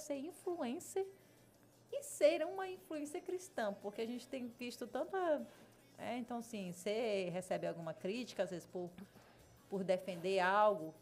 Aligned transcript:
ser 0.00 0.16
influencer 0.16 1.06
e 1.92 2.02
ser 2.02 2.44
uma 2.44 2.66
influência 2.66 3.20
cristã, 3.20 3.74
porque 3.82 4.00
a 4.00 4.06
gente 4.06 4.26
tem 4.26 4.48
visto 4.58 4.86
tanta. 4.86 5.46
É, 5.98 6.16
então, 6.16 6.38
assim, 6.38 6.72
você 6.72 7.28
recebe 7.30 7.66
alguma 7.66 7.92
crítica, 7.92 8.42
às 8.42 8.50
vezes, 8.50 8.66
por, 8.66 8.90
por 9.68 9.84
defender 9.84 10.40
algo. 10.40 10.94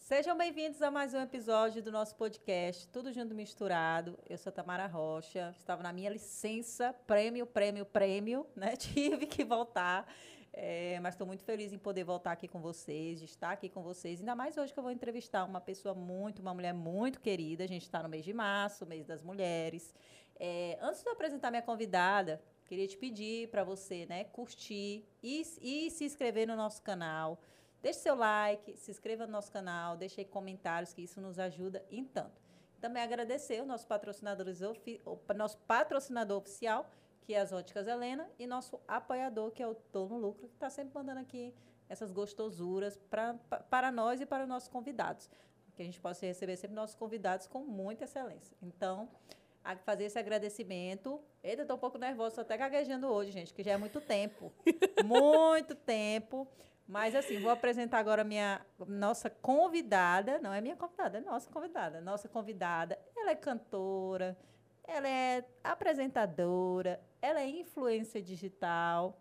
Sejam 0.00 0.36
bem-vindos 0.36 0.82
a 0.82 0.90
mais 0.90 1.14
um 1.14 1.20
episódio 1.20 1.80
do 1.80 1.92
nosso 1.92 2.16
podcast, 2.16 2.88
Tudo 2.88 3.12
Junto 3.12 3.36
Misturado. 3.36 4.18
Eu 4.28 4.36
sou 4.36 4.50
Tamara 4.50 4.86
Rocha, 4.88 5.54
estava 5.56 5.80
na 5.80 5.92
minha 5.92 6.10
licença, 6.10 6.92
prêmio, 7.06 7.46
prêmio, 7.46 7.86
prêmio, 7.86 8.44
né? 8.56 8.74
Tive 8.76 9.26
que 9.26 9.44
voltar. 9.44 10.04
É, 10.60 10.98
mas 10.98 11.14
estou 11.14 11.24
muito 11.24 11.44
feliz 11.44 11.72
em 11.72 11.78
poder 11.78 12.02
voltar 12.02 12.32
aqui 12.32 12.48
com 12.48 12.60
vocês, 12.60 13.20
de 13.20 13.26
estar 13.26 13.52
aqui 13.52 13.68
com 13.68 13.80
vocês. 13.80 14.18
Ainda 14.18 14.34
mais 14.34 14.58
hoje 14.58 14.72
que 14.72 14.78
eu 14.78 14.82
vou 14.82 14.90
entrevistar 14.90 15.44
uma 15.44 15.60
pessoa 15.60 15.94
muito, 15.94 16.42
uma 16.42 16.52
mulher 16.52 16.74
muito 16.74 17.20
querida. 17.20 17.62
A 17.62 17.66
gente 17.68 17.82
está 17.82 18.02
no 18.02 18.08
mês 18.08 18.24
de 18.24 18.32
março, 18.32 18.84
mês 18.84 19.06
das 19.06 19.22
mulheres. 19.22 19.94
É, 20.34 20.76
antes 20.82 21.00
de 21.00 21.08
eu 21.08 21.12
apresentar 21.12 21.52
minha 21.52 21.62
convidada, 21.62 22.42
queria 22.66 22.88
te 22.88 22.96
pedir 22.96 23.48
para 23.50 23.62
você 23.62 24.04
né, 24.06 24.24
curtir 24.24 25.04
e, 25.22 25.42
e 25.62 25.92
se 25.92 26.04
inscrever 26.04 26.48
no 26.48 26.56
nosso 26.56 26.82
canal. 26.82 27.40
Deixe 27.80 28.00
seu 28.00 28.16
like, 28.16 28.76
se 28.76 28.90
inscreva 28.90 29.26
no 29.26 29.32
nosso 29.32 29.52
canal, 29.52 29.96
deixe 29.96 30.20
aí 30.20 30.24
comentários, 30.24 30.92
que 30.92 31.02
isso 31.02 31.20
nos 31.20 31.38
ajuda 31.38 31.86
em 31.88 32.04
tanto. 32.04 32.42
Também 32.80 33.00
agradecer 33.00 33.62
o 33.62 33.64
nosso 33.64 33.86
patrocinadores, 33.86 34.60
o 34.60 35.34
nosso 35.36 35.56
patrocinador 35.58 36.36
oficial, 36.36 36.90
que 37.28 37.34
é 37.34 37.40
as 37.42 37.52
Óticas 37.52 37.86
Helena, 37.86 38.26
e 38.38 38.46
nosso 38.46 38.80
apoiador, 38.88 39.50
que 39.50 39.62
é 39.62 39.66
o 39.68 39.74
Tô 39.74 40.06
no 40.06 40.16
Lucro, 40.16 40.48
que 40.48 40.54
está 40.54 40.70
sempre 40.70 40.94
mandando 40.94 41.20
aqui 41.20 41.54
essas 41.86 42.10
gostosuras 42.10 42.96
pra, 42.96 43.34
pra, 43.50 43.58
para 43.58 43.92
nós 43.92 44.18
e 44.22 44.24
para 44.24 44.44
os 44.44 44.48
nossos 44.48 44.70
convidados. 44.70 45.28
Que 45.76 45.82
a 45.82 45.84
gente 45.84 46.00
possa 46.00 46.24
receber 46.24 46.56
sempre 46.56 46.74
nossos 46.74 46.96
convidados 46.96 47.46
com 47.46 47.58
muita 47.58 48.04
excelência. 48.04 48.56
Então, 48.62 49.10
a 49.62 49.76
fazer 49.76 50.04
esse 50.04 50.18
agradecimento. 50.18 51.20
Eita, 51.44 51.60
estou 51.60 51.76
um 51.76 51.78
pouco 51.78 51.98
nervosa, 51.98 52.28
estou 52.28 52.42
até 52.42 52.56
gaguejando 52.56 53.06
hoje, 53.08 53.30
gente, 53.30 53.52
que 53.52 53.62
já 53.62 53.72
é 53.72 53.76
muito 53.76 54.00
tempo. 54.00 54.50
muito 55.04 55.74
tempo. 55.74 56.48
Mas 56.86 57.14
assim, 57.14 57.42
vou 57.42 57.50
apresentar 57.50 57.98
agora 57.98 58.24
minha 58.24 58.64
nossa 58.86 59.28
convidada, 59.28 60.38
não 60.38 60.54
é 60.54 60.62
minha 60.62 60.76
convidada, 60.76 61.18
é 61.18 61.20
nossa 61.20 61.50
convidada. 61.50 62.00
Nossa 62.00 62.26
convidada, 62.26 62.98
ela 63.14 63.32
é 63.32 63.36
cantora, 63.36 64.34
ela 64.88 65.06
é 65.06 65.44
apresentadora, 65.62 66.98
ela 67.20 67.40
é 67.40 67.46
influência 67.46 68.22
digital. 68.22 69.20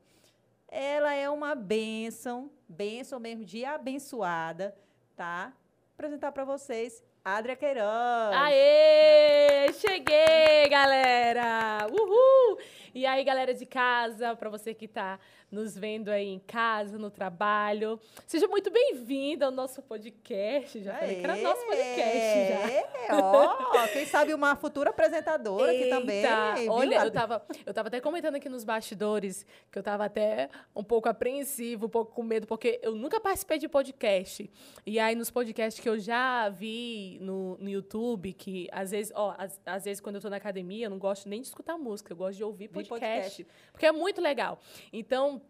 Ela 0.70 1.14
é 1.14 1.30
uma 1.30 1.54
bênção, 1.54 2.50
bênção 2.68 3.20
mesmo 3.20 3.46
de 3.46 3.64
abençoada, 3.66 4.76
tá? 5.16 5.48
Vou 5.48 5.94
apresentar 5.94 6.32
para 6.32 6.46
vocês 6.46 7.04
Adria 7.24 7.56
Queiroz. 7.56 8.34
Aê! 8.34 9.72
Cheguei, 9.74 10.70
galera! 10.70 11.88
Uhul! 11.92 12.58
E 12.98 13.06
aí, 13.06 13.24
galera 13.24 13.54
de 13.54 13.64
casa, 13.64 14.36
para 14.36 14.50
você 14.50 14.74
que 14.74 14.86
está 14.86 15.20
nos 15.52 15.78
vendo 15.78 16.10
aí 16.10 16.28
em 16.28 16.40
casa, 16.40 16.98
no 16.98 17.12
trabalho, 17.12 18.00
seja 18.26 18.48
muito 18.48 18.72
bem-vindo 18.72 19.46
ao 19.46 19.52
nosso 19.52 19.84
podcast. 19.84 20.82
Já 20.82 20.96
falei 20.96 21.18
que 21.18 21.24
era 21.24 21.36
nosso 21.38 21.64
podcast 21.68 22.90
já. 23.08 23.16
Ó, 23.16 23.88
quem 23.94 24.04
sabe 24.08 24.34
uma 24.34 24.56
futura 24.56 24.90
apresentadora 24.90 25.72
Eita, 25.72 25.96
aqui 25.96 26.02
também. 26.02 26.24
Viu? 26.56 26.72
Olha, 26.72 26.96
eu 27.06 27.12
tava, 27.12 27.46
eu 27.68 27.72
tava 27.72 27.88
até 27.88 28.02
comentando 28.02 28.34
aqui 28.34 28.50
nos 28.50 28.64
bastidores 28.64 29.46
que 29.72 29.78
eu 29.78 29.84
tava 29.84 30.06
até 30.06 30.50
um 30.76 30.84
pouco 30.84 31.08
apreensivo, 31.08 31.86
um 31.86 31.90
pouco 31.90 32.16
com 32.16 32.24
medo, 32.24 32.48
porque 32.48 32.80
eu 32.82 32.96
nunca 32.96 33.20
participei 33.20 33.60
de 33.60 33.70
podcast. 33.70 34.50
E 34.88 34.98
aí, 34.98 35.14
nos 35.14 35.30
podcasts 35.30 35.80
que 35.80 35.88
eu 35.88 36.00
já 36.00 36.50
vi 36.50 37.20
no, 37.22 37.60
no 37.60 37.70
YouTube, 37.70 38.34
que 38.34 38.68
às 38.72 38.90
vezes, 38.90 39.14
ó, 39.16 39.36
às, 39.38 39.62
às 39.68 39.86
vezes 39.86 40.02
quando 40.02 40.16
eu 40.16 40.22
tô 40.22 40.32
na 40.32 40.38
academia, 40.38 40.88
eu 40.88 40.90
não 40.90 40.98
gosto 40.98 41.30
nem 41.30 41.42
de 41.42 41.48
escutar 41.48 41.78
música, 41.78 42.12
eu 42.12 42.18
gosto 42.18 42.38
de 42.38 42.44
ouvir 42.44 42.68
podcast 42.70 42.87
podcast, 42.88 43.44
podcast. 43.44 43.48
Porque 43.72 43.86
é 43.86 43.92
muito 43.92 44.22
legal. 44.22 44.60
Então, 44.92 45.42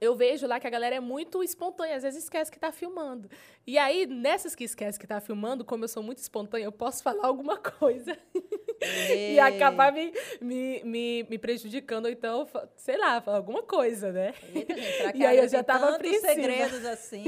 eu 0.00 0.14
vejo 0.14 0.46
lá 0.46 0.60
que 0.60 0.66
a 0.66 0.70
galera 0.70 0.96
é 0.96 1.00
muito 1.00 1.42
espontânea, 1.42 1.96
às 1.96 2.02
vezes 2.02 2.24
esquece 2.24 2.50
que 2.50 2.56
está 2.56 2.70
filmando. 2.70 3.28
E 3.66 3.76
aí, 3.76 4.06
nessas 4.06 4.54
que 4.54 4.64
esquece 4.64 4.98
que 4.98 5.04
está 5.04 5.20
filmando, 5.20 5.64
como 5.64 5.84
eu 5.84 5.88
sou 5.88 6.02
muito 6.02 6.18
espontânea, 6.18 6.64
eu 6.64 6.72
posso 6.72 7.02
falar 7.02 7.26
alguma 7.26 7.56
coisa 7.58 8.16
e 9.14 9.38
acabar 9.38 9.92
me, 9.92 10.12
me, 10.40 10.82
me, 10.84 11.26
me, 11.28 11.38
prejudicando, 11.38 12.06
ou 12.06 12.10
então, 12.10 12.48
sei 12.76 12.96
lá, 12.96 13.20
falar 13.20 13.38
alguma 13.38 13.62
coisa, 13.62 14.12
né? 14.12 14.34
Eita, 14.54 14.74
gente, 14.74 15.16
e 15.18 15.26
aí 15.26 15.38
eu 15.38 15.48
já 15.48 15.62
tava 15.62 15.96
apreensiva. 15.96 16.28
segredos 16.28 16.84
assim, 16.84 17.24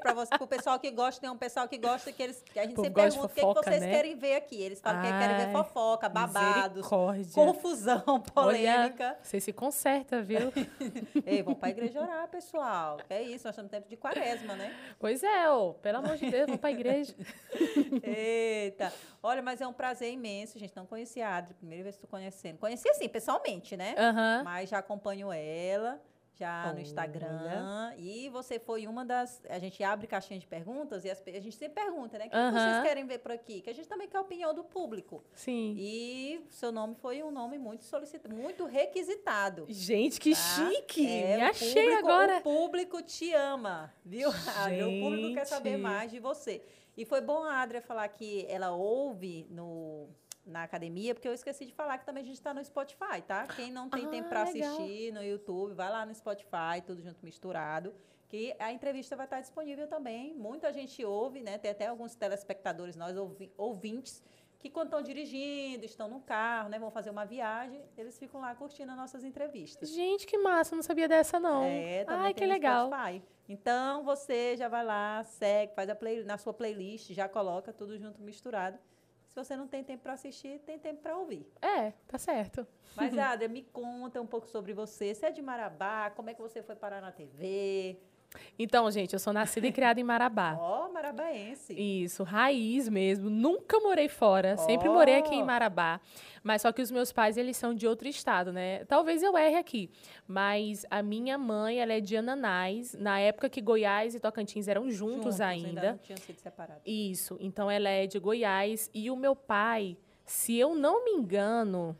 para 0.00 0.12
você, 0.12 0.38
pro 0.38 0.46
pessoal 0.46 0.78
que 0.78 0.90
gosta, 0.90 1.20
tem 1.20 1.30
um 1.30 1.36
pessoal 1.36 1.66
que 1.66 1.78
gosta 1.78 2.12
que 2.12 2.22
eles 2.22 2.42
que 2.42 2.58
a 2.58 2.64
gente 2.64 2.76
sempre 2.76 3.02
pergunta 3.02 3.28
fofoca, 3.28 3.60
o 3.60 3.62
que, 3.62 3.70
que 3.70 3.70
vocês 3.70 3.82
né? 3.82 3.90
querem 3.90 4.16
ver 4.16 4.36
aqui. 4.36 4.62
Eles 4.62 4.80
falam 4.80 5.00
Ai, 5.00 5.06
que 5.06 5.18
querem 5.18 5.46
ver 5.46 5.52
fofoca, 5.52 6.08
babados, 6.08 6.86
confusão, 7.32 8.20
polêmica. 8.32 9.04
Olha, 9.04 9.18
você 9.22 9.40
se 9.40 9.52
conserta, 9.52 10.22
viu? 10.22 10.52
Ei, 11.26 11.42
vamos 11.42 11.58
pra 11.58 11.70
igreja 11.70 11.93
orar, 11.98 12.28
pessoal. 12.28 12.98
É 13.08 13.22
isso, 13.22 13.46
nós 13.46 13.54
estamos 13.54 13.64
no 13.64 13.68
tempo 13.68 13.88
de 13.88 13.96
quaresma, 13.96 14.54
né? 14.54 14.74
Pois 14.98 15.22
é, 15.22 15.50
ô, 15.50 15.74
pelo 15.74 15.98
amor 15.98 16.16
de 16.16 16.30
Deus, 16.30 16.46
vamos 16.46 16.60
pra 16.60 16.70
igreja. 16.70 17.14
Eita. 18.02 18.92
Olha, 19.22 19.42
mas 19.42 19.60
é 19.60 19.66
um 19.66 19.72
prazer 19.72 20.12
imenso, 20.12 20.58
gente. 20.58 20.76
Não 20.76 20.86
conhecia 20.86 21.28
a 21.28 21.36
Adri, 21.36 21.54
primeira 21.54 21.82
vez 21.82 21.96
que 21.96 22.04
estou 22.04 22.10
conhecendo. 22.10 22.58
Conheci, 22.58 22.88
assim, 22.88 23.08
pessoalmente, 23.08 23.76
né? 23.76 23.94
Uhum. 23.98 24.44
Mas 24.44 24.70
já 24.70 24.78
acompanho 24.78 25.32
ela 25.32 26.00
já 26.38 26.64
Olha. 26.66 26.74
no 26.74 26.80
Instagram. 26.80 27.94
E 27.96 28.28
você 28.28 28.58
foi 28.58 28.86
uma 28.86 29.04
das. 29.04 29.40
A 29.48 29.58
gente 29.58 29.82
abre 29.82 30.06
caixinha 30.06 30.38
de 30.38 30.46
perguntas 30.46 31.04
e 31.04 31.10
as, 31.10 31.22
a 31.26 31.40
gente 31.40 31.56
sempre 31.56 31.82
pergunta, 31.82 32.18
né? 32.18 32.26
O 32.26 32.30
que 32.30 32.36
uhum. 32.36 32.52
vocês 32.52 32.82
querem 32.82 33.06
ver 33.06 33.18
por 33.18 33.32
aqui? 33.32 33.60
Que 33.60 33.70
a 33.70 33.74
gente 33.74 33.88
também 33.88 34.08
quer 34.08 34.18
a 34.18 34.20
opinião 34.20 34.54
do 34.54 34.64
público. 34.64 35.24
Sim. 35.34 35.76
E 35.78 36.44
seu 36.50 36.72
nome 36.72 36.94
foi 36.96 37.22
um 37.22 37.30
nome 37.30 37.58
muito 37.58 37.84
solicitado, 37.84 38.34
muito 38.34 38.64
requisitado. 38.66 39.66
Gente, 39.68 40.20
que 40.20 40.32
tá? 40.32 40.36
chique! 40.36 41.06
É, 41.06 41.36
Me 41.36 41.42
achei 41.42 41.74
público, 41.74 41.98
agora. 41.98 42.38
O 42.38 42.42
público 42.42 43.02
te 43.02 43.32
ama, 43.32 43.92
viu? 44.04 44.30
O 44.74 45.00
público 45.00 45.34
quer 45.34 45.46
saber 45.46 45.76
mais 45.76 46.10
de 46.10 46.18
você. 46.18 46.62
E 46.96 47.04
foi 47.04 47.20
bom 47.20 47.42
a 47.42 47.60
Adria 47.60 47.82
falar 47.82 48.06
que 48.08 48.46
ela 48.48 48.70
ouve 48.70 49.46
no 49.50 50.08
na 50.46 50.62
academia, 50.62 51.14
porque 51.14 51.26
eu 51.26 51.32
esqueci 51.32 51.64
de 51.64 51.72
falar 51.72 51.98
que 51.98 52.04
também 52.04 52.22
a 52.22 52.26
gente 52.26 52.36
está 52.36 52.52
no 52.52 52.62
Spotify, 52.64 53.22
tá? 53.26 53.46
Quem 53.46 53.70
não 53.70 53.88
tem 53.88 54.06
ah, 54.06 54.08
tempo 54.08 54.28
para 54.28 54.42
assistir 54.42 55.12
no 55.12 55.22
YouTube, 55.22 55.74
vai 55.74 55.90
lá 55.90 56.04
no 56.04 56.14
Spotify, 56.14 56.82
tudo 56.86 57.00
junto 57.02 57.24
misturado, 57.24 57.94
que 58.28 58.54
a 58.58 58.72
entrevista 58.72 59.16
vai 59.16 59.26
estar 59.26 59.40
disponível 59.40 59.86
também. 59.86 60.34
Muita 60.34 60.72
gente 60.72 61.04
ouve, 61.04 61.40
né? 61.40 61.56
Tem 61.56 61.70
até 61.70 61.86
alguns 61.86 62.14
telespectadores, 62.14 62.94
nós 62.96 63.16
ouvintes, 63.56 64.22
que 64.58 64.68
quando 64.68 64.86
estão 64.86 65.02
dirigindo, 65.02 65.84
estão 65.84 66.08
no 66.08 66.20
carro, 66.20 66.68
né? 66.68 66.78
Vão 66.78 66.90
fazer 66.90 67.10
uma 67.10 67.24
viagem, 67.24 67.82
eles 67.96 68.18
ficam 68.18 68.40
lá 68.40 68.54
curtindo 68.54 68.90
as 68.92 68.96
nossas 68.96 69.24
entrevistas. 69.24 69.90
Gente, 69.90 70.26
que 70.26 70.36
massa, 70.36 70.76
não 70.76 70.82
sabia 70.82 71.08
dessa 71.08 71.40
não. 71.40 71.64
É, 71.64 72.04
também 72.04 72.26
Ai, 72.26 72.34
que 72.34 72.44
legal. 72.44 72.88
Spotify. 72.88 73.22
Então 73.48 74.02
você 74.04 74.56
já 74.56 74.68
vai 74.68 74.84
lá, 74.84 75.22
segue, 75.24 75.74
faz 75.74 75.88
a 75.88 75.94
play, 75.94 76.24
na 76.24 76.38
sua 76.38 76.52
playlist, 76.52 77.12
já 77.12 77.28
coloca 77.28 77.72
tudo 77.72 77.98
junto 77.98 78.22
misturado 78.22 78.78
se 79.34 79.44
você 79.44 79.56
não 79.56 79.66
tem 79.66 79.82
tempo 79.82 80.04
para 80.04 80.12
assistir, 80.12 80.60
tem 80.60 80.78
tempo 80.78 81.02
para 81.02 81.16
ouvir. 81.16 81.44
É, 81.60 81.90
tá 82.06 82.16
certo. 82.16 82.64
Mas, 82.94 83.12
Adria, 83.18 83.48
me 83.48 83.64
conta 83.64 84.20
um 84.22 84.26
pouco 84.26 84.46
sobre 84.46 84.72
você. 84.72 85.12
Você 85.12 85.26
é 85.26 85.30
de 85.32 85.42
Marabá? 85.42 86.08
Como 86.10 86.30
é 86.30 86.34
que 86.34 86.40
você 86.40 86.62
foi 86.62 86.76
parar 86.76 87.00
na 87.00 87.10
TV? 87.10 87.98
Então, 88.58 88.90
gente, 88.90 89.12
eu 89.12 89.18
sou 89.18 89.32
nascida 89.32 89.66
e 89.66 89.72
criada 89.72 90.00
em 90.00 90.04
Marabá. 90.04 90.56
Ó, 90.60 90.86
oh, 90.86 90.92
marabaense. 90.92 91.72
Isso, 91.72 92.22
raiz 92.22 92.88
mesmo. 92.88 93.28
Nunca 93.28 93.78
morei 93.80 94.08
fora, 94.08 94.54
oh. 94.58 94.62
sempre 94.62 94.88
morei 94.88 95.16
aqui 95.16 95.34
em 95.34 95.44
Marabá. 95.44 96.00
Mas 96.42 96.62
só 96.62 96.72
que 96.72 96.82
os 96.82 96.90
meus 96.90 97.12
pais, 97.12 97.36
eles 97.36 97.56
são 97.56 97.74
de 97.74 97.86
outro 97.86 98.06
estado, 98.06 98.52
né? 98.52 98.84
Talvez 98.84 99.22
eu 99.22 99.36
erre 99.36 99.56
aqui, 99.56 99.90
mas 100.26 100.84
a 100.90 101.02
minha 101.02 101.38
mãe, 101.38 101.80
ela 101.80 101.92
é 101.92 102.00
de 102.00 102.16
Ananás, 102.16 102.94
na 102.94 103.18
época 103.18 103.48
que 103.48 103.60
Goiás 103.60 104.14
e 104.14 104.20
Tocantins 104.20 104.68
eram 104.68 104.90
juntos, 104.90 105.16
juntos 105.16 105.40
ainda. 105.40 105.68
ainda 105.68 105.90
não 105.92 105.98
tinham 105.98 106.18
sido 106.18 106.38
separados. 106.38 106.82
Isso, 106.84 107.36
então 107.40 107.70
ela 107.70 107.88
é 107.88 108.06
de 108.06 108.18
Goiás 108.18 108.90
e 108.92 109.10
o 109.10 109.16
meu 109.16 109.34
pai, 109.34 109.96
se 110.24 110.56
eu 110.56 110.74
não 110.74 111.04
me 111.04 111.12
engano, 111.12 111.96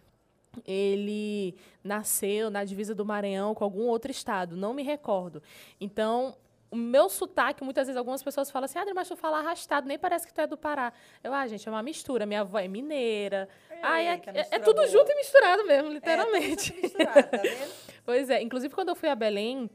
ele 0.66 1.56
nasceu 1.82 2.50
na 2.50 2.64
divisa 2.64 2.94
do 2.94 3.04
Maranhão 3.04 3.54
com 3.54 3.64
algum 3.64 3.86
outro 3.86 4.10
estado, 4.10 4.56
não 4.56 4.74
me 4.74 4.82
recordo. 4.82 5.42
Então, 5.80 6.34
o 6.74 6.76
meu 6.76 7.08
sotaque, 7.08 7.62
muitas 7.62 7.86
vezes 7.86 7.96
algumas 7.96 8.20
pessoas 8.20 8.50
falam 8.50 8.64
assim, 8.64 8.78
ah, 8.78 8.94
mas 8.94 9.08
tu 9.08 9.16
fala 9.16 9.38
arrastado, 9.38 9.86
nem 9.86 9.96
parece 9.96 10.26
que 10.26 10.34
tu 10.34 10.40
é 10.40 10.46
do 10.46 10.56
Pará. 10.56 10.92
Eu, 11.22 11.32
ah, 11.32 11.46
gente, 11.46 11.68
é 11.68 11.70
uma 11.70 11.82
mistura. 11.82 12.26
Minha 12.26 12.40
avó 12.40 12.58
é 12.58 12.66
mineira. 12.66 13.48
ah, 13.80 14.02
é, 14.02 14.14
é, 14.14 14.46
é, 14.50 14.58
tudo 14.58 14.76
boa. 14.76 14.88
junto 14.88 15.10
e 15.10 15.14
misturado 15.14 15.64
mesmo, 15.66 15.90
literalmente. 15.90 16.70
É, 16.70 16.74
tudo 16.74 16.82
misturado, 16.82 17.30
tá 17.30 17.36
vendo? 17.38 17.72
pois 18.04 18.28
é. 18.28 18.42
Inclusive, 18.42 18.74
quando 18.74 18.88
eu 18.88 18.96
fui 18.96 19.08
a 19.08 19.14
Belém, 19.14 19.70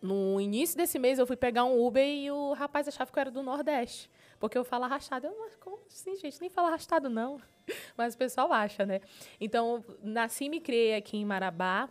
no 0.00 0.40
início 0.40 0.76
desse 0.78 0.98
mês, 0.98 1.18
eu 1.18 1.26
fui 1.26 1.36
pegar 1.36 1.64
um 1.64 1.84
Uber 1.84 2.02
e 2.02 2.30
o 2.30 2.54
rapaz 2.54 2.88
achava 2.88 3.12
que 3.12 3.18
eu 3.18 3.20
era 3.20 3.30
do 3.30 3.42
Nordeste. 3.42 4.10
Porque 4.40 4.56
eu 4.56 4.64
falo 4.64 4.84
arrastado. 4.84 5.26
Eu, 5.26 5.38
mas 5.38 5.54
como 5.56 5.78
assim, 5.86 6.16
gente? 6.16 6.40
Nem 6.40 6.48
falo 6.48 6.68
arrastado, 6.68 7.10
não. 7.10 7.40
Mas 7.96 8.14
o 8.14 8.18
pessoal 8.18 8.52
acha, 8.52 8.84
né? 8.84 9.00
Então, 9.40 9.84
nasci 10.02 10.46
e 10.46 10.48
me 10.48 10.60
criei 10.60 10.96
aqui 10.96 11.18
em 11.18 11.24
Marabá. 11.24 11.88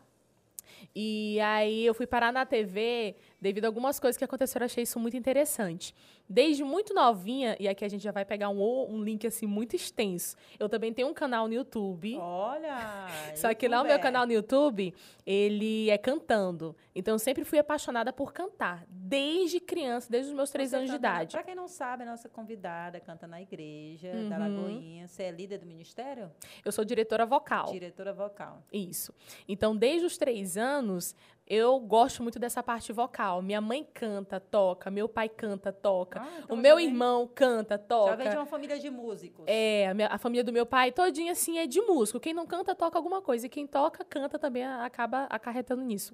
E 0.95 1.39
aí 1.39 1.85
eu 1.85 1.93
fui 1.93 2.07
parar 2.07 2.33
na 2.33 2.45
TV 2.45 3.15
devido 3.41 3.65
a 3.65 3.68
algumas 3.68 4.00
coisas 4.00 4.18
que 4.18 4.24
aconteceram, 4.24 4.63
eu 4.63 4.65
achei 4.65 4.83
isso 4.83 5.00
muito 5.00 5.15
interessante. 5.18 5.94
Desde 6.27 6.63
muito 6.63 6.94
novinha, 6.94 7.56
e 7.59 7.68
aqui 7.68 7.83
a 7.83 7.88
gente 7.89 8.03
já 8.03 8.12
vai 8.12 8.24
pegar 8.25 8.50
um, 8.50 8.62
um 8.94 9.03
link 9.03 9.25
assim 9.25 9.45
muito 9.47 9.75
extenso. 9.75 10.36
Eu 10.59 10.69
também 10.69 10.94
tenho 10.94 11.07
um 11.07 11.13
canal 11.13 11.47
no 11.47 11.53
YouTube. 11.53 12.18
Olha! 12.19 13.07
Só 13.36 13.53
que 13.53 13.68
lá 13.68 13.81
o 13.81 13.86
meu 13.86 14.00
canal 14.00 14.25
no 14.27 14.31
YouTube, 14.33 14.94
ele 15.25 15.89
é 15.89 15.97
cantando. 15.97 16.75
Então 16.94 17.15
eu 17.15 17.19
sempre 17.19 17.44
fui 17.44 17.57
apaixonada 17.59 18.12
por 18.13 18.33
cantar, 18.33 18.86
desde 18.89 19.59
criança, 19.59 20.07
desde 20.09 20.30
os 20.31 20.35
meus 20.35 20.50
três 20.50 20.69
Você 20.71 20.75
anos 20.75 20.89
de 20.92 20.97
canta- 20.97 21.07
idade. 21.07 21.31
Pra 21.31 21.44
quem 21.44 21.56
não 21.56 21.68
sabe, 21.68 22.03
a 22.03 22.06
nossa 22.06 22.27
convidada 22.30 23.00
canta 23.00 23.25
na 23.27 23.42
igreja 23.42 24.12
da 24.30 24.38
Uhum. 24.38 24.56
Lagoinha. 24.56 25.07
Você 25.07 25.24
é 25.24 25.31
líder 25.31 25.57
do 25.59 25.65
ministério? 25.65 26.31
Eu 26.63 26.71
sou 26.71 26.83
diretora 26.85 27.25
vocal. 27.25 27.71
Diretora 27.71 28.13
vocal. 28.13 28.62
Isso. 28.71 29.13
Então, 29.47 29.75
desde 29.75 30.06
os 30.06 30.18
três 30.18 30.57
anos, 30.57 31.15
eu 31.49 31.79
gosto 31.79 32.21
muito 32.21 32.37
dessa 32.37 32.61
parte 32.61 32.93
vocal. 32.93 33.41
Minha 33.41 33.59
mãe 33.59 33.83
canta, 33.93 34.39
toca. 34.39 34.91
Meu 34.91 35.09
pai 35.09 35.27
canta, 35.27 35.71
toca. 35.73 36.21
Ah, 36.21 36.25
o 36.25 36.43
então 36.43 36.57
meu 36.57 36.71
já 36.71 36.75
vem- 36.75 36.85
irmão 36.87 37.27
canta, 37.33 37.75
Já 37.75 37.77
toca. 37.79 38.15
vem 38.17 38.29
de 38.29 38.35
uma 38.35 38.45
família 38.45 38.77
de 38.79 38.89
músicos. 38.91 39.45
É, 39.47 39.87
a, 39.89 39.93
minha- 39.95 40.07
a 40.09 40.17
família 40.19 40.43
do 40.43 40.53
meu 40.53 40.65
pai 40.65 40.91
todinha, 40.91 41.31
assim, 41.31 41.57
é 41.57 41.65
de 41.65 41.81
músico. 41.81 42.19
Quem 42.19 42.33
não 42.33 42.45
canta, 42.45 42.75
toca 42.75 42.97
alguma 42.97 43.21
coisa. 43.21 43.47
E 43.47 43.49
quem 43.49 43.65
toca, 43.65 44.05
canta 44.05 44.37
também, 44.37 44.63
acaba 44.63 45.23
acarretando 45.23 45.81
nisso. 45.81 46.13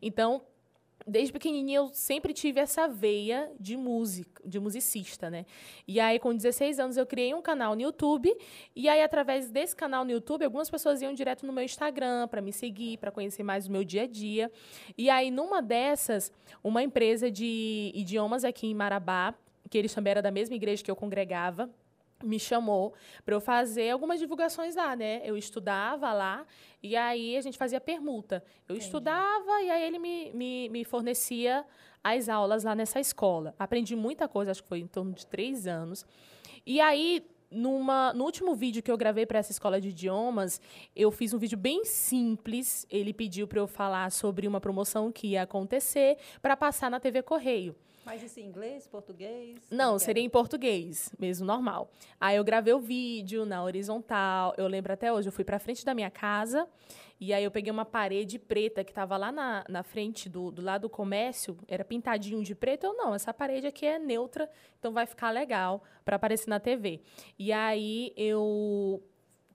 Então, 0.00 0.42
desde 1.04 1.32
pequenininha, 1.32 1.78
eu 1.78 1.90
sempre 1.92 2.32
tive 2.32 2.60
essa 2.60 2.86
veia 2.88 3.50
de 3.58 3.76
música, 3.76 4.42
de 4.44 4.58
musicista, 4.58 5.30
né? 5.30 5.46
E 5.86 6.00
aí, 6.00 6.18
com 6.18 6.34
16 6.34 6.78
anos, 6.78 6.96
eu 6.96 7.06
criei 7.06 7.34
um 7.34 7.42
canal 7.42 7.74
no 7.74 7.82
YouTube. 7.82 8.34
E 8.74 8.88
aí, 8.88 9.02
através 9.02 9.50
desse 9.50 9.74
canal 9.74 10.04
no 10.04 10.10
YouTube, 10.10 10.44
algumas 10.44 10.68
pessoas 10.70 11.02
iam 11.02 11.12
direto 11.12 11.46
no 11.46 11.52
meu 11.52 11.64
Instagram 11.64 12.28
para 12.28 12.40
me 12.40 12.52
seguir, 12.52 12.98
para 12.98 13.10
conhecer 13.10 13.42
mais 13.42 13.66
o 13.66 13.72
meu 13.72 13.84
dia 13.84 14.02
a 14.02 14.06
dia. 14.06 14.50
E 14.96 15.10
aí, 15.10 15.30
numa 15.30 15.62
dessas, 15.62 16.32
uma 16.62 16.82
empresa 16.82 17.30
de 17.30 17.92
idiomas 17.94 18.44
aqui 18.44 18.66
em 18.66 18.74
Marabá, 18.74 19.34
que 19.70 19.78
eles 19.78 19.92
também 19.92 20.12
eram 20.12 20.22
da 20.22 20.30
mesma 20.30 20.54
igreja 20.54 20.82
que 20.82 20.90
eu 20.90 20.96
congregava, 20.96 21.70
me 22.22 22.38
chamou 22.38 22.94
para 23.24 23.34
eu 23.34 23.40
fazer 23.40 23.90
algumas 23.90 24.18
divulgações 24.18 24.74
lá, 24.74 24.96
né? 24.96 25.20
Eu 25.24 25.36
estudava 25.36 26.12
lá 26.12 26.46
e 26.82 26.96
aí 26.96 27.36
a 27.36 27.40
gente 27.40 27.58
fazia 27.58 27.80
permuta. 27.80 28.42
Eu 28.68 28.74
Entendi. 28.74 28.86
estudava 28.86 29.62
e 29.62 29.70
aí 29.70 29.84
ele 29.84 29.98
me, 29.98 30.32
me, 30.32 30.68
me 30.68 30.84
fornecia 30.84 31.64
as 32.02 32.28
aulas 32.28 32.64
lá 32.64 32.74
nessa 32.74 33.00
escola. 33.00 33.54
Aprendi 33.58 33.96
muita 33.96 34.28
coisa, 34.28 34.50
acho 34.50 34.62
que 34.62 34.68
foi 34.68 34.78
em 34.80 34.86
torno 34.86 35.12
de 35.12 35.26
três 35.26 35.66
anos. 35.66 36.06
E 36.64 36.80
aí, 36.80 37.24
numa, 37.50 38.12
no 38.12 38.24
último 38.24 38.54
vídeo 38.54 38.82
que 38.82 38.90
eu 38.90 38.96
gravei 38.96 39.26
para 39.26 39.38
essa 39.38 39.52
escola 39.52 39.80
de 39.80 39.88
idiomas, 39.88 40.60
eu 40.94 41.10
fiz 41.10 41.34
um 41.34 41.38
vídeo 41.38 41.58
bem 41.58 41.84
simples. 41.84 42.86
Ele 42.90 43.12
pediu 43.12 43.46
para 43.46 43.60
eu 43.60 43.66
falar 43.66 44.10
sobre 44.10 44.46
uma 44.46 44.60
promoção 44.60 45.10
que 45.10 45.28
ia 45.28 45.42
acontecer 45.42 46.16
para 46.40 46.56
passar 46.56 46.90
na 46.90 47.00
TV 47.00 47.22
Correio. 47.22 47.74
Mas 48.06 48.22
isso 48.22 48.38
em 48.38 48.44
inglês, 48.44 48.86
português? 48.86 49.58
Não, 49.68 49.98
seria 49.98 50.22
em 50.22 50.30
português, 50.30 51.12
mesmo 51.18 51.44
normal. 51.44 51.90
Aí 52.20 52.36
eu 52.36 52.44
gravei 52.44 52.72
o 52.72 52.78
vídeo 52.78 53.44
na 53.44 53.64
horizontal. 53.64 54.54
Eu 54.56 54.68
lembro 54.68 54.92
até 54.92 55.12
hoje, 55.12 55.26
eu 55.26 55.32
fui 55.32 55.42
pra 55.42 55.58
frente 55.58 55.84
da 55.84 55.92
minha 55.92 56.08
casa 56.08 56.68
e 57.18 57.34
aí 57.34 57.42
eu 57.42 57.50
peguei 57.50 57.72
uma 57.72 57.84
parede 57.84 58.38
preta 58.38 58.84
que 58.84 58.92
estava 58.92 59.16
lá 59.16 59.32
na, 59.32 59.64
na 59.68 59.82
frente 59.82 60.28
do, 60.28 60.52
do 60.52 60.62
lado 60.62 60.82
do 60.82 60.88
comércio, 60.88 61.58
era 61.66 61.84
pintadinho 61.84 62.44
de 62.44 62.54
preto. 62.54 62.86
Eu, 62.86 62.94
não, 62.94 63.12
essa 63.12 63.34
parede 63.34 63.66
aqui 63.66 63.84
é 63.84 63.98
neutra, 63.98 64.48
então 64.78 64.92
vai 64.92 65.04
ficar 65.04 65.32
legal 65.32 65.82
para 66.04 66.14
aparecer 66.14 66.48
na 66.48 66.60
TV. 66.60 67.00
E 67.36 67.52
aí 67.52 68.12
eu 68.16 69.02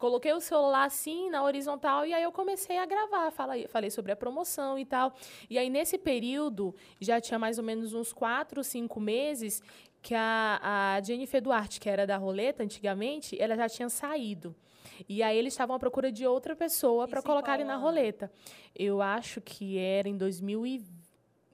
coloquei 0.02 0.34
o 0.34 0.42
celular 0.42 0.86
assim 0.86 1.30
na 1.30 1.44
horizontal 1.44 2.06
e 2.06 2.14
aí 2.14 2.24
eu 2.24 2.32
comecei 2.32 2.78
a 2.78 2.86
gravar. 2.86 3.32
Falei, 3.32 3.68
falei 3.68 3.90
sobre 3.92 4.12
a 4.12 4.16
promoção 4.16 4.78
e 4.78 4.86
tal. 4.86 5.14
E 5.50 5.58
aí, 5.60 5.70
nesse 5.70 5.98
período, 5.98 6.76
já 7.00 7.22
tinha 7.22 7.38
mais 7.40 7.58
ou 7.60 7.64
menos 7.64 7.94
uns 7.94 8.12
quatro, 8.12 8.64
cinco 8.64 9.00
meses 9.00 9.62
que 10.02 10.16
a, 10.16 10.60
a 10.98 11.02
Jennifer 11.02 11.40
Duarte, 11.42 11.80
que 11.80 11.88
era 11.88 12.08
da 12.08 12.18
roleta 12.18 12.64
antigamente, 12.64 13.40
ela 13.40 13.56
já 13.56 13.70
tinha 13.70 13.88
saído. 13.90 14.56
E 15.08 15.22
aí 15.22 15.38
eles 15.38 15.54
estavam 15.54 15.76
à 15.76 15.80
procura 15.80 16.12
de 16.12 16.26
outra 16.26 16.56
pessoa 16.56 17.08
para 17.08 17.22
colocar 17.22 17.60
na 17.64 17.76
roleta. 17.78 18.32
Eu 18.76 19.02
acho 19.02 19.40
que 19.40 19.78
era 19.78 20.10
em 20.10 20.18
2000 20.18 20.66
e 20.66 20.84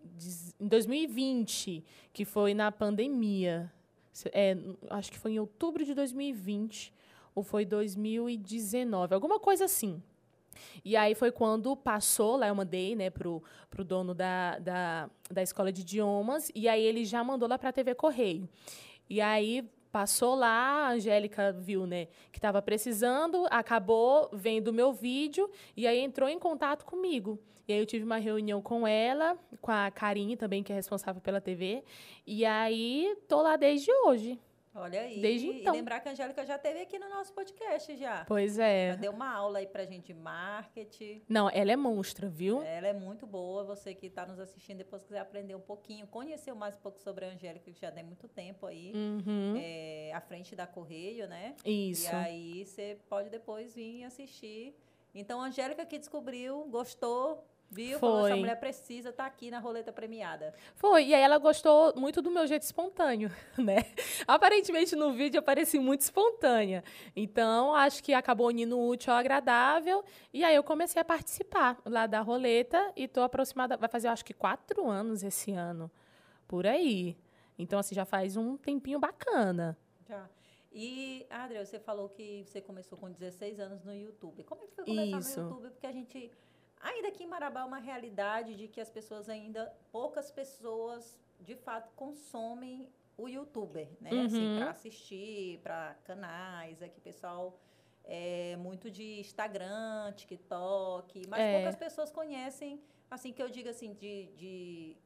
dez- 0.03 0.55
em 0.59 0.67
2020, 0.67 1.83
que 2.13 2.23
foi 2.23 2.53
na 2.53 2.71
pandemia. 2.71 3.71
É, 4.31 4.55
acho 4.89 5.11
que 5.11 5.19
foi 5.19 5.33
em 5.33 5.39
outubro 5.39 5.83
de 5.85 5.93
2020 5.93 6.93
ou 7.37 7.43
foi 7.43 7.63
2019, 7.65 9.13
alguma 9.13 9.39
coisa 9.39 9.65
assim. 9.65 10.01
E 10.83 10.97
aí 10.97 11.13
foi 11.13 11.31
quando 11.31 11.77
passou, 11.77 12.35
lá 12.35 12.47
eu 12.47 12.55
mandei, 12.55 12.95
né, 12.95 13.11
pro, 13.11 13.43
pro 13.69 13.85
dono 13.85 14.15
da, 14.15 14.57
da, 14.57 15.07
da 15.29 15.43
escola 15.43 15.71
de 15.71 15.81
idiomas, 15.81 16.51
e 16.55 16.67
aí 16.67 16.81
ele 16.81 17.05
já 17.05 17.23
mandou 17.23 17.47
lá 17.47 17.59
para 17.59 17.69
a 17.69 17.71
TV 17.71 17.93
Correio. 17.93 18.49
E 19.07 19.21
aí 19.21 19.69
passou 19.91 20.33
lá, 20.33 20.87
a 20.87 20.91
Angélica 20.93 21.51
viu, 21.51 21.85
né, 21.85 22.07
que 22.31 22.39
estava 22.39 22.59
precisando, 22.59 23.45
acabou 23.51 24.31
vendo 24.33 24.69
o 24.69 24.73
meu 24.73 24.91
vídeo, 24.91 25.47
e 25.75 25.85
aí 25.85 25.99
entrou 25.99 26.27
em 26.27 26.39
contato 26.39 26.85
comigo. 26.85 27.39
E 27.67 27.73
aí 27.73 27.77
eu 27.77 27.85
tive 27.85 28.03
uma 28.03 28.17
reunião 28.17 28.63
com 28.63 28.87
ela, 28.87 29.37
com 29.61 29.71
a 29.71 29.91
Karine 29.91 30.35
também, 30.35 30.63
que 30.63 30.71
é 30.71 30.75
responsável 30.75 31.21
pela 31.21 31.39
TV, 31.39 31.83
e 32.25 32.43
aí 32.43 33.15
tô 33.27 33.43
lá 33.43 33.55
desde 33.55 33.91
hoje. 34.07 34.39
Olha 34.77 35.01
aí. 35.01 35.19
Desde 35.21 35.47
então. 35.47 35.73
E 35.73 35.77
lembrar 35.77 35.99
que 35.99 36.07
a 36.07 36.11
Angélica 36.11 36.45
já 36.45 36.55
esteve 36.55 36.81
aqui 36.81 36.99
no 36.99 37.09
nosso 37.09 37.33
podcast 37.33 37.95
já. 37.97 38.23
Pois 38.25 38.55
Já 38.55 38.65
é. 38.67 38.95
deu 38.95 39.11
uma 39.11 39.29
aula 39.33 39.59
aí 39.59 39.67
pra 39.67 39.83
gente 39.85 40.07
de 40.07 40.13
marketing. 40.13 41.21
Não, 41.27 41.49
ela 41.49 41.71
é 41.71 41.75
monstra, 41.75 42.29
viu? 42.29 42.61
Ela 42.61 42.87
é 42.87 42.93
muito 42.93 43.25
boa. 43.25 43.63
Você 43.63 43.93
que 43.95 44.05
está 44.07 44.25
nos 44.25 44.39
assistindo, 44.39 44.77
depois 44.77 45.03
quiser 45.03 45.19
aprender 45.19 45.55
um 45.55 45.59
pouquinho, 45.61 46.05
conhecer 46.07 46.53
mais 46.53 46.75
um 46.75 46.79
pouco 46.79 46.99
sobre 46.99 47.25
a 47.25 47.29
Angélica, 47.29 47.71
que 47.71 47.79
já 47.79 47.91
tem 47.91 48.03
muito 48.03 48.27
tempo 48.27 48.65
aí, 48.65 48.91
Uhum. 48.93 49.55
é, 49.59 50.11
à 50.13 50.21
frente 50.21 50.55
da 50.55 50.67
Correio, 50.67 51.27
né? 51.27 51.55
Isso. 51.65 52.05
E 52.11 52.15
aí 52.15 52.65
você 52.65 52.97
pode 53.09 53.29
depois 53.29 53.73
vir 53.75 54.03
assistir. 54.03 54.75
Então, 55.15 55.41
a 55.41 55.47
Angélica 55.47 55.85
que 55.85 55.97
descobriu, 55.97 56.65
gostou, 56.69 57.43
viu? 57.69 57.99
Falou, 57.99 58.19
essa 58.19 58.29
Foi. 58.29 58.39
mulher 58.39 58.59
precisa 58.59 59.09
estar 59.09 59.25
aqui 59.25 59.51
na 59.51 59.59
roleta 59.59 59.91
premiada. 59.91 60.53
Foi, 60.75 61.05
e 61.05 61.13
aí 61.13 61.21
ela 61.21 61.37
gostou 61.37 61.93
muito 61.95 62.21
do 62.21 62.31
meu 62.31 62.47
jeito 62.47 62.63
espontâneo, 62.63 63.31
né? 63.57 63.77
Aparentemente 64.27 64.95
no 64.95 65.13
vídeo 65.13 65.39
eu 65.39 65.43
pareci 65.43 65.79
muito 65.79 66.01
espontânea. 66.01 66.83
Então, 67.15 67.75
acho 67.75 68.03
que 68.03 68.13
acabou 68.13 68.47
unindo 68.47 68.77
o 68.77 68.87
útil 68.87 69.13
ao 69.13 69.19
agradável. 69.19 70.03
E 70.33 70.43
aí 70.43 70.55
eu 70.55 70.63
comecei 70.63 71.01
a 71.01 71.05
participar 71.05 71.79
lá 71.85 72.07
da 72.07 72.21
roleta 72.21 72.91
e 72.95 73.07
tô 73.07 73.21
aproximada, 73.21 73.77
vai 73.77 73.89
fazer 73.89 74.07
acho 74.07 74.25
que 74.25 74.33
quatro 74.33 74.89
anos 74.89 75.23
esse 75.23 75.51
ano, 75.51 75.91
por 76.47 76.65
aí. 76.65 77.17
Então, 77.57 77.79
assim, 77.79 77.95
já 77.95 78.05
faz 78.05 78.37
um 78.37 78.55
tempinho 78.55 78.99
bacana. 78.99 79.77
Já. 80.07 80.29
E, 80.71 81.25
Adria, 81.29 81.65
você 81.65 81.79
falou 81.79 82.07
que 82.07 82.43
você 82.45 82.61
começou 82.61 82.97
com 82.97 83.09
16 83.09 83.59
anos 83.59 83.83
no 83.83 83.93
YouTube. 83.95 84.43
Como 84.43 84.63
é 84.63 84.67
que 84.67 84.75
foi 84.75 84.85
começar 84.85 85.19
Isso. 85.19 85.41
no 85.41 85.49
YouTube? 85.49 85.69
Porque 85.71 85.87
a 85.87 85.91
gente, 85.91 86.31
ainda 86.81 87.07
aqui 87.09 87.23
em 87.23 87.27
Marabá, 87.27 87.61
é 87.61 87.65
uma 87.65 87.79
realidade 87.79 88.55
de 88.55 88.67
que 88.67 88.79
as 88.81 88.89
pessoas 88.89 89.29
ainda, 89.29 89.73
poucas 89.91 90.31
pessoas, 90.31 91.17
de 91.39 91.55
fato, 91.55 91.91
consomem 91.95 92.89
o 93.17 93.27
YouTuber, 93.27 93.87
né? 93.99 94.21
Assim, 94.25 94.47
Uhum. 94.47 94.55
para 94.55 94.69
assistir, 94.71 95.59
para 95.59 95.95
canais. 96.03 96.81
Aqui, 96.83 97.01
pessoal, 97.01 97.59
é 98.03 98.55
muito 98.57 98.89
de 98.91 99.19
Instagram, 99.19 100.13
TikTok, 100.15 101.27
mas 101.27 101.39
É. 101.41 101.51
poucas 101.53 101.75
pessoas 101.75 102.11
conhecem, 102.11 102.81
assim, 103.09 103.33
que 103.33 103.41
eu 103.41 103.49
digo 103.49 103.69
assim, 103.69 103.93
de, 103.93 104.27
de 104.35 104.97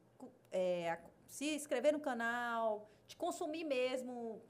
é, 0.50 0.98
se 1.26 1.54
inscrever 1.54 1.92
no 1.92 2.00
canal, 2.00 2.88
de 3.06 3.16
consumir 3.16 3.64
mesmo 3.64 4.42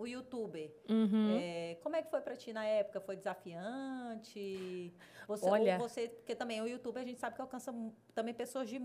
o 0.00 0.06
youtuber. 0.06 0.72
Uhum. 0.88 1.38
É, 1.38 1.76
como 1.82 1.94
é 1.94 2.02
que 2.02 2.10
foi 2.10 2.22
para 2.22 2.34
ti 2.34 2.54
na 2.54 2.64
época? 2.64 3.00
Foi 3.02 3.16
desafiante? 3.16 4.94
Você, 5.28 5.44
ou 5.44 5.52
Olha. 5.52 5.78
você, 5.78 6.08
porque 6.08 6.34
também 6.34 6.60
o 6.62 6.66
YouTube 6.66 6.98
a 6.98 7.04
gente 7.04 7.20
sabe 7.20 7.36
que 7.36 7.42
alcança 7.42 7.72
também 8.14 8.32
pessoas 8.32 8.68
de 8.68 8.80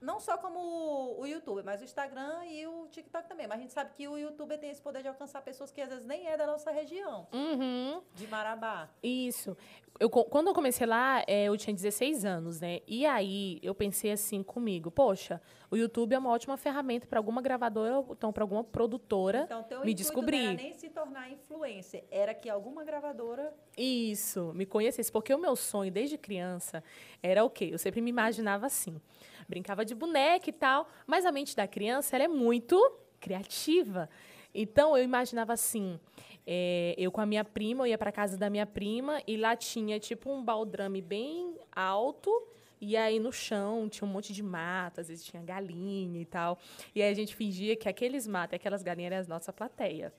não 0.00 0.18
só 0.20 0.36
como 0.38 0.58
o, 0.58 1.20
o 1.20 1.26
YouTube, 1.26 1.62
mas 1.64 1.80
o 1.80 1.84
Instagram 1.84 2.44
e 2.46 2.66
o 2.66 2.86
TikTok 2.88 3.28
também. 3.28 3.46
Mas 3.46 3.58
a 3.58 3.62
gente 3.62 3.72
sabe 3.72 3.90
que 3.94 4.06
o 4.08 4.16
YouTuber 4.18 4.58
tem 4.58 4.70
esse 4.70 4.80
poder 4.82 5.02
de 5.02 5.08
alcançar 5.08 5.42
pessoas 5.42 5.70
que 5.70 5.80
às 5.80 5.88
vezes 5.88 6.04
nem 6.06 6.26
é 6.28 6.36
da 6.36 6.46
nossa 6.46 6.70
região, 6.70 7.26
Uhum. 7.32 8.00
de 8.14 8.26
Marabá. 8.26 8.88
Isso. 9.02 9.56
Eu, 9.98 10.10
quando 10.10 10.48
eu 10.48 10.54
comecei 10.54 10.86
lá, 10.86 11.24
é, 11.26 11.44
eu 11.44 11.56
tinha 11.56 11.72
16 11.72 12.22
anos, 12.26 12.60
né? 12.60 12.80
E 12.86 13.06
aí 13.06 13.58
eu 13.62 13.74
pensei 13.74 14.12
assim 14.12 14.42
comigo, 14.42 14.90
poxa, 14.90 15.40
o 15.70 15.76
YouTube 15.76 16.12
é 16.12 16.18
uma 16.18 16.30
ótima 16.30 16.58
ferramenta 16.58 17.06
para 17.06 17.18
alguma 17.18 17.40
gravadora 17.40 18.00
ou 18.00 18.08
então 18.12 18.30
para 18.30 18.44
alguma 18.44 18.62
produtora. 18.62 19.44
Então, 19.46 19.62
teu 19.62 19.78
Me 19.78 19.92
intuito 19.92 19.96
descobri. 20.02 20.36
não 20.42 20.52
era 20.52 20.62
nem 20.62 20.74
se 20.74 20.90
tornar 20.90 21.30
influencer, 21.30 22.04
era 22.10 22.34
que 22.34 22.50
alguma 22.50 22.84
gravadora 22.84 23.54
Isso, 23.74 24.52
me 24.54 24.66
conhecesse, 24.66 25.10
porque 25.10 25.32
o 25.32 25.38
meu 25.38 25.56
sonho 25.56 25.90
desde 25.90 26.18
criança 26.18 26.84
era 27.22 27.42
o 27.42 27.48
quê? 27.48 27.70
Eu 27.72 27.78
sempre 27.78 28.02
me 28.02 28.10
imaginava 28.10 28.66
assim. 28.66 29.00
Brincava 29.48 29.84
de 29.84 29.94
boneca 29.94 30.50
e 30.50 30.52
tal, 30.52 30.88
mas 31.06 31.24
a 31.24 31.32
mente 31.32 31.54
da 31.54 31.66
criança 31.66 32.16
ela 32.16 32.24
é 32.24 32.28
muito 32.28 32.76
criativa. 33.20 34.08
Então 34.54 34.96
eu 34.96 35.04
imaginava 35.04 35.52
assim, 35.52 36.00
é, 36.46 36.94
eu 36.96 37.10
com 37.12 37.20
a 37.20 37.26
minha 37.26 37.44
prima, 37.44 37.82
eu 37.82 37.88
ia 37.88 37.98
para 37.98 38.10
casa 38.10 38.36
da 38.36 38.48
minha 38.48 38.66
prima 38.66 39.20
e 39.26 39.36
lá 39.36 39.54
tinha 39.54 39.98
tipo 40.00 40.32
um 40.32 40.42
baldrame 40.42 41.02
bem 41.02 41.54
alto 41.74 42.30
E 42.80 42.96
aí 42.96 43.18
no 43.18 43.32
chão 43.32 43.88
tinha 43.88 44.06
um 44.06 44.10
monte 44.10 44.32
de 44.32 44.42
mato, 44.42 45.00
às 45.00 45.08
vezes 45.08 45.24
tinha 45.24 45.42
galinha 45.42 46.20
e 46.20 46.24
tal. 46.24 46.58
E 46.94 47.02
aí 47.02 47.10
a 47.10 47.14
gente 47.14 47.34
fingia 47.34 47.74
que 47.76 47.88
aqueles 47.88 48.26
matos 48.26 48.54
aquelas 48.54 48.82
galinhas 48.82 49.12
eram 49.12 49.24
a 49.24 49.28
nossa 49.28 49.52
plateia. 49.52 50.12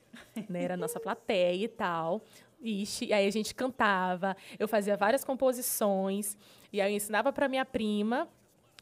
Né? 0.48 0.64
Era 0.64 0.74
a 0.74 0.76
nossa 0.76 0.98
plateia 1.00 1.64
e 1.64 1.68
tal. 1.68 2.22
Ixi, 2.60 3.06
e 3.06 3.12
aí 3.12 3.26
a 3.26 3.30
gente 3.30 3.54
cantava, 3.54 4.36
eu 4.58 4.66
fazia 4.66 4.96
várias 4.96 5.24
composições, 5.24 6.36
e 6.72 6.80
aí 6.80 6.92
eu 6.92 6.96
ensinava 6.96 7.32
para 7.32 7.48
minha 7.48 7.64
prima, 7.64 8.28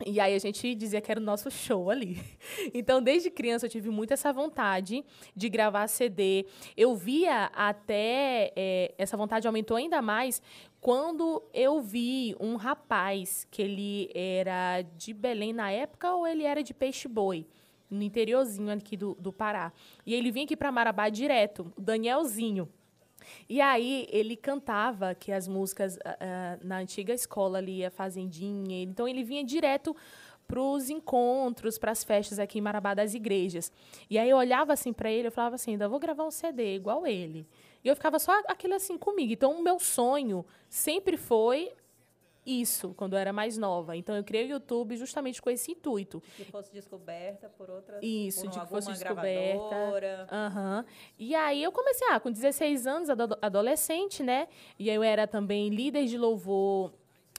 e 0.05 0.21
aí 0.21 0.35
a 0.35 0.39
gente 0.39 0.75
dizia 0.75 1.01
que 1.01 1.11
era 1.11 1.19
o 1.19 1.23
nosso 1.23 1.51
show 1.51 1.91
ali. 1.91 2.21
Então, 2.75 3.01
desde 3.01 3.31
criança 3.31 3.67
eu 3.67 3.71
tive 3.71 3.89
muito 3.89 4.13
essa 4.13 4.33
vontade 4.33 5.05
de 5.35 5.49
gravar 5.49 5.87
CD. 5.87 6.47
Eu 6.77 6.95
via 6.95 7.47
até 7.55 8.53
é, 8.55 8.95
essa 8.99 9.17
vontade 9.17 9.47
aumentou 9.47 9.77
ainda 9.77 10.03
mais 10.03 10.43
quando 10.81 11.43
eu 11.55 11.81
vi 11.81 12.37
um 12.39 12.57
rapaz 12.57 13.47
que 13.51 13.63
ele 13.63 14.11
era 14.15 14.83
de 14.83 15.15
Belém 15.15 15.53
na 15.53 15.71
época 15.71 16.15
ou 16.15 16.27
ele 16.27 16.45
era 16.45 16.63
de 16.63 16.75
Peixe 16.75 17.09
Boi 17.09 17.47
no 17.89 18.03
interiorzinho 18.03 18.71
aqui 18.71 18.97
do, 18.97 19.15
do 19.15 19.33
Pará. 19.33 19.73
E 20.05 20.15
ele 20.15 20.31
vinha 20.31 20.45
aqui 20.45 20.57
para 20.57 20.73
Marabá 20.73 21.09
direto, 21.09 21.73
o 21.77 21.81
Danielzinho. 21.81 22.69
E 23.49 23.61
aí 23.61 24.07
ele 24.11 24.37
cantava 24.37 25.15
que 25.15 25.33
as 25.33 25.47
músicas 25.49 25.97
uh, 25.97 25.99
na 26.63 26.79
antiga 26.79 27.13
escola 27.13 27.59
ali, 27.59 27.85
a 27.85 27.91
Fazendinha. 27.91 28.83
Então 28.83 29.07
ele 29.07 29.23
vinha 29.23 29.45
direto 29.45 29.95
para 30.47 30.61
os 30.61 30.89
encontros, 30.89 31.77
para 31.77 31.91
as 31.91 32.05
festas 32.05 32.39
aqui 32.39 32.59
em 32.59 32.63
Marabá 32.63 32.95
das 32.95 33.15
igrejas. 33.15 33.73
E 34.09 34.19
aí 34.19 34.31
eu 34.31 34.37
olhava 34.37 34.73
assim 34.73 34.93
para 34.93 35.11
ele, 35.11 35.29
eu 35.29 35.33
falava 35.33 35.57
assim, 35.57 35.73
ainda 35.73 35.89
vou 35.89 35.99
gravar 35.99 36.25
um 36.25 36.31
CD 36.31 36.77
igual 36.77 37.07
ele. 37.07 37.47
E 37.85 37.89
eu 37.89 37.97
ficava 37.97 38.19
só 38.19 38.33
aquilo 38.47 38.75
assim 38.75 38.97
comigo. 38.97 39.33
Então 39.33 39.53
o 39.53 39.63
meu 39.63 39.79
sonho 39.79 40.45
sempre 40.69 41.17
foi 41.17 41.73
isso 42.47 42.95
quando 42.95 43.15
eu 43.15 43.19
era 43.19 43.33
mais 43.33 43.59
nova. 43.59 43.97
Então 43.97 44.17
eu 44.17 44.25
criei 44.25 44.47
o 44.47 44.51
YouTube 44.51 44.97
justamente 44.97 45.43
com 45.43 45.51
esse 45.51 45.73
intuito. 45.73 46.23
Que 46.37 46.45
fosse 46.45 46.73
descoberta 46.73 47.49
por 47.49 47.69
outras 47.69 48.01
Isso, 48.03 48.43
por 48.43 48.51
de 48.51 48.61
que 48.61 48.67
fosse 48.67 48.93
descoberta. 48.93 49.77
Uhum. 50.33 50.85
E 51.19 51.35
aí 51.35 51.63
eu 51.63 51.73
comecei, 51.73 52.07
ah, 52.11 52.21
com 52.21 52.31
16 52.31 52.87
anos, 52.87 53.09
adolescente, 53.43 54.23
né? 54.23 54.49
E 54.79 54.89
eu 54.89 55.03
era 55.03 55.27
também 55.27 55.69
líder 55.69 56.07
de 56.07 56.17
louvor 56.17 56.93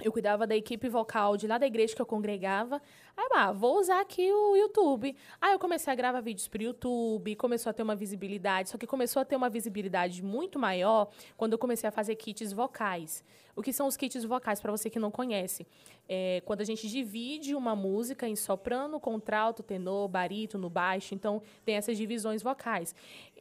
eu 0.03 0.11
cuidava 0.11 0.45
da 0.45 0.55
equipe 0.55 0.87
vocal 0.87 1.35
de 1.35 1.47
lá 1.47 1.57
da 1.57 1.65
igreja 1.65 1.95
que 1.95 2.01
eu 2.01 2.05
congregava. 2.05 2.79
Aí, 3.15 3.27
ah, 3.33 3.51
vou 3.51 3.79
usar 3.79 3.99
aqui 3.99 4.31
o 4.31 4.55
YouTube. 4.55 5.15
Aí 5.41 5.53
eu 5.53 5.59
comecei 5.59 5.91
a 5.91 5.95
gravar 5.95 6.21
vídeos 6.21 6.47
para 6.47 6.59
o 6.59 6.63
YouTube, 6.63 7.35
começou 7.35 7.71
a 7.71 7.73
ter 7.73 7.81
uma 7.81 7.95
visibilidade, 7.95 8.69
só 8.69 8.77
que 8.77 8.85
começou 8.85 9.21
a 9.21 9.25
ter 9.25 9.35
uma 9.35 9.49
visibilidade 9.49 10.23
muito 10.23 10.59
maior 10.59 11.09
quando 11.35 11.53
eu 11.53 11.57
comecei 11.57 11.89
a 11.89 11.91
fazer 11.91 12.15
kits 12.15 12.53
vocais. 12.53 13.23
O 13.55 13.63
que 13.63 13.73
são 13.73 13.87
os 13.87 13.97
kits 13.97 14.23
vocais, 14.23 14.61
para 14.61 14.71
você 14.71 14.87
que 14.87 14.99
não 14.99 15.09
conhece? 15.09 15.65
É 16.07 16.43
quando 16.45 16.61
a 16.61 16.63
gente 16.63 16.87
divide 16.87 17.55
uma 17.55 17.75
música 17.75 18.27
em 18.27 18.35
soprano, 18.35 18.99
contralto, 18.99 19.63
tenor, 19.63 20.07
barítono, 20.07 20.69
baixo, 20.69 21.15
então 21.15 21.41
tem 21.65 21.75
essas 21.75 21.97
divisões 21.97 22.43
vocais. 22.43 22.93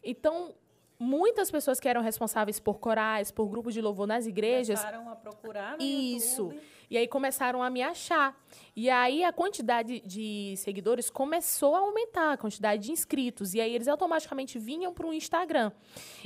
Então, 0.02 0.54
muitas 0.98 1.50
pessoas 1.50 1.78
que 1.80 1.88
eram 1.88 2.00
responsáveis 2.02 2.58
por 2.58 2.78
corais, 2.78 3.30
por 3.30 3.46
grupos 3.48 3.74
de 3.74 3.80
louvor 3.80 4.06
nas 4.06 4.26
igrejas. 4.26 4.80
Começaram 4.80 5.10
a 5.10 5.16
procurar 5.16 5.76
no 5.76 5.82
Isso. 5.82 6.42
YouTube. 6.42 6.76
E 6.88 6.96
aí 6.96 7.08
começaram 7.08 7.62
a 7.62 7.70
me 7.70 7.82
achar. 7.82 8.38
E 8.74 8.88
aí 8.88 9.24
a 9.24 9.32
quantidade 9.32 10.00
de 10.00 10.54
seguidores 10.56 11.10
começou 11.10 11.74
a 11.74 11.80
aumentar, 11.80 12.32
a 12.32 12.36
quantidade 12.36 12.84
de 12.84 12.92
inscritos. 12.92 13.54
E 13.54 13.60
aí 13.60 13.74
eles 13.74 13.88
automaticamente 13.88 14.58
vinham 14.58 14.92
para 14.92 15.06
o 15.06 15.12
Instagram. 15.12 15.72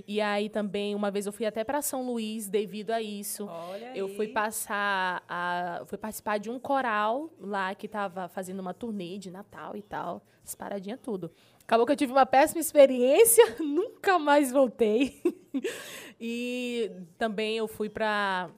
E 0.06 0.20
aí 0.20 0.48
também, 0.48 0.94
uma 0.94 1.10
vez 1.10 1.26
eu 1.26 1.32
fui 1.32 1.46
até 1.46 1.64
para 1.64 1.80
São 1.80 2.06
Luís 2.06 2.48
devido 2.48 2.90
a 2.90 3.00
isso. 3.00 3.46
Olha 3.46 3.96
eu 3.96 4.06
aí. 4.06 4.16
fui 4.16 4.28
passar 4.28 5.22
a. 5.28 5.82
fui 5.86 5.96
participar 5.96 6.38
de 6.38 6.50
um 6.50 6.58
coral 6.58 7.30
lá 7.38 7.74
que 7.74 7.86
estava 7.86 8.28
fazendo 8.28 8.60
uma 8.60 8.74
turnê 8.74 9.16
de 9.16 9.30
Natal 9.30 9.76
e 9.76 9.82
tal. 9.82 10.22
As 10.44 10.54
paradinhas 10.54 10.98
tudo. 11.02 11.30
Acabou 11.70 11.86
que 11.86 11.92
eu 11.92 11.96
tive 11.96 12.10
uma 12.10 12.26
péssima 12.26 12.60
experiência, 12.60 13.54
nunca 13.62 14.18
mais 14.18 14.50
voltei. 14.50 15.22
e 16.20 16.90
também 17.16 17.58
eu 17.58 17.68
fui 17.68 17.88
para 17.88 18.50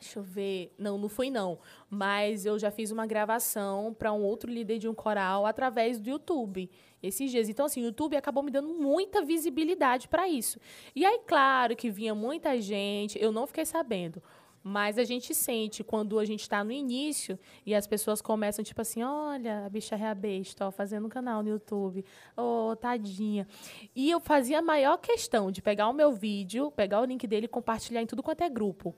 Deixa 0.00 0.18
eu 0.18 0.22
ver. 0.22 0.72
Não, 0.78 0.96
não 0.96 1.08
fui 1.10 1.28
não. 1.28 1.58
Mas 1.90 2.46
eu 2.46 2.58
já 2.58 2.70
fiz 2.70 2.90
uma 2.90 3.06
gravação 3.06 3.92
para 3.92 4.10
um 4.10 4.22
outro 4.22 4.50
líder 4.50 4.78
de 4.78 4.88
um 4.88 4.94
coral 4.94 5.44
através 5.44 6.00
do 6.00 6.08
YouTube 6.08 6.70
esses 7.02 7.30
dias. 7.30 7.50
Então, 7.50 7.66
assim, 7.66 7.82
o 7.82 7.86
YouTube 7.86 8.16
acabou 8.16 8.42
me 8.42 8.50
dando 8.50 8.68
muita 8.68 9.22
visibilidade 9.22 10.08
para 10.08 10.26
isso. 10.26 10.58
E 10.94 11.04
aí, 11.04 11.20
claro 11.26 11.76
que 11.76 11.90
vinha 11.90 12.14
muita 12.14 12.58
gente, 12.58 13.22
eu 13.22 13.32
não 13.32 13.46
fiquei 13.46 13.66
sabendo. 13.66 14.22
Mas 14.68 14.98
a 14.98 15.04
gente 15.04 15.32
sente 15.32 15.84
quando 15.84 16.18
a 16.18 16.24
gente 16.24 16.40
está 16.40 16.64
no 16.64 16.72
início 16.72 17.38
e 17.64 17.72
as 17.72 17.86
pessoas 17.86 18.20
começam, 18.20 18.64
tipo 18.64 18.80
assim, 18.80 19.00
olha, 19.00 19.64
a 19.64 19.68
bicha 19.68 19.94
é 19.94 20.04
a 20.04 20.12
besta, 20.12 20.66
ó, 20.66 20.72
fazendo 20.72 21.06
um 21.06 21.08
canal 21.08 21.40
no 21.40 21.48
YouTube. 21.50 22.04
Ô, 22.36 22.70
oh, 22.70 22.74
tadinha. 22.74 23.46
E 23.94 24.10
eu 24.10 24.18
fazia 24.18 24.58
a 24.58 24.62
maior 24.62 24.96
questão 24.96 25.52
de 25.52 25.62
pegar 25.62 25.88
o 25.88 25.92
meu 25.92 26.10
vídeo, 26.10 26.72
pegar 26.72 27.00
o 27.00 27.04
link 27.04 27.24
dele 27.28 27.44
e 27.44 27.48
compartilhar 27.48 28.02
em 28.02 28.06
tudo 28.06 28.24
quanto 28.24 28.40
é 28.40 28.50
grupo. 28.50 28.92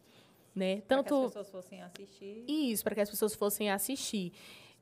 Né? 0.55 0.81
Tanto... 0.89 1.05
Para 1.05 1.05
que 1.05 1.15
as 1.15 1.27
pessoas 1.27 1.51
fossem 1.51 1.83
assistir. 1.83 2.45
Isso, 2.49 2.83
para 2.83 2.95
que 2.95 3.01
as 3.03 3.11
pessoas 3.11 3.35
fossem 3.35 3.71
assistir. 3.71 4.33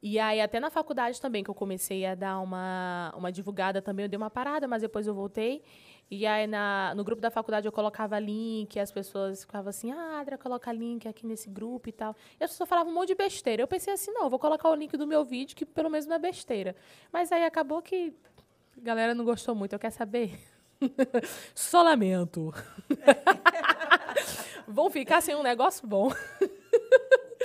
E 0.01 0.21
aí, 0.21 0.41
até 0.41 0.61
na 0.61 0.71
faculdade 0.71 1.21
também, 1.21 1.43
que 1.43 1.51
eu 1.51 1.55
comecei 1.55 2.07
a 2.07 2.15
dar 2.15 2.39
uma, 2.39 3.13
uma 3.17 3.33
divulgada 3.33 3.83
também, 3.83 4.05
eu 4.05 4.09
dei 4.09 4.17
uma 4.17 4.31
parada, 4.31 4.69
mas 4.69 4.83
depois 4.83 5.09
eu 5.09 5.15
voltei. 5.15 5.65
E 6.09 6.25
aí, 6.25 6.47
na, 6.47 6.95
no 6.95 7.03
grupo 7.03 7.21
da 7.21 7.31
faculdade, 7.31 7.67
eu 7.67 7.73
colocava 7.73 8.19
link, 8.19 8.79
as 8.79 8.93
pessoas 8.93 9.41
ficavam 9.41 9.71
assim, 9.71 9.91
ah, 9.91 10.21
Adria, 10.21 10.39
coloca 10.39 10.73
link 10.73 11.09
aqui 11.09 11.27
nesse 11.27 11.51
grupo 11.51 11.89
e 11.89 11.93
tal. 11.93 12.15
E 12.39 12.45
as 12.45 12.51
pessoas 12.51 12.69
falavam 12.69 12.93
um 12.93 12.95
monte 12.95 13.09
de 13.09 13.17
besteira. 13.17 13.63
Eu 13.63 13.67
pensei 13.67 13.93
assim, 13.93 14.13
não, 14.13 14.31
vou 14.31 14.39
colocar 14.39 14.71
o 14.71 14.75
link 14.75 14.97
do 14.97 15.07
meu 15.07 15.25
vídeo, 15.25 15.57
que 15.57 15.67
pelo 15.67 15.91
menos 15.91 16.07
não 16.07 16.15
é 16.15 16.19
besteira. 16.19 16.77
Mas 17.13 17.33
aí 17.33 17.45
acabou 17.45 17.83
que 17.83 18.15
a 18.77 18.81
galera 18.81 19.15
não 19.15 19.25
gostou 19.25 19.55
muito. 19.55 19.73
Eu 19.73 19.79
quero 19.81 19.95
saber. 19.95 20.39
Só 21.55 21.83
lamento. 21.83 22.55
Vão 24.69 24.91
ficar 24.91 25.21
sem 25.21 25.35
um 25.35 25.43
negócio 25.43 25.87
bom. 25.87 26.13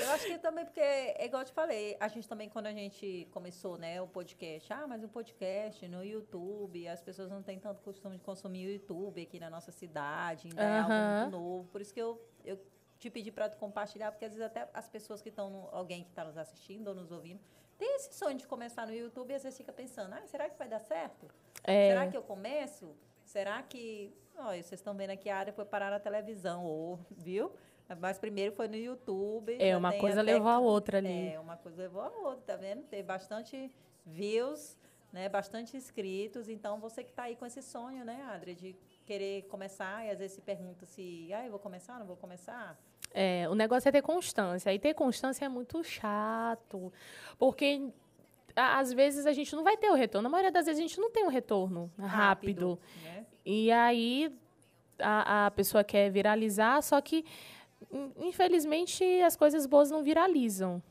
Eu 0.01 0.11
acho 0.11 0.25
que 0.25 0.37
também, 0.37 0.65
porque, 0.65 0.79
é 0.79 1.25
igual 1.25 1.41
eu 1.41 1.45
te 1.45 1.51
falei, 1.51 1.95
a 1.99 2.07
gente 2.07 2.27
também, 2.27 2.49
quando 2.49 2.67
a 2.67 2.73
gente 2.73 3.27
começou, 3.31 3.77
né, 3.77 4.01
o 4.01 4.07
podcast, 4.07 4.71
ah, 4.73 4.87
mas 4.87 5.03
o 5.03 5.07
podcast 5.07 5.87
no 5.87 6.03
YouTube, 6.03 6.87
as 6.87 7.01
pessoas 7.01 7.29
não 7.29 7.41
têm 7.41 7.59
tanto 7.59 7.81
costume 7.81 8.17
de 8.17 8.23
consumir 8.23 8.67
o 8.67 8.71
YouTube 8.71 9.21
aqui 9.21 9.39
na 9.39 9.49
nossa 9.49 9.71
cidade, 9.71 10.47
ainda 10.47 10.61
é 10.61 10.79
algo 10.79 10.93
muito 10.93 11.31
novo. 11.31 11.69
Por 11.69 11.81
isso 11.81 11.93
que 11.93 12.01
eu, 12.01 12.21
eu 12.43 12.59
te 12.99 13.09
pedi 13.09 13.31
para 13.31 13.49
tu 13.49 13.57
compartilhar, 13.57 14.11
porque 14.11 14.25
às 14.25 14.31
vezes 14.31 14.45
até 14.45 14.69
as 14.73 14.87
pessoas 14.87 15.21
que 15.21 15.29
estão, 15.29 15.69
alguém 15.71 16.03
que 16.03 16.09
está 16.09 16.23
nos 16.23 16.37
assistindo 16.37 16.87
ou 16.89 16.95
nos 16.95 17.11
ouvindo, 17.11 17.39
tem 17.77 17.95
esse 17.95 18.13
sonho 18.13 18.37
de 18.37 18.45
começar 18.45 18.85
no 18.85 18.93
YouTube 18.93 19.31
e 19.31 19.35
às 19.35 19.43
vezes 19.43 19.57
fica 19.57 19.73
pensando, 19.73 20.13
ah, 20.13 20.21
será 20.27 20.47
que 20.49 20.57
vai 20.57 20.67
dar 20.67 20.79
certo? 20.79 21.27
É. 21.63 21.89
Será 21.89 22.07
que 22.07 22.15
eu 22.15 22.21
começo? 22.21 22.95
Será 23.23 23.61
que. 23.63 24.13
Olha, 24.37 24.61
vocês 24.61 24.79
estão 24.79 24.95
vendo 24.95 25.11
aqui 25.11 25.29
a 25.29 25.37
área 25.37 25.53
foi 25.53 25.65
parar 25.65 25.89
na 25.89 25.99
televisão, 25.99 26.63
ou, 26.65 26.99
viu? 27.09 27.51
Mas 27.99 28.17
primeiro 28.17 28.53
foi 28.53 28.67
no 28.67 28.75
YouTube. 28.75 29.55
É, 29.59 29.75
uma 29.75 29.93
coisa 29.93 30.21
levou 30.21 30.49
a 30.49 30.59
outra 30.59 30.97
ali. 30.97 31.29
É, 31.29 31.39
uma 31.39 31.57
coisa 31.57 31.81
levou 31.81 32.01
a 32.01 32.09
outra, 32.09 32.41
tá 32.45 32.55
vendo? 32.55 32.83
Teve 32.83 33.03
bastante 33.03 33.71
views, 34.05 34.77
né? 35.11 35.29
Bastante 35.29 35.75
inscritos. 35.75 36.49
Então, 36.49 36.79
você 36.79 37.03
que 37.03 37.09
está 37.09 37.23
aí 37.23 37.35
com 37.35 37.45
esse 37.45 37.61
sonho, 37.61 38.05
né, 38.05 38.23
Adri, 38.29 38.55
de 38.55 38.75
querer 39.05 39.43
começar 39.43 40.05
e 40.05 40.09
às 40.09 40.19
vezes 40.19 40.35
se 40.35 40.41
pergunta 40.41 40.85
se, 40.85 41.29
ah, 41.33 41.45
eu 41.45 41.51
vou 41.51 41.59
começar, 41.59 41.99
não 41.99 42.05
vou 42.05 42.17
começar. 42.17 42.79
É, 43.13 43.47
o 43.49 43.55
negócio 43.55 43.89
é 43.89 43.91
ter 43.91 44.01
constância. 44.01 44.73
E 44.73 44.79
ter 44.79 44.93
constância 44.93 45.45
é 45.45 45.49
muito 45.49 45.83
chato. 45.83 46.93
Porque 47.37 47.91
às 48.55 48.93
vezes 48.93 49.25
a 49.25 49.33
gente 49.33 49.55
não 49.55 49.63
vai 49.63 49.77
ter 49.77 49.89
o 49.89 49.95
retorno. 49.95 50.23
Na 50.23 50.29
maioria 50.29 50.51
das 50.51 50.65
vezes 50.65 50.79
a 50.79 50.87
gente 50.87 50.99
não 50.99 51.11
tem 51.11 51.25
um 51.25 51.29
retorno 51.29 51.91
rápido. 51.97 52.75
rápido 52.75 52.79
né? 53.03 53.25
E 53.45 53.71
aí 53.71 54.33
a, 54.99 55.47
a 55.47 55.51
pessoa 55.51 55.83
quer 55.83 56.09
viralizar, 56.09 56.81
só 56.81 57.01
que 57.01 57.25
infelizmente, 58.17 59.03
as 59.21 59.35
coisas 59.35 59.65
boas 59.65 59.89
não 59.89 60.03
viralizam 60.03 60.81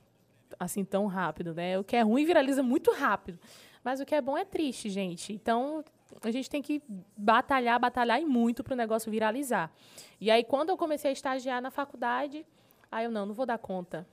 assim 0.59 0.85
tão 0.85 1.07
rápido, 1.07 1.55
né? 1.55 1.79
O 1.79 1.85
que 1.85 1.97
é 1.97 2.03
ruim 2.03 2.25
viraliza 2.25 2.63
muito 2.63 2.93
rápido. 2.93 3.39
Mas 3.83 4.01
o 4.01 4.05
que 4.05 4.15
é 4.15 4.21
bom 4.21 4.37
é 4.37 4.45
triste, 4.45 4.91
gente. 4.91 5.33
Então, 5.33 5.85
a 6.23 6.31
gente 6.31 6.51
tem 6.51 6.61
que 6.61 6.83
batalhar, 7.17 7.79
batalhar 7.81 8.21
e 8.21 8.25
muito 8.25 8.63
para 8.63 8.75
o 8.75 8.77
negócio 8.77 9.11
viralizar. 9.11 9.73
E 10.21 10.31
aí, 10.31 10.45
quando 10.45 10.71
eu 10.71 10.77
comecei 10.77 11.11
a 11.11 11.13
estagiar 11.13 11.63
na 11.63 11.71
faculdade, 11.71 12.47
aí 12.91 13.05
eu 13.05 13.11
não, 13.11 13.27
não 13.27 13.35
vou 13.35 13.47
dar 13.47 13.59
conta 13.59 14.07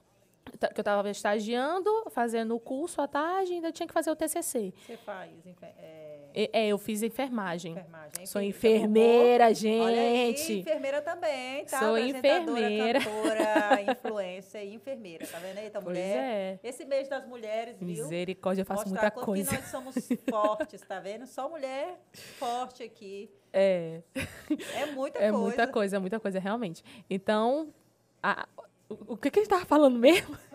que 0.49 0.79
eu 0.79 0.81
estava 0.81 1.09
estagiando, 1.09 1.89
fazendo 2.09 2.55
o 2.55 2.59
curso 2.59 3.01
à 3.01 3.07
tarde, 3.07 3.53
ainda 3.53 3.71
tinha 3.71 3.87
que 3.87 3.93
fazer 3.93 4.11
o 4.11 4.15
TCC. 4.15 4.73
Você 4.85 4.97
faz? 4.97 5.31
É... 5.61 6.49
é, 6.53 6.67
eu 6.67 6.77
fiz 6.77 7.03
enfermagem. 7.03 7.73
enfermagem. 7.73 8.25
Sou 8.25 8.41
enfermeira, 8.41 9.53
gente. 9.53 9.81
Olha 9.81 10.01
aí, 10.01 10.59
enfermeira 10.59 11.01
também, 11.01 11.65
tá? 11.65 11.79
Sou 11.79 11.97
enfermeira. 11.97 12.99
cantora, 12.99 13.81
influência 13.91 14.63
e 14.63 14.73
enfermeira, 14.73 15.25
tá 15.27 15.39
vendo 15.39 15.57
aí? 15.57 15.67
Então, 15.67 15.81
pois 15.81 15.97
mulher, 15.97 16.17
é. 16.17 16.59
esse 16.63 16.85
mês 16.85 17.07
das 17.07 17.27
mulheres, 17.27 17.77
viu? 17.77 17.87
Misericórdia, 17.87 18.61
eu 18.61 18.65
faço 18.65 18.89
Mostrar 18.89 19.11
muita 19.11 19.25
coisa. 19.25 19.51
nós 19.53 19.65
somos 19.65 19.95
fortes, 20.29 20.81
tá 20.81 20.99
vendo? 20.99 21.25
Só 21.25 21.49
mulher 21.49 21.99
forte 22.37 22.83
aqui. 22.83 23.29
É. 23.51 24.01
É 24.75 24.85
muita 24.87 25.19
é 25.19 25.21
coisa. 25.21 25.25
É 25.27 25.31
muita 25.31 25.67
coisa, 25.67 25.99
muita 25.99 26.19
coisa, 26.19 26.39
realmente. 26.39 26.83
Então, 27.09 27.73
a, 28.21 28.47
o, 28.89 29.17
que, 29.17 29.29
que 29.29 29.39
a 29.39 29.43
gente 29.43 29.51
estava 29.51 29.65
falando 29.65 29.97
mesmo? 29.97 30.37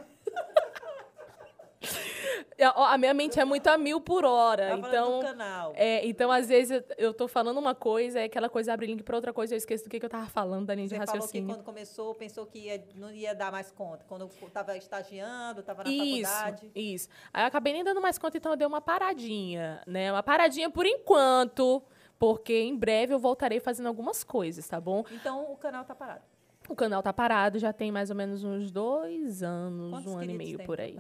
A 2.65 2.97
minha 2.97 3.13
mente 3.13 3.41
é 3.41 3.45
muito 3.45 3.67
a 3.67 3.77
mil 3.77 4.01
por 4.01 4.25
hora. 4.25 4.69
Tá 4.69 4.89
então, 4.89 5.21
canal. 5.21 5.73
É, 5.75 6.07
então, 6.07 6.31
às 6.31 6.49
vezes, 6.49 6.71
eu, 6.71 7.07
eu 7.07 7.15
tô 7.15 7.27
falando 7.27 7.59
uma 7.59 7.75
coisa, 7.75 8.21
é 8.21 8.25
aquela 8.25 8.49
coisa 8.49 8.73
abre 8.73 8.87
link 8.87 9.03
para 9.03 9.17
outra 9.17 9.33
coisa, 9.33 9.55
eu 9.55 9.59
esqueço 9.59 9.85
do 9.85 9.91
que, 9.91 9.99
que 9.99 10.07
eu 10.07 10.11
tava 10.11 10.27
falando 10.27 10.67
da 10.67 10.75
linha 10.75 10.89
Você 10.89 10.95
de 10.95 11.01
raciocínio. 11.01 11.49
falou 11.49 11.59
que 11.59 11.65
quando 11.65 11.75
começou, 11.75 12.15
pensou 12.15 12.47
que 12.47 12.59
ia, 12.61 12.85
não 12.95 13.11
ia 13.11 13.35
dar 13.35 13.51
mais 13.51 13.71
conta. 13.73 14.05
Quando 14.09 14.31
estava 14.47 14.77
estagiando, 14.77 15.61
estava 15.61 15.83
na 15.85 15.91
isso, 15.91 16.31
faculdade. 16.31 16.71
Isso. 16.75 17.09
Aí 17.33 17.43
eu 17.43 17.47
acabei 17.47 17.73
nem 17.73 17.83
dando 17.83 18.01
mais 18.01 18.19
conta, 18.19 18.37
então 18.37 18.53
eu 18.53 18.57
dei 18.57 18.67
uma 18.67 18.81
paradinha, 18.81 19.83
né? 19.87 20.13
Uma 20.13 20.23
paradinha 20.23 20.71
por 20.71 20.87
enquanto, 20.87 21.83
porque 22.19 22.55
em 22.61 22.77
breve 22.77 23.13
eu 23.15 23.19
voltarei 23.19 23.61
fazendo 23.61 23.87
algumas 23.87 24.23
coisas, 24.23 24.67
tá 24.69 24.81
bom? 24.81 25.05
Então 25.11 25.51
o 25.51 25.57
canal 25.57 25.85
tá 25.85 25.95
parado. 25.95 26.23
O 26.73 26.77
canal 26.77 27.03
tá 27.03 27.13
parado 27.13 27.59
já 27.59 27.71
tem 27.71 27.93
mais 27.93 28.09
ou 28.09 28.17
menos 28.17 28.43
uns 28.43 28.71
dois 28.71 29.43
anos, 29.43 29.91
Quantos 29.91 30.11
um 30.11 30.17
ano 30.17 30.31
e 30.31 30.35
meio 30.35 30.65
por 30.65 30.81
aí. 30.81 30.99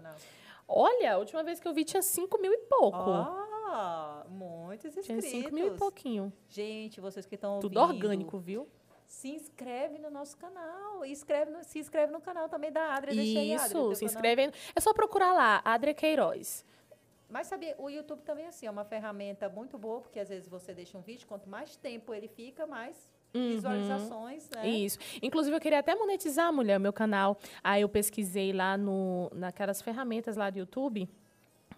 Olha, 0.69 1.14
a 1.14 1.17
última 1.17 1.43
vez 1.43 1.59
que 1.59 1.67
eu 1.67 1.73
vi 1.73 1.83
tinha 1.83 2.02
5 2.02 2.38
mil 2.38 2.52
e 2.52 2.59
pouco. 2.59 3.11
Ah, 3.11 4.26
muitos 4.29 4.93
tinha 4.93 5.17
inscritos. 5.17 5.31
5 5.45 5.55
mil 5.55 5.69
e 5.69 5.79
pouquinho. 5.79 6.31
Gente, 6.47 7.00
vocês 7.00 7.25
que 7.25 7.37
estão 7.37 7.55
ouvindo. 7.55 7.71
Tudo 7.71 7.81
orgânico, 7.81 8.38
viu? 8.38 8.69
Se 9.07 9.31
inscreve 9.31 9.99
no 9.99 10.11
nosso 10.11 10.37
canal. 10.37 11.07
E 11.07 11.17
se 11.17 11.79
inscreve 11.79 12.12
no 12.12 12.21
canal 12.21 12.50
também 12.50 12.71
da 12.71 12.95
Adria. 12.95 13.19
Aí, 13.19 13.55
Isso, 13.55 13.95
se 13.95 14.05
inscreve. 14.05 14.52
É 14.76 14.81
só 14.81 14.93
procurar 14.93 15.33
lá, 15.33 15.62
Adria 15.64 15.95
Queiroz. 15.95 16.67
Mas 17.31 17.47
sabia, 17.47 17.75
o 17.79 17.88
YouTube 17.88 18.21
também 18.21 18.47
assim, 18.47 18.67
é 18.67 18.71
uma 18.71 18.85
ferramenta 18.85 19.49
muito 19.49 19.79
boa, 19.79 20.02
porque 20.02 20.21
às 20.21 20.29
vezes 20.29 20.47
você 20.47 20.75
deixa 20.75 20.99
um 20.99 21.00
vídeo, 21.00 21.26
quanto 21.26 21.49
mais 21.49 21.76
tempo 21.76 22.12
ele 22.12 22.29
fica, 22.29 22.67
mais 22.67 23.09
Uhum. 23.35 23.49
visualizações, 23.49 24.49
né? 24.51 24.69
Isso. 24.69 24.99
Inclusive, 25.23 25.57
eu 25.57 25.61
queria 25.61 25.79
até 25.79 25.95
monetizar, 25.95 26.53
mulher, 26.53 26.79
meu 26.79 26.93
canal. 26.93 27.39
Aí 27.65 27.83
eu 27.83 27.89
pesquisei 27.89 28.53
lá 28.53 28.77
no, 28.77 29.31
naquelas 29.35 29.81
ferramentas 29.81 30.37
lá 30.37 30.51
do 30.51 30.59
YouTube. 30.59 31.09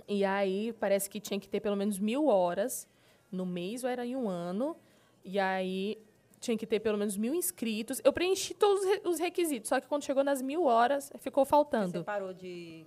E 0.08 0.24
aí 0.24 0.72
parece 0.80 1.08
que 1.08 1.20
tinha 1.20 1.38
que 1.38 1.48
ter 1.48 1.60
pelo 1.60 1.76
menos 1.76 1.98
mil 1.98 2.26
horas 2.26 2.88
no 3.30 3.46
mês, 3.46 3.84
ou 3.84 3.90
era 3.90 4.04
em 4.04 4.14
um 4.16 4.28
ano. 4.28 4.76
E 5.24 5.38
aí 5.38 5.96
tinha 6.40 6.58
que 6.58 6.66
ter 6.66 6.80
pelo 6.80 6.98
menos 6.98 7.16
mil 7.16 7.34
inscritos. 7.34 8.00
Eu 8.04 8.12
preenchi 8.12 8.52
todos 8.52 8.80
os 8.82 8.86
re- 8.86 9.00
os 9.04 9.18
requisitos, 9.18 9.68
só 9.68 9.80
que 9.80 9.86
quando 9.86 10.02
chegou 10.04 10.22
nas 10.22 10.42
mil 10.42 10.64
horas, 10.64 11.10
ficou 11.20 11.44
Você 11.44 11.50
faltando. 11.50 12.04
parou 12.04 12.34
de. 12.34 12.84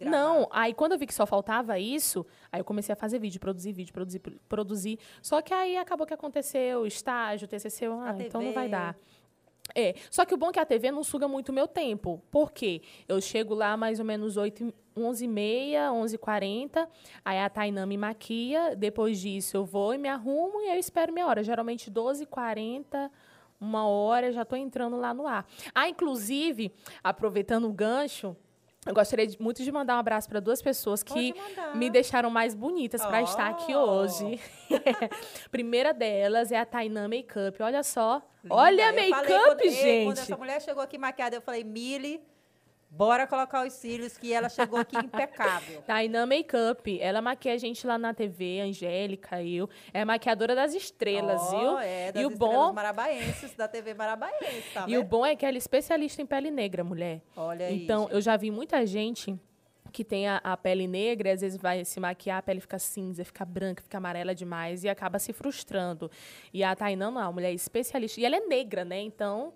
Não, 0.00 0.48
aí 0.50 0.72
quando 0.74 0.92
eu 0.92 0.98
vi 0.98 1.06
que 1.06 1.14
só 1.14 1.26
faltava 1.26 1.78
isso, 1.78 2.24
aí 2.52 2.60
eu 2.60 2.64
comecei 2.64 2.92
a 2.92 2.96
fazer 2.96 3.18
vídeo, 3.18 3.40
produzir 3.40 3.72
vídeo, 3.72 3.92
produzir, 3.92 4.18
pro- 4.18 4.38
produzir. 4.48 4.98
Só 5.22 5.40
que 5.42 5.52
aí 5.54 5.76
acabou 5.76 6.06
que 6.06 6.14
aconteceu, 6.14 6.86
estágio, 6.86 7.46
TCC, 7.48 7.86
ah, 7.86 8.14
então 8.26 8.40
não 8.42 8.52
vai 8.52 8.68
dar. 8.68 8.96
É, 9.74 9.94
só 10.10 10.26
que 10.26 10.34
o 10.34 10.36
bom 10.36 10.50
é 10.50 10.52
que 10.52 10.60
a 10.60 10.66
TV 10.66 10.90
não 10.90 11.02
suga 11.02 11.26
muito 11.26 11.48
o 11.48 11.52
meu 11.52 11.66
tempo. 11.66 12.22
Por 12.30 12.52
quê? 12.52 12.82
Eu 13.08 13.18
chego 13.20 13.54
lá 13.54 13.76
mais 13.78 13.98
ou 13.98 14.04
menos 14.04 14.36
8, 14.36 14.72
11h30, 14.94 15.90
11h40, 15.90 16.86
aí 17.24 17.38
a 17.40 17.48
Tainã 17.48 17.86
me 17.86 17.96
maquia, 17.96 18.76
depois 18.76 19.18
disso 19.18 19.56
eu 19.56 19.64
vou 19.64 19.94
e 19.94 19.98
me 19.98 20.08
arrumo 20.08 20.60
e 20.60 20.68
eu 20.74 20.78
espero 20.78 21.12
minha 21.14 21.26
hora. 21.26 21.42
Geralmente 21.42 21.90
12h40, 21.90 23.10
uma 23.58 23.86
hora, 23.86 24.30
já 24.32 24.42
estou 24.42 24.58
entrando 24.58 24.96
lá 24.98 25.14
no 25.14 25.26
ar. 25.26 25.46
Ah, 25.74 25.88
inclusive, 25.88 26.70
aproveitando 27.02 27.66
o 27.66 27.72
gancho, 27.72 28.36
eu 28.86 28.94
gostaria 28.94 29.26
de- 29.26 29.40
muito 29.40 29.62
de 29.62 29.70
mandar 29.72 29.96
um 29.96 29.98
abraço 29.98 30.28
para 30.28 30.40
duas 30.40 30.60
pessoas 30.62 31.02
que 31.02 31.34
me 31.74 31.88
deixaram 31.90 32.30
mais 32.30 32.54
bonitas 32.54 33.04
para 33.04 33.22
estar 33.22 33.48
aqui 33.50 33.74
Oh. 33.74 33.78
hoje. 33.80 34.40
Primeira 35.50 35.92
delas 35.92 36.52
é 36.52 36.58
a 36.58 36.64
Tainã 36.66 37.08
Makeup. 37.08 37.62
Olha 37.62 37.82
só. 37.82 38.22
Linda. 38.42 38.54
Olha 38.54 38.88
a 38.88 38.92
make-up, 38.92 39.70
gente. 39.70 40.04
Quando 40.06 40.18
essa 40.18 40.36
mulher 40.36 40.60
chegou 40.60 40.82
aqui 40.82 40.98
maquiada, 40.98 41.36
eu 41.36 41.40
falei, 41.40 41.64
Mili, 41.64 42.20
bora 42.96 43.26
colocar 43.26 43.66
os 43.66 43.72
cílios, 43.72 44.16
que 44.16 44.32
ela 44.32 44.48
chegou 44.48 44.78
aqui 44.78 44.96
impecável. 44.96 45.82
Tainã 45.86 46.26
Makeup. 46.26 47.00
Ela 47.00 47.20
maquia 47.20 47.52
a 47.52 47.58
gente 47.58 47.86
lá 47.86 47.98
na 47.98 48.14
TV, 48.14 48.60
a 48.60 48.64
Angélica, 48.64 49.42
eu. 49.42 49.68
É 49.92 50.04
maquiadora 50.04 50.54
das 50.54 50.74
estrelas, 50.74 51.40
Ó, 51.42 51.58
viu? 51.58 51.78
É, 51.78 52.12
das 52.12 52.22
e 52.22 52.26
o 52.26 52.30
bom, 52.30 52.72
marabaenses, 52.72 53.54
da 53.54 53.66
TV 53.66 53.94
marabaense, 53.94 54.64
tá 54.72 54.84
e 54.88 54.96
o 54.96 55.04
bom 55.04 55.26
é 55.26 55.34
que 55.34 55.44
ela 55.44 55.56
é 55.56 55.58
especialista 55.58 56.22
em 56.22 56.26
pele 56.26 56.50
negra, 56.50 56.84
mulher. 56.84 57.20
Olha 57.36 57.66
aí, 57.66 57.82
Então, 57.82 58.02
gente. 58.04 58.14
eu 58.14 58.20
já 58.20 58.36
vi 58.36 58.50
muita 58.50 58.86
gente 58.86 59.38
que 59.92 60.04
tem 60.04 60.26
a, 60.26 60.40
a 60.42 60.56
pele 60.56 60.88
negra 60.88 61.28
e 61.28 61.32
às 61.32 61.40
vezes 61.40 61.56
vai 61.56 61.84
se 61.84 62.00
maquiar, 62.00 62.38
a 62.38 62.42
pele 62.42 62.60
fica 62.60 62.78
cinza, 62.80 63.24
fica 63.24 63.44
branca, 63.44 63.80
fica 63.82 63.96
amarela 63.96 64.34
demais 64.34 64.82
e 64.82 64.88
acaba 64.88 65.20
se 65.20 65.32
frustrando. 65.32 66.10
E 66.52 66.64
a 66.64 66.74
Tainã 66.74 67.12
não, 67.12 67.20
a 67.20 67.30
mulher 67.32 67.50
é 67.50 67.54
especialista. 67.54 68.20
E 68.20 68.24
ela 68.24 68.36
é 68.36 68.40
negra, 68.40 68.84
né? 68.84 69.00
Então, 69.00 69.52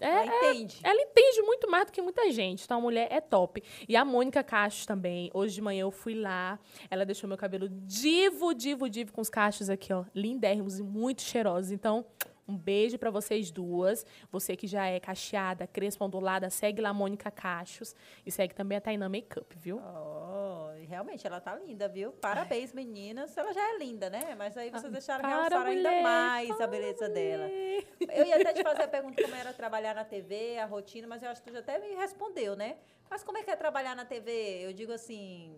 é, 0.00 0.06
Ela 0.08 0.26
entende. 0.26 0.78
ela 0.82 1.00
entende 1.00 1.42
muito 1.42 1.70
mais 1.70 1.86
do 1.86 1.92
que 1.92 2.02
muita 2.02 2.30
gente. 2.30 2.64
Então, 2.64 2.78
a 2.78 2.80
mulher 2.80 3.08
é 3.10 3.20
top. 3.20 3.62
E 3.88 3.96
a 3.96 4.04
Mônica 4.04 4.42
Cachos 4.44 4.84
também. 4.86 5.30
Hoje 5.32 5.54
de 5.54 5.62
manhã 5.62 5.82
eu 5.82 5.90
fui 5.90 6.14
lá. 6.14 6.58
Ela 6.90 7.04
deixou 7.04 7.28
meu 7.28 7.38
cabelo 7.38 7.68
divo, 7.70 8.52
divo, 8.54 8.88
divo, 8.88 9.12
com 9.12 9.20
os 9.20 9.30
cachos 9.30 9.70
aqui, 9.70 9.92
ó. 9.92 10.04
Lindérrimos 10.14 10.78
e 10.78 10.82
muito 10.82 11.22
cheirosos. 11.22 11.70
Então, 11.70 12.04
um 12.48 12.56
beijo 12.56 12.98
pra 12.98 13.10
vocês 13.10 13.50
duas. 13.50 14.04
Você 14.30 14.56
que 14.56 14.66
já 14.66 14.86
é 14.86 15.00
cacheada, 15.00 15.66
crespa, 15.66 16.04
ondulada, 16.04 16.48
segue 16.50 16.80
lá 16.80 16.90
a 16.90 16.94
Mônica 16.94 17.30
Cachos. 17.30 17.94
E 18.24 18.30
segue 18.30 18.54
também 18.54 18.78
a 18.78 18.80
Tainã 18.80 19.08
Makeup, 19.08 19.46
viu? 19.56 19.78
Oh, 19.78 20.70
realmente, 20.86 21.26
ela 21.26 21.40
tá 21.40 21.54
linda, 21.56 21.88
viu? 21.88 22.12
Parabéns, 22.12 22.72
meninas. 22.72 23.36
Ela 23.36 23.52
já 23.52 23.74
é 23.74 23.78
linda, 23.78 24.08
né? 24.08 24.34
Mas 24.36 24.56
aí 24.56 24.70
vocês 24.70 24.92
deixaram 24.92 25.22
para, 25.22 25.28
realçar 25.28 25.66
ainda 25.66 25.88
mulher, 25.88 26.02
mais 26.02 26.60
a 26.60 26.66
beleza 26.66 27.08
dela. 27.08 27.48
Eu 27.48 28.24
ia 28.24 28.36
até 28.36 28.52
te 28.52 28.62
fazer 28.62 28.82
a 28.82 28.88
pergunta 28.88 29.22
como 29.22 29.34
era 29.34 29.52
trabalhar 29.52 29.94
na 29.94 30.04
TV, 30.04 30.58
a 30.58 30.66
rotina, 30.66 31.06
mas 31.06 31.22
eu 31.22 31.30
acho 31.30 31.42
que 31.42 31.50
tu 31.50 31.54
já 31.54 31.60
até 31.60 31.78
me 31.78 31.94
respondeu, 31.94 32.54
né? 32.54 32.76
Mas 33.10 33.22
como 33.22 33.38
é 33.38 33.42
que 33.42 33.50
é 33.50 33.56
trabalhar 33.56 33.94
na 33.94 34.04
TV? 34.04 34.64
Eu 34.64 34.72
digo 34.72 34.92
assim, 34.92 35.54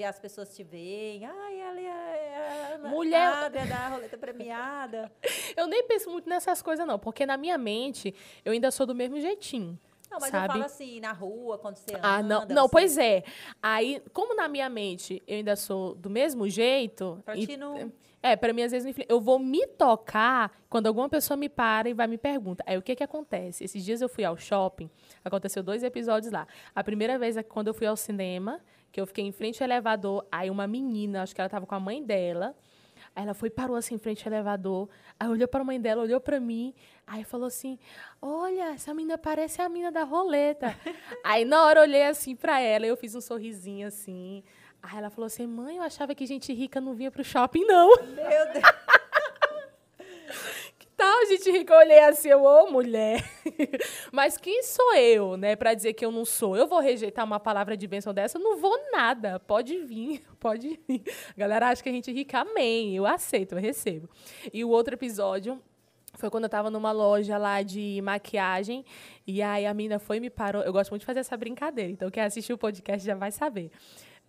de 0.00 0.04
as 0.04 0.18
pessoas 0.18 0.54
te 0.56 0.62
veem, 0.64 1.26
ai, 1.26 1.60
ela 1.60 1.80
é 1.80 2.70
a 2.70 2.74
Ana- 2.74 2.88
Mulher- 2.88 3.28
a 3.32 3.46
Adria 3.46 3.66
da 3.66 3.88
roleta 3.88 4.16
premiada. 4.16 5.12
Eu 5.56 5.66
nem 5.66 5.82
penso 5.86 6.10
muito 6.10 6.28
nessas 6.28 6.62
coisas, 6.62 6.86
não. 6.86 6.98
Porque 6.98 7.26
na 7.26 7.36
minha 7.36 7.58
mente, 7.58 8.14
eu 8.44 8.52
ainda 8.52 8.70
sou 8.70 8.86
do 8.86 8.94
mesmo 8.94 9.20
jeitinho. 9.20 9.78
Não, 10.10 10.18
mas 10.20 10.30
sabe? 10.30 10.46
eu 10.46 10.52
falo 10.52 10.64
assim, 10.64 11.00
na 11.00 11.12
rua, 11.12 11.58
quando 11.58 11.76
você 11.76 11.94
anda. 11.94 12.00
Ah, 12.02 12.22
não, 12.22 12.44
não, 12.46 12.62
você- 12.64 12.70
pois 12.72 12.98
é. 12.98 13.22
Aí, 13.62 14.02
como 14.12 14.34
na 14.34 14.48
minha 14.48 14.68
mente 14.68 15.22
eu 15.26 15.36
ainda 15.36 15.54
sou 15.54 15.94
do 15.94 16.08
mesmo 16.10 16.48
jeito. 16.48 17.20
Pra 17.24 17.36
e- 17.36 17.56
não- 17.56 17.92
É, 18.22 18.36
pra 18.36 18.52
mim, 18.52 18.62
às 18.62 18.72
vezes, 18.72 18.94
eu 19.08 19.20
vou 19.20 19.38
me 19.38 19.66
tocar 19.66 20.50
quando 20.68 20.86
alguma 20.88 21.08
pessoa 21.08 21.36
me 21.36 21.48
para 21.48 21.88
e 21.88 21.94
vai 21.94 22.06
me 22.06 22.18
perguntar. 22.18 22.64
Aí, 22.66 22.76
o 22.76 22.82
que 22.82 22.94
que 22.96 23.02
acontece? 23.04 23.64
Esses 23.64 23.84
dias 23.84 24.00
eu 24.02 24.08
fui 24.08 24.24
ao 24.24 24.36
shopping, 24.36 24.90
aconteceu 25.24 25.62
dois 25.62 25.82
episódios 25.82 26.30
lá. 26.32 26.46
A 26.74 26.82
primeira 26.84 27.18
vez 27.18 27.36
é 27.36 27.42
quando 27.42 27.68
eu 27.68 27.74
fui 27.74 27.86
ao 27.86 27.96
cinema, 27.96 28.60
que 28.92 29.00
eu 29.00 29.06
fiquei 29.06 29.24
em 29.24 29.32
frente 29.32 29.62
ao 29.62 29.68
elevador, 29.68 30.26
aí 30.30 30.50
uma 30.50 30.66
menina, 30.66 31.22
acho 31.22 31.34
que 31.34 31.40
ela 31.40 31.50
tava 31.50 31.66
com 31.66 31.74
a 31.74 31.80
mãe 31.80 32.02
dela, 32.02 32.54
Aí 33.14 33.24
ela 33.24 33.34
foi 33.34 33.48
e 33.48 33.50
parou 33.50 33.76
assim 33.76 33.94
em 33.94 33.98
frente 33.98 34.26
ao 34.26 34.32
elevador. 34.32 34.88
Aí 35.18 35.28
olhou 35.28 35.48
para 35.48 35.60
a 35.60 35.64
mãe 35.64 35.80
dela, 35.80 36.02
olhou 36.02 36.20
para 36.20 36.38
mim. 36.38 36.74
Aí 37.06 37.24
falou 37.24 37.46
assim: 37.46 37.78
Olha, 38.20 38.74
essa 38.74 38.94
menina 38.94 39.18
parece 39.18 39.60
a 39.60 39.68
mina 39.68 39.90
da 39.90 40.04
roleta. 40.04 40.76
aí 41.24 41.44
na 41.44 41.64
hora 41.64 41.80
eu 41.80 41.82
olhei 41.82 42.04
assim 42.04 42.36
para 42.36 42.60
ela, 42.60 42.86
eu 42.86 42.96
fiz 42.96 43.14
um 43.14 43.20
sorrisinho 43.20 43.88
assim. 43.88 44.44
Aí 44.82 44.98
ela 44.98 45.10
falou 45.10 45.26
assim: 45.26 45.46
Mãe, 45.46 45.76
eu 45.76 45.82
achava 45.82 46.14
que 46.14 46.24
gente 46.24 46.52
rica 46.52 46.80
não 46.80 46.94
vinha 46.94 47.10
pro 47.10 47.24
shopping, 47.24 47.64
não. 47.64 47.88
Meu 47.96 48.46
Deus. 48.52 48.64
Tal, 51.20 51.26
gente 51.26 51.50
rica? 51.50 51.74
Eu 51.74 51.78
olhei 51.78 51.98
assim, 51.98 52.28
eu, 52.28 52.42
ô 52.42 52.70
mulher. 52.70 53.22
Mas 54.10 54.38
quem 54.38 54.62
sou 54.62 54.94
eu, 54.94 55.36
né, 55.36 55.54
para 55.54 55.74
dizer 55.74 55.92
que 55.92 56.04
eu 56.04 56.10
não 56.10 56.24
sou? 56.24 56.56
Eu 56.56 56.66
vou 56.66 56.80
rejeitar 56.80 57.26
uma 57.26 57.38
palavra 57.38 57.76
de 57.76 57.86
bênção 57.86 58.14
dessa? 58.14 58.38
Eu 58.38 58.42
não 58.42 58.56
vou 58.56 58.74
nada. 58.90 59.38
Pode 59.38 59.78
vir, 59.80 60.22
pode 60.40 60.80
vir. 60.88 61.02
A 61.36 61.38
galera 61.38 61.68
acha 61.68 61.82
que 61.82 61.88
a 61.90 61.92
gente 61.92 62.10
é 62.10 62.14
rica, 62.14 62.40
amém. 62.40 62.96
Eu 62.96 63.04
aceito, 63.06 63.54
eu 63.54 63.60
recebo. 63.60 64.08
E 64.52 64.64
o 64.64 64.70
outro 64.70 64.94
episódio 64.94 65.60
foi 66.14 66.30
quando 66.30 66.44
eu 66.44 66.50
tava 66.50 66.70
numa 66.70 66.90
loja 66.90 67.36
lá 67.36 67.60
de 67.60 68.00
maquiagem. 68.02 68.82
E 69.26 69.42
aí 69.42 69.66
a 69.66 69.74
mina 69.74 69.98
foi 69.98 70.16
e 70.16 70.20
me 70.20 70.30
parou. 70.30 70.62
Eu 70.62 70.72
gosto 70.72 70.90
muito 70.90 71.02
de 71.02 71.06
fazer 71.06 71.20
essa 71.20 71.36
brincadeira. 71.36 71.90
Então, 71.90 72.10
quem 72.10 72.22
assistiu 72.22 72.56
o 72.56 72.58
podcast 72.58 73.06
já 73.06 73.14
vai 73.14 73.30
saber. 73.30 73.70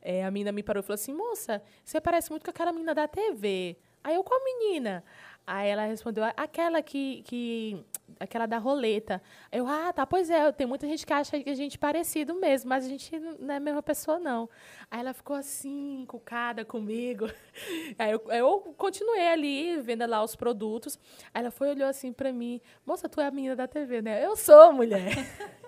É, 0.01 0.25
a 0.25 0.32
mina 0.32 0.51
me 0.51 0.62
parou 0.62 0.82
e 0.82 0.84
falou 0.84 0.95
assim: 0.95 1.13
Moça, 1.13 1.62
você 1.86 2.01
parece 2.01 2.32
muito 2.32 2.43
com 2.43 2.49
aquela 2.49 2.73
menina 2.73 2.93
da 2.93 3.08
TV. 3.08 3.77
Aí 4.04 4.15
eu, 4.15 4.23
qual 4.23 4.43
menina? 4.43 5.04
Aí 5.45 5.69
ela 5.69 5.86
respondeu: 5.86 6.23
aquela 6.36 6.82
que. 6.82 7.23
que 7.23 7.86
aquela 8.19 8.45
da 8.45 8.58
roleta. 8.58 9.21
Eu, 9.51 9.67
ah, 9.67 9.91
tá, 9.91 10.06
pois 10.06 10.30
é, 10.30 10.51
tem 10.51 10.67
muita 10.67 10.88
gente 10.88 11.06
que 11.06 11.13
acha 11.13 11.41
que 11.41 11.49
a 11.49 11.56
gente 11.56 11.75
é 11.75 11.80
parecido 11.80 12.36
mesmo, 12.36 12.69
mas 12.69 12.86
a 12.86 12.88
gente 12.88 13.19
não 13.39 13.54
é 13.54 13.58
a 13.58 13.60
mesma 13.60 13.82
pessoa, 13.82 14.19
não. 14.19 14.49
Aí 14.89 14.99
ela 14.99 15.13
ficou 15.13 15.36
assim, 15.36 16.06
cucada 16.08 16.63
comigo. 16.63 17.25
Aí 17.97 18.12
eu, 18.12 18.21
eu 18.30 18.60
continuei 18.77 19.27
ali, 19.27 19.82
vendo 19.82 20.06
lá 20.06 20.23
os 20.23 20.36
produtos. 20.36 20.99
Aí 21.34 21.41
ela 21.41 21.51
foi 21.51 21.69
olhou 21.69 21.88
assim 21.88 22.13
pra 22.13 22.32
mim: 22.32 22.62
Moça, 22.86 23.10
tu 23.10 23.19
é 23.19 23.27
a 23.27 23.32
menina 23.32 23.56
da 23.56 23.67
TV, 23.67 24.01
né? 24.01 24.23
Eu 24.23 24.36
sou, 24.36 24.71
mulher. 24.73 25.12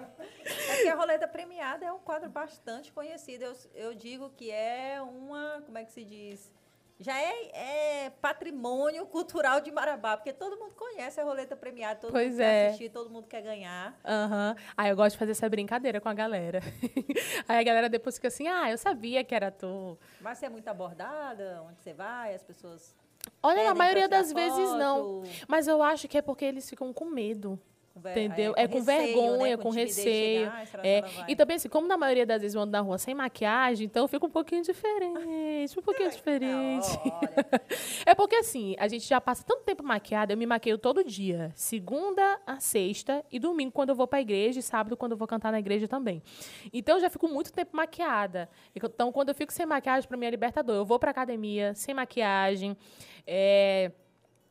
É 0.46 0.84
que 0.84 0.90
a 0.90 0.96
roleta 0.96 1.26
premiada 1.26 1.86
é 1.86 1.92
um 1.92 2.00
quadro 2.00 2.30
bastante 2.30 2.92
conhecido. 2.92 3.46
Eu, 3.46 3.56
eu 3.74 3.94
digo 3.94 4.30
que 4.32 4.52
é 4.52 5.02
uma, 5.02 5.62
como 5.66 5.78
é 5.78 5.86
que 5.86 5.92
se 5.92 6.04
diz? 6.04 6.52
Já 7.00 7.18
é, 7.20 8.06
é, 8.06 8.10
patrimônio 8.22 9.06
cultural 9.06 9.60
de 9.60 9.72
Marabá, 9.72 10.16
porque 10.16 10.32
todo 10.32 10.58
mundo 10.58 10.74
conhece 10.76 11.20
a 11.20 11.24
roleta 11.24 11.56
premiada, 11.56 12.00
todo 12.00 12.12
Pois 12.12 12.32
mundo 12.32 12.42
é. 12.42 12.46
quer 12.46 12.68
assistir, 12.68 12.90
todo 12.90 13.10
mundo 13.10 13.28
quer 13.28 13.42
ganhar. 13.42 14.00
Aham. 14.06 14.56
Aí 14.78 14.90
eu 14.90 14.96
gosto 14.96 15.14
de 15.14 15.18
fazer 15.20 15.32
essa 15.32 15.50
brincadeira 15.50 16.00
com 16.00 16.10
a 16.10 16.14
galera. 16.14 16.60
Aí 17.48 17.58
a 17.58 17.64
galera 17.64 17.90
depois 17.90 18.16
fica 18.16 18.28
assim, 18.28 18.48
ah, 18.48 18.70
eu 18.72 18.78
sabia 18.78 19.24
que 19.24 19.34
era 19.36 19.52
tu. 19.52 19.98
Mas 20.22 20.38
você 20.38 20.46
é 20.46 20.50
muito 20.50 20.68
abordada, 20.68 21.64
onde 21.68 21.82
você 21.82 21.94
vai, 21.94 22.34
as 22.34 22.44
pessoas. 22.44 22.96
Olha, 23.42 23.64
na 23.64 23.74
maioria 23.74 24.08
das 24.08 24.32
vezes 24.32 24.72
não. 24.74 25.24
foto, 25.24 25.46
Mas 25.48 25.68
eu 25.68 25.82
acho 25.82 26.08
que 26.08 26.18
é 26.18 26.22
porque 26.22 26.46
eles 26.46 26.70
ficam 26.70 26.92
com 26.94 27.06
medo. 27.06 27.60
Entendeu? 27.96 28.54
É 28.58 28.68
com 28.68 28.80
receio, 28.80 28.98
vergonha, 29.16 29.56
né? 29.56 29.62
com 29.64 29.70
timidez, 29.70 29.98
receio. 29.98 30.40
chegar, 30.46 30.56
"Ai, 30.56 30.66
será 30.66 30.82
que 30.84 30.88
É. 30.90 30.98
ela 30.98 31.08
vai?" 31.08 31.26
E 31.30 31.36
também, 31.36 31.56
assim, 31.58 31.70
como 31.70 31.88
na 31.88 31.96
maioria 31.96 32.26
das 32.26 32.42
vezes 32.42 32.56
eu 32.56 32.62
ando 32.62 32.72
na 32.72 32.82
rua 32.82 32.98
sem 32.98 33.14
maquiagem, 33.14 33.86
então 33.86 34.08
fica 34.08 34.26
um 34.26 34.30
pouquinho 34.32 34.64
diferente. 34.64 35.78
Um 35.78 35.82
pouquinho 35.84 36.10
diferente. 36.10 36.88
Não, 37.06 37.18
olha, 37.20 37.62
É 38.06 38.16
porque, 38.16 38.36
assim, 38.36 38.76
a 38.80 38.88
gente 38.88 39.08
já 39.08 39.22
passa 39.22 39.44
tanto 39.46 39.64
tempo 39.64 39.84
maquiada, 39.84 40.34
eu 40.34 40.38
me 40.38 40.46
maqueio 40.46 40.78
todo 40.78 41.04
dia. 41.04 41.52
Segunda 41.56 42.40
a 42.48 42.60
sexta 42.60 43.24
e 43.32 43.38
domingo 43.40 43.72
quando 43.72 43.90
eu 43.90 43.96
vou 43.96 44.08
pra 44.08 44.20
igreja 44.22 44.60
e 44.60 44.64
sábado 44.64 44.98
quando 44.98 45.12
eu 45.12 45.18
vou 45.18 45.28
cantar 45.28 45.52
na 45.52 45.60
igreja 45.60 45.88
também. 45.88 46.22
Então, 46.74 46.96
eu 46.98 47.02
já 47.02 47.10
fico 47.10 47.28
muito 47.28 47.54
tempo 47.54 47.76
maquiada. 47.78 48.50
Então, 48.76 49.12
quando 49.12 49.30
eu 49.30 49.36
fico 49.36 49.54
sem 49.54 49.66
maquiagem, 49.66 50.08
pra 50.08 50.18
mim 50.18 50.26
é 50.26 50.30
libertador. 50.32 50.76
Eu 50.76 50.86
vou 50.86 50.98
pra 50.98 51.12
academia 51.12 51.74
sem 51.76 51.94
maquiagem. 51.94 52.76
é, 53.26 53.92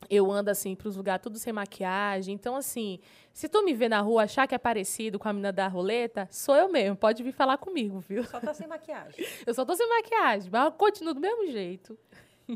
Eu 0.09 0.31
ando, 0.31 0.49
assim, 0.49 0.75
pros 0.75 0.95
lugares 0.95 1.21
tudo 1.23 1.37
sem 1.37 1.53
maquiagem. 1.53 2.33
Então, 2.35 2.55
assim, 2.55 2.99
se 3.31 3.47
tu 3.47 3.63
me 3.63 3.73
ver 3.73 3.89
na 3.89 4.01
rua 4.01 4.23
achar 4.23 4.47
que 4.47 4.55
é 4.55 4.57
parecido 4.57 5.17
com 5.17 5.27
a 5.27 5.33
menina 5.33 5.51
da 5.51 5.67
roleta, 5.67 6.27
sou 6.31 6.55
eu 6.55 6.69
mesmo. 6.69 6.95
Pode 6.95 7.23
vir 7.23 7.31
falar 7.31 7.57
comigo, 7.57 7.99
viu? 7.99 8.23
só 8.25 8.39
tá 8.39 8.53
sem 8.53 8.67
maquiagem. 8.67 9.25
Eu 9.45 9.53
só 9.53 9.65
tô 9.65 9.75
sem 9.75 9.87
maquiagem, 9.87 10.49
mas 10.51 10.65
eu 10.65 10.71
continuo 10.71 11.13
do 11.13 11.19
mesmo 11.19 11.47
jeito. 11.47 11.97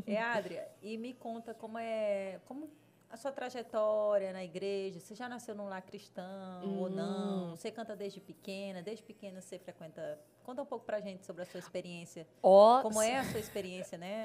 É, 0.06 0.20
Adria, 0.20 0.68
e 0.82 0.96
me 0.98 1.14
conta 1.14 1.54
como 1.54 1.78
é. 1.78 2.40
Como 2.46 2.70
a 3.10 3.16
sua 3.16 3.32
trajetória 3.32 4.32
na 4.32 4.44
igreja. 4.44 5.00
Você 5.00 5.14
já 5.14 5.28
nasceu 5.28 5.54
num 5.54 5.68
lar 5.68 5.82
cristão 5.82 6.62
ou 6.78 6.86
Hum. 6.86 6.90
não? 6.90 7.50
Você 7.56 7.70
canta 7.70 7.96
desde 7.96 8.20
pequena? 8.20 8.82
Desde 8.82 9.02
pequena 9.02 9.40
você 9.40 9.58
frequenta. 9.58 10.18
Conta 10.44 10.62
um 10.62 10.66
pouco 10.66 10.84
pra 10.86 11.00
gente 11.00 11.24
sobre 11.26 11.42
a 11.42 11.46
sua 11.46 11.60
experiência. 11.60 12.26
Ó, 12.42 12.80
Como 12.82 13.02
é 13.02 13.18
a 13.18 13.24
sua 13.24 13.38
experiência, 13.40 13.98
né? 13.98 14.24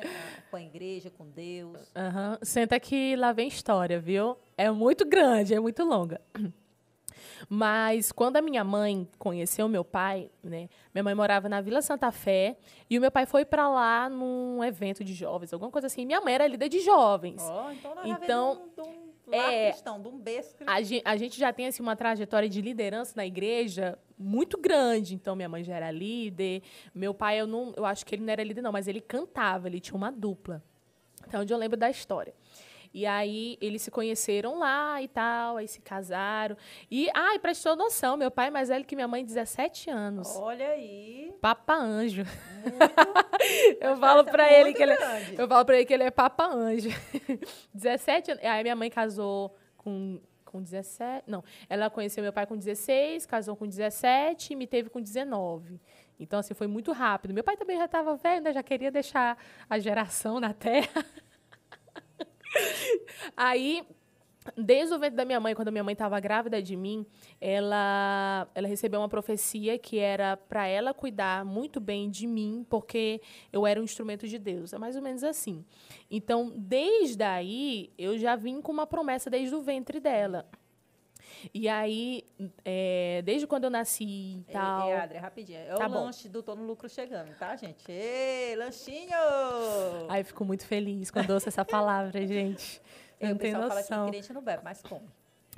Com 0.49 0.55
a 0.57 0.61
igreja, 0.61 1.09
com 1.09 1.27
Deus. 1.29 1.77
Aham. 1.95 2.39
Senta 2.41 2.79
que 2.79 3.15
lá 3.17 3.31
vem 3.33 3.47
história, 3.47 3.99
viu? 3.99 4.37
É 4.57 4.71
muito 4.71 5.05
grande, 5.05 5.53
é 5.53 5.59
muito 5.59 5.83
longa. 5.83 6.21
Mas 7.49 8.11
quando 8.11 8.37
a 8.37 8.41
minha 8.41 8.63
mãe 8.63 9.07
conheceu 9.17 9.67
meu 9.67 9.83
pai, 9.83 10.29
né? 10.43 10.69
Minha 10.93 11.03
mãe 11.03 11.15
morava 11.15 11.47
na 11.49 11.61
Vila 11.61 11.81
Santa 11.81 12.11
Fé 12.11 12.57
e 12.89 12.97
o 12.97 13.01
meu 13.01 13.11
pai 13.11 13.25
foi 13.25 13.45
pra 13.45 13.69
lá 13.69 14.09
num 14.09 14.63
evento 14.63 15.03
de 15.03 15.13
jovens, 15.13 15.53
alguma 15.53 15.71
coisa 15.71 15.87
assim. 15.87 16.05
Minha 16.05 16.21
mãe 16.21 16.33
era 16.33 16.47
líder 16.47 16.69
de 16.69 16.79
jovens. 16.79 17.41
Ó, 17.43 17.71
então 17.71 18.61
Então, 18.71 18.93
lar 19.27 19.53
é, 19.53 19.71
cristão, 19.71 20.01
de 20.01 20.07
um 20.07 20.17
berço. 20.17 20.55
A 20.65 20.81
a 21.05 21.17
gente 21.17 21.39
já 21.39 21.53
tem 21.53 21.67
assim, 21.67 21.81
uma 21.81 21.95
trajetória 21.95 22.49
de 22.49 22.61
liderança 22.61 23.13
na 23.15 23.25
igreja 23.25 23.97
muito 24.17 24.57
grande. 24.57 25.15
Então, 25.15 25.35
minha 25.35 25.49
mãe 25.49 25.63
já 25.63 25.75
era 25.75 25.91
líder. 25.91 26.61
Meu 26.93 27.13
pai, 27.13 27.39
eu, 27.39 27.47
não, 27.47 27.73
eu 27.75 27.85
acho 27.85 28.05
que 28.05 28.15
ele 28.15 28.23
não 28.23 28.31
era 28.31 28.43
líder, 28.43 28.61
não, 28.61 28.71
mas 28.71 28.87
ele 28.87 29.01
cantava, 29.01 29.67
ele 29.67 29.79
tinha 29.79 29.95
uma 29.95 30.11
dupla. 30.11 30.63
Então, 31.27 31.41
onde 31.41 31.53
eu 31.53 31.57
lembro 31.57 31.77
da 31.77 31.89
história. 31.89 32.33
E 32.93 33.05
aí, 33.07 33.57
eles 33.59 33.81
se 33.81 33.89
conheceram 33.89 34.59
lá 34.59 35.01
e 35.01 35.07
tal, 35.07 35.57
aí 35.57 35.67
se 35.67 35.81
casaram. 35.81 36.55
E, 36.91 37.09
ai, 37.13 37.39
pra 37.39 37.53
te 37.53 37.67
noção, 37.75 38.15
meu 38.15 38.29
pai 38.29 38.47
é 38.47 38.51
mais 38.51 38.69
velho 38.69 38.85
que 38.85 38.95
minha 38.95 39.07
mãe, 39.07 39.25
17 39.25 39.89
anos. 39.89 40.35
Olha 40.35 40.69
aí. 40.69 41.33
Papa 41.41 41.73
Anjo. 41.73 42.21
eu 43.81 43.91
Mas 43.91 43.99
falo 43.99 44.23
parece 44.23 44.31
pra 44.31 44.43
muito 44.43 44.55
ele 44.59 44.73
que 44.73 44.83
ele, 44.83 44.91
é 44.91 44.97
grande. 44.97 45.35
eu 45.39 45.47
falo 45.47 45.65
pra 45.65 45.75
ele 45.75 45.85
que 45.85 45.93
ele 45.93 46.03
é 46.03 46.11
Papa 46.11 46.45
Anjo. 46.45 46.89
17 47.73 48.31
anos. 48.31 48.43
Aí 48.43 48.61
minha 48.63 48.75
mãe 48.75 48.91
casou 48.91 49.55
com, 49.75 50.21
com 50.45 50.61
17. 50.61 51.23
Não, 51.25 51.43
ela 51.67 51.89
conheceu 51.89 52.21
meu 52.21 52.31
pai 52.31 52.45
com 52.45 52.55
16, 52.55 53.25
casou 53.25 53.55
com 53.55 53.65
17 53.67 54.53
e 54.53 54.55
me 54.55 54.67
teve 54.67 54.89
com 54.89 55.01
19. 55.01 55.81
Então, 56.19 56.39
assim, 56.39 56.53
foi 56.53 56.67
muito 56.67 56.91
rápido. 56.91 57.33
Meu 57.33 57.43
pai 57.43 57.57
também 57.57 57.77
já 57.77 57.85
estava 57.85 58.15
velho, 58.15 58.43
né? 58.43 58.53
Já 58.53 58.61
queria 58.61 58.91
deixar 58.91 59.37
a 59.67 59.79
geração 59.79 60.39
na 60.39 60.53
terra. 60.53 61.03
Aí, 63.35 63.85
desde 64.57 64.93
o 64.93 64.99
ventre 64.99 65.15
da 65.15 65.25
minha 65.25 65.39
mãe, 65.39 65.55
quando 65.55 65.69
a 65.69 65.71
minha 65.71 65.83
mãe 65.83 65.93
estava 65.93 66.19
grávida 66.19 66.61
de 66.61 66.75
mim, 66.75 67.05
ela, 67.39 68.47
ela 68.53 68.67
recebeu 68.67 68.99
uma 68.99 69.09
profecia 69.09 69.77
que 69.77 69.99
era 69.99 70.35
para 70.35 70.67
ela 70.67 70.93
cuidar 70.93 71.45
muito 71.45 71.79
bem 71.79 72.09
de 72.09 72.27
mim, 72.27 72.65
porque 72.69 73.21
eu 73.51 73.65
era 73.65 73.79
um 73.79 73.83
instrumento 73.83 74.27
de 74.27 74.37
Deus. 74.37 74.73
É 74.73 74.77
mais 74.77 74.95
ou 74.95 75.01
menos 75.01 75.23
assim. 75.23 75.63
Então, 76.09 76.51
desde 76.55 77.23
aí, 77.23 77.91
eu 77.97 78.17
já 78.17 78.35
vim 78.35 78.61
com 78.61 78.71
uma 78.71 78.87
promessa 78.87 79.29
desde 79.29 79.55
o 79.55 79.61
ventre 79.61 79.99
dela. 79.99 80.45
E 81.53 81.67
aí, 81.67 82.23
é, 82.63 83.21
desde 83.23 83.47
quando 83.47 83.63
eu 83.63 83.69
nasci 83.69 84.03
e 84.39 84.45
tal. 84.51 84.87
Ei, 84.87 84.93
ei, 84.93 84.99
Adria, 84.99 85.21
rapidinho. 85.21 85.59
É 85.59 85.75
Tá 85.75 85.87
o 85.87 85.89
bom. 85.89 86.03
lanche 86.05 86.29
do 86.29 86.43
Tô 86.43 86.53
no 86.55 86.63
Lucro 86.63 86.87
chegando, 86.87 87.33
tá, 87.37 87.55
gente? 87.55 87.83
Ei, 87.91 88.55
lanchinho! 88.55 89.17
Aí 90.09 90.21
eu 90.21 90.25
fico 90.25 90.45
muito 90.45 90.65
feliz 90.65 91.09
quando 91.09 91.31
ouço 91.31 91.49
essa 91.49 91.65
palavra, 91.65 92.25
gente. 92.25 92.81
Ei, 93.19 93.29
Não 93.29 93.35
o 93.35 93.39
tem 93.39 93.51
pessoal 93.51 93.69
fala 93.69 93.83
que 93.83 93.89
noção. 93.91 94.07
crente 94.09 94.33
não 94.33 94.41
bebe, 94.41 94.61
mas 94.63 94.81
come. 94.81 95.07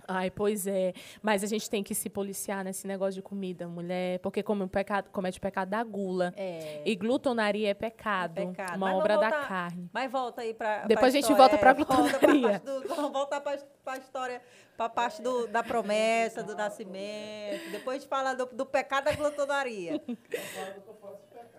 Ai, 0.07 0.29
pois 0.29 0.67
é. 0.67 0.93
Mas 1.21 1.43
a 1.43 1.47
gente 1.47 1.69
tem 1.69 1.83
que 1.83 1.95
se 1.95 2.09
policiar 2.09 2.63
nesse 2.63 2.85
negócio 2.87 3.13
de 3.15 3.21
comida, 3.21 3.67
mulher. 3.67 4.19
Porque 4.19 4.43
come 4.43 4.63
o 4.63 4.67
pecado, 4.67 5.09
comete 5.11 5.37
o 5.37 5.41
pecado 5.41 5.69
da 5.69 5.83
gula. 5.83 6.33
É. 6.37 6.81
E 6.85 6.95
glutonaria 6.95 7.69
é 7.69 7.73
pecado. 7.73 8.37
É 8.39 8.45
pecado. 8.45 8.77
Uma 8.77 8.87
Mas 8.87 8.95
obra 8.97 9.17
da 9.17 9.31
carne. 9.31 9.89
Mas 9.91 10.11
volta 10.11 10.41
aí 10.41 10.53
pra. 10.53 10.85
Depois 10.85 11.13
a 11.13 11.17
gente 11.17 11.23
história, 11.31 11.37
volta 11.37 11.57
pra 11.57 11.71
é, 11.71 11.73
volta 11.73 12.17
pra 12.19 12.27
glutonaria. 12.31 12.59
do- 12.59 12.87
vamos 12.95 13.11
voltar 13.11 13.41
pra, 13.41 13.57
pra 13.83 13.97
história, 13.97 14.41
pra 14.77 14.89
parte 14.89 15.21
do, 15.21 15.47
da 15.47 15.63
promessa, 15.63 16.43
do 16.43 16.55
nascimento. 16.55 17.71
Depois 17.71 17.97
a 17.97 17.99
gente 17.99 18.09
fala 18.09 18.33
do, 18.33 18.45
do 18.47 18.65
pecado 18.65 19.05
da 19.05 19.11
glutonaria. 19.13 20.01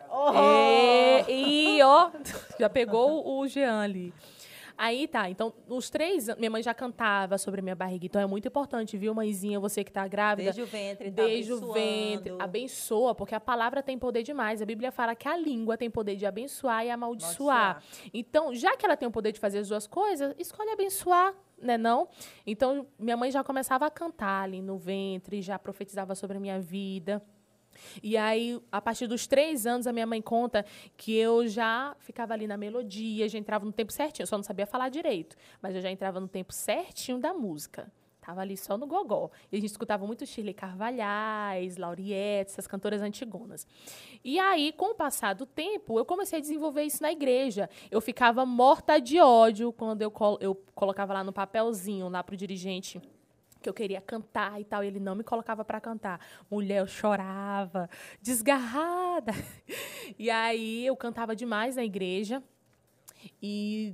Oh! 0.09 0.33
É, 0.35 1.25
e, 1.29 1.83
ó, 1.83 2.11
já 2.61 2.71
pegou 2.71 3.39
o 3.41 3.47
Jean 3.49 3.81
ali. 3.81 4.15
Aí 4.79 5.09
tá, 5.09 5.31
então, 5.31 5.55
nos 5.67 5.89
três 5.89 6.29
anos, 6.29 6.39
minha 6.39 6.51
mãe 6.51 6.63
já 6.63 6.75
cantava 6.75 7.39
sobre 7.39 7.61
a 7.61 7.63
minha 7.63 7.75
barriga. 7.75 8.05
Então 8.07 8.21
é 8.21 8.27
muito 8.27 8.47
importante, 8.49 8.97
viu, 8.99 9.15
mãezinha, 9.15 9.59
você 9.59 9.83
que 9.83 9.91
tá 9.91 10.07
grávida. 10.07 10.53
Desde 10.53 10.63
o 10.63 10.67
ventre, 10.67 11.11
tá 11.11 11.23
Desde 11.23 11.53
o 11.53 11.57
abençoando. 11.57 11.75
ventre. 11.75 12.35
Abençoa, 12.39 13.15
porque 13.15 13.35
a 13.35 13.41
palavra 13.41 13.83
tem 13.83 13.99
poder 13.99 14.23
demais. 14.23 14.61
A 14.61 14.67
Bíblia 14.67 14.93
fala 14.93 15.15
que 15.15 15.27
a 15.27 15.37
língua 15.37 15.77
tem 15.79 15.91
poder 15.91 16.17
de 16.17 16.27
abençoar 16.27 16.85
e 16.85 16.91
amaldiçoar. 16.91 17.83
Então, 18.13 18.55
já 18.55 18.77
que 18.77 18.85
ela 18.85 18.97
tem 18.97 19.09
o 19.09 19.13
poder 19.13 19.33
de 19.33 19.41
fazer 19.41 19.59
as 19.59 19.69
duas 19.69 19.87
coisas, 19.87 20.35
escolhe 20.39 20.71
abençoar, 20.71 21.35
né 21.61 21.79
não? 21.79 22.09
Então, 22.47 22.87
minha 22.99 23.17
mãe 23.17 23.31
já 23.31 23.43
começava 23.43 23.87
a 23.87 23.91
cantar 23.91 24.45
ali 24.45 24.61
no 24.61 24.77
ventre, 24.77 25.41
já 25.41 25.59
profetizava 25.59 26.15
sobre 26.15 26.37
a 26.37 26.41
minha 26.41 26.61
vida. 26.61 27.23
E 28.03 28.17
aí, 28.17 28.61
a 28.71 28.81
partir 28.81 29.07
dos 29.07 29.27
três 29.27 29.67
anos, 29.67 29.87
a 29.87 29.93
minha 29.93 30.07
mãe 30.07 30.21
conta 30.23 30.65
que 30.97 31.17
eu 31.17 31.47
já 31.47 31.97
ficava 32.01 32.35
ali 32.35 32.47
na 32.47 32.57
melodia, 32.57 33.29
já 33.29 33.39
entrava 33.39 33.65
no 33.65 33.73
tempo 33.73 33.93
certinho. 33.93 34.27
Só 34.27 34.37
não 34.37 34.45
sabia 34.45 34.67
falar 34.67 34.89
direito, 34.89 35.37
mas 35.61 35.75
eu 35.75 35.81
já 35.81 35.91
entrava 35.91 36.21
no 36.21 36.29
tempo 36.29 36.53
certinho 36.53 37.19
da 37.19 37.33
música. 37.33 37.91
Tava 38.27 38.41
ali 38.41 38.57
só 38.57 38.77
no 38.77 38.89
gogó. 38.89 39.31
E 39.53 39.57
a 39.57 39.61
gente 39.61 39.71
escutava 39.71 40.05
muito 40.05 40.27
Shirley 40.27 40.53
Carvalhais, 40.53 41.77
Lauriette, 41.77 42.51
essas 42.51 42.67
cantoras 42.67 43.01
antigonas. 43.01 43.65
E 44.25 44.37
aí, 44.41 44.73
com 44.73 44.87
o 44.87 44.95
passar 44.97 45.33
do 45.33 45.47
tempo, 45.47 45.97
eu 45.97 46.05
comecei 46.05 46.41
a 46.41 46.43
desenvolver 46.43 46.83
isso 46.83 47.01
na 47.01 47.13
igreja. 47.13 47.71
Eu 47.89 48.01
ficava 48.01 48.45
morta 48.45 48.99
de 48.99 49.21
ódio 49.21 49.73
quando 49.73 50.03
eu, 50.03 50.11
col 50.11 50.39
eu 50.41 50.57
colocava 50.75 51.15
lá 51.15 51.23
no 51.23 51.33
papelzinho, 51.33 52.09
lá 52.09 52.25
pro 52.25 52.37
dirigente, 52.37 53.01
eu 53.69 53.75
queria 53.75 54.01
cantar 54.01 54.61
e 54.61 54.65
tal, 54.65 54.83
e 54.83 54.87
ele 54.87 55.01
não 55.01 55.15
me 55.15 55.25
colocava 55.25 55.65
para 55.65 55.81
cantar. 55.81 56.21
Mulher, 56.51 56.81
eu 56.81 56.87
chorava, 56.87 57.89
desgarrada. 58.21 59.33
E 60.19 60.31
aí 60.31 60.87
eu 60.87 60.97
cantava 60.97 61.35
demais 61.35 61.75
na 61.75 61.85
igreja. 61.85 62.41
E 63.43 63.93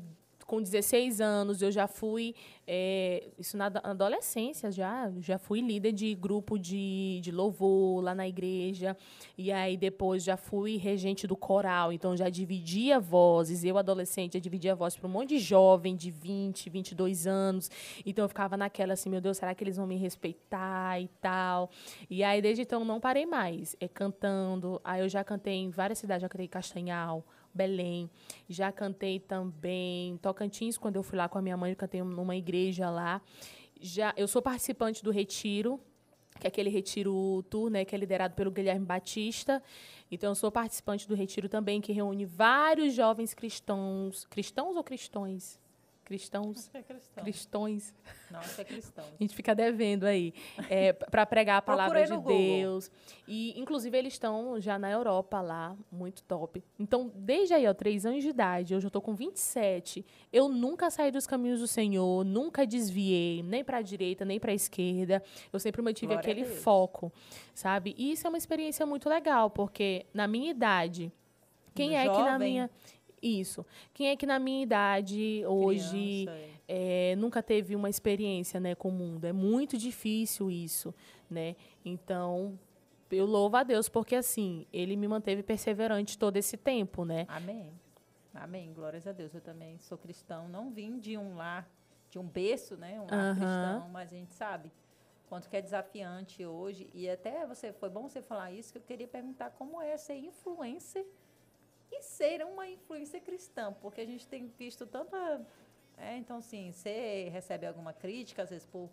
com 0.52 0.60
16 0.60 1.18
anos 1.18 1.62
eu 1.62 1.72
já 1.72 1.86
fui, 1.86 2.34
é, 2.66 3.26
isso 3.38 3.56
na 3.56 3.66
ado- 3.66 3.80
adolescência 3.82 4.70
já, 4.70 5.10
já 5.18 5.38
fui 5.38 5.62
líder 5.62 5.92
de 5.92 6.14
grupo 6.14 6.58
de, 6.58 7.20
de 7.22 7.32
louvor 7.32 8.04
lá 8.04 8.14
na 8.14 8.28
igreja. 8.28 8.94
E 9.38 9.50
aí 9.50 9.78
depois 9.78 10.22
já 10.22 10.36
fui 10.36 10.76
regente 10.76 11.26
do 11.26 11.34
coral, 11.34 11.90
então 11.90 12.14
já 12.14 12.28
dividia 12.28 13.00
vozes. 13.00 13.64
Eu, 13.64 13.78
adolescente, 13.78 14.34
já 14.34 14.38
dividia 14.38 14.74
voz 14.74 14.94
para 14.94 15.08
um 15.08 15.10
monte 15.10 15.30
de 15.30 15.38
jovem 15.38 15.96
de 15.96 16.10
20, 16.10 16.68
22 16.68 17.26
anos. 17.26 17.70
Então 18.04 18.26
eu 18.26 18.28
ficava 18.28 18.54
naquela 18.54 18.92
assim, 18.92 19.08
meu 19.08 19.22
Deus, 19.22 19.38
será 19.38 19.54
que 19.54 19.64
eles 19.64 19.78
vão 19.78 19.86
me 19.86 19.96
respeitar 19.96 21.00
e 21.00 21.08
tal? 21.18 21.70
E 22.10 22.22
aí 22.22 22.42
desde 22.42 22.60
então 22.60 22.84
não 22.84 23.00
parei 23.00 23.24
mais, 23.24 23.74
é, 23.80 23.88
cantando. 23.88 24.78
Aí 24.84 25.00
eu 25.00 25.08
já 25.08 25.24
cantei 25.24 25.54
em 25.54 25.70
várias 25.70 25.98
cidades, 25.98 26.20
já 26.20 26.28
cantei 26.28 26.44
em 26.44 26.50
Castanhal, 26.50 27.24
Belém. 27.54 28.10
Já 28.48 28.72
cantei 28.72 29.20
também 29.20 30.16
Tocantins, 30.18 30.78
quando 30.78 30.96
eu 30.96 31.02
fui 31.02 31.18
lá 31.18 31.28
com 31.28 31.38
a 31.38 31.42
minha 31.42 31.56
mãe, 31.56 31.72
eu 31.72 31.76
cantei 31.76 32.02
numa 32.02 32.36
igreja 32.36 32.90
lá. 32.90 33.20
Já, 33.80 34.14
eu 34.16 34.28
sou 34.28 34.40
participante 34.40 35.02
do 35.02 35.10
Retiro, 35.10 35.80
que 36.38 36.46
é 36.46 36.48
aquele 36.48 36.70
retiro 36.70 37.44
tour, 37.48 37.70
né, 37.70 37.84
que 37.84 37.94
é 37.94 37.98
liderado 37.98 38.34
pelo 38.34 38.50
Guilherme 38.50 38.84
Batista. 38.84 39.62
Então, 40.10 40.30
eu 40.30 40.34
sou 40.34 40.50
participante 40.50 41.06
do 41.06 41.14
retiro 41.14 41.48
também, 41.48 41.80
que 41.80 41.92
reúne 41.92 42.24
vários 42.24 42.94
jovens 42.94 43.32
cristãos. 43.32 44.24
Cristãos 44.24 44.76
ou 44.76 44.82
cristões? 44.82 45.58
Cristãos, 46.04 46.70
é 46.74 46.82
cristão. 46.82 47.24
cristões. 47.24 47.94
Não, 48.30 48.40
acho 48.40 48.60
é 48.60 48.64
cristão. 48.64 49.04
A 49.04 49.22
gente 49.22 49.34
fica 49.34 49.54
devendo 49.54 50.04
aí 50.04 50.32
é, 50.68 50.92
para 50.92 51.24
pregar 51.24 51.58
a 51.58 51.62
palavra 51.62 52.04
de 52.04 52.12
Google. 52.12 52.36
Deus. 52.36 52.90
E 53.26 53.58
inclusive 53.58 53.96
eles 53.96 54.12
estão 54.14 54.60
já 54.60 54.78
na 54.78 54.90
Europa 54.90 55.40
lá, 55.40 55.76
muito 55.90 56.22
top. 56.24 56.62
Então, 56.78 57.10
desde 57.14 57.54
aí, 57.54 57.66
ó, 57.66 57.74
três 57.74 58.04
anos 58.04 58.22
de 58.22 58.30
idade, 58.30 58.74
hoje 58.74 58.86
eu 58.86 58.90
tô 58.90 59.00
com 59.00 59.14
27. 59.14 60.04
Eu 60.32 60.48
nunca 60.48 60.90
saí 60.90 61.10
dos 61.10 61.26
caminhos 61.26 61.60
do 61.60 61.66
Senhor, 61.66 62.24
nunca 62.24 62.66
desviei, 62.66 63.42
nem 63.42 63.64
para 63.64 63.78
a 63.78 63.82
direita, 63.82 64.24
nem 64.24 64.40
para 64.40 64.52
a 64.52 64.54
esquerda. 64.54 65.22
Eu 65.52 65.58
sempre 65.60 65.82
mantive 65.82 66.14
Glória 66.14 66.20
aquele 66.20 66.44
foco, 66.44 67.12
sabe? 67.54 67.94
E 67.96 68.12
isso 68.12 68.26
é 68.26 68.28
uma 68.28 68.38
experiência 68.38 68.84
muito 68.84 69.08
legal, 69.08 69.50
porque 69.50 70.06
na 70.12 70.26
minha 70.26 70.50
idade, 70.50 71.12
quem 71.74 71.90
Do 71.90 71.96
é 71.96 72.02
que 72.02 72.08
na 72.08 72.32
jovem. 72.32 72.52
minha 72.52 72.70
isso. 73.22 73.64
Quem 73.94 74.08
é 74.08 74.16
que 74.16 74.26
na 74.26 74.38
minha 74.38 74.62
idade 74.62 75.44
hoje 75.46 76.26
é. 76.66 77.12
é, 77.12 77.16
nunca 77.16 77.42
teve 77.42 77.76
uma 77.76 77.88
experiência 77.88 78.58
né, 78.58 78.74
com 78.74 78.88
o 78.88 78.92
mundo? 78.92 79.24
É 79.24 79.32
muito 79.32 79.78
difícil 79.78 80.50
isso, 80.50 80.94
né? 81.30 81.54
Então, 81.84 82.58
eu 83.10 83.26
louvo 83.26 83.56
a 83.56 83.62
Deus 83.62 83.88
porque 83.88 84.16
assim 84.16 84.66
ele 84.72 84.96
me 84.96 85.06
manteve 85.06 85.42
perseverante 85.42 86.18
todo 86.18 86.36
esse 86.36 86.56
tempo, 86.56 87.04
né? 87.04 87.26
Amém. 87.28 87.72
Amém. 88.34 88.72
Glórias 88.72 89.06
a 89.06 89.12
Deus. 89.12 89.34
Eu 89.34 89.40
também 89.40 89.78
sou 89.78 89.98
cristão. 89.98 90.48
Não 90.48 90.70
vim 90.70 90.98
de 90.98 91.16
um 91.16 91.36
lar, 91.36 91.68
de 92.10 92.18
um 92.18 92.26
berço, 92.26 92.76
né? 92.76 93.00
Um 93.00 93.06
lar 93.06 93.36
cristão, 93.36 93.88
mas 93.90 94.12
a 94.12 94.16
gente 94.16 94.34
sabe 94.34 94.72
quanto 95.28 95.48
que 95.48 95.56
é 95.56 95.62
desafiante 95.62 96.44
hoje. 96.44 96.90
E 96.92 97.08
até 97.08 97.46
você 97.46 97.72
foi 97.72 97.88
bom 97.88 98.08
você 98.08 98.20
falar 98.20 98.52
isso, 98.52 98.72
que 98.72 98.78
eu 98.78 98.82
queria 98.82 99.08
perguntar 99.08 99.50
como 99.50 99.80
é 99.80 99.96
ser 99.96 100.16
influencer 100.16 101.06
e 101.92 102.02
ser 102.02 102.44
uma 102.44 102.66
influência 102.68 103.20
cristã, 103.20 103.72
porque 103.80 104.00
a 104.00 104.06
gente 104.06 104.26
tem 104.26 104.46
visto 104.58 104.86
tanta. 104.86 105.44
É, 105.96 106.16
então, 106.16 106.38
assim, 106.38 106.72
você 106.72 107.28
recebe 107.30 107.66
alguma 107.66 107.92
crítica, 107.92 108.42
às 108.42 108.50
vezes, 108.50 108.66
por, 108.66 108.88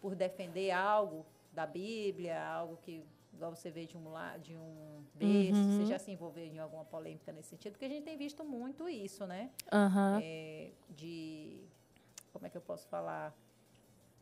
por 0.00 0.14
defender 0.14 0.70
algo 0.70 1.24
da 1.52 1.66
Bíblia, 1.66 2.42
algo 2.44 2.76
que, 2.78 3.04
igual 3.32 3.54
você 3.54 3.70
vê 3.70 3.84
de 3.86 3.96
um, 3.96 4.02
de 4.42 4.56
um 4.56 5.04
berço, 5.14 5.60
Uhum. 5.62 5.70
você 5.76 5.84
já 5.84 5.98
se 5.98 6.10
envolveu 6.10 6.44
em 6.44 6.58
alguma 6.58 6.84
polêmica 6.84 7.30
nesse 7.32 7.50
sentido? 7.50 7.72
Porque 7.72 7.84
a 7.84 7.88
gente 7.88 8.04
tem 8.04 8.16
visto 8.16 8.42
muito 8.42 8.88
isso, 8.88 9.26
né? 9.26 9.50
Aham. 9.70 10.18
É, 10.22 10.70
de. 10.90 11.62
Como 12.32 12.46
é 12.46 12.50
que 12.50 12.56
eu 12.56 12.62
posso 12.62 12.88
falar? 12.88 13.32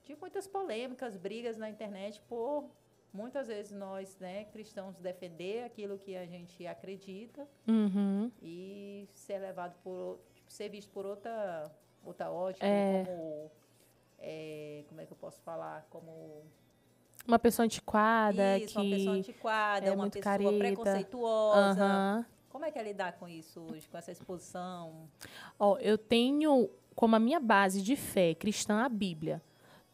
De 0.04 0.14
muitas 0.16 0.46
polêmicas, 0.48 1.16
brigas 1.16 1.56
na 1.56 1.70
internet 1.70 2.20
por 2.28 2.68
muitas 3.12 3.48
vezes 3.48 3.72
nós, 3.72 4.16
né, 4.18 4.44
cristãos, 4.46 4.96
defender 4.96 5.64
aquilo 5.64 5.98
que 5.98 6.16
a 6.16 6.24
gente 6.26 6.66
acredita 6.66 7.46
Uhum. 7.68 8.30
e 8.40 9.08
ser 9.14 9.38
levado 9.38 9.74
por 9.84 10.18
tipo, 10.34 10.50
ser 10.50 10.68
visto 10.68 10.90
por 10.90 11.04
outra 11.06 11.70
outra 12.04 12.30
ótica 12.32 12.66
É. 12.66 13.04
como 13.04 13.50
é, 14.18 14.84
como 14.88 15.00
é 15.00 15.06
que 15.06 15.12
eu 15.12 15.16
posso 15.16 15.40
falar 15.42 15.86
como 15.90 16.42
Uma 17.26 17.38
pessoa 17.38 17.64
antiquada 17.64 18.58
isso, 18.58 18.74
que 18.74 18.80
uma 18.80 18.96
pessoa 18.96 19.16
antiquada 19.16 19.86
é 19.86 19.90
uma 19.90 19.96
muito 20.04 20.14
pessoa 20.14 20.36
careta. 20.38 20.58
preconceituosa 20.58 21.84
Aham. 21.84 22.26
como 22.48 22.64
é 22.64 22.70
que 22.72 22.78
é 22.78 22.82
lidar 22.82 23.12
com 23.18 23.28
isso 23.28 23.60
hoje 23.60 23.88
com 23.88 23.96
essa 23.96 24.10
exposição 24.10 25.08
Ó, 25.58 25.76
eu 25.78 25.96
tenho 25.98 26.68
como 26.96 27.14
a 27.16 27.20
minha 27.20 27.38
base 27.40 27.80
de 27.82 27.94
fé 27.96 28.34
cristã 28.34 28.82
a 28.84 28.88
Bíblia. 28.88 29.40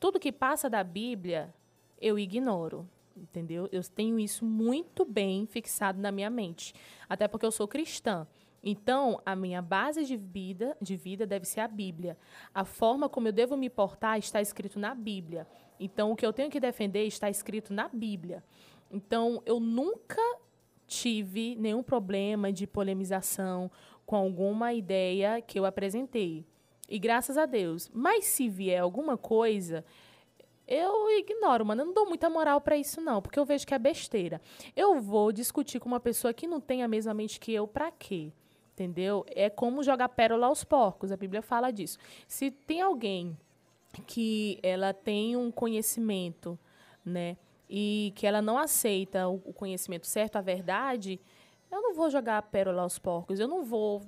Tudo 0.00 0.18
que 0.18 0.32
passa 0.32 0.68
da 0.70 0.82
Bíblia, 0.82 1.52
eu 2.00 2.18
ignoro. 2.18 2.88
Entendeu? 3.22 3.68
Eu 3.72 3.82
tenho 3.82 4.18
isso 4.18 4.44
muito 4.44 5.04
bem 5.04 5.46
fixado 5.46 6.00
na 6.00 6.12
minha 6.12 6.30
mente. 6.30 6.74
Até 7.08 7.26
porque 7.28 7.46
eu 7.46 7.52
sou 7.52 7.66
cristã. 7.66 8.26
Então, 8.62 9.20
a 9.24 9.36
minha 9.36 9.62
base 9.62 10.04
de 10.04 10.16
vida, 10.16 10.76
de 10.80 10.96
vida 10.96 11.26
deve 11.26 11.46
ser 11.46 11.60
a 11.60 11.68
Bíblia. 11.68 12.18
A 12.52 12.64
forma 12.64 13.08
como 13.08 13.28
eu 13.28 13.32
devo 13.32 13.56
me 13.56 13.70
portar 13.70 14.18
está 14.18 14.40
escrito 14.40 14.78
na 14.78 14.94
Bíblia. 14.94 15.46
Então, 15.78 16.10
o 16.10 16.16
que 16.16 16.26
eu 16.26 16.32
tenho 16.32 16.50
que 16.50 16.58
defender 16.58 17.04
está 17.04 17.30
escrito 17.30 17.72
na 17.72 17.88
Bíblia. 17.88 18.42
Então, 18.90 19.42
eu 19.46 19.60
nunca 19.60 20.20
tive 20.86 21.54
nenhum 21.56 21.82
problema 21.82 22.52
de 22.52 22.66
polemização 22.66 23.70
com 24.04 24.16
alguma 24.16 24.72
ideia 24.72 25.40
que 25.40 25.58
eu 25.58 25.66
apresentei. 25.66 26.44
E 26.88 26.98
graças 26.98 27.36
a 27.36 27.44
Deus. 27.44 27.90
Mas 27.92 28.24
se 28.24 28.48
vier 28.48 28.80
alguma 28.80 29.16
coisa, 29.16 29.84
eu 30.68 31.10
ignoro, 31.18 31.64
mano. 31.64 31.82
Eu 31.82 31.86
não 31.86 31.94
dou 31.94 32.06
muita 32.06 32.28
moral 32.28 32.60
pra 32.60 32.76
isso, 32.76 33.00
não, 33.00 33.22
porque 33.22 33.38
eu 33.38 33.44
vejo 33.44 33.66
que 33.66 33.74
é 33.74 33.78
besteira. 33.78 34.40
Eu 34.76 35.00
vou 35.00 35.32
discutir 35.32 35.80
com 35.80 35.88
uma 35.88 35.98
pessoa 35.98 36.34
que 36.34 36.46
não 36.46 36.60
tem 36.60 36.82
a 36.82 36.88
mesma 36.88 37.14
mente 37.14 37.40
que 37.40 37.52
eu, 37.52 37.66
pra 37.66 37.90
quê? 37.90 38.30
Entendeu? 38.74 39.24
É 39.30 39.48
como 39.48 39.82
jogar 39.82 40.10
pérola 40.10 40.46
aos 40.46 40.62
porcos. 40.62 41.10
A 41.10 41.16
Bíblia 41.16 41.40
fala 41.40 41.70
disso. 41.70 41.98
Se 42.28 42.50
tem 42.50 42.82
alguém 42.82 43.36
que 44.06 44.60
ela 44.62 44.92
tem 44.92 45.36
um 45.36 45.50
conhecimento, 45.50 46.58
né? 47.04 47.36
E 47.68 48.12
que 48.14 48.26
ela 48.26 48.40
não 48.40 48.58
aceita 48.58 49.26
o 49.26 49.52
conhecimento 49.52 50.06
certo, 50.06 50.36
a 50.36 50.40
verdade, 50.40 51.20
eu 51.70 51.82
não 51.82 51.94
vou 51.94 52.08
jogar 52.10 52.40
pérola 52.42 52.82
aos 52.82 52.98
porcos. 52.98 53.40
Eu 53.40 53.48
não 53.48 53.64
vou 53.64 54.02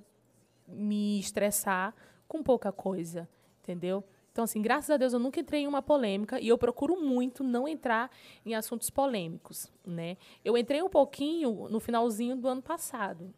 me 0.68 1.18
estressar 1.18 1.94
com 2.28 2.42
pouca 2.42 2.70
coisa, 2.70 3.28
entendeu? 3.62 4.04
Então, 4.32 4.44
assim, 4.44 4.62
graças 4.62 4.90
a 4.90 4.96
Deus 4.96 5.12
eu 5.12 5.18
nunca 5.18 5.40
entrei 5.40 5.62
em 5.62 5.66
uma 5.66 5.82
polêmica 5.82 6.40
e 6.40 6.48
eu 6.48 6.56
procuro 6.56 7.00
muito 7.00 7.42
não 7.42 7.66
entrar 7.66 8.10
em 8.44 8.54
assuntos 8.54 8.88
polêmicos, 8.88 9.70
né? 9.84 10.16
Eu 10.44 10.56
entrei 10.56 10.82
um 10.82 10.88
pouquinho 10.88 11.68
no 11.68 11.80
finalzinho 11.80 12.36
do 12.36 12.46
ano 12.46 12.62
passado, 12.62 13.34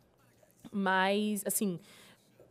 mas, 0.70 1.42
assim, 1.46 1.80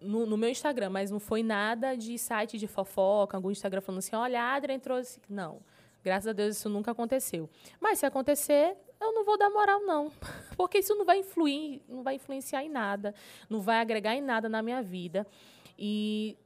no, 0.02 0.26
no 0.26 0.38
meu 0.38 0.50
Instagram, 0.50 0.90
mas 0.90 1.12
não 1.12 1.20
foi 1.20 1.44
nada 1.44 1.96
de 1.96 2.18
site 2.18 2.58
de 2.58 2.68
fofoca, 2.68 3.38
algum 3.38 3.52
Instagram 3.52 3.82
falando 3.82 4.00
assim, 4.00 4.16
olha, 4.16 4.42
a 4.42 4.56
Adria 4.56 4.76
entrou 4.76 4.98
assim. 4.98 5.22
Não, 5.30 5.62
graças 6.04 6.28
a 6.28 6.34
Deus 6.34 6.58
isso 6.58 6.68
nunca 6.68 6.92
aconteceu. 6.92 7.50
Mas 7.80 8.00
se 8.00 8.06
acontecer, 8.06 8.76
eu 9.00 9.14
não 9.14 9.24
vou 9.24 9.38
dar 9.38 9.50
moral, 9.50 9.82
não. 9.82 10.12
Porque 10.58 10.80
isso 10.80 10.96
não 10.96 11.06
vai 11.06 11.20
influir, 11.20 11.84
não 11.88 12.02
vai 12.02 12.16
influenciar 12.16 12.64
em 12.64 12.70
nada, 12.70 13.14
não 13.50 13.62
vai 13.62 13.80
agregar 13.80 14.16
em 14.16 14.22
nada 14.22 14.50
na 14.50 14.62
minha 14.62 14.82
vida. 14.82 15.26
E, 15.78 16.38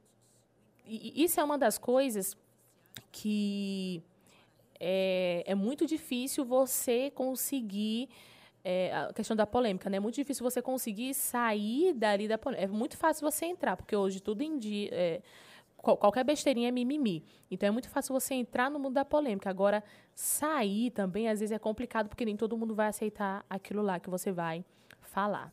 isso 0.86 1.40
é 1.40 1.44
uma 1.44 1.58
das 1.58 1.78
coisas 1.78 2.36
que 3.12 4.02
é, 4.78 5.42
é 5.46 5.54
muito 5.54 5.86
difícil 5.86 6.44
você 6.44 7.10
conseguir 7.10 8.08
é, 8.64 8.94
a 8.94 9.12
questão 9.12 9.36
da 9.36 9.46
polêmica, 9.46 9.88
né? 9.88 9.96
É 9.96 10.00
muito 10.00 10.16
difícil 10.16 10.42
você 10.42 10.60
conseguir 10.60 11.14
sair 11.14 11.92
dali 11.94 12.26
da 12.28 12.36
polêmica. 12.36 12.64
É 12.64 12.68
muito 12.68 12.96
fácil 12.96 13.30
você 13.30 13.46
entrar, 13.46 13.76
porque 13.76 13.94
hoje 13.96 14.20
tudo 14.20 14.42
em 14.42 14.58
dia. 14.58 14.88
é, 14.92 15.22
qual- 15.76 15.96
qualquer 15.96 16.24
besteirinha 16.24 16.68
é 16.68 16.72
mimimi. 16.72 17.24
Então 17.50 17.68
é 17.68 17.70
muito 17.70 17.88
fácil 17.88 18.12
você 18.12 18.34
entrar 18.34 18.70
no 18.70 18.78
mundo 18.78 18.94
da 18.94 19.04
polêmica. 19.04 19.48
Agora, 19.48 19.84
sair 20.14 20.90
também, 20.90 21.28
às 21.28 21.38
vezes, 21.40 21.52
é 21.52 21.58
complicado, 21.58 22.08
porque 22.08 22.24
nem 22.24 22.36
todo 22.36 22.56
mundo 22.56 22.74
vai 22.74 22.88
aceitar 22.88 23.44
aquilo 23.48 23.82
lá 23.82 24.00
que 24.00 24.10
você 24.10 24.32
vai 24.32 24.64
falar. 25.00 25.52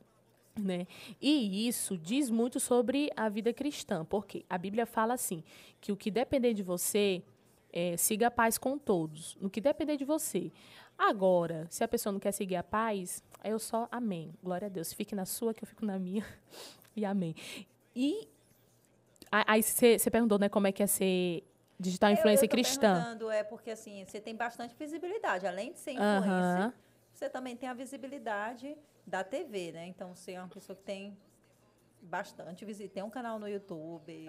Né? 0.56 0.86
E 1.20 1.68
isso 1.68 1.98
diz 1.98 2.30
muito 2.30 2.60
sobre 2.60 3.12
a 3.16 3.28
vida 3.28 3.52
cristã, 3.52 4.06
porque 4.06 4.46
a 4.48 4.58
Bíblia 4.58 4.86
fala 4.86 5.16
assim: 5.16 5.44
que 5.82 5.92
o 5.92 5.98
que 5.98 6.12
depender 6.12 6.54
de 6.54 6.62
você, 6.62 7.24
é, 7.72 7.98
siga 7.98 8.28
a 8.28 8.32
paz 8.32 8.60
com 8.60 8.78
todos. 8.78 9.36
No 9.42 9.50
que 9.50 9.60
depender 9.60 9.98
de 9.98 10.06
você. 10.06 10.52
Agora, 10.96 11.66
se 11.72 11.84
a 11.84 11.88
pessoa 11.88 12.14
não 12.14 12.20
quer 12.20 12.32
seguir 12.32 12.56
a 12.56 12.64
paz, 12.64 13.24
eu 13.44 13.58
só 13.58 13.88
amém. 13.92 14.32
Glória 14.44 14.68
a 14.68 14.70
Deus. 14.70 14.94
Fique 14.94 15.16
na 15.16 15.26
sua, 15.26 15.54
que 15.54 15.64
eu 15.64 15.68
fico 15.68 15.86
na 15.86 15.98
minha. 15.98 16.24
E 16.96 17.04
amém. 17.06 17.34
E 17.96 18.30
aí 19.32 19.64
você 19.64 20.12
perguntou, 20.12 20.38
né, 20.38 20.48
como 20.48 20.68
é 20.68 20.72
que 20.72 20.84
é 20.84 20.86
ser 20.86 21.44
digital 21.80 22.12
influencer 22.12 22.44
eu, 22.44 22.46
eu 22.46 22.50
tô 22.50 22.56
cristã. 22.56 22.94
perguntando, 22.94 23.32
é 23.32 23.44
porque 23.44 23.72
assim, 23.72 24.06
você 24.06 24.22
tem 24.22 24.36
bastante 24.36 24.76
visibilidade. 24.76 25.48
Além 25.48 25.74
de 25.74 25.80
ser 25.80 25.94
influencer, 25.94 26.72
você 27.14 27.30
também 27.30 27.56
tem 27.56 27.70
a 27.70 27.74
visibilidade 27.74 28.76
da 29.06 29.24
TV, 29.24 29.72
né? 29.72 29.88
Então, 29.88 30.16
você 30.16 30.34
é 30.34 30.40
uma 30.40 30.50
pessoa 30.50 30.76
que 30.76 30.84
tem 30.84 31.18
bastante 32.04 32.66
visita. 32.66 32.94
Tem 32.96 33.04
um 33.04 33.10
canal 33.10 33.40
no 33.40 33.48
YouTube. 33.48 34.28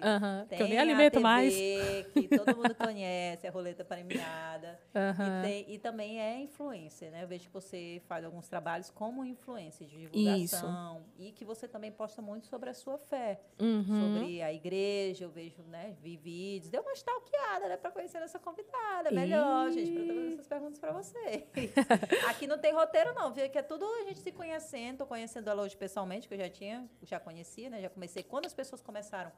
Tem 0.49 0.57
que 0.57 0.63
eu 0.63 0.67
nem 0.67 0.77
alimento 0.79 1.13
TV, 1.13 1.23
mais. 1.23 1.53
que 2.13 2.27
todo 2.27 2.55
mundo 2.55 2.73
conhece, 2.75 3.45
a 3.47 3.51
roleta 3.51 3.83
premiada. 3.85 4.79
E, 4.93 5.41
tem- 5.43 5.73
e 5.73 5.77
também 5.79 6.19
é 6.19 6.39
influencer, 6.39 7.11
né? 7.11 7.23
Eu 7.23 7.27
vejo 7.27 7.45
que 7.47 7.53
você 7.53 8.01
faz 8.07 8.23
alguns 8.25 8.47
trabalhos 8.47 8.89
como 8.89 9.23
influencer 9.25 9.87
de 9.87 9.97
divulgação. 9.97 11.05
E 11.17 11.31
que 11.31 11.43
você 11.45 11.67
também 11.67 11.91
posta 11.91 12.21
muito 12.21 12.47
sobre 12.47 12.69
a 12.69 12.73
sua 12.73 12.97
fé. 12.97 13.41
Uhum. 13.59 13.83
Sobre 13.85 14.41
a 14.41 14.51
igreja, 14.53 15.25
eu 15.25 15.29
vejo, 15.29 15.61
né? 15.63 15.95
Vi 16.01 16.15
vídeos. 16.17 16.69
Deu 16.71 16.81
uma 16.81 16.93
stalkeada, 16.93 17.67
né? 17.67 17.77
Pra 17.77 17.91
conhecer 17.91 18.21
essa 18.21 18.39
convidada. 18.39 19.11
Melhor, 19.11 19.69
gente, 19.71 19.91
pra 19.91 20.05
fazendo 20.05 20.33
essas 20.33 20.47
perguntas 20.47 20.79
pra 20.79 20.91
você. 20.91 21.45
Aqui 22.29 22.47
não 22.47 22.57
tem 22.57 22.73
roteiro, 22.73 23.13
não, 23.13 23.33
viu? 23.33 23.45
Aqui 23.45 23.57
é 23.57 23.61
tudo 23.61 23.85
a 23.85 24.03
gente 24.03 24.19
se 24.19 24.31
conhecendo. 24.31 24.99
Tô 24.99 25.05
conhecendo 25.05 25.49
ela 25.49 25.61
hoje 25.63 25.75
pessoalmente, 25.75 26.27
que 26.27 26.33
eu 26.33 26.37
já 26.37 26.49
tinha, 26.49 26.87
já 27.03 27.19
conhecia, 27.19 27.64
né? 27.69 27.81
Já 27.81 27.89
comecei. 27.89 28.23
Quando 28.23 28.45
as 28.45 28.53
pessoas 28.53 28.81
começaram 28.81 29.31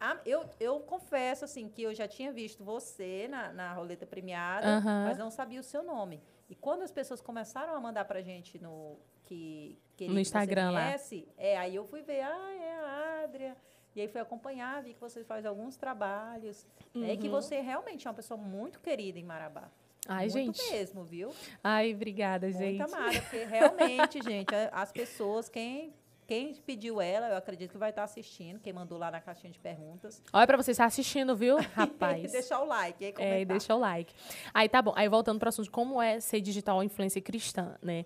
a- 0.00 0.18
eu, 0.26 0.44
eu 0.60 0.80
confesso, 0.80 1.44
assim, 1.44 1.68
que 1.68 1.82
eu 1.82 1.94
já 1.94 2.06
tinha 2.08 2.32
visto 2.32 2.64
você 2.64 3.26
na, 3.28 3.52
na 3.52 3.72
roleta 3.72 4.04
premiada, 4.04 4.80
mas 4.82 5.16
não 5.16 5.30
sabia 5.30 5.60
o 5.60 5.62
seu 5.62 5.82
nome. 5.82 6.20
E 6.50 6.54
quando 6.54 6.82
as 6.82 6.90
pessoas 6.90 7.20
começaram 7.20 7.74
a 7.74 7.80
mandar 7.80 8.04
pra 8.04 8.20
gente 8.20 8.58
no 8.58 8.98
que, 9.24 9.78
que 9.96 10.08
No 10.08 10.18
Instagram 10.18 10.72
lá. 10.72 10.84
conhece, 10.84 11.26
é, 11.38 11.56
aí 11.56 11.74
eu 11.76 11.86
fui 11.86 12.02
ver, 12.02 12.20
ah, 12.22 12.54
é 12.60 12.74
a 12.74 13.24
Adria. 13.24 13.56
E 13.96 14.00
aí 14.00 14.08
fui 14.08 14.20
acompanhar, 14.20 14.82
vi 14.82 14.92
que 14.92 15.00
você 15.00 15.22
faz 15.24 15.46
alguns 15.46 15.76
trabalhos. 15.76 16.66
né, 16.92 17.12
E 17.12 17.16
que 17.16 17.26
Uhum. 17.28 17.32
você 17.40 17.60
realmente 17.60 18.06
é 18.06 18.10
uma 18.10 18.14
pessoa 18.16 18.36
muito 18.36 18.80
querida 18.80 19.18
em 19.18 19.22
Marabá. 19.24 19.70
Ai, 20.06 20.28
muito 20.28 20.58
gente. 20.58 20.70
mesmo, 20.72 21.02
viu? 21.04 21.30
Ai, 21.62 21.94
obrigada, 21.94 22.50
gente. 22.50 22.78
Muito 22.78 22.94
amada, 22.94 23.20
porque 23.22 23.44
realmente, 23.44 24.20
gente, 24.28 24.52
as 24.72 24.92
pessoas, 24.92 25.48
quem, 25.48 25.94
quem 26.26 26.54
pediu 26.54 27.00
ela, 27.00 27.28
eu 27.28 27.36
acredito 27.36 27.70
que 27.72 27.78
vai 27.78 27.90
estar 27.90 28.04
assistindo, 28.04 28.58
quem 28.60 28.72
mandou 28.72 28.96
lá 28.98 29.10
na 29.10 29.20
caixinha 29.20 29.52
de 29.52 29.58
perguntas. 29.58 30.22
Olha 30.32 30.46
pra 30.46 30.56
você 30.56 30.70
estar 30.70 30.86
assistindo, 30.86 31.36
viu, 31.36 31.56
rapaz? 31.74 32.32
deixar 32.32 32.60
o 32.60 32.64
like 32.66 33.04
aí 33.04 33.10
É, 33.10 33.10
e 33.10 33.12
comentar. 33.14 33.46
deixa 33.46 33.74
o 33.74 33.78
like. 33.78 34.14
Aí 34.52 34.68
tá 34.68 34.80
bom. 34.82 34.92
Aí 34.96 35.08
voltando 35.08 35.38
para 35.38 35.46
o 35.46 35.50
assunto, 35.50 35.70
como 35.70 36.00
é 36.00 36.20
ser 36.20 36.40
digital 36.40 36.82
influencer 36.82 37.22
cristã, 37.22 37.76
né? 37.82 38.04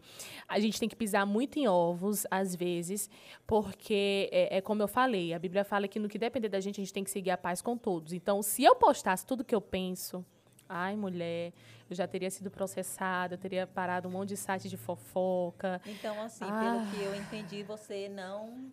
A 0.48 0.58
gente 0.58 0.78
tem 0.80 0.88
que 0.88 0.96
pisar 0.96 1.24
muito 1.26 1.58
em 1.58 1.68
ovos, 1.68 2.26
às 2.30 2.54
vezes, 2.54 3.08
porque 3.46 4.28
é, 4.32 4.58
é 4.58 4.60
como 4.60 4.82
eu 4.82 4.88
falei, 4.88 5.32
a 5.32 5.38
Bíblia 5.38 5.64
fala 5.64 5.86
que 5.88 5.98
no 5.98 6.08
que 6.08 6.18
depender 6.18 6.48
da 6.48 6.60
gente, 6.60 6.80
a 6.80 6.84
gente 6.84 6.92
tem 6.92 7.04
que 7.04 7.10
seguir 7.10 7.30
a 7.30 7.36
paz 7.38 7.62
com 7.62 7.76
todos. 7.76 8.12
Então, 8.12 8.42
se 8.42 8.62
eu 8.64 8.74
postasse 8.76 9.24
tudo 9.24 9.44
que 9.44 9.54
eu 9.54 9.60
penso, 9.60 10.24
ai, 10.68 10.96
mulher, 10.96 11.52
eu 11.88 11.96
já 11.96 12.06
teria 12.06 12.30
sido 12.30 12.50
processada, 12.50 13.34
eu 13.34 13.38
teria 13.38 13.66
parado 13.66 14.08
um 14.08 14.10
monte 14.10 14.30
de 14.30 14.36
site 14.36 14.68
de 14.68 14.76
fofoca. 14.76 15.80
Então, 15.86 16.20
assim, 16.22 16.44
Ah. 16.44 16.60
pelo 16.60 16.90
que 16.90 17.02
eu 17.02 17.14
entendi, 17.14 17.62
você 17.62 18.08
não 18.08 18.70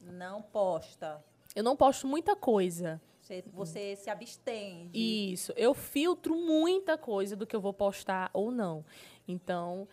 não 0.00 0.42
posta. 0.42 1.24
Eu 1.54 1.62
não 1.62 1.76
posto 1.76 2.06
muita 2.08 2.34
coisa. 2.34 3.00
Você, 3.20 3.44
você 3.52 3.94
se 3.94 4.10
abstém 4.10 4.88
de... 4.88 5.32
Isso, 5.32 5.52
eu 5.56 5.72
filtro 5.74 6.34
muita 6.34 6.98
coisa 6.98 7.36
do 7.36 7.46
que 7.46 7.54
eu 7.54 7.60
vou 7.60 7.72
postar 7.72 8.28
ou 8.32 8.50
não. 8.50 8.84
Então, 9.28 9.86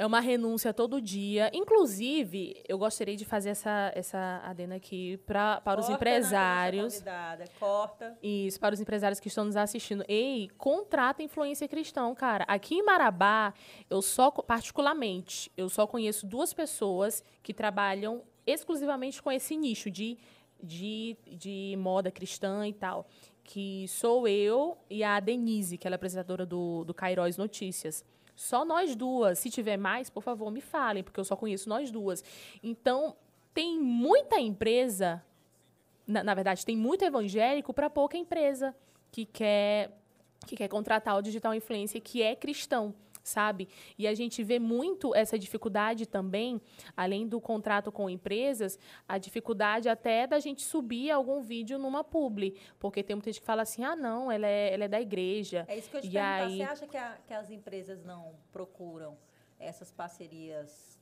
é 0.00 0.06
uma 0.06 0.18
renúncia 0.18 0.72
todo 0.72 0.98
dia. 0.98 1.50
Inclusive, 1.52 2.62
eu 2.66 2.78
gostaria 2.78 3.14
de 3.14 3.26
fazer 3.26 3.50
essa, 3.50 3.92
essa 3.94 4.40
adena 4.42 4.76
aqui 4.76 5.18
pra, 5.26 5.60
para 5.60 5.78
os 5.78 5.88
Corta 5.88 5.92
nossa 5.92 5.92
empresários. 5.92 7.04
Corta. 7.58 8.18
Isso, 8.22 8.58
para 8.58 8.72
os 8.72 8.80
empresários 8.80 9.20
que 9.20 9.28
estão 9.28 9.44
nos 9.44 9.56
assistindo. 9.56 10.02
Ei, 10.08 10.48
contrata 10.56 11.22
influência 11.22 11.68
cristão, 11.68 12.14
cara. 12.14 12.44
Aqui 12.48 12.76
em 12.76 12.82
Marabá, 12.82 13.52
eu 13.90 14.00
só, 14.00 14.30
particularmente, 14.30 15.52
eu 15.54 15.68
só 15.68 15.86
conheço 15.86 16.26
duas 16.26 16.54
pessoas 16.54 17.22
que 17.42 17.52
trabalham 17.52 18.22
exclusivamente 18.46 19.22
com 19.22 19.30
esse 19.30 19.54
nicho 19.54 19.90
de, 19.90 20.16
de, 20.62 21.14
de 21.30 21.76
moda 21.78 22.10
cristã 22.10 22.66
e 22.66 22.72
tal. 22.72 23.06
Que 23.44 23.86
sou 23.86 24.26
eu 24.26 24.78
e 24.88 25.04
a 25.04 25.20
Denise, 25.20 25.76
que 25.76 25.86
ela 25.86 25.96
é 25.96 25.98
apresentadora 25.98 26.46
do, 26.46 26.84
do 26.84 26.94
Cairóis 26.94 27.36
Notícias. 27.36 28.02
Só 28.40 28.64
nós 28.64 28.96
duas. 28.96 29.38
Se 29.38 29.50
tiver 29.50 29.76
mais, 29.76 30.08
por 30.08 30.22
favor, 30.22 30.50
me 30.50 30.60
falem, 30.60 31.02
porque 31.02 31.20
eu 31.20 31.24
só 31.24 31.36
conheço 31.36 31.68
nós 31.68 31.90
duas. 31.90 32.24
Então, 32.62 33.14
tem 33.52 33.78
muita 33.78 34.40
empresa 34.40 35.22
na, 36.06 36.24
na 36.24 36.34
verdade, 36.34 36.64
tem 36.66 36.76
muito 36.76 37.04
evangélico 37.04 37.72
para 37.72 37.88
pouca 37.88 38.16
empresa 38.16 38.74
que 39.12 39.24
quer 39.24 39.96
que 40.46 40.56
quer 40.56 40.68
contratar 40.68 41.18
o 41.18 41.22
digital 41.22 41.54
influencer 41.54 42.00
que 42.00 42.22
é 42.22 42.34
cristão, 42.34 42.94
sabe? 43.22 43.68
E 43.98 44.06
a 44.06 44.14
gente 44.14 44.42
vê 44.42 44.58
muito 44.58 45.14
essa 45.14 45.38
dificuldade 45.38 46.06
também, 46.06 46.60
além 46.96 47.26
do 47.26 47.40
contrato 47.40 47.90
com 47.92 48.08
empresas, 48.08 48.78
a 49.08 49.18
dificuldade 49.18 49.88
até 49.88 50.26
da 50.26 50.38
gente 50.38 50.62
subir 50.62 51.10
algum 51.10 51.40
vídeo 51.40 51.78
numa 51.78 52.02
publi, 52.04 52.56
porque 52.78 53.02
tem 53.02 53.16
muita 53.16 53.30
gente 53.30 53.40
que 53.40 53.46
fala 53.46 53.62
assim: 53.62 53.84
"Ah, 53.84 53.96
não, 53.96 54.30
ela 54.30 54.46
é, 54.46 54.72
ela 54.74 54.84
é 54.84 54.88
da 54.88 55.00
igreja". 55.00 55.64
É 55.68 55.76
isso 55.76 55.90
que 55.90 55.96
eu 55.96 56.00
te 56.00 56.08
E 56.08 56.10
perguntar. 56.10 56.44
aí- 56.46 56.56
Você 56.58 56.62
acha 56.62 56.86
que, 56.86 56.96
a- 56.96 57.18
que 57.26 57.34
as 57.34 57.50
empresas 57.50 58.02
não 58.04 58.34
procuram 58.52 59.16
essas 59.58 59.90
parcerias? 59.92 60.98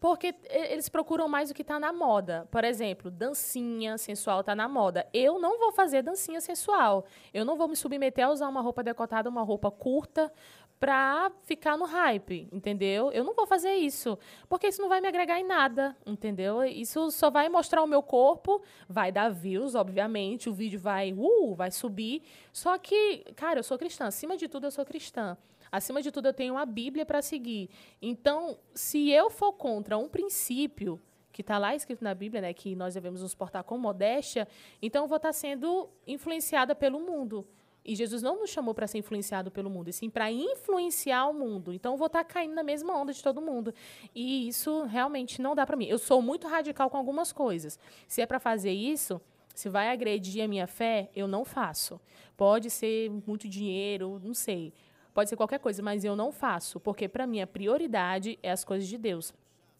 Porque 0.00 0.34
eles 0.48 0.88
procuram 0.88 1.28
mais 1.28 1.50
o 1.50 1.54
que 1.54 1.60
está 1.60 1.78
na 1.78 1.92
moda. 1.92 2.48
Por 2.50 2.64
exemplo, 2.64 3.10
dancinha 3.10 3.98
sensual 3.98 4.40
está 4.40 4.54
na 4.54 4.66
moda. 4.66 5.06
Eu 5.12 5.38
não 5.38 5.58
vou 5.58 5.72
fazer 5.72 6.00
dancinha 6.00 6.40
sensual. 6.40 7.04
Eu 7.34 7.44
não 7.44 7.54
vou 7.54 7.68
me 7.68 7.76
submeter 7.76 8.24
a 8.26 8.30
usar 8.30 8.48
uma 8.48 8.62
roupa 8.62 8.82
decotada, 8.82 9.28
uma 9.28 9.42
roupa 9.42 9.70
curta, 9.70 10.32
para 10.78 11.32
ficar 11.42 11.76
no 11.76 11.84
hype, 11.84 12.48
entendeu? 12.52 13.10
Eu 13.10 13.24
não 13.24 13.34
vou 13.34 13.46
fazer 13.46 13.74
isso, 13.74 14.18
porque 14.48 14.68
isso 14.68 14.80
não 14.80 14.88
vai 14.88 15.00
me 15.00 15.08
agregar 15.08 15.38
em 15.38 15.44
nada, 15.44 15.96
entendeu? 16.06 16.62
Isso 16.64 17.10
só 17.10 17.30
vai 17.30 17.48
mostrar 17.48 17.82
o 17.82 17.86
meu 17.86 18.02
corpo, 18.02 18.62
vai 18.88 19.10
dar 19.10 19.28
views, 19.28 19.74
obviamente, 19.74 20.48
o 20.48 20.52
vídeo 20.52 20.78
vai, 20.78 21.12
uh, 21.12 21.54
vai 21.54 21.70
subir. 21.70 22.22
Só 22.52 22.78
que, 22.78 23.24
cara, 23.34 23.58
eu 23.58 23.64
sou 23.64 23.76
cristã. 23.76 24.06
Acima 24.06 24.36
de 24.36 24.48
tudo, 24.48 24.66
eu 24.66 24.70
sou 24.70 24.84
cristã. 24.84 25.36
Acima 25.70 26.00
de 26.00 26.10
tudo, 26.10 26.28
eu 26.28 26.32
tenho 26.34 26.56
a 26.56 26.64
Bíblia 26.64 27.04
para 27.04 27.20
seguir. 27.20 27.68
Então, 28.00 28.58
se 28.74 29.10
eu 29.10 29.28
for 29.30 29.52
contra 29.52 29.98
um 29.98 30.08
princípio 30.08 31.00
que 31.32 31.42
está 31.42 31.58
lá 31.58 31.74
escrito 31.74 32.02
na 32.02 32.14
Bíblia, 32.14 32.40
né, 32.40 32.52
que 32.52 32.74
nós 32.74 32.94
devemos 32.94 33.22
nos 33.22 33.34
portar 33.34 33.62
com 33.62 33.78
modéstia, 33.78 34.48
então 34.82 35.04
eu 35.04 35.08
vou 35.08 35.16
estar 35.16 35.32
sendo 35.32 35.88
influenciada 36.06 36.74
pelo 36.74 36.98
mundo. 36.98 37.46
E 37.88 37.94
Jesus 37.94 38.20
não 38.20 38.38
nos 38.38 38.50
chamou 38.50 38.74
para 38.74 38.86
ser 38.86 38.98
influenciado 38.98 39.50
pelo 39.50 39.70
mundo, 39.70 39.88
e 39.88 39.94
sim 39.94 40.10
para 40.10 40.30
influenciar 40.30 41.26
o 41.26 41.32
mundo. 41.32 41.72
Então 41.72 41.94
eu 41.94 41.96
vou 41.96 42.06
estar 42.06 42.22
caindo 42.22 42.54
na 42.54 42.62
mesma 42.62 42.94
onda 42.94 43.14
de 43.14 43.22
todo 43.22 43.40
mundo. 43.40 43.72
E 44.14 44.46
isso 44.46 44.82
realmente 44.84 45.40
não 45.40 45.54
dá 45.54 45.64
para 45.64 45.74
mim. 45.74 45.86
Eu 45.86 45.98
sou 45.98 46.20
muito 46.20 46.46
radical 46.46 46.90
com 46.90 46.98
algumas 46.98 47.32
coisas. 47.32 47.78
Se 48.06 48.20
é 48.20 48.26
para 48.26 48.38
fazer 48.38 48.72
isso, 48.72 49.18
se 49.54 49.70
vai 49.70 49.88
agredir 49.88 50.44
a 50.44 50.46
minha 50.46 50.66
fé, 50.66 51.08
eu 51.16 51.26
não 51.26 51.46
faço. 51.46 51.98
Pode 52.36 52.68
ser 52.68 53.10
muito 53.26 53.48
dinheiro, 53.48 54.20
não 54.22 54.34
sei. 54.34 54.74
Pode 55.14 55.30
ser 55.30 55.36
qualquer 55.36 55.58
coisa, 55.58 55.82
mas 55.82 56.04
eu 56.04 56.14
não 56.14 56.30
faço, 56.30 56.78
porque 56.78 57.08
para 57.08 57.26
mim 57.26 57.40
a 57.40 57.46
prioridade 57.46 58.38
é 58.42 58.50
as 58.50 58.64
coisas 58.64 58.86
de 58.86 58.98
Deus. 58.98 59.32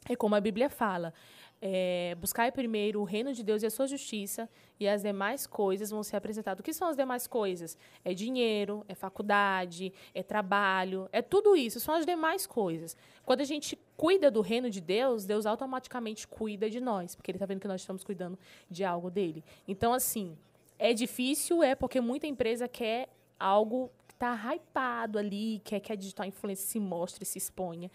É 0.08 0.16
como 0.16 0.34
a 0.34 0.40
Bíblia 0.40 0.70
fala: 0.70 1.12
é, 1.60 2.16
buscai 2.20 2.52
primeiro 2.52 3.00
o 3.00 3.04
reino 3.04 3.32
de 3.32 3.42
Deus 3.42 3.62
e 3.62 3.66
a 3.66 3.70
sua 3.70 3.86
justiça, 3.86 4.48
e 4.78 4.86
as 4.86 5.02
demais 5.02 5.46
coisas 5.46 5.90
vão 5.90 6.02
ser 6.02 6.16
apresentadas. 6.16 6.60
O 6.60 6.62
que 6.62 6.72
são 6.72 6.88
as 6.88 6.96
demais 6.96 7.26
coisas? 7.26 7.76
É 8.04 8.14
dinheiro, 8.14 8.84
é 8.88 8.94
faculdade, 8.94 9.92
é 10.14 10.22
trabalho, 10.22 11.08
é 11.12 11.20
tudo 11.20 11.56
isso, 11.56 11.80
são 11.80 11.94
as 11.94 12.06
demais 12.06 12.46
coisas. 12.46 12.96
Quando 13.24 13.40
a 13.40 13.44
gente 13.44 13.78
cuida 13.96 14.30
do 14.30 14.40
reino 14.40 14.70
de 14.70 14.80
Deus, 14.80 15.24
Deus 15.24 15.46
automaticamente 15.46 16.26
cuida 16.28 16.70
de 16.70 16.80
nós, 16.80 17.14
porque 17.14 17.30
Ele 17.30 17.36
está 17.36 17.46
vendo 17.46 17.60
que 17.60 17.68
nós 17.68 17.80
estamos 17.80 18.04
cuidando 18.04 18.38
de 18.70 18.84
algo 18.84 19.10
dele. 19.10 19.44
Então, 19.66 19.92
assim, 19.92 20.36
é 20.78 20.92
difícil, 20.92 21.62
é 21.62 21.74
porque 21.74 22.00
muita 22.00 22.26
empresa 22.26 22.68
quer 22.68 23.08
algo 23.38 23.90
que 24.06 24.14
está 24.14 24.34
hypado 24.54 25.18
ali, 25.18 25.60
quer 25.64 25.80
que 25.80 25.92
a 25.92 25.96
digital 25.96 26.26
influência 26.26 26.66
se 26.66 26.78
mostre, 26.78 27.24
se 27.24 27.38
exponha. 27.38 27.90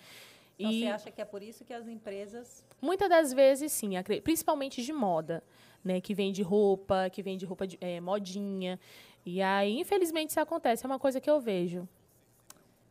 Então, 0.59 0.71
E- 0.71 0.81
você 0.81 0.87
acha 0.87 1.11
que 1.11 1.21
é 1.21 1.25
por 1.25 1.41
isso 1.41 1.65
que 1.65 1.73
as 1.73 1.87
empresas... 1.87 2.63
Muitas 2.81 3.09
das 3.09 3.33
vezes, 3.33 3.71
sim, 3.71 3.91
principalmente 4.23 4.81
de 4.83 4.93
moda, 4.93 5.43
né? 5.83 5.99
Que 6.01 6.13
vende 6.13 6.41
roupa, 6.43 7.09
que 7.09 7.21
vende 7.23 7.45
roupa 7.45 7.65
de, 7.65 7.77
eh, 7.81 7.99
modinha. 7.99 8.79
E 9.25 9.41
aí, 9.41 9.79
infelizmente, 9.79 10.29
isso 10.31 10.39
acontece. 10.39 10.85
É 10.85 10.87
uma 10.87 10.99
coisa 10.99 11.19
que 11.19 11.29
eu 11.29 11.39
vejo. 11.39 11.87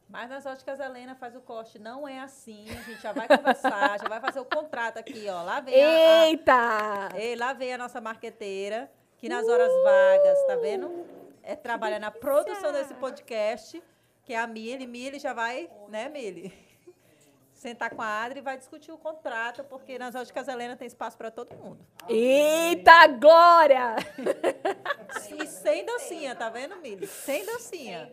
Mas 0.09 0.29
nas 0.29 0.44
óticas 0.44 0.79
Helena 0.81 1.14
faz 1.14 1.35
o 1.37 1.40
corte. 1.40 1.79
Não 1.79 2.07
é 2.07 2.20
assim. 2.20 2.64
A 2.70 2.83
gente 2.83 3.01
já 3.01 3.12
vai 3.12 3.27
conversar, 3.29 3.98
já 4.01 4.09
vai 4.09 4.20
fazer 4.20 4.40
o 4.40 4.44
contrato 4.44 4.98
aqui, 4.98 5.27
ó. 5.29 5.42
Lá 5.42 5.61
vem 5.61 5.75
a, 5.83 5.88
a- 5.88 6.27
Eita! 6.29 7.09
Ei, 7.16 7.35
lá 7.37 7.53
vem 7.55 7.72
a 7.72 7.79
nossa 7.79 8.01
marqueteira, 8.01 8.90
que 9.16 9.29
nas 9.29 9.46
horas 9.48 9.70
vagas, 9.85 10.46
tá 10.46 10.57
vendo? 10.57 11.07
É 11.42 11.55
trabalha 11.57 11.98
na 11.98 12.11
produção 12.11 12.72
desse 12.72 12.92
podcast, 12.94 13.83
que 14.25 14.33
é 14.35 14.38
a 14.38 14.46
Mili. 14.46 14.87
Mili 14.87 15.18
já 15.18 15.33
vai, 15.33 15.70
né, 15.88 16.09
Mili? 16.09 16.53
Sentar 17.62 17.90
com 17.90 18.03
a 18.03 18.25
Adri 18.25 18.40
e 18.40 18.42
vai 18.42 18.59
discutir 18.59 18.90
o 18.90 18.98
contrato, 18.98 19.62
porque 19.62 19.96
nas 19.96 20.16
óticas 20.16 20.48
Helena 20.48 20.77
tem 20.77 20.88
espaço 20.88 21.16
para 21.16 21.31
todo 21.31 21.55
mundo. 21.55 21.79
Eita, 22.09 23.07
glória! 23.07 23.94
E 25.31 25.46
sem 25.46 25.85
dancinha, 25.85 26.35
tá 26.35 26.48
vendo, 26.48 26.77
Mili? 26.77 27.07
Sem 27.07 27.44
dancinha. 27.46 28.11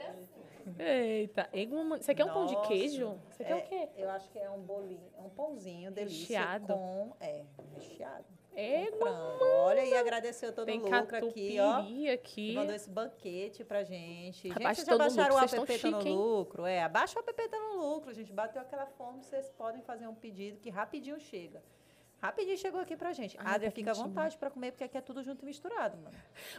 Eita. 0.78 1.50
Ei, 1.52 1.66
uma- 1.68 1.98
Você 1.98 2.14
quer 2.14 2.26
um 2.26 2.34
pão 2.34 2.46
de 2.46 2.54
Nossa, 2.54 2.68
queijo? 2.68 3.20
Você 3.32 3.44
quer 3.44 3.52
é, 3.52 3.56
o 3.56 3.62
quê? 3.64 3.90
Eu 3.98 4.10
acho 4.12 4.30
que 4.30 4.38
é 4.38 4.50
um 4.50 4.60
bolinho, 4.60 5.10
é 5.18 5.22
um 5.22 5.30
pãozinho 5.30 5.92
delícia 5.92 6.40
Recheado? 6.40 6.74
com, 6.74 7.14
é, 7.20 7.44
recheado. 7.76 8.26
É, 8.60 8.92
frango. 8.92 9.46
Olha, 9.46 9.86
e 9.86 9.94
agradecer 9.96 10.52
todo 10.52 10.66
Tem 10.66 10.80
o 10.82 10.84
lucro 10.84 11.16
aqui, 11.16 11.58
ó. 11.60 11.78
aqui. 11.80 12.18
que 12.18 12.54
mandou 12.56 12.76
esse 12.76 12.90
banquete 12.90 13.64
pra 13.64 13.84
gente. 13.84 14.52
Abaixa 14.52 14.82
gente, 14.82 14.86
vocês 14.86 14.88
já 14.88 14.98
baixaram 14.98 15.36
o 15.36 15.40
app 15.40 15.80
Tá 15.80 15.90
no 15.92 16.02
hein? 16.08 16.16
Lucro? 16.16 16.66
É, 16.66 16.84
abaixa 16.84 17.18
o 17.18 17.24
app 17.24 17.34
Tá 17.48 17.58
no 17.58 17.78
Lucro, 17.78 18.14
gente. 18.14 18.34
Bateu 18.34 18.62
aquela 18.62 18.86
fome, 18.86 19.24
vocês 19.24 19.50
podem 19.52 19.82
fazer 19.82 20.08
um 20.08 20.16
pedido 20.16 20.60
que 20.60 20.70
rapidinho 20.70 21.20
chega. 21.20 21.64
Rapidinho 22.22 22.58
chegou 22.58 22.82
aqui 22.82 22.98
pra 22.98 23.14
gente. 23.14 23.38
Ai, 23.40 23.56
Adria, 23.56 23.70
tá 23.72 23.76
fica 23.76 23.92
à 23.92 23.94
vontade 23.94 24.38
pra 24.38 24.50
comer, 24.52 24.72
porque 24.72 24.84
aqui 24.84 24.98
é 24.98 25.02
tudo 25.02 25.24
junto 25.24 25.44
e 25.44 25.46
misturado, 25.46 25.98
mano. 25.98 26.16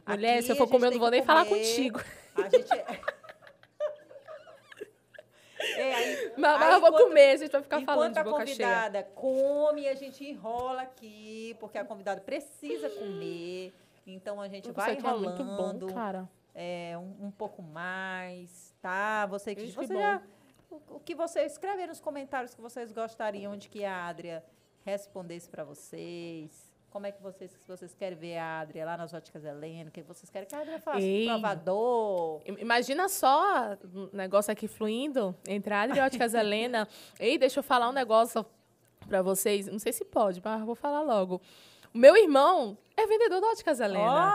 Mulher, 0.07 0.37
Aqui 0.37 0.43
se 0.45 0.53
eu 0.53 0.57
for 0.57 0.67
comer, 0.69 0.87
eu 0.87 0.93
não 0.93 0.99
vou 0.99 1.11
nem 1.11 1.23
falar 1.23 1.45
comer. 1.45 1.61
contigo. 1.61 2.01
A 2.35 2.49
gente... 2.49 2.71
É, 5.81 5.95
aí, 5.95 6.33
Mas, 6.37 6.59
mas 6.59 6.63
aí 6.63 6.75
eu 6.75 6.81
vou 6.81 6.89
enquanto- 6.91 7.05
comer, 7.09 7.31
a 7.33 7.37
gente 7.37 7.51
vai 7.53 7.63
ficar 7.63 7.81
falando 7.83 8.13
de 8.13 8.19
a 8.19 8.25
boca 8.25 8.47
cheia. 8.47 8.57
convidada 8.69 9.03
come, 9.15 9.89
a 9.89 9.95
gente 9.95 10.25
enrola 10.25 10.83
aqui, 10.83 11.57
porque 11.59 11.79
a 11.79 11.85
convidada 11.85 12.21
precisa 12.21 12.89
comer. 12.91 13.73
Então 14.07 14.41
a 14.41 14.49
gente 14.49 14.71
vai 14.73 14.93
aqui 14.93 15.07
é 15.07 15.13
muito 15.13 15.43
enrolando 15.43 15.87
bom, 15.87 15.95
cara. 15.95 16.29
é, 16.55 16.97
um, 16.99 17.27
um 17.27 17.31
pouco 17.31 17.63
mais, 17.63 18.75
tá? 18.81 19.27
Você 19.27 19.55
que 19.55 19.67
que 19.67 19.73
você 19.73 19.95
bom. 19.95 20.01
já, 20.01 20.23
o, 20.71 20.81
o 20.97 21.01
que 21.01 21.15
você 21.15 21.45
escreve 21.45 21.83
aí 21.83 21.87
nos 21.89 22.01
comentários 22.01 22.55
que 22.55 22.61
vocês 22.61 22.91
gostariam 22.93 23.57
de 23.57 23.69
que 23.69 23.85
a 23.85 24.07
Adria 24.07 24.45
respondesse 24.85 25.49
para 25.49 25.63
vocês. 25.65 26.70
Como 26.91 27.07
é 27.07 27.13
que 27.13 27.23
vocês, 27.23 27.51
se 27.53 27.69
vocês 27.69 27.95
querem 27.95 28.19
ver 28.19 28.37
a 28.39 28.61
Adria 28.61 28.85
lá 28.85 28.97
nas 28.97 29.15
óticas 29.15 29.45
Helena, 29.45 29.89
o 29.91 29.93
que 29.93 30.03
vocês 30.03 30.29
querem 30.29 30.49
que 30.49 30.55
a 30.57 30.59
Adria 30.61 30.81
faça? 30.81 31.01
Ei. 31.01 31.27
Provador. 31.27 32.41
Imagina 32.59 33.09
só 33.09 33.77
o 33.95 34.11
negócio 34.13 34.51
aqui 34.53 34.67
fluindo 34.67 35.35
entre 35.47 35.73
a 35.73 35.83
Adri 35.83 35.99
e 35.99 36.01
a 36.01 36.07
Óticas 36.07 36.35
Helena. 36.35 36.89
Ei, 37.21 37.39
deixa 37.39 37.61
eu 37.61 37.63
falar 37.63 37.89
um 37.89 37.93
negócio 37.93 38.45
pra 39.09 39.23
vocês. 39.23 39.69
Não 39.69 39.79
sei 39.79 39.93
se 39.93 40.05
pode, 40.05 40.41
mas 40.45 40.63
vou 40.65 40.75
falar 40.75 41.03
logo. 41.03 41.41
O 41.95 41.99
meu 41.99 42.17
irmão 42.17 42.77
é 42.97 43.07
vendedor 43.07 43.41
da 43.41 43.49
Óticas 43.49 43.79
Helena. 43.81 44.35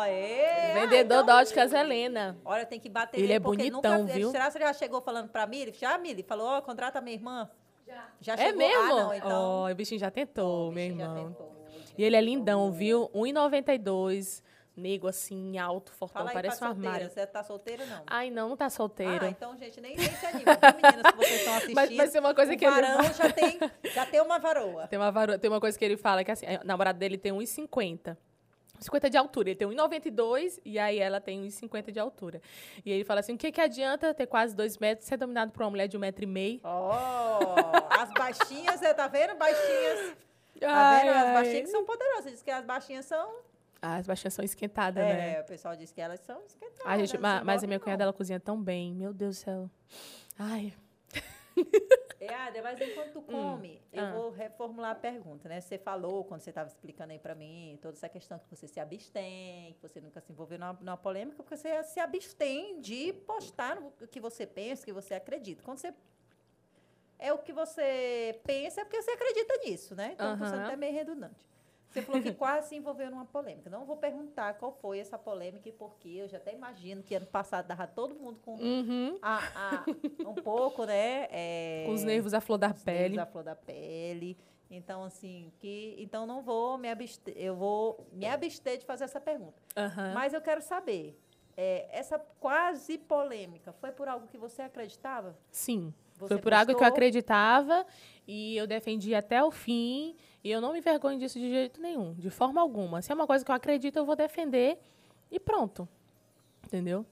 Ó, 0.00 0.04
é. 0.04 0.74
vendedor 0.74 1.18
Ah, 1.18 1.22
da 1.22 1.36
Óticas 1.38 1.72
Helena. 1.72 2.36
Olha, 2.44 2.64
tem 2.64 2.78
que 2.80 2.88
bater 2.88 3.20
Ele 3.20 3.32
é 3.32 3.40
porque 3.40 3.70
bonitão, 3.70 3.98
nunca, 4.02 4.12
viu? 4.14 4.30
Será 4.30 4.46
que 4.46 4.52
você 4.52 4.58
já 4.60 4.72
chegou 4.72 5.00
falando 5.00 5.28
pra 5.28 5.46
Mili? 5.46 5.72
Já, 5.78 5.98
Mili? 5.98 6.22
Falou, 6.22 6.46
ó, 6.46 6.60
contrata 6.60 7.00
minha 7.00 7.14
irmã? 7.14 7.48
Já. 7.86 8.08
Já 8.20 8.34
É 8.34 8.36
chegou? 8.36 8.58
mesmo? 8.58 8.82
Ah, 8.82 8.88
não, 9.02 9.14
então... 9.14 9.30
Ó, 9.64 9.70
o 9.70 9.74
bichinho 9.74 10.00
já 10.00 10.10
tentou, 10.10 10.68
o 10.70 10.72
meu 10.72 10.82
bichinho 10.88 10.98
já 10.98 11.04
irmão. 11.04 11.24
tentou. 11.28 11.61
E 11.96 12.02
ele 12.04 12.16
é 12.16 12.20
lindão, 12.20 12.72
viu? 12.72 13.10
1,92. 13.14 14.42
Nego 14.74 15.06
assim, 15.06 15.58
alto, 15.58 15.92
fortão, 15.92 16.26
aí 16.26 16.32
parece 16.32 16.56
um 16.56 16.58
pra 16.60 16.68
solteira. 16.68 16.88
armário. 16.94 17.10
Você 17.12 17.26
tá 17.26 17.42
solteira, 17.44 17.84
não? 17.84 18.02
Ai, 18.06 18.30
não, 18.30 18.48
não 18.48 18.56
tá 18.56 18.70
solteiro. 18.70 19.26
Ah, 19.26 19.28
então, 19.28 19.54
gente, 19.58 19.78
nem, 19.82 19.94
nem 19.94 20.10
se 20.10 20.24
anima, 20.24 20.54
viu, 20.54 20.82
meninas, 20.82 21.12
que 21.12 21.16
vocês 21.18 21.38
estão 21.40 21.52
assistindo. 21.54 21.74
Mas 21.74 21.94
vai 21.94 22.06
ser 22.06 22.20
uma 22.20 22.34
coisa 22.34 22.56
que 22.56 22.64
ele 22.64 22.74
varão 22.80 23.12
já 23.12 23.30
tem, 23.30 23.58
já 23.92 24.06
tem 24.06 24.22
uma 24.22 24.38
varoa. 24.38 24.86
Tem 24.88 24.98
uma, 24.98 25.10
varo- 25.10 25.38
tem 25.38 25.50
uma 25.50 25.60
coisa 25.60 25.78
que 25.78 25.84
ele 25.84 25.98
fala, 25.98 26.24
que 26.24 26.30
assim, 26.30 26.46
a 26.46 26.64
namorada 26.64 26.98
dele 26.98 27.18
tem 27.18 27.32
1,50. 27.32 28.16
50 28.80 29.10
de 29.10 29.16
altura. 29.18 29.50
Ele 29.50 29.56
tem 29.56 29.68
1,92 29.68 30.58
e 30.64 30.78
aí 30.78 30.98
ela 30.98 31.20
tem 31.20 31.46
1,50 31.46 31.92
de 31.92 32.00
altura. 32.00 32.40
E 32.84 32.90
ele 32.90 33.04
fala 33.04 33.20
assim, 33.20 33.34
o 33.34 33.38
que, 33.38 33.52
que 33.52 33.60
adianta 33.60 34.14
ter 34.14 34.26
quase 34.26 34.56
2 34.56 34.78
metros 34.78 35.04
e 35.06 35.08
ser 35.10 35.18
dominado 35.18 35.52
por 35.52 35.62
uma 35.62 35.70
mulher 35.70 35.86
de 35.86 35.98
1,5m? 35.98 36.60
Ó, 36.64 37.54
as 37.90 38.10
baixinhas, 38.12 38.80
você 38.80 38.94
tá 38.94 39.06
vendo? 39.06 39.36
Baixinhas. 39.36 40.16
Tá 40.66 41.00
vendo? 41.00 41.10
As 41.10 41.16
ai. 41.16 41.32
baixinhas 41.34 41.62
que 41.64 41.70
são 41.70 41.84
poderosas. 41.84 42.32
Diz 42.32 42.42
que 42.42 42.50
as 42.50 42.64
baixinhas 42.64 43.04
são... 43.06 43.34
Ah, 43.80 43.96
as 43.96 44.06
baixinhas 44.06 44.34
são 44.34 44.44
esquentadas, 44.44 45.02
É, 45.04 45.12
né? 45.14 45.40
o 45.40 45.44
pessoal 45.44 45.74
diz 45.74 45.90
que 45.90 46.00
elas 46.00 46.20
são 46.20 46.40
esquentadas. 46.46 46.86
Ai, 46.86 47.00
gente, 47.00 47.14
não 47.14 47.20
ma- 47.22 47.38
se 47.40 47.44
mas 47.44 47.64
a 47.64 47.66
minha 47.66 47.80
cunhada, 47.80 48.04
ela 48.04 48.12
cozinha 48.12 48.38
tão 48.38 48.62
bem. 48.62 48.94
Meu 48.94 49.12
Deus 49.12 49.36
do 49.38 49.40
céu. 49.40 49.70
Ai, 50.38 50.72
É, 52.20 52.32
Adria, 52.34 52.62
mas 52.62 52.80
enquanto 52.80 53.12
tu 53.14 53.22
come, 53.22 53.82
eu 53.92 54.04
Ah. 54.04 54.12
vou 54.12 54.30
reformular 54.30 54.92
a 54.92 54.94
pergunta, 54.94 55.48
né? 55.48 55.60
Você 55.60 55.76
falou, 55.76 56.24
quando 56.24 56.40
você 56.40 56.50
estava 56.50 56.68
explicando 56.68 57.12
aí 57.12 57.18
pra 57.18 57.34
mim, 57.34 57.76
toda 57.82 57.96
essa 57.96 58.08
questão 58.08 58.38
que 58.38 58.48
você 58.48 58.68
se 58.68 58.78
abstém, 58.78 59.72
que 59.74 59.82
você 59.82 60.00
nunca 60.00 60.20
se 60.20 60.30
envolveu 60.30 60.56
numa, 60.58 60.72
numa 60.74 60.96
polêmica, 60.96 61.36
porque 61.42 61.56
você 61.56 61.82
se 61.82 61.98
abstém 61.98 62.80
de 62.80 63.12
postar 63.12 63.76
o 64.00 64.06
que 64.06 64.20
você 64.20 64.46
pensa, 64.46 64.82
o 64.82 64.84
que 64.84 64.92
você 64.92 65.14
acredita. 65.14 65.64
Quando 65.64 65.78
você... 65.78 65.92
É 67.22 67.32
o 67.32 67.38
que 67.38 67.52
você 67.52 68.40
pensa, 68.44 68.80
é 68.80 68.84
porque 68.84 69.00
você 69.00 69.12
acredita 69.12 69.54
nisso, 69.64 69.94
né? 69.94 70.10
Então, 70.14 70.36
tô 70.36 70.44
sendo 70.44 70.56
Aham. 70.56 70.66
até 70.66 70.76
meio 70.76 70.92
redundante. 70.92 71.46
Você 71.88 72.02
falou 72.02 72.20
que 72.20 72.32
quase 72.32 72.70
se 72.70 72.74
envolveu 72.76 73.10
numa 73.10 73.26
polêmica. 73.26 73.70
Não 73.70 73.84
vou 73.84 73.96
perguntar 73.96 74.54
qual 74.54 74.72
foi 74.72 74.98
essa 74.98 75.16
polêmica 75.16 75.68
e 75.68 75.72
por 75.72 75.94
quê. 76.00 76.16
Eu 76.16 76.26
já 76.28 76.38
até 76.38 76.52
imagino 76.52 77.00
que 77.02 77.14
ano 77.14 77.26
passado 77.26 77.66
dava 77.68 77.86
todo 77.86 78.14
mundo 78.14 78.40
com 78.42 78.54
uhum. 78.56 79.18
a- 79.22 79.38
a- 79.54 79.84
um 80.26 80.34
pouco, 80.34 80.84
né? 80.84 81.28
é, 81.30 81.84
com 81.86 81.92
os 81.92 82.02
nervos 82.02 82.34
à 82.34 82.40
flor 82.40 82.58
da 82.58 82.68
os 82.70 82.82
nervos 82.84 83.02
pele. 83.02 83.20
à 83.20 83.26
flor 83.26 83.44
da 83.44 83.54
pele. 83.54 84.36
Então, 84.68 85.04
assim, 85.04 85.52
que 85.60 85.94
então 85.98 86.26
não 86.26 86.42
vou 86.42 86.76
me 86.78 86.88
abster, 86.90 87.34
eu 87.36 87.54
vou 87.54 88.04
me 88.10 88.26
abster 88.26 88.78
de 88.78 88.86
fazer 88.86 89.04
essa 89.04 89.20
pergunta. 89.20 89.62
Aham. 89.76 90.12
Mas 90.14 90.32
eu 90.32 90.40
quero 90.40 90.62
saber, 90.62 91.16
é, 91.56 91.86
essa 91.92 92.18
quase 92.40 92.96
polêmica 92.98 93.70
foi 93.74 93.92
por 93.92 94.08
algo 94.08 94.26
que 94.26 94.38
você 94.38 94.62
acreditava? 94.62 95.36
Sim. 95.50 95.94
Foi 96.28 96.38
por 96.38 96.52
algo 96.52 96.74
que 96.74 96.82
eu 96.82 96.86
acreditava 96.88 97.86
e 98.26 98.56
eu 98.56 98.66
defendi 98.66 99.14
até 99.14 99.42
o 99.42 99.50
fim. 99.50 100.16
E 100.44 100.50
eu 100.50 100.60
não 100.60 100.72
me 100.72 100.78
envergonho 100.78 101.18
disso 101.18 101.38
de 101.38 101.48
jeito 101.50 101.80
nenhum, 101.80 102.14
de 102.14 102.28
forma 102.30 102.60
alguma. 102.60 103.00
Se 103.00 103.12
é 103.12 103.14
uma 103.14 103.26
coisa 103.26 103.44
que 103.44 103.50
eu 103.50 103.54
acredito, 103.54 103.96
eu 103.96 104.04
vou 104.04 104.16
defender 104.16 104.78
e 105.30 105.38
pronto. 105.38 105.88
Entendeu? 106.64 107.06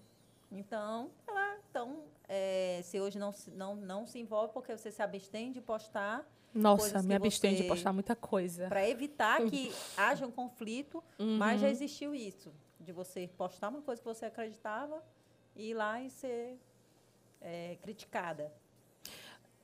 Então, 0.51 1.11
ela, 1.29 1.57
então, 1.71 1.99
é, 2.29 2.81
se 2.83 3.01
hoje 3.01 3.19
não, 3.19 3.31
se- 3.33 3.51
não, 3.53 3.77
não 3.77 4.07
se 4.07 4.19
envolve 4.19 4.53
porque 4.53 4.77
você 4.77 4.91
se 4.91 5.01
abstém 5.01 5.53
de 5.53 5.61
postar 5.61 6.29
Nossa, 6.53 7.01
me 7.03 7.15
abstenho 7.15 7.57
de 7.57 7.65
postar 7.65 7.93
muita 7.93 8.17
coisa. 8.17 8.67
para 8.69 8.89
evitar 8.89 9.41
que 9.47 9.73
haja 9.97 10.27
um 10.27 10.31
conflito, 10.33 11.03
Uhum. 11.19 11.37
mas 11.39 11.61
já 11.61 11.69
existiu 11.69 12.13
isso 12.15 12.53
de 12.81 12.91
você 12.93 13.29
postar 13.37 13.69
uma 13.69 13.81
coisa 13.83 14.01
que 14.03 14.09
você 14.09 14.25
acreditava 14.27 15.01
e 15.55 15.71
ir 15.71 15.75
lá 15.75 16.01
e 16.03 16.11
ser 16.11 16.59
é, 17.41 17.77
criticada. 17.83 18.53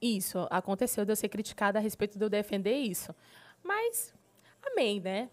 Isso, 0.01 0.47
aconteceu 0.51 1.05
de 1.05 1.13
eu 1.13 1.17
ser 1.17 1.29
criticada 1.29 1.79
a 1.79 1.83
respeito 1.83 2.19
de 2.19 2.25
eu 2.25 2.29
defender 2.29 2.77
isso. 2.77 3.15
Mas, 3.63 4.15
amém, 4.63 5.01
né? 5.01 5.31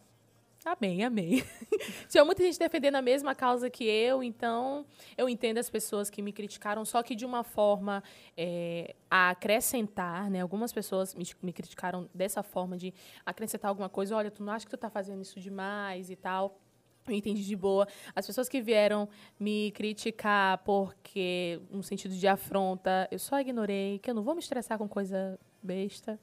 Amém, 0.66 1.03
amém. 1.03 1.43
Tinha 2.07 2.24
muita 2.24 2.41
gente 2.41 2.57
defendendo 2.57 2.95
a 2.95 3.01
mesma 3.01 3.36
causa 3.36 3.70
que 3.70 3.84
eu, 3.84 4.24
então 4.24 4.86
eu 5.18 5.28
entendo 5.28 5.57
as 5.57 5.70
pessoas 5.70 6.09
que 6.09 6.22
me 6.22 6.32
criticaram, 6.32 6.86
só 6.86 7.03
que 7.03 7.16
de 7.16 7.26
uma 7.26 7.43
forma 7.43 8.01
é, 8.38 8.95
a 9.11 9.32
acrescentar, 9.32 10.30
né? 10.30 10.39
Algumas 10.39 10.72
pessoas 10.72 11.14
me, 11.14 11.26
me 11.41 11.51
criticaram 11.51 12.09
dessa 12.14 12.41
forma 12.41 12.78
de 12.78 12.93
acrescentar 13.26 13.70
alguma 13.70 13.89
coisa. 13.89 14.16
Olha, 14.16 14.32
tu 14.32 14.41
não 14.41 14.53
acha 14.53 14.66
que 14.66 14.72
tu 14.72 14.78
tá 14.78 14.89
fazendo 14.89 15.22
isso 15.22 15.38
demais 15.38 16.09
e 16.09 16.16
tal. 16.16 16.62
Eu 17.07 17.13
entendi 17.13 17.43
de 17.43 17.55
boa. 17.55 17.87
As 18.15 18.25
pessoas 18.25 18.47
que 18.47 18.61
vieram 18.61 19.09
me 19.39 19.71
criticar 19.71 20.59
porque, 20.59 21.59
no 21.69 21.83
sentido 21.83 22.15
de 22.15 22.27
afronta, 22.27 23.07
eu 23.11 23.19
só 23.19 23.39
ignorei, 23.39 23.99
que 23.99 24.09
eu 24.09 24.13
não 24.13 24.23
vou 24.23 24.33
me 24.33 24.39
estressar 24.39 24.77
com 24.77 24.87
coisa 24.87 25.39
besta. 25.61 26.19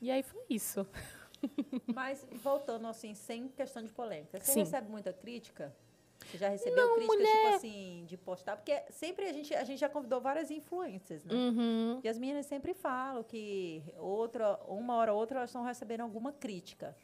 E 0.00 0.10
aí 0.10 0.22
foi 0.22 0.42
isso. 0.48 0.86
Mas, 1.94 2.26
voltando 2.42 2.86
assim, 2.86 3.14
sem 3.14 3.48
questão 3.48 3.82
de 3.82 3.92
polêmica, 3.92 4.38
você 4.40 4.52
Sim. 4.52 4.60
recebe 4.60 4.90
muita 4.90 5.12
crítica? 5.12 5.74
Você 6.26 6.38
já 6.38 6.48
recebeu 6.48 6.94
críticas, 6.94 7.28
tipo 7.28 7.54
assim, 7.54 8.04
de 8.06 8.16
postar? 8.16 8.56
Porque 8.56 8.82
sempre 8.90 9.26
a 9.26 9.32
gente, 9.32 9.54
a 9.54 9.64
gente 9.64 9.78
já 9.78 9.88
convidou 9.88 10.20
várias 10.20 10.50
influências, 10.50 11.24
né? 11.24 11.34
Uhum. 11.34 12.00
E 12.04 12.08
as 12.08 12.18
meninas 12.18 12.46
sempre 12.46 12.74
falam 12.74 13.22
que 13.22 13.82
outra, 13.96 14.58
uma 14.68 14.96
hora 14.96 15.12
ou 15.12 15.18
outra 15.18 15.38
elas 15.38 15.50
estão 15.50 15.62
recebendo 15.62 16.02
alguma 16.02 16.32
crítica. 16.32 16.94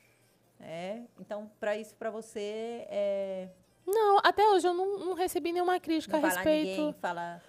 Né? 0.59 1.07
Então, 1.21 1.51
para 1.61 1.77
isso, 1.77 1.95
para 1.95 2.11
você, 2.11 2.87
é, 2.89 3.49
Não, 3.87 4.19
até 4.23 4.49
hoje 4.49 4.67
eu 4.67 4.75
não, 4.75 4.99
não 4.99 5.15
recebi 5.15 5.53
nenhuma 5.53 5.79
crítica 5.81 6.19
não 6.19 6.25
a 6.25 6.33
respeito. 6.33 6.81
ninguém 6.81 6.93
fala... 6.95 7.43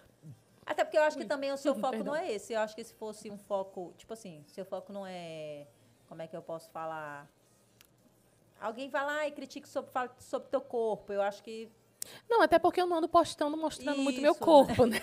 Até 0.66 0.84
porque 0.84 0.98
eu 0.98 1.04
acho 1.04 1.18
que 1.18 1.24
também 1.24 1.52
o 1.54 1.58
seu 1.58 1.74
foco 1.80 1.92
Perdão. 1.92 2.14
não 2.14 2.16
é 2.16 2.30
esse. 2.30 2.52
Eu 2.52 2.60
acho 2.60 2.76
que 2.76 2.84
se 2.84 2.94
fosse 2.94 3.32
um 3.32 3.38
foco, 3.38 3.94
tipo 3.98 4.12
assim, 4.12 4.44
seu 4.48 4.66
foco 4.66 4.92
não 4.92 5.08
é, 5.08 5.66
como 6.10 6.22
é 6.22 6.28
que 6.28 6.36
eu 6.36 6.42
posso 6.42 6.70
falar? 6.72 7.26
Alguém 8.60 8.90
vai 8.90 9.06
lá 9.06 9.28
e 9.28 9.32
critica 9.32 9.68
sobre, 9.68 9.92
sobre 10.20 10.50
teu 10.50 10.62
corpo. 10.62 11.14
Eu 11.14 11.22
acho 11.22 11.42
que 11.44 11.70
Não, 12.30 12.42
até 12.42 12.60
porque 12.60 12.82
eu 12.82 12.88
não 12.88 12.98
ando 12.98 13.08
postando, 13.08 13.56
mostrando 13.56 14.02
muito 14.02 14.20
meu 14.20 14.32
Isso, 14.32 14.40
né? 14.42 14.46
corpo, 14.46 14.86
né? 14.86 15.00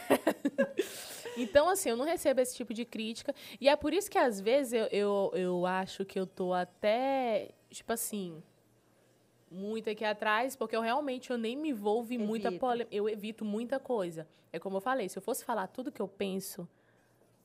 então, 1.36 1.68
assim, 1.68 1.88
eu 1.90 1.96
não 1.96 2.04
recebo 2.04 2.40
esse 2.40 2.54
tipo 2.54 2.74
de 2.74 2.84
crítica. 2.84 3.34
E 3.60 3.68
é 3.68 3.76
por 3.76 3.94
isso 3.94 4.10
que, 4.10 4.18
às 4.18 4.40
vezes, 4.40 4.72
eu, 4.72 4.86
eu, 4.86 5.32
eu 5.34 5.66
acho 5.66 6.04
que 6.04 6.18
eu 6.18 6.26
tô 6.26 6.52
até, 6.52 7.50
tipo 7.74 7.92
assim, 7.92 8.42
muito 9.50 9.88
aqui 9.90 10.04
atrás, 10.04 10.56
porque 10.56 10.74
eu 10.74 10.80
realmente 10.80 11.30
eu 11.30 11.38
nem 11.38 11.56
me 11.56 11.70
envolvo 11.70 12.12
em 12.12 12.18
muita 12.18 12.50
polêmica. 12.50 12.94
Eu 12.94 13.08
evito 13.08 13.44
muita 13.44 13.78
coisa. 13.78 14.26
É 14.52 14.58
como 14.58 14.76
eu 14.76 14.80
falei, 14.80 15.08
se 15.08 15.18
eu 15.18 15.22
fosse 15.22 15.44
falar 15.44 15.66
tudo 15.68 15.92
que 15.92 16.00
eu 16.00 16.08
penso, 16.08 16.68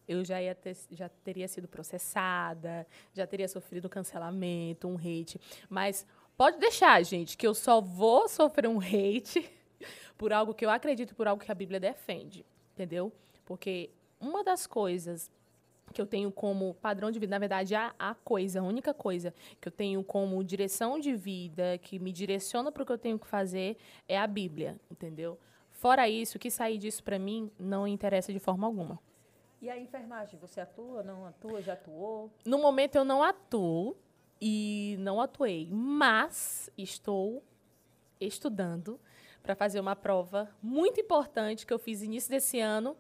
eu 0.08 0.24
já, 0.26 0.42
ia 0.42 0.56
ter, 0.56 0.76
já 0.92 1.08
teria 1.08 1.48
sido 1.48 1.68
processada, 1.68 2.86
já 3.14 3.28
teria 3.28 3.48
sofrido 3.48 3.88
cancelamento, 3.88 4.88
um 4.88 4.96
hate. 4.96 5.40
Mas 5.70 6.06
pode 6.36 6.58
deixar, 6.58 7.02
gente, 7.04 7.38
que 7.38 7.46
eu 7.46 7.54
só 7.54 7.80
vou 7.80 8.28
sofrer 8.28 8.68
um 8.68 8.80
hate 8.80 9.48
por 10.18 10.34
algo 10.34 10.54
que 10.54 10.66
eu 10.66 10.70
acredito, 10.70 11.16
por 11.16 11.28
algo 11.28 11.44
que 11.44 11.52
a 11.52 11.56
Bíblia 11.56 11.80
defende, 11.80 12.46
entendeu? 12.74 13.12
Porque 13.46 13.92
uma 14.20 14.44
das 14.44 14.66
coisas 14.66 15.30
que 15.94 16.02
eu 16.02 16.06
tenho 16.06 16.32
como 16.32 16.74
padrão 16.76 17.12
de 17.12 17.20
vida, 17.20 17.32
na 17.32 17.40
verdade, 17.40 17.76
a, 17.76 17.94
a 17.98 18.14
coisa, 18.16 18.60
a 18.60 18.64
única 18.64 18.94
coisa 18.94 19.34
que 19.60 19.68
eu 19.68 19.72
tenho 19.72 20.04
como 20.04 20.44
direção 20.44 21.00
de 21.00 21.16
vida, 21.16 21.78
que 21.80 22.00
me 22.00 22.12
direciona 22.12 22.72
para 22.72 22.84
o 22.84 22.86
que 22.86 22.92
eu 22.92 22.98
tenho 22.98 23.20
que 23.20 23.28
fazer, 23.28 23.78
é 24.08 24.18
a 24.18 24.28
Bíblia, 24.28 24.80
entendeu? 24.90 25.38
Fora 25.72 26.10
isso, 26.10 26.38
o 26.38 26.40
que 26.40 26.52
sair 26.52 26.78
disso 26.78 27.04
para 27.04 27.18
mim 27.18 27.52
não 27.58 27.88
interessa 27.88 28.34
de 28.34 28.40
forma 28.40 28.68
alguma. 28.68 29.00
E 29.62 29.70
a 29.70 29.78
enfermagem, 29.78 30.40
você 30.40 30.62
atua, 30.62 31.04
não 31.04 31.26
atua, 31.26 31.62
já 31.62 31.74
atuou? 31.74 32.32
No 32.46 32.60
momento 32.60 32.96
eu 32.96 33.04
não 33.04 33.22
atuo 33.22 33.96
e 34.42 34.96
não 35.00 35.20
atuei, 35.20 35.68
mas 35.72 36.70
estou 36.78 37.44
estudando 38.20 39.00
para 39.42 39.56
fazer 39.56 39.80
uma 39.80 39.96
prova 39.96 40.50
muito 40.62 41.00
importante 41.00 41.66
que 41.66 41.74
eu 41.74 41.80
fiz 41.80 42.02
início 42.02 42.30
desse 42.30 42.60
ano. 42.60 42.96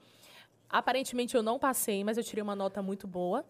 Aparentemente 0.69 1.35
eu 1.35 1.41
não 1.43 1.57
passei, 1.57 2.03
mas 2.03 2.17
eu 2.17 2.23
tirei 2.23 2.41
uma 2.43 2.55
nota 2.55 2.81
muito 2.81 3.07
boa 3.07 3.43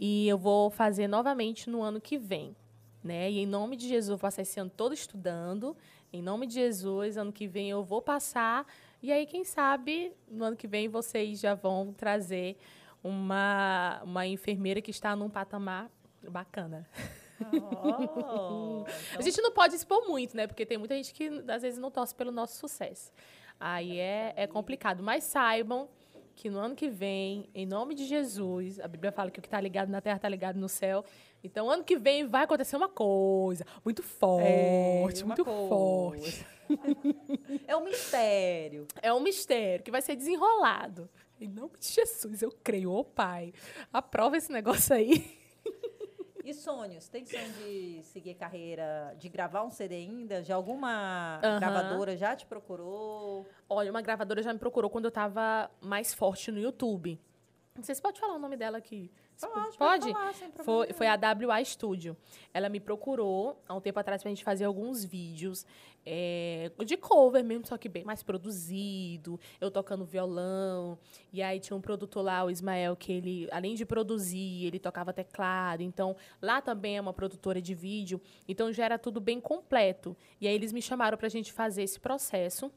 e 0.00 0.26
eu 0.28 0.38
vou 0.38 0.70
fazer 0.70 1.06
novamente 1.08 1.68
no 1.68 1.82
ano 1.82 2.00
que 2.00 2.16
vem. 2.18 2.56
né? 3.02 3.30
E 3.30 3.38
em 3.40 3.46
nome 3.46 3.76
de 3.76 3.86
Jesus, 3.86 4.08
eu 4.08 4.16
vou 4.16 4.22
passar 4.22 4.42
esse 4.42 4.58
ano 4.58 4.70
todo 4.74 4.94
estudando. 4.94 5.76
Em 6.12 6.22
nome 6.22 6.46
de 6.46 6.54
Jesus, 6.54 7.16
ano 7.18 7.32
que 7.32 7.46
vem 7.46 7.68
eu 7.70 7.82
vou 7.84 8.00
passar. 8.00 8.66
E 9.02 9.12
aí, 9.12 9.26
quem 9.26 9.44
sabe, 9.44 10.12
no 10.30 10.44
ano 10.44 10.56
que 10.56 10.66
vem 10.66 10.88
vocês 10.88 11.38
já 11.40 11.54
vão 11.54 11.92
trazer 11.92 12.56
uma, 13.02 14.00
uma 14.02 14.26
enfermeira 14.26 14.80
que 14.80 14.90
está 14.90 15.14
num 15.14 15.28
patamar 15.28 15.90
bacana. 16.26 16.88
Oh, 17.52 18.84
A 19.18 19.20
gente 19.20 19.42
não 19.42 19.52
pode 19.52 19.74
expor 19.74 20.08
muito, 20.08 20.34
né? 20.36 20.46
Porque 20.46 20.64
tem 20.64 20.78
muita 20.78 20.94
gente 20.94 21.12
que 21.12 21.28
às 21.48 21.60
vezes 21.62 21.78
não 21.78 21.90
torce 21.90 22.14
pelo 22.14 22.30
nosso 22.30 22.56
sucesso. 22.56 23.12
Aí 23.60 23.98
é, 23.98 24.32
é 24.36 24.46
complicado. 24.46 25.02
Mas 25.02 25.24
saibam 25.24 25.88
que 26.34 26.50
no 26.50 26.58
ano 26.58 26.74
que 26.74 26.88
vem, 26.88 27.48
em 27.54 27.64
nome 27.66 27.94
de 27.94 28.04
Jesus, 28.06 28.80
a 28.80 28.88
Bíblia 28.88 29.12
fala 29.12 29.30
que 29.30 29.38
o 29.38 29.42
que 29.42 29.46
está 29.46 29.60
ligado 29.60 29.88
na 29.88 30.00
terra 30.00 30.16
está 30.16 30.28
ligado 30.28 30.56
no 30.58 30.68
céu. 30.68 31.04
Então, 31.42 31.70
ano 31.70 31.84
que 31.84 31.96
vem 31.96 32.26
vai 32.26 32.44
acontecer 32.44 32.76
uma 32.76 32.88
coisa 32.88 33.64
muito 33.84 34.02
forte, 34.02 35.22
É, 35.22 35.24
muito 35.24 35.44
coisa. 35.44 35.68
forte. 35.68 36.46
É 37.68 37.76
um 37.76 37.84
mistério. 37.84 38.86
É 39.02 39.12
um 39.12 39.20
mistério 39.20 39.84
que 39.84 39.90
vai 39.90 40.00
ser 40.00 40.16
desenrolado. 40.16 41.08
Em 41.40 41.46
nome 41.48 41.72
de 41.78 41.88
Jesus, 41.88 42.40
eu 42.42 42.50
creio, 42.62 42.90
ô 42.90 43.04
Pai. 43.04 43.52
Aprova 43.92 44.36
esse 44.36 44.50
negócio 44.50 44.94
aí. 44.94 45.38
E 46.44 46.52
sonhos? 46.52 47.08
Tem 47.08 47.24
sonho 47.24 47.50
de 47.54 48.02
seguir 48.02 48.34
carreira, 48.34 49.14
de 49.16 49.30
gravar 49.30 49.62
um 49.62 49.70
CD 49.70 49.94
ainda? 49.94 50.42
Já 50.44 50.54
alguma 50.54 51.40
Aham. 51.42 51.58
gravadora 51.58 52.16
já 52.18 52.36
te 52.36 52.44
procurou? 52.44 53.48
Olha, 53.66 53.90
uma 53.90 54.02
gravadora 54.02 54.42
já 54.42 54.52
me 54.52 54.58
procurou 54.58 54.90
quando 54.90 55.06
eu 55.06 55.08
estava 55.08 55.70
mais 55.80 56.12
forte 56.12 56.52
no 56.52 56.58
YouTube. 56.58 57.18
Não 57.74 57.82
sei 57.82 57.94
se 57.94 58.02
pode 58.02 58.20
falar 58.20 58.34
o 58.34 58.38
nome 58.38 58.58
dela 58.58 58.76
aqui. 58.76 59.10
Pode, 59.40 59.76
pode? 59.76 60.12
falar, 60.12 60.32
Foi, 60.62 60.92
foi 60.92 61.06
a 61.06 61.14
WA 61.14 61.64
Studio. 61.64 62.16
Ela 62.52 62.68
me 62.68 62.80
procurou 62.80 63.60
há 63.68 63.74
um 63.74 63.80
tempo 63.80 63.98
atrás 63.98 64.22
pra 64.22 64.28
gente 64.28 64.44
fazer 64.44 64.64
alguns 64.64 65.04
vídeos 65.04 65.66
é, 66.06 66.70
de 66.84 66.96
cover 66.96 67.42
mesmo, 67.42 67.66
só 67.66 67.76
que 67.76 67.88
bem 67.88 68.04
mais 68.04 68.22
produzido. 68.22 69.40
Eu 69.60 69.70
tocando 69.70 70.04
violão. 70.04 70.98
E 71.32 71.42
aí 71.42 71.58
tinha 71.58 71.76
um 71.76 71.80
produtor 71.80 72.24
lá, 72.24 72.44
o 72.44 72.50
Ismael, 72.50 72.94
que 72.96 73.12
ele, 73.12 73.48
além 73.50 73.74
de 73.74 73.84
produzir, 73.84 74.66
ele 74.66 74.78
tocava 74.78 75.12
teclado. 75.12 75.82
Então, 75.82 76.16
lá 76.40 76.60
também 76.60 76.96
é 76.96 77.00
uma 77.00 77.12
produtora 77.12 77.60
de 77.60 77.74
vídeo. 77.74 78.20
Então, 78.46 78.72
já 78.72 78.84
era 78.84 78.98
tudo 78.98 79.20
bem 79.20 79.40
completo. 79.40 80.16
E 80.40 80.46
aí 80.46 80.54
eles 80.54 80.72
me 80.72 80.82
chamaram 80.82 81.16
pra 81.18 81.28
gente 81.28 81.52
fazer 81.52 81.82
esse 81.82 81.98
processo. 81.98 82.70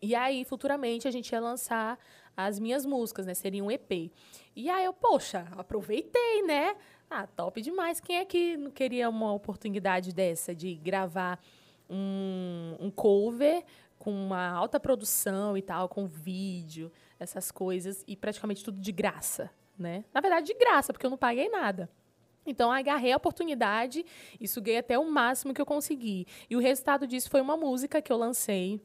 E 0.00 0.14
aí, 0.14 0.44
futuramente, 0.44 1.08
a 1.08 1.10
gente 1.10 1.32
ia 1.32 1.40
lançar 1.40 1.98
as 2.38 2.60
minhas 2.60 2.86
músicas, 2.86 3.26
né? 3.26 3.34
Seria 3.34 3.64
um 3.64 3.70
EP. 3.70 4.12
E 4.54 4.70
aí 4.70 4.84
eu, 4.84 4.92
poxa, 4.92 5.48
aproveitei, 5.56 6.42
né? 6.44 6.76
Ah, 7.10 7.26
top 7.26 7.60
demais. 7.60 8.00
Quem 8.00 8.18
é 8.18 8.24
que 8.24 8.56
não 8.56 8.70
queria 8.70 9.08
uma 9.08 9.32
oportunidade 9.32 10.14
dessa 10.14 10.54
de 10.54 10.76
gravar 10.76 11.40
um, 11.90 12.76
um 12.78 12.90
cover 12.92 13.64
com 13.98 14.12
uma 14.12 14.50
alta 14.50 14.78
produção 14.78 15.56
e 15.56 15.62
tal, 15.62 15.88
com 15.88 16.06
vídeo, 16.06 16.92
essas 17.18 17.50
coisas, 17.50 18.04
e 18.06 18.14
praticamente 18.14 18.62
tudo 18.62 18.80
de 18.80 18.92
graça, 18.92 19.50
né? 19.76 20.04
Na 20.14 20.20
verdade, 20.20 20.46
de 20.46 20.54
graça, 20.54 20.92
porque 20.92 21.04
eu 21.04 21.10
não 21.10 21.18
paguei 21.18 21.48
nada. 21.48 21.90
Então, 22.46 22.70
agarrei 22.70 23.12
a 23.12 23.16
oportunidade 23.16 24.06
e 24.40 24.46
suguei 24.46 24.78
até 24.78 24.96
o 24.96 25.10
máximo 25.10 25.52
que 25.52 25.60
eu 25.60 25.66
consegui. 25.66 26.24
E 26.48 26.54
o 26.54 26.60
resultado 26.60 27.04
disso 27.04 27.28
foi 27.28 27.40
uma 27.40 27.56
música 27.56 28.00
que 28.00 28.12
eu 28.12 28.16
lancei, 28.16 28.80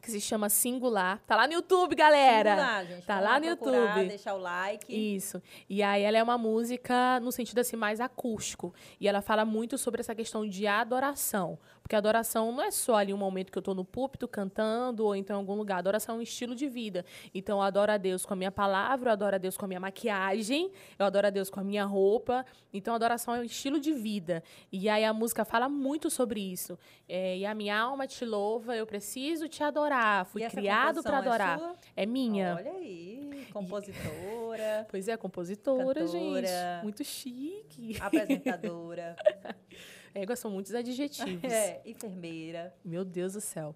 que 0.00 0.10
se 0.10 0.20
chama 0.20 0.48
Singular. 0.48 1.20
Tá 1.26 1.36
lá 1.36 1.46
no 1.46 1.52
YouTube, 1.52 1.94
galera! 1.94 2.50
Singular, 2.50 2.86
gente. 2.86 3.06
Tá 3.06 3.14
Vão 3.16 3.24
lá 3.24 3.40
no 3.40 3.46
procurar, 3.46 3.78
YouTube. 3.78 4.08
Deixar 4.08 4.34
o 4.34 4.38
like. 4.38 5.16
Isso. 5.16 5.42
E 5.68 5.82
aí 5.82 6.02
ela 6.02 6.16
é 6.16 6.22
uma 6.22 6.38
música 6.38 7.20
no 7.20 7.30
sentido 7.30 7.58
assim 7.58 7.76
mais 7.76 8.00
acústico. 8.00 8.74
E 9.00 9.06
ela 9.06 9.20
fala 9.20 9.44
muito 9.44 9.76
sobre 9.76 10.00
essa 10.00 10.14
questão 10.14 10.48
de 10.48 10.66
adoração. 10.66 11.58
Porque 11.90 11.96
adoração 11.96 12.52
não 12.52 12.62
é 12.62 12.70
só 12.70 12.94
ali 12.94 13.12
um 13.12 13.16
momento 13.16 13.50
que 13.50 13.58
eu 13.58 13.60
estou 13.60 13.74
no 13.74 13.84
púlpito 13.84 14.28
cantando 14.28 15.04
ou 15.04 15.16
então 15.16 15.34
em 15.34 15.40
algum 15.40 15.54
lugar. 15.54 15.78
Adoração 15.78 16.14
é 16.14 16.18
um 16.18 16.22
estilo 16.22 16.54
de 16.54 16.68
vida. 16.68 17.04
Então 17.34 17.58
eu 17.58 17.62
adoro 17.62 17.90
a 17.90 17.96
Deus 17.96 18.24
com 18.24 18.32
a 18.32 18.36
minha 18.36 18.52
palavra, 18.52 19.08
eu 19.08 19.12
adoro 19.12 19.34
a 19.34 19.38
Deus 19.38 19.56
com 19.56 19.64
a 19.64 19.68
minha 19.68 19.80
maquiagem, 19.80 20.70
eu 20.96 21.04
adoro 21.04 21.26
a 21.26 21.30
Deus 21.30 21.50
com 21.50 21.58
a 21.58 21.64
minha 21.64 21.84
roupa. 21.84 22.46
Então 22.72 22.94
adoração 22.94 23.34
é 23.34 23.40
um 23.40 23.42
estilo 23.42 23.80
de 23.80 23.92
vida. 23.92 24.40
E 24.70 24.88
aí 24.88 25.04
a 25.04 25.12
música 25.12 25.44
fala 25.44 25.68
muito 25.68 26.08
sobre 26.10 26.40
isso. 26.40 26.78
É, 27.08 27.38
e 27.38 27.44
a 27.44 27.52
minha 27.56 27.76
alma 27.76 28.06
te 28.06 28.24
louva, 28.24 28.76
eu 28.76 28.86
preciso 28.86 29.48
te 29.48 29.64
adorar. 29.64 30.26
Fui 30.26 30.48
criado 30.48 31.02
para 31.02 31.16
é 31.16 31.18
adorar. 31.18 31.58
sua? 31.58 31.74
É 31.96 32.06
minha. 32.06 32.54
Olha 32.54 32.70
aí, 32.70 33.48
compositora, 33.52 34.86
Pois 34.88 35.08
é, 35.08 35.16
compositora, 35.16 36.06
gente. 36.06 36.46
Cantora. 36.46 36.80
Muito 36.84 37.02
chique. 37.02 38.00
apresentadora, 38.00 39.16
Égua 40.14 40.36
são 40.36 40.50
muitos 40.50 40.74
adjetivos. 40.74 41.42
é, 41.50 41.80
enfermeira. 41.84 42.74
Meu 42.84 43.04
Deus 43.04 43.34
do 43.34 43.40
céu. 43.40 43.74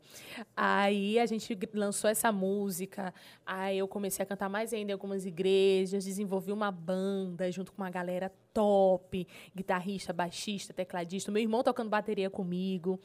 Aí 0.56 1.18
a 1.18 1.26
gente 1.26 1.56
lançou 1.72 2.10
essa 2.10 2.32
música, 2.32 3.14
aí 3.46 3.78
eu 3.78 3.88
comecei 3.88 4.22
a 4.22 4.26
cantar 4.26 4.48
mais 4.48 4.72
ainda 4.72 4.92
em 4.92 4.94
algumas 4.94 5.24
igrejas, 5.26 6.04
desenvolvi 6.04 6.52
uma 6.52 6.70
banda 6.70 7.50
junto 7.50 7.72
com 7.72 7.82
uma 7.82 7.90
galera 7.90 8.32
top, 8.52 9.26
guitarrista, 9.54 10.12
baixista, 10.12 10.72
tecladista, 10.72 11.30
meu 11.32 11.42
irmão 11.42 11.62
tocando 11.62 11.90
bateria 11.90 12.30
comigo. 12.30 13.00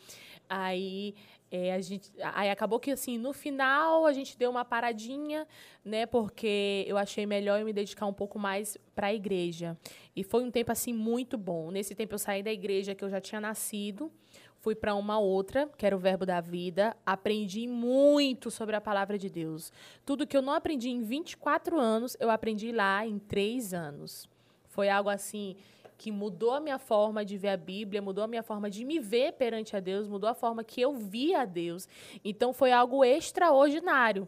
Aí 0.48 1.16
é, 1.52 1.74
a 1.74 1.82
gente, 1.82 2.12
aí 2.22 2.50
acabou 2.50 2.80
que 2.80 2.92
assim, 2.92 3.18
no 3.18 3.34
final 3.34 4.06
a 4.06 4.14
gente 4.14 4.38
deu 4.38 4.52
uma 4.52 4.64
paradinha, 4.64 5.48
né, 5.84 6.06
porque 6.06 6.86
eu 6.88 6.98
achei 6.98 7.26
melhor 7.26 7.60
eu 7.60 7.66
me 7.66 7.74
dedicar 7.74 8.06
um 8.06 8.14
pouco 8.14 8.38
mais 8.38 8.78
para 8.94 9.08
a 9.08 9.14
igreja. 9.14 9.78
E 10.16 10.24
foi 10.24 10.44
um 10.44 10.52
tempo 10.52 10.72
assim 10.72 10.94
muito 10.94 11.38
bom. 11.38 11.72
Nesse 11.72 11.96
tempo 11.96 12.14
eu 12.14 12.20
saí 12.20 12.44
da 12.44 12.52
igreja 12.52 12.94
que 12.94 13.04
eu 13.04 13.10
já 13.10 13.20
tinha 13.20 13.42
nascido, 13.42 14.12
fui 14.60 14.76
para 14.76 14.94
uma 14.94 15.18
outra, 15.18 15.68
que 15.78 15.86
era 15.86 15.96
o 15.96 16.00
Verbo 16.00 16.26
da 16.26 16.40
Vida, 16.40 16.96
aprendi 17.06 17.68
muito 17.68 18.52
sobre 18.52 18.76
a 18.76 18.82
palavra 18.82 19.18
de 19.18 19.30
Deus. 19.30 19.72
Tudo 20.06 20.28
que 20.28 20.38
eu 20.38 20.42
não 20.42 20.54
aprendi 20.54 20.90
em 20.90 21.02
24 21.02 21.80
anos, 21.80 22.16
eu 22.20 22.30
aprendi 22.30 22.72
lá 22.72 23.06
em 23.08 23.18
3 23.18 23.74
anos. 23.74 24.30
Foi 24.68 24.88
algo 24.88 25.10
assim 25.10 25.56
que 26.00 26.14
mudou 26.14 26.54
a 26.54 26.62
minha 26.62 26.80
forma 26.80 27.26
de 27.26 27.38
ver 27.38 27.50
a 27.50 27.58
Bíblia, 27.58 28.02
mudou 28.02 28.24
a 28.24 28.28
minha 28.28 28.42
forma 28.42 28.70
de 28.70 28.86
me 28.86 29.00
ver 29.00 29.34
perante 29.34 29.76
a 29.76 29.82
Deus, 29.82 30.08
mudou 30.08 30.30
a 30.30 30.34
forma 30.34 30.64
que 30.64 30.80
eu 30.80 30.94
via 30.94 31.42
a 31.42 31.46
Deus. 31.46 31.90
Então 32.24 32.54
foi 32.54 32.72
algo 32.72 33.04
extraordinário. 33.04 34.26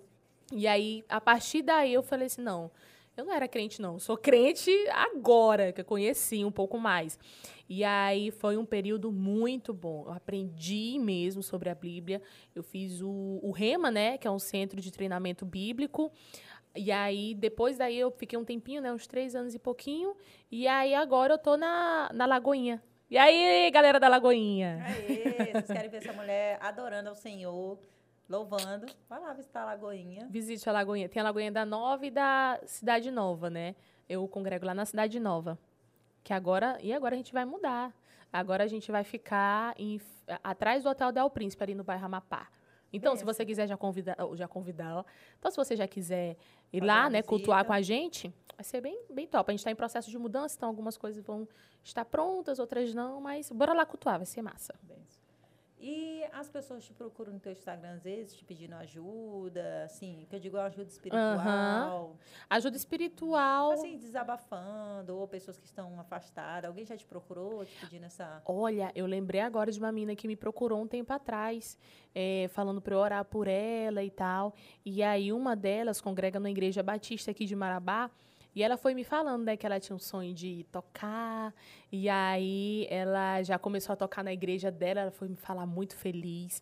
E 0.51 0.67
aí, 0.67 1.01
a 1.07 1.21
partir 1.21 1.61
daí, 1.61 1.93
eu 1.93 2.03
falei 2.03 2.27
assim: 2.27 2.41
não, 2.41 2.69
eu 3.15 3.23
não 3.23 3.33
era 3.33 3.47
crente, 3.47 3.81
não. 3.81 3.93
Eu 3.93 3.99
sou 3.99 4.17
crente 4.17 4.69
agora, 4.89 5.71
que 5.71 5.79
eu 5.79 5.85
conheci 5.85 6.43
um 6.43 6.51
pouco 6.51 6.77
mais. 6.77 7.17
E 7.69 7.85
aí 7.85 8.31
foi 8.31 8.57
um 8.57 8.65
período 8.65 9.09
muito 9.09 9.73
bom. 9.73 10.03
Eu 10.07 10.11
aprendi 10.11 10.99
mesmo 10.99 11.41
sobre 11.41 11.69
a 11.69 11.75
Bíblia. 11.75 12.21
Eu 12.53 12.63
fiz 12.63 13.01
o, 13.01 13.39
o 13.41 13.51
REMA, 13.51 13.89
né? 13.89 14.17
Que 14.17 14.27
é 14.27 14.31
um 14.31 14.39
centro 14.39 14.81
de 14.81 14.91
treinamento 14.91 15.45
bíblico. 15.45 16.11
E 16.75 16.91
aí, 16.91 17.33
depois 17.35 17.77
daí, 17.77 17.97
eu 17.99 18.11
fiquei 18.11 18.37
um 18.39 18.45
tempinho, 18.45 18.81
né? 18.81 18.91
Uns 18.93 19.05
três 19.07 19.35
anos 19.35 19.53
e 19.53 19.59
pouquinho. 19.59 20.15
E 20.49 20.67
aí, 20.67 20.93
agora 20.95 21.33
eu 21.33 21.37
tô 21.37 21.57
na, 21.57 22.09
na 22.13 22.25
Lagoinha. 22.25 22.81
E 23.09 23.17
aí, 23.17 23.69
galera 23.71 23.99
da 23.99 24.07
Lagoinha? 24.07 24.81
Aê, 24.85 25.51
vocês 25.51 25.67
querem 25.67 25.89
ver 25.89 25.97
essa 25.97 26.13
mulher 26.13 26.57
adorando 26.61 27.09
ao 27.09 27.15
Senhor, 27.15 27.77
louvando? 28.29 28.85
Vai 29.09 29.19
lá 29.19 29.33
visitar 29.33 29.63
a 29.63 29.65
Lagoinha. 29.65 30.27
Visite 30.29 30.69
a 30.69 30.71
Lagoinha. 30.71 31.09
Tem 31.09 31.19
a 31.19 31.23
Lagoinha 31.23 31.51
da 31.51 31.65
Nova 31.65 32.05
e 32.05 32.09
da 32.09 32.57
Cidade 32.65 33.11
Nova, 33.11 33.49
né? 33.49 33.75
Eu 34.07 34.25
congrego 34.29 34.65
lá 34.65 34.73
na 34.73 34.85
Cidade 34.85 35.19
Nova. 35.19 35.59
Que 36.23 36.33
agora. 36.33 36.77
E 36.81 36.93
agora 36.93 37.15
a 37.15 37.17
gente 37.17 37.33
vai 37.33 37.43
mudar. 37.43 37.93
Agora 38.31 38.63
a 38.63 38.67
gente 38.67 38.89
vai 38.93 39.03
ficar 39.03 39.73
em- 39.77 39.99
atrás 40.41 40.83
do 40.83 40.89
Hotel 40.89 41.11
Del 41.11 41.29
Príncipe, 41.29 41.61
ali 41.63 41.75
no 41.75 41.83
bairro 41.83 42.05
Amapá. 42.05 42.47
Então, 42.93 43.15
se 43.15 43.23
você 43.23 43.45
quiser 43.45 43.67
já 43.67 43.77
convidar, 43.77 44.17
já 44.35 44.47
convidar, 44.47 44.97
ó. 44.97 45.05
então 45.39 45.49
se 45.49 45.57
você 45.57 45.75
já 45.75 45.87
quiser 45.87 46.35
ir 46.73 46.83
lá, 46.83 47.09
né, 47.09 47.21
cultuar 47.21 47.59
visita. 47.59 47.67
com 47.67 47.73
a 47.73 47.81
gente, 47.81 48.33
vai 48.55 48.63
ser 48.63 48.81
bem, 48.81 49.01
bem 49.09 49.27
top. 49.27 49.49
A 49.49 49.53
gente 49.53 49.59
está 49.59 49.71
em 49.71 49.75
processo 49.75 50.09
de 50.09 50.17
mudança, 50.17 50.55
então 50.57 50.69
algumas 50.69 50.97
coisas 50.97 51.23
vão 51.23 51.47
estar 51.83 52.05
prontas, 52.05 52.59
outras 52.59 52.93
não, 52.93 53.21
mas 53.21 53.49
bora 53.51 53.73
lá 53.73 53.85
cultuar, 53.85 54.17
vai 54.17 54.25
ser 54.25 54.41
massa. 54.41 54.73
Benção. 54.83 55.20
E 55.83 56.23
as 56.31 56.47
pessoas 56.47 56.83
te 56.85 56.93
procuram 56.93 57.33
no 57.33 57.39
teu 57.39 57.51
Instagram, 57.51 57.93
às 57.95 58.03
vezes, 58.03 58.35
te 58.35 58.45
pedindo 58.45 58.75
ajuda, 58.75 59.83
assim, 59.85 60.27
que 60.29 60.35
eu 60.35 60.39
digo 60.39 60.57
ajuda 60.57 60.87
espiritual, 60.89 62.15
Ajuda 62.47 62.77
espiritual. 62.77 63.71
assim, 63.71 63.97
desabafando, 63.97 65.17
ou 65.17 65.27
pessoas 65.27 65.57
que 65.57 65.65
estão 65.65 65.99
afastadas. 65.99 66.67
Alguém 66.69 66.85
já 66.85 66.95
te 66.95 67.05
procurou, 67.05 67.65
te 67.65 67.75
pedindo 67.79 68.05
essa... 68.05 68.43
Olha, 68.45 68.91
eu 68.93 69.07
lembrei 69.07 69.41
agora 69.41 69.71
de 69.71 69.79
uma 69.79 69.91
menina 69.91 70.15
que 70.15 70.27
me 70.27 70.35
procurou 70.35 70.79
um 70.79 70.87
tempo 70.87 71.11
atrás, 71.13 71.75
eh, 72.13 72.47
falando 72.51 72.79
para 72.79 72.93
eu 72.93 72.99
orar 72.99 73.25
por 73.25 73.47
ela 73.47 74.03
e 74.03 74.11
tal. 74.11 74.53
E 74.85 75.01
aí 75.01 75.33
uma 75.33 75.55
delas 75.55 75.99
congrega 75.99 76.39
na 76.39 76.51
igreja 76.51 76.83
batista 76.83 77.31
aqui 77.31 77.45
de 77.45 77.55
Marabá. 77.55 78.11
E 78.55 78.63
ela 78.63 78.77
foi 78.77 78.93
me 78.93 79.03
falando, 79.03 79.43
né, 79.43 79.55
que 79.55 79.65
ela 79.65 79.79
tinha 79.79 79.95
um 79.95 79.99
sonho 79.99 80.33
de 80.33 80.65
tocar 80.71 81.53
E 81.91 82.09
aí 82.09 82.85
ela 82.89 83.41
já 83.43 83.57
começou 83.59 83.93
a 83.93 83.95
tocar 83.95 84.23
na 84.23 84.33
igreja 84.33 84.71
dela, 84.71 85.01
ela 85.01 85.11
foi 85.11 85.27
me 85.29 85.35
falar 85.35 85.65
muito 85.65 85.95
feliz. 85.95 86.61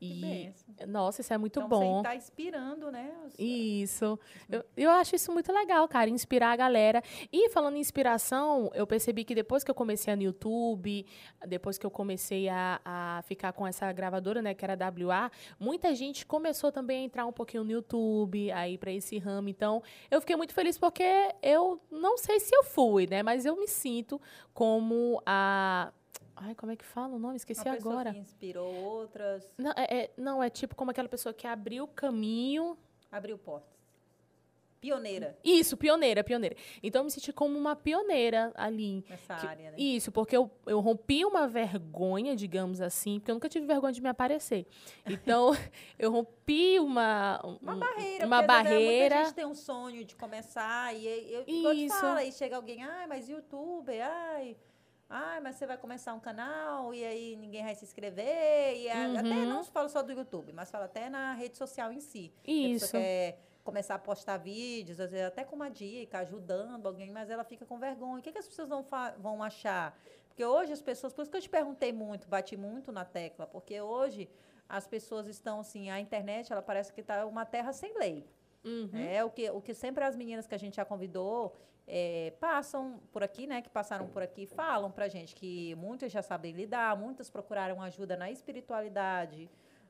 E, 0.00 0.52
nossa, 0.86 1.22
isso 1.22 1.32
é 1.32 1.38
muito 1.38 1.58
então, 1.58 1.68
bom. 1.68 1.94
Você 1.94 1.98
está 1.98 2.16
inspirando, 2.16 2.92
né? 2.92 3.14
Os, 3.24 3.34
isso. 3.38 4.18
Eu, 4.48 4.62
eu 4.76 4.90
acho 4.90 5.16
isso 5.16 5.32
muito 5.32 5.50
legal, 5.50 5.88
cara, 5.88 6.10
inspirar 6.10 6.52
a 6.52 6.56
galera. 6.56 7.02
E 7.32 7.48
falando 7.48 7.76
em 7.76 7.80
inspiração, 7.80 8.70
eu 8.74 8.86
percebi 8.86 9.24
que 9.24 9.34
depois 9.34 9.64
que 9.64 9.70
eu 9.70 9.74
comecei 9.74 10.14
no 10.14 10.22
YouTube, 10.22 11.06
depois 11.46 11.78
que 11.78 11.86
eu 11.86 11.90
comecei 11.90 12.48
a, 12.48 12.80
a 12.84 13.22
ficar 13.22 13.54
com 13.54 13.66
essa 13.66 13.90
gravadora, 13.90 14.42
né, 14.42 14.52
que 14.52 14.64
era 14.64 14.76
WA, 14.76 15.30
muita 15.58 15.94
gente 15.94 16.26
começou 16.26 16.70
também 16.70 17.02
a 17.02 17.04
entrar 17.04 17.26
um 17.26 17.32
pouquinho 17.32 17.64
no 17.64 17.70
YouTube, 17.70 18.52
aí 18.52 18.76
para 18.76 18.92
esse 18.92 19.18
ramo. 19.18 19.48
Então, 19.48 19.82
eu 20.10 20.20
fiquei 20.20 20.36
muito 20.36 20.52
feliz 20.52 20.76
porque 20.76 21.34
eu 21.42 21.80
não 21.90 22.18
sei 22.18 22.38
se 22.38 22.54
eu 22.54 22.64
fui, 22.64 23.06
né, 23.06 23.22
mas 23.22 23.46
eu 23.46 23.56
me 23.56 23.66
sinto 23.66 24.20
como 24.52 25.22
a 25.24 25.90
Ai, 26.36 26.54
como 26.54 26.70
é 26.70 26.76
que 26.76 26.84
fala 26.84 27.16
o 27.16 27.18
nome? 27.18 27.36
Esqueci 27.36 27.66
Uma 27.66 27.74
agora. 27.74 28.12
Que 28.12 28.18
inspirou 28.18 28.72
outras. 28.74 29.50
Não 29.56 29.70
é, 29.70 29.86
é, 29.88 30.10
não, 30.16 30.42
é 30.42 30.50
tipo 30.50 30.74
como 30.74 30.90
aquela 30.90 31.08
pessoa 31.08 31.32
que 31.32 31.46
abriu 31.46 31.84
o 31.84 31.88
caminho. 31.88 32.76
Abriu 33.10 33.38
portas. 33.38 33.76
Pioneira. 34.78 35.36
Isso, 35.42 35.76
pioneira, 35.76 36.22
pioneira. 36.22 36.54
Então 36.82 37.00
eu 37.00 37.04
me 37.04 37.10
senti 37.10 37.32
como 37.32 37.58
uma 37.58 37.74
pioneira 37.74 38.52
ali. 38.54 39.04
Nessa 39.08 39.34
que, 39.34 39.46
área, 39.46 39.70
né? 39.70 39.76
Isso, 39.78 40.12
porque 40.12 40.36
eu, 40.36 40.50
eu 40.66 40.80
rompi 40.80 41.24
uma 41.24 41.48
vergonha, 41.48 42.36
digamos 42.36 42.80
assim, 42.80 43.18
porque 43.18 43.30
eu 43.30 43.34
nunca 43.34 43.48
tive 43.48 43.66
vergonha 43.66 43.92
de 43.92 44.02
me 44.02 44.08
aparecer. 44.08 44.66
Então, 45.06 45.50
eu 45.98 46.12
rompi 46.12 46.78
uma. 46.78 47.40
Uma 47.60 47.76
barreira. 47.76 48.26
Uma 48.26 48.36
porque, 48.36 48.46
barreira. 48.46 49.14
Muita 49.14 49.24
gente 49.24 49.34
tem 49.34 49.46
um 49.46 49.54
sonho 49.54 50.04
de 50.04 50.14
começar 50.14 50.94
e 50.94 51.06
eu, 51.32 51.44
eu 51.46 51.74
te 51.74 51.88
falo, 51.88 52.18
aí 52.18 52.30
chega 52.30 52.54
alguém, 52.54 52.84
ai, 52.84 53.06
mas 53.06 53.28
youtuber, 53.28 54.06
ai. 54.06 54.56
Ah, 55.08 55.40
mas 55.40 55.56
você 55.56 55.66
vai 55.66 55.78
começar 55.78 56.14
um 56.14 56.20
canal 56.20 56.92
e 56.92 57.04
aí 57.04 57.36
ninguém 57.36 57.64
vai 57.64 57.74
se 57.74 57.84
inscrever. 57.84 58.76
E 58.76 58.88
uhum. 58.88 59.18
até 59.18 59.44
não 59.44 59.64
falo 59.64 59.88
só 59.88 60.02
do 60.02 60.12
YouTube, 60.12 60.52
mas 60.52 60.70
fala 60.70 60.86
até 60.86 61.08
na 61.08 61.32
rede 61.34 61.56
social 61.56 61.92
em 61.92 62.00
si. 62.00 62.32
Isso. 62.44 62.90
Quer 62.90 63.38
começar 63.62 63.96
a 63.96 63.98
postar 63.98 64.36
vídeos, 64.36 65.00
às 65.00 65.10
vezes 65.10 65.26
até 65.26 65.44
com 65.44 65.56
uma 65.56 65.68
dica, 65.68 66.18
ajudando 66.18 66.86
alguém, 66.86 67.10
mas 67.10 67.30
ela 67.30 67.44
fica 67.44 67.64
com 67.64 67.78
vergonha. 67.78 68.20
O 68.20 68.22
que, 68.22 68.32
que 68.32 68.38
as 68.38 68.46
pessoas 68.46 68.68
vão, 68.68 68.86
vão 69.18 69.42
achar? 69.42 69.98
Porque 70.28 70.44
hoje 70.44 70.72
as 70.72 70.82
pessoas, 70.82 71.12
por 71.12 71.22
isso 71.22 71.30
que 71.30 71.36
eu 71.36 71.42
te 71.42 71.48
perguntei 71.48 71.92
muito, 71.92 72.28
bati 72.28 72.56
muito 72.56 72.92
na 72.92 73.04
tecla, 73.04 73.46
porque 73.46 73.80
hoje 73.80 74.28
as 74.68 74.86
pessoas 74.86 75.26
estão 75.26 75.60
assim, 75.60 75.90
a 75.90 75.98
internet, 76.00 76.52
ela 76.52 76.62
parece 76.62 76.92
que 76.92 77.00
está 77.00 77.24
uma 77.26 77.44
terra 77.44 77.72
sem 77.72 77.96
lei. 77.98 78.24
Uhum. 78.64 78.90
É 78.94 79.24
o 79.24 79.30
que, 79.30 79.48
o 79.50 79.60
que 79.60 79.72
sempre 79.72 80.04
as 80.04 80.16
meninas 80.16 80.46
que 80.46 80.54
a 80.54 80.58
gente 80.58 80.76
já 80.76 80.84
convidou 80.84 81.54
é, 81.86 82.32
passam 82.40 83.00
por 83.12 83.22
aqui, 83.22 83.46
né, 83.46 83.62
que 83.62 83.68
passaram 83.68 84.08
por 84.08 84.22
aqui, 84.22 84.46
falam 84.46 84.90
pra 84.90 85.08
gente 85.08 85.34
que 85.34 85.74
muitas 85.76 86.10
já 86.10 86.20
sabem 86.20 86.52
lidar, 86.52 86.96
muitas 86.96 87.30
procuraram 87.30 87.80
ajuda 87.80 88.16
na 88.16 88.30
espiritualidade, 88.30 89.48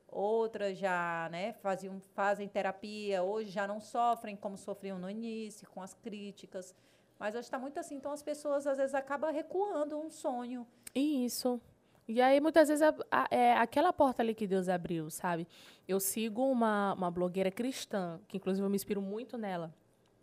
outras 0.09 0.77
já, 0.77 1.29
né, 1.31 1.55
faziam, 1.55 1.99
fazem 2.15 2.47
terapia, 2.49 3.23
hoje 3.23 3.51
já 3.51 3.67
não 3.67 3.81
sofrem 3.81 4.37
como 4.37 4.59
sofriam 4.59 4.99
no 4.99 5.09
início, 5.09 5.69
com 5.71 5.81
as 5.83 5.95
críticas. 5.95 6.75
Mas 7.19 7.35
hoje 7.35 7.45
está 7.45 7.59
muito 7.59 7.81
assim, 7.81 7.95
então 7.95 8.13
as 8.13 8.23
pessoas 8.23 8.67
às 8.67 8.77
vezes 8.77 8.95
acabam 8.95 9.33
recuando 9.33 9.99
um 9.99 10.11
sonho. 10.11 10.67
Isso. 10.95 11.61
E 12.09 12.21
aí, 12.21 12.41
muitas 12.41 12.69
vezes, 12.69 12.83
a, 12.83 12.95
a, 13.11 13.27
é 13.31 13.55
aquela 13.55 13.93
porta 13.93 14.23
ali 14.23 14.33
que 14.33 14.47
Deus 14.47 14.69
abriu, 14.69 15.11
sabe? 15.11 15.49
Eu 15.89 15.99
sigo 15.99 16.49
uma, 16.49 16.93
uma 16.93 17.11
blogueira 17.11 17.51
cristã, 17.51 18.21
que 18.29 18.37
inclusive 18.37 18.65
eu 18.65 18.71
me 18.71 18.77
inspiro 18.77 19.03
muito 19.03 19.37
nela, 19.37 19.75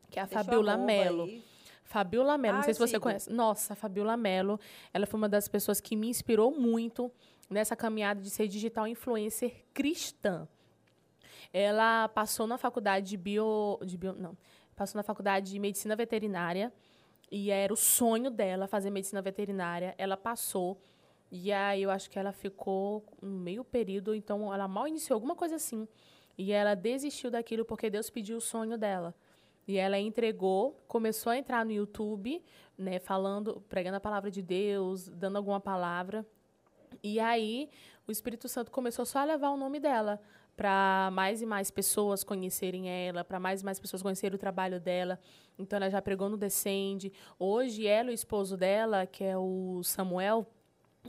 que 0.10 0.18
é 0.18 0.22
a 0.22 0.26
Deixa 0.26 0.44
Fabiola 0.44 0.78
Mello. 0.78 1.24
Aí. 1.24 1.44
Fabiola 1.84 2.38
Mello, 2.38 2.56
ah, 2.56 2.58
não 2.58 2.64
sei 2.64 2.74
se 2.74 2.80
você 2.80 3.00
conhece. 3.00 3.32
Nossa, 3.32 3.76
Fabiola 3.76 4.18
Mello, 4.18 4.60
ela 4.94 5.06
foi 5.06 5.18
uma 5.18 5.30
das 5.30 5.48
pessoas 5.48 5.80
que 5.80 5.96
me 5.96 6.08
inspirou 6.08 6.52
muito 6.52 7.12
nessa 7.50 7.76
caminhada 7.76 8.22
de 8.22 8.30
ser 8.30 8.48
digital 8.48 8.88
influencer 8.88 9.64
cristã. 9.74 10.48
Ela 11.52 12.08
passou 12.08 12.48
na 12.48 12.58
faculdade 12.58 13.10
de 13.10 13.18
bio, 13.18 13.80
de 13.86 13.98
bio, 13.98 14.14
não, 14.14 14.36
passou 14.76 14.98
na 14.98 15.04
faculdade 15.04 15.52
de 15.52 15.60
medicina 15.60 15.96
veterinária 15.96 16.74
e 17.32 17.52
era 17.52 17.72
o 17.72 17.78
sonho 17.78 18.32
dela 18.32 18.68
fazer 18.68 18.90
medicina 18.90 19.22
veterinária. 19.22 19.94
Ela 19.98 20.18
passou 20.18 20.82
e 21.32 21.52
aí 21.52 21.82
eu 21.82 21.90
acho 21.90 22.12
que 22.12 22.20
ela 22.20 22.32
ficou 22.32 23.04
um 23.20 23.40
meio 23.40 23.64
período, 23.64 24.14
então 24.14 24.54
ela 24.54 24.68
mal 24.68 24.88
iniciou 24.88 25.16
alguma 25.16 25.36
coisa 25.36 25.56
assim. 25.56 25.88
E 26.38 26.52
ela 26.52 26.76
desistiu 26.76 27.32
daquilo 27.32 27.66
porque 27.66 27.90
Deus 27.90 28.10
pediu 28.10 28.38
o 28.38 28.42
sonho 28.42 28.78
dela. 28.78 29.16
E 29.68 29.78
ela 29.78 30.00
entregou, 30.00 30.84
começou 30.88 31.32
a 31.32 31.38
entrar 31.38 31.66
no 31.66 31.72
YouTube, 31.72 32.44
né, 32.78 33.00
falando, 33.00 33.64
pregando 33.70 33.98
a 33.98 34.00
palavra 34.00 34.30
de 34.30 34.42
Deus, 34.42 35.08
dando 35.08 35.38
alguma 35.38 35.60
palavra. 35.60 36.26
E 37.02 37.20
aí 37.20 37.70
o 38.08 38.12
Espírito 38.12 38.48
Santo 38.48 38.72
começou 38.72 39.06
só 39.06 39.20
a 39.20 39.24
levar 39.24 39.50
o 39.50 39.58
nome 39.58 39.80
dela 39.80 40.20
para 40.56 41.10
mais 41.12 41.42
e 41.42 41.46
mais 41.46 41.72
pessoas 41.72 42.24
conhecerem 42.24 42.90
ela, 42.90 43.24
para 43.24 43.40
mais 43.40 43.62
e 43.62 43.66
mais 43.66 43.80
pessoas 43.80 44.02
conhecerem 44.04 44.36
o 44.36 44.40
trabalho 44.40 44.80
dela. 44.80 45.20
Então 45.58 45.78
ela 45.78 45.90
já 45.90 46.02
pregou 46.02 46.30
no 46.30 46.38
Descende. 46.38 47.12
Hoje 47.40 47.88
ela 47.88 48.10
e 48.10 48.14
o 48.14 48.16
esposo 48.16 48.56
dela, 48.56 49.06
que 49.06 49.24
é 49.24 49.38
o 49.38 49.82
Samuel, 49.84 50.46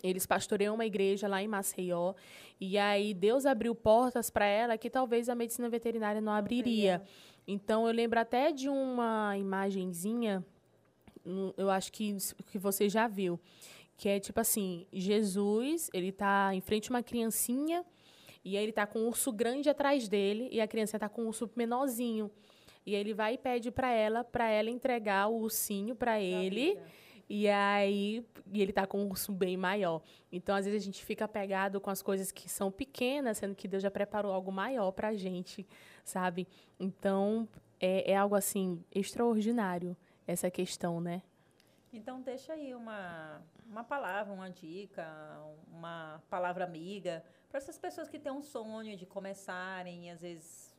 eles 0.02 0.26
pastoreiam 0.26 0.74
uma 0.74 0.86
igreja 0.86 1.28
lá 1.28 1.42
em 1.42 1.48
Maceió. 1.48 2.14
E 2.60 2.78
aí 2.78 3.12
Deus 3.12 3.46
abriu 3.46 3.74
portas 3.74 4.30
para 4.30 4.46
ela 4.46 4.78
que 4.78 4.88
talvez 4.88 5.28
a 5.28 5.34
medicina 5.34 5.68
veterinária 5.68 6.20
não 6.20 6.32
abriria. 6.32 7.02
Então 7.46 7.86
eu 7.86 7.92
lembro 7.92 8.18
até 8.18 8.50
de 8.52 8.68
uma 8.68 9.36
imagenzinha, 9.36 10.44
eu 11.56 11.70
acho 11.70 11.92
que, 11.92 12.16
que 12.46 12.58
você 12.58 12.88
já 12.88 13.06
viu, 13.06 13.38
que 13.96 14.08
é 14.08 14.18
tipo 14.18 14.40
assim, 14.40 14.86
Jesus, 14.92 15.90
ele 15.92 16.08
está 16.08 16.54
em 16.54 16.60
frente 16.60 16.90
a 16.90 16.94
uma 16.94 17.02
criancinha 17.02 17.84
e 18.44 18.56
aí 18.56 18.62
ele 18.62 18.70
está 18.70 18.86
com 18.86 19.00
um 19.00 19.06
urso 19.06 19.32
grande 19.32 19.68
atrás 19.70 20.08
dele 20.08 20.48
e 20.50 20.60
a 20.60 20.68
criança 20.68 20.96
está 20.96 21.08
com 21.08 21.22
um 21.22 21.26
urso 21.26 21.50
menorzinho. 21.56 22.30
E 22.86 22.94
ele 22.94 23.14
vai 23.14 23.34
e 23.34 23.38
pede 23.38 23.70
para 23.70 23.90
ela, 23.90 24.22
para 24.22 24.50
ela 24.50 24.68
entregar 24.68 25.28
o 25.28 25.40
ursinho 25.40 25.96
para 25.96 26.20
ele. 26.20 26.78
E 27.28 27.48
aí 27.48 28.22
e 28.52 28.60
ele 28.60 28.70
está 28.70 28.86
com 28.86 29.02
um 29.02 29.08
urso 29.08 29.32
bem 29.32 29.56
maior. 29.56 30.02
Então, 30.30 30.54
às 30.54 30.66
vezes, 30.66 30.82
a 30.82 30.84
gente 30.84 31.04
fica 31.04 31.24
apegado 31.24 31.80
com 31.80 31.88
as 31.88 32.02
coisas 32.02 32.30
que 32.30 32.48
são 32.48 32.70
pequenas, 32.70 33.38
sendo 33.38 33.54
que 33.54 33.66
Deus 33.66 33.82
já 33.82 33.90
preparou 33.90 34.32
algo 34.32 34.52
maior 34.52 34.92
para 34.92 35.08
a 35.08 35.14
gente 35.14 35.66
sabe? 36.04 36.46
Então, 36.78 37.48
é, 37.80 38.12
é 38.12 38.16
algo 38.16 38.34
assim 38.34 38.84
extraordinário 38.94 39.96
essa 40.26 40.50
questão, 40.50 41.00
né? 41.00 41.22
Então, 41.92 42.20
deixa 42.20 42.52
aí 42.52 42.74
uma, 42.74 43.40
uma 43.66 43.84
palavra, 43.84 44.32
uma 44.32 44.50
dica, 44.50 45.06
uma 45.72 46.20
palavra 46.28 46.64
amiga 46.64 47.24
para 47.48 47.58
essas 47.58 47.78
pessoas 47.78 48.08
que 48.08 48.18
têm 48.18 48.32
um 48.32 48.42
sonho 48.42 48.96
de 48.96 49.06
começarem 49.06 50.08
e 50.08 50.10
às 50.10 50.20
vezes 50.20 50.74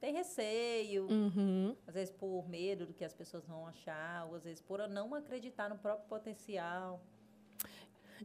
tem 0.00 0.14
receio, 0.14 1.06
uhum. 1.10 1.76
às 1.86 1.94
vezes 1.94 2.12
por 2.12 2.48
medo 2.48 2.86
do 2.86 2.94
que 2.94 3.04
as 3.04 3.12
pessoas 3.12 3.44
vão 3.44 3.66
achar, 3.66 4.26
ou 4.26 4.36
às 4.36 4.44
vezes 4.44 4.62
por 4.62 4.86
não 4.88 5.14
acreditar 5.14 5.68
no 5.68 5.76
próprio 5.76 6.08
potencial. 6.08 7.00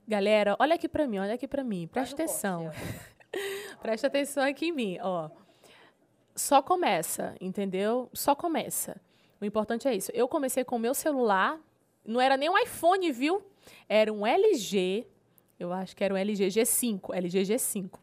Galera, 0.07 0.55
olha 0.59 0.75
aqui 0.75 0.87
para 0.87 1.07
mim, 1.07 1.17
olha 1.17 1.33
aqui 1.33 1.47
para 1.47 1.63
mim, 1.63 1.87
presta 1.87 2.15
atenção. 2.15 2.69
presta 3.81 4.07
atenção 4.07 4.43
aqui 4.43 4.67
em 4.67 4.71
mim, 4.71 4.97
ó 5.01 5.31
só 6.35 6.61
começa, 6.61 7.35
entendeu? 7.39 8.09
Só 8.13 8.35
começa. 8.35 8.99
O 9.39 9.45
importante 9.45 9.87
é 9.87 9.95
isso. 9.95 10.11
Eu 10.13 10.27
comecei 10.27 10.63
com 10.63 10.75
o 10.75 10.79
meu 10.79 10.93
celular, 10.93 11.59
não 12.05 12.19
era 12.19 12.37
nem 12.37 12.49
um 12.49 12.57
iPhone, 12.57 13.11
viu? 13.11 13.41
Era 13.87 14.11
um 14.11 14.25
LG, 14.25 15.07
eu 15.59 15.71
acho 15.71 15.95
que 15.95 16.03
era 16.03 16.13
um 16.13 16.17
LG 16.17 16.47
G5, 16.47 17.13
LG 17.13 17.41
G5. 17.41 17.99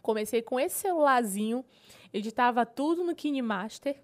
Comecei 0.00 0.40
com 0.40 0.58
esse 0.58 0.76
celularzinho, 0.76 1.64
editava 2.12 2.64
tudo 2.64 3.04
no 3.04 3.14
KineMaster 3.14 3.96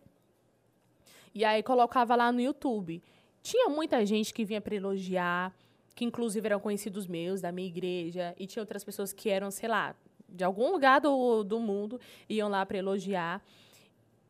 e 1.34 1.44
aí 1.44 1.62
colocava 1.62 2.14
lá 2.14 2.30
no 2.30 2.40
YouTube. 2.40 3.02
Tinha 3.42 3.68
muita 3.68 4.04
gente 4.04 4.32
que 4.32 4.44
vinha 4.44 4.60
para 4.60 4.74
elogiar, 4.74 5.54
que 5.94 6.04
inclusive 6.04 6.46
eram 6.46 6.60
conhecidos 6.60 7.06
meus, 7.06 7.40
da 7.40 7.50
minha 7.50 7.68
igreja, 7.68 8.34
e 8.38 8.46
tinha 8.46 8.62
outras 8.62 8.84
pessoas 8.84 9.12
que 9.12 9.28
eram, 9.30 9.50
sei 9.50 9.68
lá, 9.68 9.94
de 10.34 10.44
algum 10.44 10.72
lugar 10.72 11.00
do, 11.00 11.44
do 11.44 11.60
mundo, 11.60 12.00
iam 12.28 12.48
lá 12.48 12.66
para 12.66 12.78
elogiar. 12.78 13.42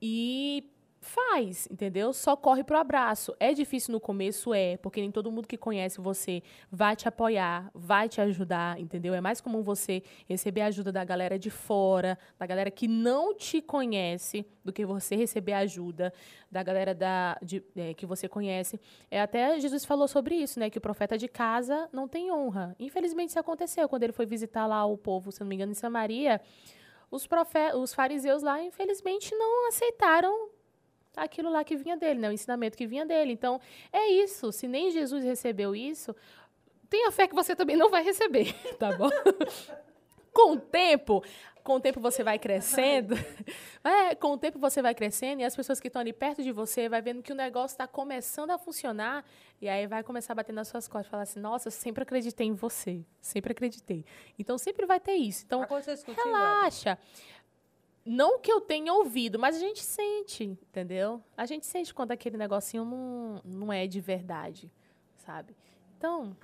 E 0.01 0.71
faz, 1.05 1.69
entendeu? 1.71 2.13
Só 2.13 2.35
corre 2.35 2.65
pro 2.65 2.79
abraço. 2.79 3.35
É 3.39 3.53
difícil 3.53 3.93
no 3.93 4.01
começo, 4.01 4.55
é, 4.55 4.77
porque 4.79 5.01
nem 5.01 5.11
todo 5.11 5.31
mundo 5.31 5.47
que 5.47 5.57
conhece 5.57 6.01
você 6.01 6.43
vai 6.71 6.97
te 6.97 7.07
apoiar, 7.07 7.71
vai 7.75 8.09
te 8.09 8.21
ajudar, 8.21 8.81
entendeu? 8.81 9.15
É 9.15 9.21
mais 9.21 9.41
comum 9.41 9.63
você 9.63 10.03
receber 10.29 10.63
ajuda 10.63 10.91
da 10.91 11.05
galera 11.05 11.39
de 11.39 11.51
fora, 11.51 12.19
da 12.39 12.47
galera 12.47 12.71
que 12.71 12.89
não 12.89 13.35
te 13.35 13.61
conhece, 13.61 14.47
do 14.65 14.73
que 14.73 14.85
você 14.85 15.15
receber 15.15 15.53
ajuda 15.53 16.13
da 16.51 16.63
galera 16.63 16.95
da, 16.95 17.39
de, 17.43 17.63
é, 17.77 17.93
que 17.95 18.07
você 18.07 18.29
conhece. 18.29 18.81
É 19.11 19.21
até 19.21 19.61
Jesus 19.61 19.85
falou 19.85 20.09
sobre 20.09 20.35
isso, 20.35 20.59
né? 20.59 20.71
Que 20.71 20.79
o 20.79 20.81
profeta 20.81 21.19
de 21.19 21.29
casa 21.29 21.89
não 21.93 22.09
tem 22.09 22.33
honra. 22.33 22.75
Infelizmente 22.79 23.29
isso 23.29 23.39
aconteceu 23.39 23.89
quando 23.89 24.05
ele 24.05 24.13
foi 24.13 24.25
visitar 24.27 24.67
lá 24.67 24.85
o 24.87 24.97
povo, 24.97 25.31
se 25.31 25.41
não 25.41 25.47
me 25.47 25.55
engano, 25.55 25.73
em 25.73 25.75
Samaria. 25.75 26.41
Os, 27.11 27.27
profe 27.27 27.73
os 27.75 27.95
fariseus 27.95 28.43
lá, 28.43 28.63
infelizmente, 28.63 29.35
não 29.37 29.69
aceitaram 29.69 30.49
aquilo 31.17 31.51
lá 31.51 31.65
que 31.65 31.77
vinha 31.77 31.97
dele, 31.97 32.21
né? 32.21 32.29
O 32.29 32.33
ensinamento 32.33 32.77
que 32.77 32.87
vinha 32.87 33.07
dele. 33.07 33.33
Então, 33.33 33.61
é 33.93 34.09
isso. 34.09 34.53
Se 34.53 34.67
nem 34.67 34.91
Jesus 34.91 35.25
recebeu 35.25 35.75
isso, 35.75 36.15
tenha 36.89 37.11
fé 37.11 37.27
que 37.27 37.35
você 37.35 37.57
também 37.57 37.77
não 37.77 37.91
vai 37.91 38.03
receber, 38.03 38.55
tá 38.79 38.93
bom? 38.97 39.11
com 40.35 40.53
o 40.53 40.61
tempo, 40.61 41.25
com 41.63 41.77
o 41.77 41.81
tempo 41.81 42.01
você 42.01 42.23
vai 42.23 42.39
crescendo. 42.39 43.15
É, 43.87 44.15
com 44.15 44.29
o 44.29 44.39
tempo 44.39 44.59
você 44.59 44.81
vai 44.81 44.95
crescendo 44.95 45.43
e 45.43 45.45
as 45.45 45.55
pessoas 45.55 45.79
que 45.79 45.89
estão 45.89 46.01
ali 46.01 46.11
perto 46.11 46.43
de 46.43 46.51
você 46.51 46.89
vai 46.89 47.03
vendo 47.03 47.23
que 47.23 47.31
o 47.31 47.35
negócio 47.35 47.75
está 47.75 47.87
começando 47.87 48.51
a 48.51 48.57
funcionar 48.57 49.23
e 49.61 49.69
aí 49.69 49.87
vai 49.87 50.03
começar 50.03 50.33
a 50.33 50.37
bater 50.37 50.55
nas 50.55 50.69
suas 50.69 50.89
costas 50.89 51.11
falar 51.11 51.25
assim: 51.25 51.39
Nossa, 51.39 51.69
eu 51.69 51.71
sempre 51.71 52.03
acreditei 52.03 52.47
em 52.47 52.55
você, 52.55 53.05
sempre 53.21 53.53
acreditei. 53.53 54.03
Então 54.39 54.57
sempre 54.57 54.87
vai 54.87 54.99
ter 54.99 55.17
isso. 55.17 55.45
Então 55.45 55.61
relaxa. 56.25 56.99
Não 58.05 58.39
que 58.39 58.53
eu 58.53 58.61
tenha 58.61 58.93
ouvido, 58.93 59.39
mas 59.39 59.57
a 59.57 59.59
gente 59.59 59.83
sente, 59.83 60.45
entendeu? 60.45 61.23
A 61.37 61.47
gente 61.47 61.65
sente 61.65 61.95
quando 61.95 62.13
aquele 62.13 62.37
negocinho 62.37 62.85
não, 62.85 63.41
não 63.45 63.73
é 63.73 63.87
de 63.87 64.01
verdade, 64.01 64.71
sabe? 65.17 65.57
Então, 65.97 66.37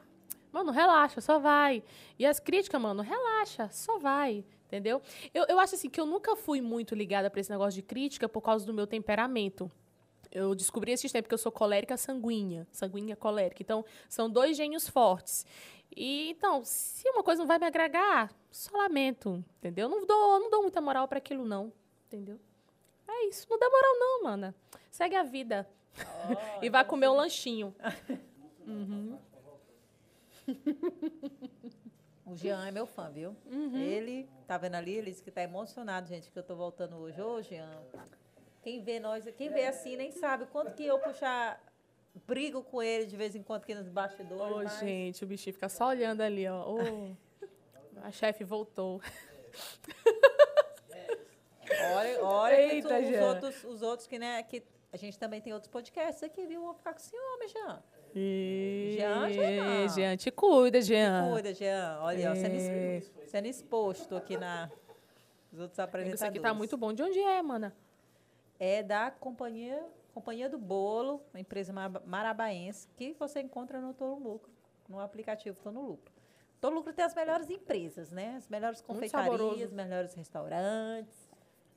mano, 0.51 0.73
relaxa, 0.73 1.21
só 1.21 1.39
vai. 1.39 1.83
E 2.19 2.25
as 2.25 2.41
críticas, 2.41 2.81
mano, 2.81 3.03
relaxa, 3.03 3.69
só 3.71 3.99
vai. 3.99 4.45
Entendeu? 4.67 5.03
Eu, 5.35 5.47
eu 5.49 5.59
acho 5.59 5.75
assim 5.75 5.91
que 5.91 6.01
eu 6.01 6.07
nunca 6.07 6.37
fui 6.37 6.61
muito 6.61 6.95
ligada 6.95 7.29
para 7.29 7.41
esse 7.41 7.51
negócio 7.51 7.75
de 7.75 7.83
crítica 7.83 8.29
por 8.29 8.41
causa 8.41 8.65
do 8.65 8.73
meu 8.73 8.87
temperamento. 8.87 9.71
Eu 10.31 10.55
descobri 10.55 10.93
esses 10.93 11.11
tempos 11.11 11.29
que 11.29 11.35
eu 11.35 11.39
sou 11.39 11.51
colérica 11.51 11.97
sanguínea, 11.97 12.67
sanguínea 12.71 13.17
colérica. 13.17 13.63
Então, 13.63 13.85
são 14.09 14.31
dois 14.31 14.57
gênios 14.57 14.89
fortes. 14.89 15.45
E 15.95 16.31
então, 16.31 16.65
se 16.65 17.09
uma 17.09 17.23
coisa 17.23 17.41
não 17.41 17.49
vai 17.49 17.59
me 17.59 17.67
agregar, 17.67 18.33
só 18.51 18.77
lamento, 18.77 19.45
entendeu? 19.59 19.89
Não 19.89 20.07
dou, 20.07 20.41
não 20.41 20.51
dou 20.51 20.63
muita 20.63 20.81
moral 20.81 21.09
para 21.09 21.19
aquilo 21.19 21.45
não, 21.45 21.73
entendeu? 22.07 22.39
É 23.09 23.27
isso, 23.27 23.47
não 23.51 23.59
dá 23.59 23.69
moral 23.69 23.99
não, 23.99 24.23
mana. 24.23 24.55
Segue 24.91 25.17
a 25.17 25.25
vida. 25.25 25.69
Oh, 25.99 26.33
e 26.65 26.71
vai 26.71 26.83
então 26.83 26.91
comer 26.91 27.09
um 27.09 27.17
lanchinho. 27.17 27.75
uhum. 28.67 29.19
O 32.31 32.37
Jean 32.37 32.65
é 32.65 32.71
meu 32.71 32.87
fã, 32.87 33.11
viu? 33.11 33.37
Uhum. 33.51 33.77
Ele, 33.77 34.29
tá 34.47 34.57
vendo 34.57 34.77
ali, 34.77 34.93
ele 34.93 35.11
disse 35.11 35.21
que 35.21 35.33
tá 35.33 35.43
emocionado, 35.43 36.07
gente, 36.07 36.31
que 36.31 36.39
eu 36.39 36.45
tô 36.45 36.55
voltando 36.55 36.95
hoje. 36.97 37.21
Ô, 37.21 37.43
Jean, 37.43 37.69
quem 38.63 38.83
vê 38.83 39.01
nós, 39.01 39.25
quem 39.37 39.51
vê 39.51 39.67
assim, 39.67 39.97
nem 39.97 40.11
sabe 40.11 40.47
quanto 40.47 40.75
que 40.75 40.85
eu 40.85 40.99
puxar, 40.99 41.63
brigo 42.27 42.63
com 42.63 42.83
ele 42.83 43.07
de 43.07 43.17
vez 43.17 43.35
em 43.35 43.43
quando 43.43 43.63
aqui 43.63 43.75
nos 43.75 43.89
bastidores. 43.89 44.53
Ô, 44.53 44.63
mas... 44.63 44.79
gente, 44.81 45.25
o 45.25 45.27
bichinho 45.27 45.55
fica 45.55 45.69
só 45.69 45.89
olhando 45.89 46.21
ali, 46.21 46.47
ó. 46.47 46.65
A 48.03 48.11
chefe 48.11 48.45
voltou. 48.45 49.01
olha, 51.97 52.25
olha 52.25 52.73
Eita, 52.73 52.89
tu, 52.89 53.11
os, 53.11 53.21
outros, 53.21 53.65
os 53.65 53.83
outros 53.83 54.07
que, 54.07 54.19
né, 54.19 54.43
que 54.43 54.63
a 54.93 54.97
gente 54.97 55.19
também 55.19 55.41
tem 55.41 55.53
outros 55.53 55.71
podcasts 55.71 56.23
aqui, 56.23 56.47
viu? 56.47 56.63
Vou 56.63 56.75
ficar 56.75 56.95
com 56.95 57.01
ciúme, 57.01 57.49
Jean. 57.49 57.83
E... 58.15 58.97
Jean, 58.97 59.33
Jean. 59.33 59.89
Jean, 59.89 60.17
te 60.17 60.31
cuida, 60.31 60.81
Jean. 60.81 61.25
Te 61.27 61.33
cuida, 61.33 61.55
Jean. 61.55 61.99
Olha, 62.01 62.23
é... 62.23 62.31
ó, 62.31 62.35
sendo, 62.35 63.27
sendo 63.27 63.47
exposto 63.47 64.17
aqui 64.17 64.37
na 64.37 64.71
os 65.53 65.61
outros 65.61 65.79
apresentadores. 65.79 66.21
Isso 66.21 66.25
aqui 66.25 66.41
tá 66.41 66.55
muito 66.55 66.77
bom. 66.77 66.93
De 66.93 67.03
onde 67.03 67.19
é, 67.19 67.43
mana? 67.43 67.75
É 68.61 68.83
da 68.83 69.11
companhia, 69.11 69.85
companhia 70.15 70.49
do 70.49 70.59
Bolo, 70.59 71.21
uma 71.35 71.41
empresa 71.41 71.73
marabaense, 72.05 72.87
que 72.97 73.15
você 73.15 73.41
encontra 73.41 73.81
no 73.81 73.93
Todo 73.93 74.23
Lucro, 74.23 74.53
no 74.89 75.01
aplicativo 75.01 75.59
Todo 75.61 75.81
Lucro. 75.81 76.13
Todo 76.61 76.75
Lucro 76.75 76.93
tem 76.93 77.05
as 77.05 77.15
melhores 77.15 77.51
empresas, 77.51 78.13
né? 78.13 78.37
As 78.37 78.49
melhores 78.49 78.81
confeitarias, 78.81 79.73
melhores 79.73 80.15
restaurantes. 80.15 81.29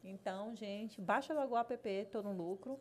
Então, 0.03 0.53
gente, 0.55 1.01
baixa 1.01 1.33
logo 1.33 1.55
o 1.55 1.57
app 1.57 2.05
Todo 2.11 2.29
Lucro. 2.29 2.77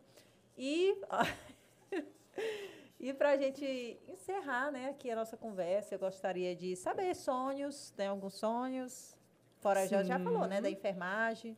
E 0.57 0.95
E 3.03 3.13
para 3.13 3.31
a 3.31 3.37
gente 3.37 3.99
encerrar 4.07 4.71
né, 4.71 4.87
aqui 4.87 5.11
a 5.11 5.15
nossa 5.17 5.35
conversa, 5.35 5.93
eu 5.93 5.99
gostaria 5.99 6.55
de 6.55 6.73
saber 6.73 7.13
sonhos, 7.13 7.91
tem 7.97 8.07
alguns 8.07 8.35
sonhos? 8.35 9.13
Fora, 9.59 9.85
já, 9.85 10.03
já 10.03 10.17
falou, 10.17 10.47
né, 10.47 10.61
da 10.61 10.69
enfermagem, 10.69 11.57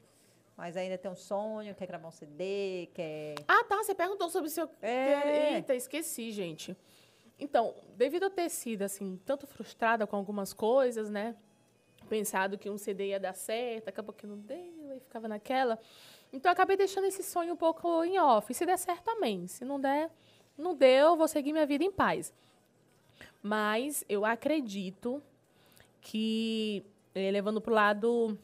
mas 0.57 0.77
ainda 0.77 0.97
tem 0.97 1.11
um 1.11 1.15
sonho, 1.15 1.75
quer 1.75 1.85
gravar 1.85 2.07
um 2.07 2.11
CD, 2.11 2.89
quer... 2.93 3.35
Ah, 3.47 3.63
tá, 3.65 3.77
você 3.77 3.93
perguntou 3.93 4.29
sobre 4.29 4.47
o 4.47 4.51
seu... 4.51 4.69
É. 4.81 5.55
Eita, 5.55 5.75
esqueci, 5.75 6.31
gente. 6.31 6.77
Então, 7.37 7.75
devido 7.97 8.25
a 8.25 8.29
ter 8.29 8.49
sido, 8.49 8.83
assim, 8.83 9.19
tanto 9.25 9.45
frustrada 9.45 10.07
com 10.07 10.15
algumas 10.15 10.53
coisas, 10.53 11.09
né, 11.09 11.35
pensado 12.07 12.57
que 12.57 12.69
um 12.69 12.77
CD 12.77 13.07
ia 13.07 13.19
dar 13.19 13.33
certo, 13.33 13.89
acabou 13.89 14.13
que 14.13 14.25
não 14.25 14.37
deu, 14.37 14.95
e 14.95 14.99
ficava 15.01 15.27
naquela... 15.27 15.77
Então, 16.31 16.51
acabei 16.51 16.75
deixando 16.75 17.05
esse 17.05 17.23
sonho 17.23 17.53
um 17.53 17.57
pouco 17.57 18.03
em 18.03 18.19
off. 18.19 18.53
Se 18.53 18.65
der 18.65 18.77
certo, 18.77 19.09
amém. 19.09 19.47
Se 19.47 19.63
não 19.63 19.79
der, 19.79 20.11
não 20.57 20.75
deu, 20.75 21.15
vou 21.15 21.27
seguir 21.27 21.53
minha 21.53 21.65
vida 21.65 21.83
em 21.83 21.91
paz. 21.91 22.33
Mas 23.41 24.03
eu 24.09 24.25
acredito 24.25 25.21
que, 26.01 26.85
eh, 27.13 27.31
levando 27.31 27.61
para 27.61 27.71
o 27.71 27.75
lado 27.75 28.39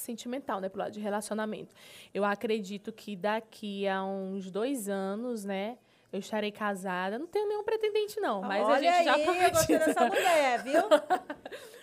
sentimental, 0.00 0.60
né, 0.60 0.68
para 0.68 0.76
o 0.76 0.82
lado 0.84 0.92
de 0.92 1.00
relacionamento, 1.00 1.74
eu 2.12 2.24
acredito 2.24 2.92
que 2.92 3.16
daqui 3.16 3.86
a 3.86 4.02
uns 4.04 4.50
dois 4.50 4.88
anos, 4.88 5.44
né, 5.44 5.78
eu 6.12 6.18
estarei 6.18 6.50
casada. 6.50 7.18
Não 7.18 7.26
tenho 7.26 7.48
nenhum 7.48 7.62
pretendente, 7.64 8.20
não, 8.20 8.40
mas 8.42 8.64
Olha 8.64 8.74
a 8.74 8.80
gente 8.80 8.96
aí, 8.98 9.04
já 9.04 9.12
prometido. 9.18 9.42
eu 9.44 9.50
gostei 9.52 9.78
dessa 9.78 10.06
mulher, 10.06 10.62
viu? 10.62 10.82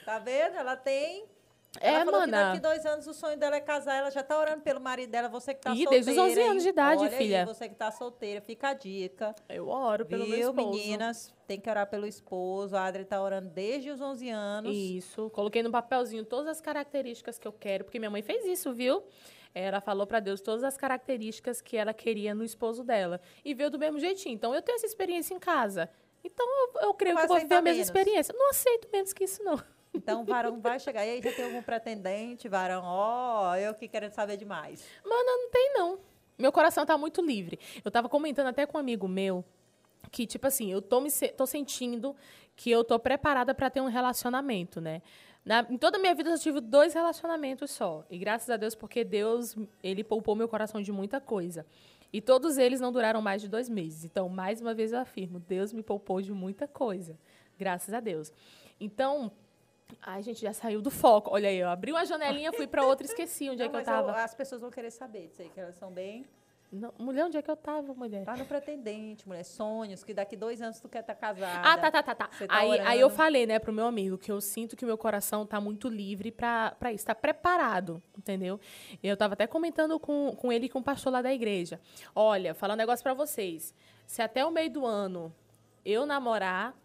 tá 0.05 0.19
vendo? 0.19 0.55
Ela 0.57 0.75
tem 0.75 1.25
ela 1.79 2.01
é, 2.01 2.05
falou 2.05 2.19
mana. 2.21 2.25
que 2.25 2.31
daqui 2.31 2.59
dois 2.59 2.85
anos 2.85 3.07
o 3.07 3.13
sonho 3.13 3.37
dela 3.37 3.55
é 3.55 3.59
casar, 3.59 3.95
ela 3.95 4.09
já 4.09 4.23
tá 4.23 4.39
orando 4.39 4.61
pelo 4.61 4.79
marido 4.79 5.11
dela, 5.11 5.27
você 5.27 5.53
que 5.53 5.61
tá 5.61 5.69
solteira. 5.75 5.91
desde 5.91 6.11
os 6.11 6.17
11 6.17 6.41
anos 6.41 6.63
de 6.63 6.69
idade, 6.69 7.01
Olha 7.01 7.11
filha. 7.11 7.39
Aí, 7.41 7.45
você 7.45 7.69
que 7.69 7.75
tá 7.75 7.91
solteira, 7.91 8.41
fica 8.41 8.69
a 8.69 8.73
dica. 8.73 9.35
Eu 9.47 9.67
oro 9.67 10.05
pelo 10.05 10.25
Viu, 10.25 10.37
meu 10.37 10.49
esposo. 10.49 10.69
meninas? 10.69 11.33
Tem 11.45 11.59
que 11.59 11.69
orar 11.69 11.87
pelo 11.87 12.07
esposo. 12.07 12.75
A 12.75 12.85
Adri 12.85 13.05
tá 13.05 13.21
orando 13.21 13.49
desde 13.49 13.91
os 13.91 14.01
11 14.01 14.29
anos. 14.29 14.75
Isso. 14.75 15.29
Coloquei 15.29 15.61
no 15.61 15.71
papelzinho 15.71 16.25
todas 16.25 16.47
as 16.47 16.61
características 16.61 17.37
que 17.37 17.47
eu 17.47 17.53
quero, 17.53 17.83
porque 17.83 17.99
minha 17.99 18.11
mãe 18.11 18.21
fez 18.21 18.45
isso, 18.45 18.73
viu? 18.73 19.03
Ela 19.53 19.81
falou 19.81 20.05
para 20.05 20.19
Deus 20.19 20.41
todas 20.41 20.63
as 20.63 20.77
características 20.77 21.61
que 21.61 21.77
ela 21.77 21.93
queria 21.93 22.33
no 22.35 22.43
esposo 22.43 22.83
dela. 22.83 23.19
E 23.43 23.53
veio 23.53 23.69
do 23.69 23.79
mesmo 23.79 23.99
jeitinho. 23.99 24.35
Então, 24.35 24.53
eu 24.53 24.61
tenho 24.61 24.75
essa 24.75 24.85
experiência 24.85 25.33
em 25.33 25.39
casa. 25.39 25.89
Então, 26.23 26.45
eu, 26.45 26.81
eu 26.87 26.93
creio 26.93 27.15
que 27.15 27.23
eu 27.23 27.27
vou 27.27 27.37
ter 27.37 27.43
a 27.45 27.61
mesma 27.61 27.61
menos. 27.61 27.79
experiência. 27.79 28.35
Não 28.37 28.49
aceito 28.49 28.87
menos 28.91 29.13
que 29.13 29.23
isso, 29.23 29.43
não. 29.43 29.57
Então, 29.97 30.21
o 30.21 30.25
varão 30.25 30.59
vai 30.59 30.79
chegar. 30.79 31.05
E 31.05 31.09
aí 31.09 31.21
já 31.21 31.31
tem 31.31 31.45
algum 31.45 31.61
pretendente, 31.61 32.47
varão? 32.47 32.83
Ó, 32.83 33.51
oh, 33.51 33.55
eu 33.55 33.73
que 33.73 33.87
querendo 33.87 34.11
saber 34.11 34.37
demais. 34.37 34.85
Mano, 35.03 35.23
não 35.25 35.49
tem, 35.49 35.73
não. 35.73 35.99
Meu 36.37 36.51
coração 36.51 36.85
tá 36.85 36.97
muito 36.97 37.21
livre. 37.21 37.59
Eu 37.83 37.89
tava 37.89 38.07
comentando 38.07 38.47
até 38.47 38.65
com 38.65 38.77
um 38.77 38.79
amigo 38.79 39.07
meu 39.07 39.43
que, 40.11 40.25
tipo 40.25 40.47
assim, 40.47 40.71
eu 40.71 40.81
tô, 40.81 41.01
me, 41.01 41.09
tô 41.35 41.45
sentindo 41.45 42.15
que 42.55 42.71
eu 42.71 42.83
tô 42.83 42.97
preparada 42.99 43.53
para 43.53 43.69
ter 43.69 43.81
um 43.81 43.87
relacionamento, 43.87 44.79
né? 44.79 45.01
Na, 45.43 45.65
em 45.69 45.77
toda 45.77 45.97
a 45.97 45.99
minha 45.99 46.13
vida 46.13 46.29
eu 46.29 46.37
tive 46.37 46.59
dois 46.59 46.93
relacionamentos 46.93 47.71
só. 47.71 48.05
E 48.09 48.17
graças 48.17 48.49
a 48.49 48.57
Deus, 48.57 48.75
porque 48.75 49.03
Deus, 49.03 49.55
ele 49.81 50.03
poupou 50.03 50.35
meu 50.35 50.47
coração 50.47 50.81
de 50.81 50.91
muita 50.91 51.21
coisa. 51.21 51.65
E 52.11 52.21
todos 52.21 52.57
eles 52.57 52.79
não 52.79 52.91
duraram 52.91 53.21
mais 53.21 53.41
de 53.41 53.47
dois 53.47 53.69
meses. 53.69 54.05
Então, 54.05 54.29
mais 54.29 54.61
uma 54.61 54.73
vez 54.73 54.91
eu 54.91 54.99
afirmo, 54.99 55.39
Deus 55.39 55.73
me 55.73 55.83
poupou 55.83 56.21
de 56.21 56.31
muita 56.31 56.67
coisa. 56.67 57.17
Graças 57.57 57.93
a 57.93 57.99
Deus. 57.99 58.31
Então, 58.79 59.31
Ai, 60.01 60.23
gente, 60.23 60.41
já 60.41 60.53
saiu 60.53 60.81
do 60.81 60.91
foco. 60.91 61.31
Olha 61.33 61.49
aí, 61.49 61.57
eu 61.57 61.69
abri 61.69 61.91
uma 61.91 62.05
janelinha, 62.05 62.51
fui 62.53 62.67
para 62.67 62.85
outra, 62.85 63.05
esqueci 63.05 63.49
onde 63.49 63.61
é 63.61 63.65
não, 63.65 63.71
é 63.71 63.83
que 63.83 63.89
eu 63.89 63.93
tava. 63.93 64.11
Eu, 64.11 64.15
as 64.15 64.33
pessoas 64.33 64.61
vão 64.61 64.71
querer 64.71 64.91
saber 64.91 65.27
disso 65.27 65.41
aí, 65.41 65.49
que 65.49 65.59
elas 65.59 65.75
são 65.75 65.91
bem. 65.91 66.25
Não, 66.71 66.93
mulher, 66.99 67.25
onde 67.25 67.37
é 67.37 67.41
que 67.41 67.49
eu 67.49 67.55
tava, 67.55 67.93
mulher? 67.93 68.25
Tá 68.25 68.35
no 68.35 68.45
pretendente, 68.45 69.25
mulher. 69.25 69.43
Sonhos, 69.43 70.03
que 70.03 70.13
daqui 70.13 70.35
dois 70.35 70.61
anos 70.61 70.79
tu 70.81 70.89
quer 70.89 70.99
estar 70.99 71.15
tá 71.15 71.19
casada. 71.19 71.61
Ah, 71.63 71.77
tá, 71.77 71.89
tá, 71.89 72.03
tá, 72.03 72.13
tá. 72.15 72.27
tá 72.27 72.45
aí, 72.49 72.79
aí 72.81 72.99
eu 72.99 73.09
falei, 73.09 73.45
né, 73.45 73.57
pro 73.57 73.71
meu 73.71 73.85
amigo, 73.85 74.17
que 74.17 74.29
eu 74.29 74.41
sinto 74.41 74.75
que 74.75 74.83
o 74.83 74.87
meu 74.87 74.97
coração 74.97 75.45
tá 75.45 75.61
muito 75.61 75.87
livre 75.87 76.29
pra, 76.29 76.75
pra 76.77 76.91
isso, 76.91 77.05
tá 77.05 77.15
preparado, 77.15 78.03
entendeu? 78.17 78.59
Eu 79.01 79.15
tava 79.15 79.33
até 79.33 79.47
comentando 79.47 79.97
com, 79.97 80.35
com 80.35 80.51
ele 80.51 80.65
e 80.65 80.69
com 80.69 80.79
o 80.79 80.83
pastor 80.83 81.13
lá 81.13 81.21
da 81.21 81.33
igreja. 81.33 81.79
Olha, 82.13 82.53
falar 82.53 82.73
um 82.73 82.77
negócio 82.77 83.01
pra 83.01 83.13
vocês. 83.13 83.73
Se 84.05 84.21
até 84.21 84.45
o 84.45 84.51
meio 84.51 84.69
do 84.69 84.85
ano 84.85 85.33
eu 85.85 86.05
namorar, 86.05 86.75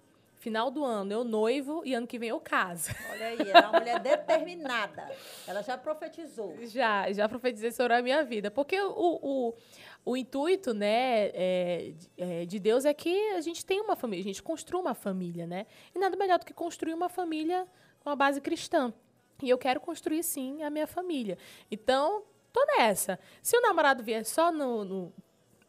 Final 0.43 0.73
do 0.73 0.85
ano 0.85 1.13
eu 1.13 1.23
noivo 1.23 1.83
e 1.85 1.95
ano 1.95 2.05
que 2.05 2.19
vem 2.19 2.31
eu 2.31 2.41
caso. 2.41 2.91
Olha 3.13 3.27
aí, 3.29 3.39
ela 3.49 3.61
é 3.61 3.69
uma 3.69 3.79
mulher 3.79 4.01
determinada. 4.01 5.09
Ela 5.47 5.63
já 5.63 5.79
profetizou. 5.79 6.57
Já, 6.67 7.13
já 7.13 7.29
profetizei 7.29 7.71
sobre 7.71 7.95
a 7.95 8.03
minha 8.03 8.25
vida. 8.25 8.51
Porque 8.51 8.77
o, 8.81 9.21
o, 9.23 9.55
o 10.05 10.17
intuito 10.17 10.75
né, 10.75 11.27
é, 11.27 11.95
é, 12.19 12.45
de 12.45 12.59
Deus 12.59 12.85
é 12.85 12.93
que 12.93 13.17
a 13.35 13.41
gente 13.41 13.65
tenha 13.65 13.85
uma 13.85 13.95
família, 13.95 14.21
a 14.21 14.27
gente 14.27 14.43
construa 14.43 14.81
uma 14.81 14.95
família, 14.95 15.47
né? 15.47 15.65
E 15.95 15.99
nada 16.01 16.17
melhor 16.17 16.41
do 16.41 16.45
que 16.45 16.53
construir 16.53 16.93
uma 16.95 17.09
família 17.09 17.65
com 18.01 18.11
a 18.11 18.17
base 18.17 18.41
cristã. 18.41 18.93
E 19.41 19.49
eu 19.49 19.57
quero 19.57 19.79
construir, 19.79 20.25
sim, 20.25 20.65
a 20.65 20.71
minha 20.71 20.89
família. 20.89 21.39
Então, 21.71 22.25
tô 22.53 22.65
nessa. 22.79 23.17
Se 23.41 23.57
o 23.57 23.61
namorado 23.61 24.03
vier 24.03 24.25
só 24.25 24.51
no, 24.51 24.85
no, 24.85 25.13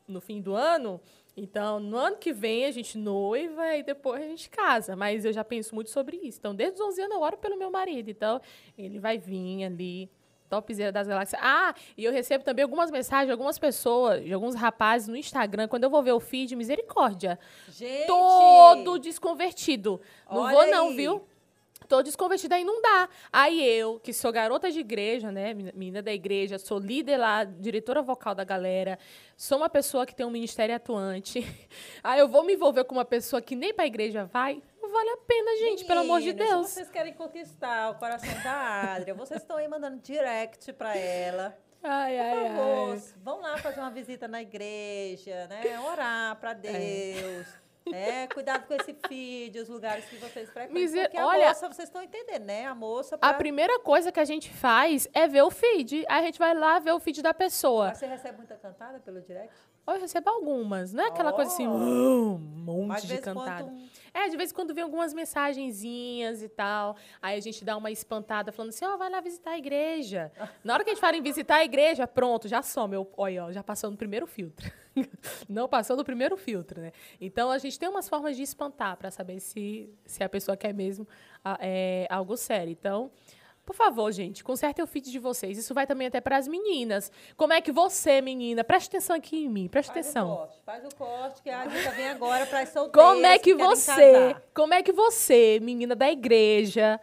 no 0.08 0.20
fim 0.20 0.42
do 0.42 0.56
ano, 0.56 1.00
então, 1.36 1.80
no 1.80 1.98
ano 1.98 2.18
que 2.18 2.32
vem 2.32 2.66
a 2.66 2.72
gente 2.72 2.98
noiva 2.98 3.76
e 3.76 3.84
depois 3.84 4.22
a 4.22 4.28
gente 4.28 4.50
casa. 4.50 4.96
Mas 4.96 5.26
eu 5.26 5.34
já 5.34 5.44
penso 5.44 5.74
muito 5.74 5.90
sobre 5.90 6.18
isso. 6.18 6.38
Então, 6.40 6.54
desde 6.54 6.80
os 6.80 6.88
11 6.90 7.02
anos 7.02 7.16
eu 7.16 7.22
oro 7.22 7.38
pelo 7.38 7.58
meu 7.58 7.72
marido. 7.72 8.10
Então, 8.10 8.40
ele 8.78 9.00
vai 9.00 9.18
vir 9.18 9.64
ali 9.64 10.10
topzera 10.48 10.92
das 10.92 11.08
galáxias. 11.08 11.42
Ah, 11.44 11.74
e 11.98 12.06
eu 12.06 12.12
recebo 12.12 12.44
também 12.44 12.62
algumas 12.62 12.92
mensagens 12.92 13.26
de 13.26 13.32
algumas 13.32 13.58
pessoas, 13.58 14.24
de 14.24 14.32
alguns 14.32 14.54
rapazes 14.54 15.08
no 15.08 15.18
Instagram, 15.18 15.68
quando 15.68 15.86
eu 15.86 15.90
vou 15.90 16.04
ver 16.04 16.12
o 16.12 16.20
feed, 16.20 16.56
misericórdia. 16.56 17.40
Gente! 17.70 18.06
Todo 18.06 19.00
desconvertido. 19.00 20.00
Não 20.30 20.42
Olha 20.42 20.54
vou 20.54 20.68
não, 20.68 20.88
aí. 20.90 20.96
viu? 20.96 21.28
Tô 21.88 22.02
desconvertida 22.02 22.56
aí 22.56 22.64
não 22.64 22.82
dá. 22.82 23.10
Aí 23.32 23.64
eu, 23.64 24.00
que 24.00 24.14
sou 24.14 24.32
garota 24.32 24.72
de 24.72 24.80
igreja, 24.80 25.32
né, 25.32 25.54
menina- 25.54 26.02
da 26.02 26.14
igreja, 26.14 26.58
sou 26.58 26.80
líder 26.80 27.18
lá, 27.18 27.44
diretora 27.44 28.02
vocal 28.02 28.34
da 28.36 28.44
galera, 28.44 28.98
sou 29.38 29.58
uma 29.58 29.70
pessoa 29.70 30.06
que 30.06 30.16
tem 30.16 30.26
um 30.26 30.30
ministério 30.32 30.76
atuante. 30.76 31.40
Aí 32.04 32.20
eu 32.20 32.28
vou 32.28 32.44
me 32.44 32.54
envolver 32.54 32.84
com 32.86 32.96
uma 32.96 33.06
pessoa 33.06 33.42
que 33.42 33.56
nem 33.56 33.74
pra 33.74 33.86
igreja 33.86 34.26
vai? 34.26 34.62
Não 34.82 34.90
vale 34.92 35.10
a 35.10 35.18
pena, 35.18 35.58
gente, 35.58 35.86
pelo 35.86 36.02
amor 36.02 36.22
de 36.22 36.34
Deus. 36.34 36.68
Se 36.68 36.74
vocês 36.76 36.90
querem 36.90 37.14
conquistar 37.14 37.90
o 37.92 37.96
coração 37.96 38.30
da 38.44 38.94
Adria, 38.96 39.14
vocês 39.14 39.42
estão 39.42 39.58
aí 39.58 39.68
mandando 39.68 39.98
direct 40.02 40.72
pra 40.74 40.96
ela. 40.96 41.58
Ai, 41.82 42.16
Por 42.16 42.22
ai, 42.22 42.50
favor, 42.56 42.92
ai. 42.94 43.02
vão 43.24 43.42
lá 43.42 43.58
fazer 43.58 43.80
uma 43.82 43.90
visita 43.92 44.28
na 44.28 44.42
igreja, 44.42 45.48
né? 45.48 45.80
Orar 45.82 46.32
É. 46.32 46.36
pra 46.36 46.54
Deus. 46.54 46.76
É, 46.76 47.46
cuidado 48.34 48.66
com 48.68 48.74
esse 48.74 48.94
feed, 49.08 49.60
os 49.60 49.68
lugares 49.70 50.06
que 50.06 50.16
vocês 50.18 50.50
frequentam. 50.50 50.74
Miser- 50.82 51.04
Porque 51.06 51.18
a 51.18 51.26
olha- 51.28 51.48
moça, 51.50 51.68
vocês 51.68 51.88
estão 51.90 52.02
entendendo, 52.02 52.44
né? 52.46 52.66
A 52.66 52.74
moça 52.76 53.16
A 53.16 53.18
pra... 53.18 53.34
primeira 53.36 53.80
coisa 53.80 54.12
que 54.12 54.20
a 54.20 54.26
gente 54.26 54.50
faz 54.52 55.08
é 55.14 55.28
ver 55.28 55.42
o 55.44 55.52
feed. 55.52 56.06
Aí 56.08 56.22
a 56.22 56.26
gente 56.26 56.40
vai 56.40 56.54
lá 56.54 56.80
ver 56.80 56.92
o 56.92 57.00
feed 57.00 57.22
da 57.22 57.34
pessoa. 57.34 57.88
Mas 57.90 57.98
você 57.98 58.06
recebe 58.08 58.38
muita 58.38 58.56
cantada 58.56 59.00
pelo 59.00 59.22
direct? 59.22 59.54
Eu 59.86 60.00
recebo 60.00 60.30
algumas. 60.30 60.94
Não 60.94 61.04
é 61.04 61.08
aquela 61.08 61.34
coisa 61.34 61.52
assim, 61.52 61.68
Oh. 61.68 61.72
"Uh, 61.72 62.36
um 62.36 62.38
monte 62.40 62.88
Mas 62.88 63.04
de 63.04 63.18
cantada. 63.18 63.66
um- 63.66 63.88
É, 64.14 64.30
de 64.30 64.38
vez 64.38 64.52
em 64.52 64.54
quando 64.56 64.74
vem 64.74 64.84
algumas 64.84 65.14
mensagenzinhas 65.14 66.42
e 66.42 66.48
tal. 66.48 66.96
Aí 67.22 67.38
a 67.38 67.42
gente 67.42 67.66
dá 67.66 67.76
uma 67.76 67.92
espantada 67.92 68.52
falando 68.52 68.70
assim, 68.70 68.86
ó, 68.86 68.96
vai 68.96 69.10
lá 69.10 69.20
visitar 69.20 69.52
a 69.52 69.58
igreja. 69.58 70.32
Na 70.64 70.74
hora 70.76 70.84
que 70.84 70.92
a 70.92 70.94
gente 70.94 71.02
fala 71.02 71.18
em 71.18 71.22
visitar 71.22 71.56
a 71.58 71.66
igreja, 71.66 72.08
pronto, 72.08 72.48
já 72.48 72.62
some. 72.62 72.96
Eu, 72.96 73.12
olha, 73.18 73.46
ó, 73.46 73.52
já 73.52 73.62
passou 73.64 73.90
no 73.92 73.98
primeiro 73.98 74.26
filtro. 74.28 74.72
Não 75.50 75.68
passou 75.68 75.96
no 75.96 76.04
primeiro 76.04 76.38
filtro, 76.38 76.82
né? 76.82 76.92
Então 77.20 77.52
a 77.52 77.58
gente 77.58 77.78
tem 77.80 77.90
umas 77.90 78.08
formas 78.08 78.36
de 78.36 78.44
espantar 78.44 78.98
para 78.98 79.12
saber 79.12 79.40
se, 79.40 79.90
se 80.06 80.24
a 80.24 80.30
pessoa 80.30 80.56
quer 80.56 80.74
mesmo 80.74 81.08
é, 81.60 82.08
algo 82.10 82.38
sério. 82.38 82.72
Então, 82.72 83.12
por 83.66 83.76
favor, 83.76 84.12
gente, 84.12 84.44
consertem 84.44 84.84
o 84.84 84.88
feed 84.88 85.10
de 85.10 85.20
vocês. 85.20 85.58
Isso 85.58 85.74
vai 85.74 85.88
também 85.88 86.08
até 86.08 86.20
para 86.20 86.38
as 86.38 86.48
meninas. 86.48 87.12
Como 87.38 87.54
é 87.54 87.62
que 87.62 87.72
você, 87.72 88.22
menina, 88.22 88.64
preste 88.64 88.88
atenção 88.88 89.16
aqui 89.16 89.46
em 89.46 89.50
mim, 89.50 89.70
preste 89.70 89.88
Faz 89.94 90.06
o 90.06 90.10
atenção. 90.10 90.36
corte, 90.36 90.62
faz 90.66 90.84
o 90.86 90.96
corte, 90.96 91.42
que 91.42 91.50
a 91.50 91.62
Anitta 91.62 91.92
vem 91.92 92.10
agora 92.10 92.46
para 92.46 92.60
as 92.60 92.70
solteiras 92.70 93.12
Como 93.12 93.26
é 93.26 93.38
que 93.38 93.56
querem 93.56 93.70
você, 93.70 94.36
como 94.54 94.74
é 94.74 94.84
que 94.84 94.92
você, 94.92 95.60
menina 95.62 95.96
da 95.96 96.12
igreja, 96.12 97.00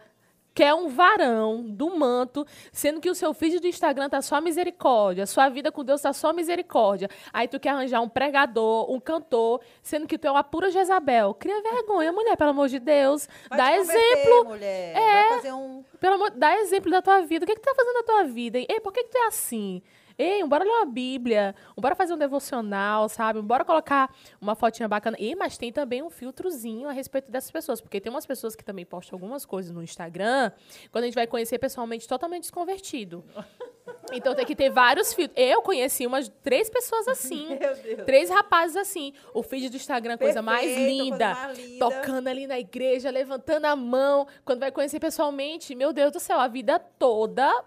quer 0.53 0.73
um 0.73 0.87
varão 0.89 1.63
do 1.63 1.97
manto, 1.97 2.45
sendo 2.71 2.99
que 2.99 3.09
o 3.09 3.15
seu 3.15 3.33
feed 3.33 3.59
do 3.59 3.67
Instagram 3.67 4.09
tá 4.09 4.21
só 4.21 4.41
misericórdia, 4.41 5.25
sua 5.25 5.49
vida 5.49 5.71
com 5.71 5.83
Deus 5.83 6.01
tá 6.01 6.13
só 6.13 6.33
misericórdia. 6.33 7.09
Aí 7.31 7.47
tu 7.47 7.59
quer 7.59 7.69
arranjar 7.69 8.01
um 8.01 8.09
pregador, 8.09 8.91
um 8.91 8.99
cantor, 8.99 9.61
sendo 9.81 10.07
que 10.07 10.17
tu 10.17 10.27
é 10.27 10.31
uma 10.31 10.43
pura 10.43 10.69
Jezabel. 10.69 11.33
Cria 11.33 11.61
vergonha, 11.61 12.11
mulher, 12.11 12.35
pelo 12.35 12.51
amor 12.51 12.67
de 12.67 12.79
Deus. 12.79 13.27
Vai 13.49 13.57
Dá 13.57 13.77
exemplo, 13.77 14.45
mulher. 14.45 14.95
É. 14.95 15.29
Vai 15.29 15.37
fazer 15.37 15.53
um... 15.53 15.83
pelo 15.99 16.15
amor, 16.15 16.31
dá 16.31 16.57
exemplo 16.57 16.91
da 16.91 17.01
tua 17.01 17.21
vida. 17.21 17.45
O 17.45 17.47
que, 17.47 17.55
que 17.55 17.61
tu 17.61 17.65
tá 17.65 17.75
fazendo 17.75 17.95
na 17.95 18.03
tua 18.03 18.23
vida? 18.25 18.57
Hein? 18.57 18.65
Ei, 18.69 18.79
por 18.79 18.91
que, 18.91 19.03
que 19.03 19.09
tu 19.09 19.17
é 19.17 19.27
assim? 19.27 19.81
Ei, 20.17 20.43
bora 20.45 20.63
ler 20.63 20.69
uma 20.69 20.85
Bíblia, 20.85 21.55
bora 21.77 21.95
fazer 21.95 22.13
um 22.13 22.17
devocional, 22.17 23.09
sabe? 23.09 23.41
Bora 23.41 23.63
colocar 23.63 24.13
uma 24.39 24.55
fotinha 24.55 24.87
bacana. 24.87 25.17
E, 25.19 25.35
mas 25.35 25.57
tem 25.57 25.71
também 25.71 26.01
um 26.01 26.09
filtrozinho 26.09 26.87
a 26.87 26.91
respeito 26.91 27.31
dessas 27.31 27.51
pessoas, 27.51 27.81
porque 27.81 27.99
tem 27.99 28.11
umas 28.11 28.25
pessoas 28.25 28.55
que 28.55 28.63
também 28.63 28.85
postam 28.85 29.15
algumas 29.17 29.45
coisas 29.45 29.71
no 29.71 29.83
Instagram, 29.83 30.51
quando 30.91 31.03
a 31.03 31.07
gente 31.07 31.15
vai 31.15 31.27
conhecer 31.27 31.57
pessoalmente 31.59 32.07
totalmente 32.07 32.43
desconvertido. 32.43 33.23
Então 34.13 34.35
tem 34.35 34.45
que 34.45 34.55
ter 34.55 34.69
vários 34.69 35.13
filtros. 35.13 35.37
Eu 35.37 35.61
conheci 35.61 36.05
umas 36.05 36.29
três 36.43 36.69
pessoas 36.69 37.07
assim. 37.07 37.47
Meu 37.59 37.75
Deus. 37.75 38.03
Três 38.05 38.29
rapazes 38.29 38.75
assim. 38.75 39.13
O 39.33 39.41
feed 39.41 39.69
do 39.69 39.75
Instagram, 39.75 40.17
coisa 40.17 40.41
mais 40.41 40.65
Perfeito, 40.65 40.87
coisa 40.87 41.03
linda. 41.03 41.33
mais 41.33 41.57
linda. 41.57 41.89
Tocando 41.89 42.27
ali 42.27 42.47
na 42.47 42.59
igreja, 42.59 43.09
levantando 43.09 43.65
a 43.65 43.75
mão. 43.75 44.27
Quando 44.43 44.59
vai 44.59 44.71
conhecer 44.71 44.99
pessoalmente, 44.99 45.73
meu 45.75 45.93
Deus 45.93 46.11
do 46.11 46.19
céu, 46.19 46.39
a 46.39 46.47
vida 46.47 46.77
toda 46.77 47.63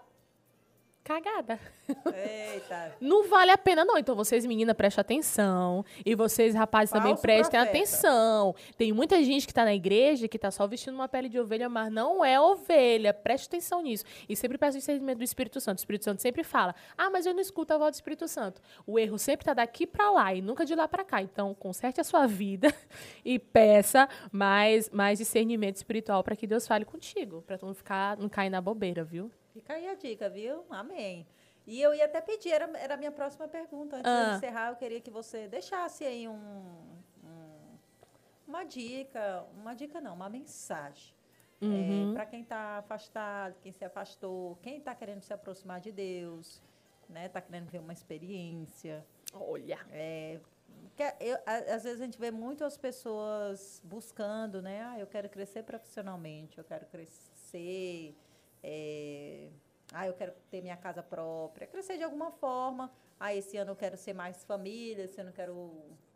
cagada. 1.05 1.59
Eita. 1.87 2.95
Não 2.99 3.29
vale 3.29 3.51
a 3.51 3.57
pena, 3.57 3.85
não. 3.85 3.95
Então, 3.95 4.15
vocês, 4.15 4.43
meninas, 4.43 4.75
prestem 4.75 5.01
atenção. 5.01 5.85
E 6.03 6.15
vocês, 6.15 6.55
rapazes, 6.55 6.91
também 6.91 7.11
Falso 7.11 7.21
prestem 7.21 7.59
profeta. 7.59 7.77
atenção. 7.77 8.55
Tem 8.75 8.91
muita 8.91 9.23
gente 9.23 9.45
que 9.45 9.53
tá 9.53 9.63
na 9.63 9.73
igreja 9.73 10.27
que 10.27 10.39
tá 10.39 10.49
só 10.49 10.65
vestindo 10.65 10.95
uma 10.95 11.07
pele 11.07 11.29
de 11.29 11.39
ovelha, 11.39 11.69
mas 11.69 11.91
não 11.91 12.25
é 12.25 12.41
ovelha. 12.41 13.13
Preste 13.13 13.45
atenção 13.45 13.83
nisso. 13.83 14.03
E 14.27 14.35
sempre 14.35 14.57
peça 14.57 14.77
o 14.77 14.79
discernimento 14.79 15.19
do 15.19 15.23
Espírito 15.23 15.61
Santo. 15.61 15.77
O 15.77 15.81
Espírito 15.81 16.05
Santo 16.05 16.21
sempre 16.23 16.43
fala: 16.43 16.73
Ah, 16.97 17.11
mas 17.11 17.27
eu 17.27 17.33
não 17.33 17.41
escuto 17.41 17.71
a 17.73 17.77
voz 17.77 17.91
do 17.91 17.95
Espírito 17.95 18.27
Santo. 18.27 18.59
O 18.87 18.97
erro 18.97 19.19
sempre 19.19 19.45
tá 19.45 19.53
daqui 19.53 19.85
pra 19.85 20.09
lá 20.09 20.33
e 20.33 20.41
nunca 20.41 20.65
de 20.65 20.73
lá 20.73 20.87
pra 20.87 21.03
cá. 21.03 21.21
Então, 21.21 21.53
conserte 21.53 22.01
a 22.01 22.03
sua 22.03 22.25
vida 22.25 22.73
e 23.23 23.37
peça 23.37 24.09
mais, 24.31 24.89
mais 24.89 25.19
discernimento 25.19 25.75
espiritual 25.75 26.23
para 26.23 26.35
que 26.35 26.47
Deus 26.47 26.65
fale 26.65 26.83
contigo. 26.83 27.43
Pra 27.45 27.59
tu 27.59 27.67
não 27.67 27.75
ficar, 27.75 28.17
não 28.17 28.27
cair 28.27 28.49
na 28.49 28.59
bobeira, 28.59 29.03
viu? 29.03 29.29
Fica 29.55 29.73
aí 29.75 29.87
a 29.87 29.95
dica, 29.95 30.29
viu? 30.29 30.65
Amém. 30.69 31.25
E 31.65 31.81
eu 31.81 31.93
ia 31.93 32.03
até 32.05 32.19
pedir, 32.19 32.51
era, 32.51 32.65
era 32.77 32.95
a 32.95 32.97
minha 32.97 33.11
próxima 33.11 33.47
pergunta. 33.47 33.95
Antes 33.95 34.11
Ah. 34.11 34.29
de 34.31 34.35
encerrar, 34.35 34.69
eu 34.71 34.75
queria 34.75 34.99
que 34.99 35.09
você 35.09 35.47
deixasse 35.47 36.03
aí 36.03 36.27
um, 36.27 36.35
um- 37.23 37.77
uma 38.45 38.65
dica, 38.65 39.45
uma 39.55 39.73
dica 39.73 40.01
não, 40.01 40.13
uma 40.13 40.27
mensagem. 40.29 41.15
Uhum. 41.61 42.13
para 42.13 42.25
quem 42.25 42.41
está 42.41 42.79
afastado, 42.79 43.55
quem 43.61 43.71
se 43.71 43.83
afastou, 43.85 44.57
quem 44.61 44.77
está 44.77 44.93
querendo 44.93 45.21
se 45.21 45.33
aproximar 45.33 45.79
de 45.79 45.89
Deus, 45.89 46.61
né? 47.09 47.27
Está 47.27 47.39
querendo 47.39 47.69
ver 47.69 47.79
uma 47.79 47.93
experiência. 47.93 49.03
Olha. 49.33 49.79
É, 49.89 50.37
eu- 51.21 51.39
às 51.45 51.83
vezes 51.85 52.01
a 52.01 52.05
gente 52.05 52.19
vê 52.19 52.29
muitas 52.29 52.77
pessoas 52.77 53.81
buscando, 53.85 54.61
né? 54.61 54.83
Ah, 54.83 54.99
eu 54.99 55.07
quero 55.07 55.29
crescer 55.29 55.63
profissionalmente, 55.63 56.57
eu 56.57 56.63
quero 56.65 56.85
crescer, 56.87 58.13
é, 58.67 59.49
ah, 59.93 60.07
eu 60.07 60.13
quero 60.13 60.33
ter 60.49 60.59
minha 60.59 60.75
casa 60.75 61.03
própria, 61.03 61.67
crescer 61.67 61.97
de 61.97 62.03
alguma 62.03 62.31
forma. 62.31 62.91
Ah, 63.19 63.33
esse 63.33 63.55
ano 63.57 63.71
eu 63.71 63.75
quero 63.75 63.95
ser 63.95 64.13
mais 64.13 64.43
família, 64.43 65.03
esse 65.03 65.21
ano 65.21 65.29
eu 65.29 65.33
quero 65.33 65.71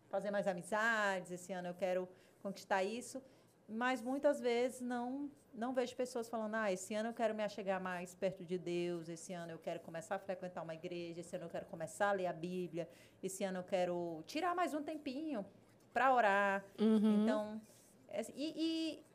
fazer 0.09 0.31
mais 0.31 0.47
amizades, 0.47 1.31
esse 1.31 1.53
ano 1.53 1.67
eu 1.67 1.75
quero 1.75 2.09
conquistar 2.41 2.83
isso. 2.83 3.21
Mas 3.67 4.01
muitas 4.01 4.39
vezes 4.39 4.81
não 4.81 5.29
não 5.53 5.73
vejo 5.73 5.95
pessoas 5.95 6.29
falando, 6.29 6.55
ah, 6.55 6.71
esse 6.71 6.93
ano 6.95 7.09
eu 7.09 7.13
quero 7.13 7.35
me 7.35 7.43
achegar 7.43 7.81
mais 7.81 8.15
perto 8.15 8.43
de 8.43 8.57
Deus, 8.57 9.09
esse 9.09 9.33
ano 9.33 9.51
eu 9.51 9.59
quero 9.59 9.79
começar 9.81 10.15
a 10.15 10.19
frequentar 10.19 10.61
uma 10.63 10.73
igreja, 10.73 11.19
esse 11.19 11.35
ano 11.35 11.45
eu 11.45 11.49
quero 11.49 11.65
começar 11.65 12.09
a 12.09 12.11
ler 12.13 12.27
a 12.27 12.33
Bíblia, 12.33 12.87
esse 13.21 13.43
ano 13.43 13.59
eu 13.59 13.63
quero 13.63 14.23
tirar 14.25 14.55
mais 14.55 14.73
um 14.73 14.81
tempinho 14.81 15.45
para 15.93 16.13
orar. 16.13 16.65
Uhum. 16.79 17.23
Então, 17.23 17.61
é 18.07 18.21
assim, 18.21 18.33
e, 18.35 18.53
e 18.57 19.08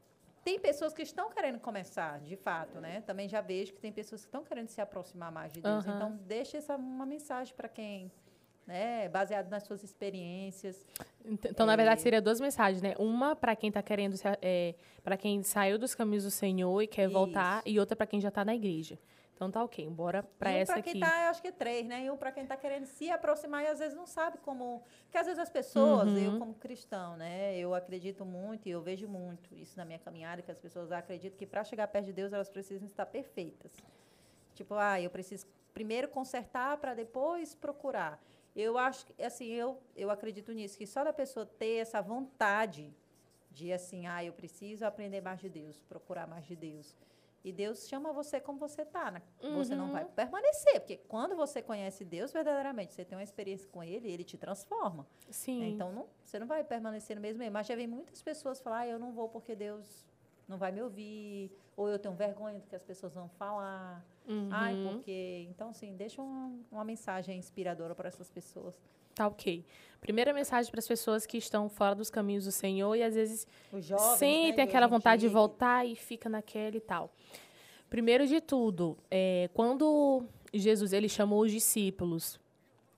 tem 0.44 0.60
pessoas 0.60 0.92
que 0.92 1.02
estão 1.02 1.30
querendo 1.30 1.58
começar, 1.58 2.20
de 2.20 2.36
fato, 2.36 2.78
né? 2.78 3.00
Também 3.00 3.28
já 3.28 3.40
vejo 3.40 3.72
que 3.72 3.80
tem 3.80 3.90
pessoas 3.90 4.20
que 4.20 4.28
estão 4.28 4.44
querendo 4.44 4.68
se 4.68 4.80
aproximar 4.80 5.32
mais 5.32 5.52
de 5.52 5.62
Deus. 5.62 5.86
Aham. 5.86 5.96
Então, 5.96 6.16
deixa 6.26 6.58
essa 6.58 6.76
uma 6.76 7.06
mensagem 7.06 7.54
para 7.54 7.66
quem, 7.66 8.12
né, 8.66 9.08
baseado 9.08 9.48
nas 9.48 9.62
suas 9.62 9.82
experiências. 9.82 10.86
Então, 11.24 11.64
na 11.64 11.74
verdade, 11.74 12.02
seria 12.02 12.20
duas 12.20 12.40
mensagens, 12.40 12.82
né? 12.82 12.94
Uma 12.98 13.34
para 13.34 13.56
quem 13.56 13.72
tá 13.72 13.82
querendo, 13.82 14.16
é, 14.42 14.74
para 15.02 15.16
quem 15.16 15.42
saiu 15.42 15.78
dos 15.78 15.94
caminhos 15.94 16.24
do 16.24 16.30
Senhor 16.30 16.82
e 16.82 16.86
quer 16.86 17.08
voltar, 17.08 17.60
Isso. 17.60 17.74
e 17.74 17.80
outra 17.80 17.96
para 17.96 18.06
quem 18.06 18.20
já 18.20 18.30
tá 18.30 18.44
na 18.44 18.54
igreja. 18.54 18.98
Então 19.34 19.50
tá 19.50 19.64
ok, 19.64 19.88
bora 19.90 20.22
para 20.38 20.52
essa 20.52 20.76
aqui. 20.76 20.92
quem 20.92 21.00
tá, 21.00 21.24
eu 21.24 21.30
acho 21.30 21.42
que 21.42 21.48
é 21.48 21.52
três, 21.52 21.84
né? 21.86 22.04
E 22.04 22.10
um 22.10 22.16
para 22.16 22.30
quem 22.30 22.44
está 22.44 22.56
querendo 22.56 22.86
se 22.86 23.10
aproximar 23.10 23.64
e 23.64 23.66
às 23.66 23.80
vezes 23.80 23.96
não 23.96 24.06
sabe 24.06 24.38
como. 24.38 24.84
Porque 25.04 25.18
às 25.18 25.26
vezes 25.26 25.40
as 25.40 25.50
pessoas, 25.50 26.08
Uhum. 26.12 26.18
eu 26.18 26.38
como 26.38 26.54
cristão, 26.54 27.16
né? 27.16 27.56
Eu 27.58 27.74
acredito 27.74 28.24
muito 28.24 28.68
e 28.68 28.70
eu 28.70 28.80
vejo 28.80 29.08
muito 29.08 29.52
isso 29.56 29.76
na 29.76 29.84
minha 29.84 29.98
caminhada, 29.98 30.40
que 30.40 30.50
as 30.52 30.58
pessoas 30.58 30.92
acreditam 30.92 31.36
que 31.36 31.46
para 31.46 31.64
chegar 31.64 31.88
perto 31.88 32.06
de 32.06 32.12
Deus 32.12 32.32
elas 32.32 32.48
precisam 32.48 32.86
estar 32.86 33.06
perfeitas. 33.06 33.72
Tipo, 34.54 34.74
ah, 34.74 35.00
eu 35.00 35.10
preciso 35.10 35.46
primeiro 35.72 36.06
consertar 36.08 36.76
para 36.76 36.94
depois 36.94 37.56
procurar. 37.56 38.22
Eu 38.54 38.78
acho 38.78 39.04
que, 39.06 39.20
assim, 39.20 39.46
eu, 39.46 39.82
eu 39.96 40.10
acredito 40.10 40.52
nisso, 40.52 40.78
que 40.78 40.86
só 40.86 41.02
da 41.02 41.12
pessoa 41.12 41.44
ter 41.44 41.78
essa 41.78 42.00
vontade 42.00 42.94
de, 43.50 43.72
assim, 43.72 44.06
ah, 44.06 44.22
eu 44.24 44.32
preciso 44.32 44.86
aprender 44.86 45.20
mais 45.20 45.40
de 45.40 45.48
Deus, 45.48 45.80
procurar 45.88 46.28
mais 46.28 46.44
de 46.46 46.54
Deus. 46.54 46.96
E 47.44 47.52
Deus 47.52 47.86
chama 47.86 48.10
você 48.12 48.40
como 48.40 48.58
você 48.58 48.82
está. 48.82 49.10
Né? 49.10 49.20
Você 49.54 49.74
não 49.74 49.86
Uhum. 49.86 49.92
vai 49.92 50.04
permanecer, 50.06 50.80
porque 50.80 50.96
quando 50.96 51.36
você 51.36 51.60
conhece 51.60 52.02
Deus 52.04 52.32
verdadeiramente, 52.32 52.94
você 52.94 53.04
tem 53.04 53.18
uma 53.18 53.22
experiência 53.22 53.68
com 53.68 53.84
Ele, 53.84 54.10
Ele 54.10 54.24
te 54.24 54.38
transforma. 54.38 55.06
Sim. 55.30 55.62
Então, 55.74 55.92
não, 55.92 56.08
você 56.24 56.38
não 56.38 56.46
vai 56.46 56.64
permanecer 56.64 57.14
no 57.14 57.20
mesmo 57.20 57.40
meio. 57.40 57.52
Mas 57.52 57.66
já 57.66 57.76
vem 57.76 57.86
muitas 57.86 58.22
pessoas 58.22 58.60
falar, 58.60 58.78
ah, 58.80 58.86
eu 58.88 58.98
não 58.98 59.12
vou 59.12 59.28
porque 59.28 59.54
Deus 59.54 60.06
não 60.48 60.56
vai 60.58 60.70
me 60.72 60.82
ouvir, 60.82 61.50
ou 61.76 61.88
eu 61.88 61.98
tenho 61.98 62.14
vergonha 62.14 62.58
do 62.58 62.66
que 62.66 62.76
as 62.76 62.82
pessoas 62.82 63.14
vão 63.14 63.28
falar. 63.28 64.04
Ai, 64.50 64.74
Uhum. 64.74 64.92
porque... 64.94 65.46
Então, 65.50 65.68
assim, 65.70 65.94
deixa 65.96 66.20
uma, 66.22 66.52
uma 66.70 66.84
mensagem 66.84 67.38
inspiradora 67.38 67.94
para 67.94 68.08
essas 68.08 68.30
pessoas. 68.30 68.74
Tá 69.14 69.26
ok. 69.28 69.64
Primeira 70.00 70.32
mensagem 70.32 70.70
para 70.70 70.80
as 70.80 70.88
pessoas 70.88 71.24
que 71.24 71.38
estão 71.38 71.68
fora 71.68 71.94
dos 71.94 72.10
caminhos 72.10 72.44
do 72.44 72.52
Senhor 72.52 72.94
e 72.96 73.02
às 73.02 73.14
vezes 73.14 73.46
jovens, 73.74 74.10
né, 74.10 74.16
sentem 74.16 74.54
de 74.56 74.60
aquela 74.60 74.86
vontade 74.86 75.20
de 75.20 75.28
voltar 75.28 75.86
e 75.86 75.94
fica 75.94 76.28
naquela 76.28 76.76
e 76.76 76.80
tal. 76.80 77.10
Primeiro 77.88 78.26
de 78.26 78.40
tudo, 78.40 78.98
é, 79.10 79.48
quando 79.54 80.24
Jesus 80.52 80.92
ele 80.92 81.08
chamou 81.08 81.42
os 81.42 81.52
discípulos, 81.52 82.40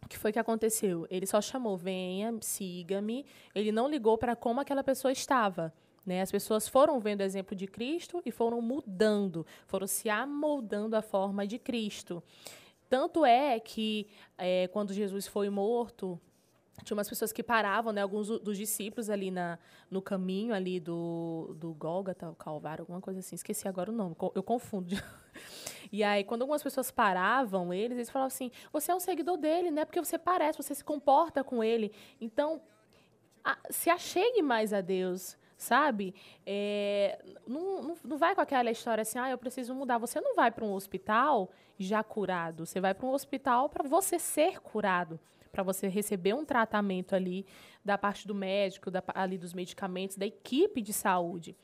o 0.02 0.08
que 0.08 0.16
foi 0.16 0.32
que 0.32 0.38
aconteceu? 0.38 1.06
Ele 1.10 1.26
só 1.26 1.40
chamou, 1.42 1.76
venha, 1.76 2.34
siga-me. 2.40 3.26
Ele 3.54 3.70
não 3.70 3.88
ligou 3.88 4.16
para 4.16 4.34
como 4.34 4.60
aquela 4.60 4.82
pessoa 4.82 5.12
estava. 5.12 5.72
Né? 6.06 6.22
As 6.22 6.30
pessoas 6.30 6.68
foram 6.68 7.00
vendo 7.00 7.20
o 7.20 7.24
exemplo 7.24 7.56
de 7.56 7.66
Cristo 7.66 8.22
e 8.24 8.30
foram 8.30 8.62
mudando, 8.62 9.44
foram 9.66 9.88
se 9.88 10.08
amoldando 10.08 10.94
à 10.94 11.02
forma 11.02 11.44
de 11.44 11.58
Cristo. 11.58 12.22
Tanto 12.88 13.24
é 13.24 13.58
que 13.58 14.06
é, 14.38 14.68
quando 14.68 14.94
Jesus 14.94 15.26
foi 15.26 15.50
morto, 15.50 16.20
tinha 16.84 16.96
umas 16.96 17.08
pessoas 17.08 17.32
que 17.32 17.42
paravam, 17.42 17.92
né, 17.92 18.02
alguns 18.02 18.28
dos 18.28 18.56
discípulos 18.56 19.10
ali 19.10 19.32
na, 19.32 19.58
no 19.90 20.00
caminho 20.00 20.54
ali 20.54 20.78
do, 20.78 21.56
do 21.58 21.74
Gólgota, 21.74 22.30
o 22.30 22.36
Calvário, 22.36 22.82
alguma 22.82 23.00
coisa 23.00 23.18
assim. 23.18 23.34
Esqueci 23.34 23.66
agora 23.66 23.90
o 23.90 23.94
nome, 23.94 24.14
eu 24.34 24.42
confundo. 24.42 24.94
E 25.92 26.02
aí, 26.02 26.24
quando 26.24 26.42
algumas 26.42 26.64
pessoas 26.64 26.90
paravam 26.90 27.72
eles, 27.72 27.96
eles 27.96 28.10
falavam 28.10 28.26
assim: 28.26 28.50
você 28.72 28.90
é 28.90 28.94
um 28.94 28.98
seguidor 28.98 29.36
dele, 29.36 29.70
né? 29.70 29.84
Porque 29.84 30.00
você 30.00 30.18
parece, 30.18 30.60
você 30.60 30.74
se 30.74 30.82
comporta 30.82 31.44
com 31.44 31.62
ele. 31.62 31.92
Então, 32.20 32.60
a, 33.44 33.56
se 33.70 33.88
achegue 33.88 34.42
mais 34.42 34.72
a 34.72 34.80
Deus 34.80 35.38
sabe? 35.56 36.14
É, 36.44 37.18
não, 37.46 37.82
não, 37.82 37.96
não, 38.04 38.18
vai 38.18 38.34
com 38.34 38.40
aquela 38.40 38.70
história 38.70 39.02
assim, 39.02 39.18
ah, 39.18 39.30
eu 39.30 39.38
preciso 39.38 39.74
mudar. 39.74 39.98
Você 39.98 40.20
não 40.20 40.34
vai 40.34 40.50
para 40.50 40.64
um 40.64 40.72
hospital 40.72 41.50
já 41.78 42.02
curado. 42.02 42.66
Você 42.66 42.80
vai 42.80 42.94
para 42.94 43.06
um 43.06 43.12
hospital 43.12 43.68
para 43.68 43.88
você 43.88 44.18
ser 44.18 44.60
curado, 44.60 45.18
para 45.50 45.62
você 45.62 45.88
receber 45.88 46.34
um 46.34 46.44
tratamento 46.44 47.14
ali 47.14 47.46
da 47.84 47.96
parte 47.96 48.26
do 48.26 48.34
médico, 48.34 48.90
da, 48.90 49.02
ali 49.14 49.38
dos 49.38 49.54
medicamentos, 49.54 50.16
da 50.16 50.26
equipe 50.26 50.82
de 50.82 50.92
saúde. 50.92 51.56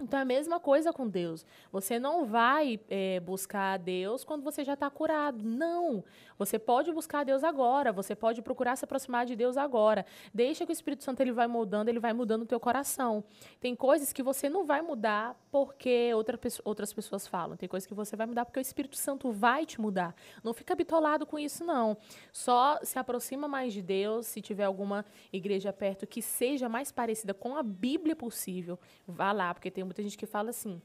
Então 0.00 0.18
é 0.18 0.22
a 0.22 0.26
mesma 0.26 0.58
coisa 0.58 0.92
com 0.92 1.08
Deus. 1.08 1.46
Você 1.70 2.00
não 2.00 2.24
vai 2.24 2.80
é, 2.88 3.20
buscar 3.20 3.78
Deus 3.78 4.24
quando 4.24 4.42
você 4.42 4.64
já 4.64 4.74
está 4.74 4.90
curado. 4.90 5.42
Não. 5.44 6.04
Você 6.38 6.58
pode 6.58 6.92
buscar 6.92 7.24
Deus 7.24 7.44
agora. 7.44 7.92
Você 7.92 8.14
pode 8.14 8.42
procurar 8.42 8.76
se 8.76 8.84
aproximar 8.84 9.26
de 9.26 9.36
Deus 9.36 9.56
agora. 9.56 10.04
Deixa 10.32 10.64
que 10.64 10.72
o 10.72 10.74
Espírito 10.74 11.04
Santo 11.04 11.20
ele 11.20 11.32
vai 11.32 11.46
mudando, 11.46 11.88
ele 11.88 12.00
vai 12.00 12.12
mudando 12.12 12.42
o 12.42 12.46
teu 12.46 12.58
coração. 12.58 13.24
Tem 13.60 13.74
coisas 13.74 14.12
que 14.12 14.22
você 14.22 14.48
não 14.48 14.64
vai 14.64 14.82
mudar 14.82 15.36
porque 15.50 16.12
outra, 16.14 16.38
outras 16.64 16.92
pessoas 16.92 17.26
falam. 17.26 17.56
Tem 17.56 17.68
coisas 17.68 17.86
que 17.86 17.94
você 17.94 18.16
vai 18.16 18.26
mudar 18.26 18.44
porque 18.44 18.58
o 18.58 18.62
Espírito 18.62 18.96
Santo 18.96 19.30
vai 19.30 19.64
te 19.64 19.80
mudar. 19.80 20.14
Não 20.42 20.52
fica 20.52 20.74
bitolado 20.74 21.26
com 21.26 21.38
isso, 21.38 21.64
não. 21.64 21.96
Só 22.32 22.78
se 22.82 22.98
aproxima 22.98 23.46
mais 23.46 23.72
de 23.72 23.82
Deus. 23.82 24.26
Se 24.26 24.40
tiver 24.40 24.64
alguma 24.64 25.04
igreja 25.32 25.72
perto 25.72 26.06
que 26.06 26.20
seja 26.20 26.68
mais 26.68 26.90
parecida 26.90 27.32
com 27.32 27.56
a 27.56 27.62
Bíblia 27.62 28.16
possível, 28.16 28.78
vá 29.06 29.32
lá, 29.32 29.54
porque 29.54 29.70
tem 29.70 29.84
muita 29.84 30.02
gente 30.02 30.18
que 30.18 30.26
fala 30.26 30.50
assim: 30.50 30.80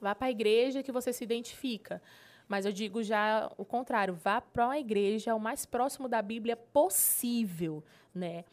vá 0.00 0.14
para 0.14 0.28
a 0.28 0.30
igreja 0.30 0.82
que 0.82 0.92
você 0.92 1.12
se 1.12 1.24
identifica. 1.24 2.00
Mas 2.48 2.64
eu 2.64 2.72
digo 2.72 3.02
já 3.02 3.50
o 3.56 3.64
contrário, 3.64 4.14
vá 4.14 4.40
para 4.40 4.66
uma 4.66 4.78
igreja 4.78 5.34
o 5.34 5.40
mais 5.40 5.66
próximo 5.66 6.08
da 6.08 6.22
Bíblia 6.22 6.56
possível, 6.56 7.84
né? 8.14 8.44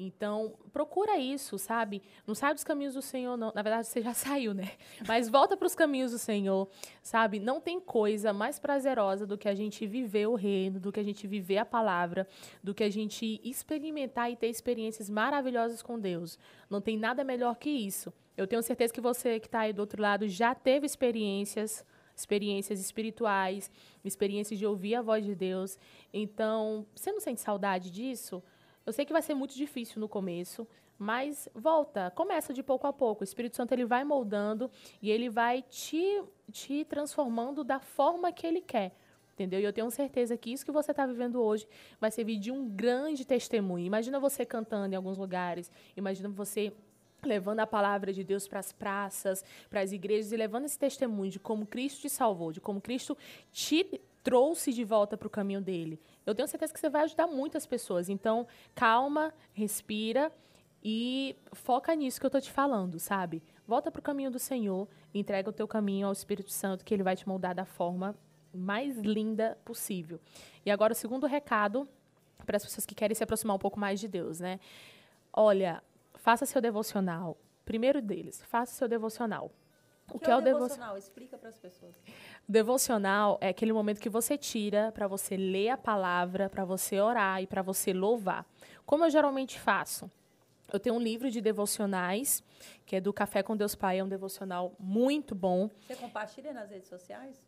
Então, 0.00 0.54
procura 0.72 1.18
isso, 1.18 1.58
sabe? 1.58 2.00
Não 2.24 2.32
sai 2.32 2.54
dos 2.54 2.62
caminhos 2.62 2.94
do 2.94 3.02
Senhor, 3.02 3.36
não. 3.36 3.50
Na 3.52 3.62
verdade, 3.62 3.88
você 3.88 4.00
já 4.00 4.14
saiu, 4.14 4.54
né? 4.54 4.70
Mas 5.08 5.28
volta 5.28 5.56
para 5.56 5.66
os 5.66 5.74
caminhos 5.74 6.12
do 6.12 6.18
Senhor, 6.18 6.68
sabe? 7.02 7.40
Não 7.40 7.60
tem 7.60 7.80
coisa 7.80 8.32
mais 8.32 8.60
prazerosa 8.60 9.26
do 9.26 9.36
que 9.36 9.48
a 9.48 9.54
gente 9.56 9.84
viver 9.88 10.28
o 10.28 10.36
reino, 10.36 10.78
do 10.78 10.92
que 10.92 11.00
a 11.00 11.02
gente 11.02 11.26
viver 11.26 11.58
a 11.58 11.64
palavra, 11.64 12.28
do 12.62 12.72
que 12.72 12.84
a 12.84 12.90
gente 12.90 13.40
experimentar 13.42 14.30
e 14.30 14.36
ter 14.36 14.46
experiências 14.46 15.10
maravilhosas 15.10 15.82
com 15.82 15.98
Deus. 15.98 16.38
Não 16.70 16.80
tem 16.80 16.96
nada 16.96 17.24
melhor 17.24 17.56
que 17.56 17.68
isso. 17.68 18.12
Eu 18.36 18.46
tenho 18.46 18.62
certeza 18.62 18.94
que 18.94 19.00
você 19.00 19.40
que 19.40 19.48
está 19.48 19.60
aí 19.60 19.72
do 19.72 19.80
outro 19.80 20.00
lado 20.00 20.28
já 20.28 20.54
teve 20.54 20.86
experiências, 20.86 21.84
experiências 22.18 22.80
espirituais, 22.80 23.70
experiências 24.04 24.58
de 24.58 24.66
ouvir 24.66 24.96
a 24.96 25.02
voz 25.02 25.24
de 25.24 25.34
Deus. 25.34 25.78
Então, 26.12 26.86
você 26.94 27.12
não 27.12 27.20
sente 27.20 27.40
saudade 27.40 27.90
disso? 27.90 28.42
Eu 28.84 28.92
sei 28.92 29.04
que 29.04 29.12
vai 29.12 29.22
ser 29.22 29.34
muito 29.34 29.54
difícil 29.54 30.00
no 30.00 30.08
começo, 30.08 30.66
mas 30.98 31.48
volta, 31.54 32.10
começa 32.10 32.52
de 32.52 32.62
pouco 32.62 32.86
a 32.86 32.92
pouco. 32.92 33.22
O 33.22 33.24
Espírito 33.24 33.54
Santo 33.54 33.72
ele 33.72 33.84
vai 33.84 34.02
moldando 34.02 34.70
e 35.00 35.10
ele 35.10 35.28
vai 35.28 35.62
te, 35.62 36.22
te 36.50 36.84
transformando 36.84 37.62
da 37.62 37.78
forma 37.78 38.32
que 38.32 38.46
ele 38.46 38.60
quer. 38.60 38.94
Entendeu? 39.34 39.60
E 39.60 39.64
eu 39.64 39.72
tenho 39.72 39.88
certeza 39.88 40.36
que 40.36 40.52
isso 40.52 40.64
que 40.64 40.72
você 40.72 40.90
está 40.90 41.06
vivendo 41.06 41.40
hoje 41.40 41.68
vai 42.00 42.10
servir 42.10 42.38
de 42.38 42.50
um 42.50 42.68
grande 42.68 43.24
testemunho. 43.24 43.86
Imagina 43.86 44.18
você 44.18 44.44
cantando 44.44 44.92
em 44.92 44.96
alguns 44.96 45.16
lugares, 45.16 45.70
imagina 45.96 46.28
você 46.28 46.72
levando 47.24 47.60
a 47.60 47.66
palavra 47.66 48.12
de 48.12 48.22
Deus 48.22 48.46
para 48.46 48.60
as 48.60 48.72
praças, 48.72 49.44
para 49.68 49.80
as 49.80 49.92
igrejas 49.92 50.32
e 50.32 50.36
levando 50.36 50.64
esse 50.64 50.78
testemunho 50.78 51.30
de 51.30 51.38
como 51.38 51.66
Cristo 51.66 52.02
te 52.02 52.10
salvou, 52.10 52.52
de 52.52 52.60
como 52.60 52.80
Cristo 52.80 53.16
te 53.52 54.00
trouxe 54.22 54.72
de 54.72 54.84
volta 54.84 55.16
para 55.16 55.26
o 55.26 55.30
caminho 55.30 55.60
dele. 55.60 56.00
Eu 56.26 56.34
tenho 56.34 56.46
certeza 56.48 56.72
que 56.72 56.80
você 56.80 56.90
vai 56.90 57.02
ajudar 57.04 57.26
muitas 57.26 57.66
pessoas. 57.66 58.08
Então, 58.08 58.46
calma, 58.74 59.32
respira 59.52 60.32
e 60.82 61.36
foca 61.52 61.94
nisso 61.94 62.20
que 62.20 62.26
eu 62.26 62.28
estou 62.28 62.40
te 62.40 62.52
falando, 62.52 62.98
sabe? 62.98 63.42
Volta 63.66 63.90
para 63.90 64.00
o 64.00 64.02
caminho 64.02 64.30
do 64.30 64.38
Senhor, 64.38 64.86
entrega 65.14 65.50
o 65.50 65.52
teu 65.52 65.66
caminho 65.66 66.06
ao 66.06 66.12
Espírito 66.12 66.52
Santo, 66.52 66.84
que 66.84 66.94
ele 66.94 67.02
vai 67.02 67.16
te 67.16 67.26
moldar 67.26 67.54
da 67.54 67.64
forma 67.64 68.14
mais 68.52 68.96
linda 68.98 69.58
possível. 69.64 70.20
E 70.64 70.70
agora 70.70 70.92
o 70.92 70.96
segundo 70.96 71.26
recado 71.26 71.88
para 72.46 72.56
as 72.56 72.64
pessoas 72.64 72.86
que 72.86 72.94
querem 72.94 73.14
se 73.14 73.22
aproximar 73.22 73.56
um 73.56 73.58
pouco 73.58 73.78
mais 73.78 74.00
de 74.00 74.08
Deus, 74.08 74.40
né? 74.40 74.58
Olha, 75.32 75.82
faça 76.18 76.46
seu 76.46 76.60
devocional. 76.60 77.36
Primeiro 77.64 78.00
deles, 78.00 78.42
faça 78.44 78.72
seu 78.72 78.88
devocional. 78.88 79.50
O 80.10 80.18
que, 80.18 80.24
que 80.24 80.30
é, 80.30 80.34
é 80.34 80.36
o 80.36 80.40
devocional? 80.40 80.96
Explica 80.96 81.36
para 81.36 81.50
as 81.50 81.58
pessoas. 81.58 81.94
Devocional 82.48 83.38
é 83.40 83.48
aquele 83.48 83.72
momento 83.72 84.00
que 84.00 84.08
você 84.08 84.38
tira 84.38 84.90
para 84.92 85.06
você 85.06 85.36
ler 85.36 85.70
a 85.70 85.76
palavra, 85.76 86.48
para 86.48 86.64
você 86.64 86.98
orar 86.98 87.42
e 87.42 87.46
para 87.46 87.60
você 87.60 87.92
louvar. 87.92 88.46
Como 88.86 89.04
eu 89.04 89.10
geralmente 89.10 89.60
faço? 89.60 90.10
Eu 90.72 90.80
tenho 90.80 90.96
um 90.96 91.00
livro 91.00 91.30
de 91.30 91.40
devocionais, 91.40 92.42
que 92.84 92.96
é 92.96 93.00
do 93.00 93.12
Café 93.12 93.42
com 93.42 93.56
Deus 93.56 93.74
Pai, 93.74 93.98
é 93.98 94.04
um 94.04 94.08
devocional 94.08 94.74
muito 94.78 95.34
bom. 95.34 95.70
Você 95.86 95.96
compartilha 95.96 96.52
nas 96.52 96.70
redes 96.70 96.88
sociais? 96.88 97.42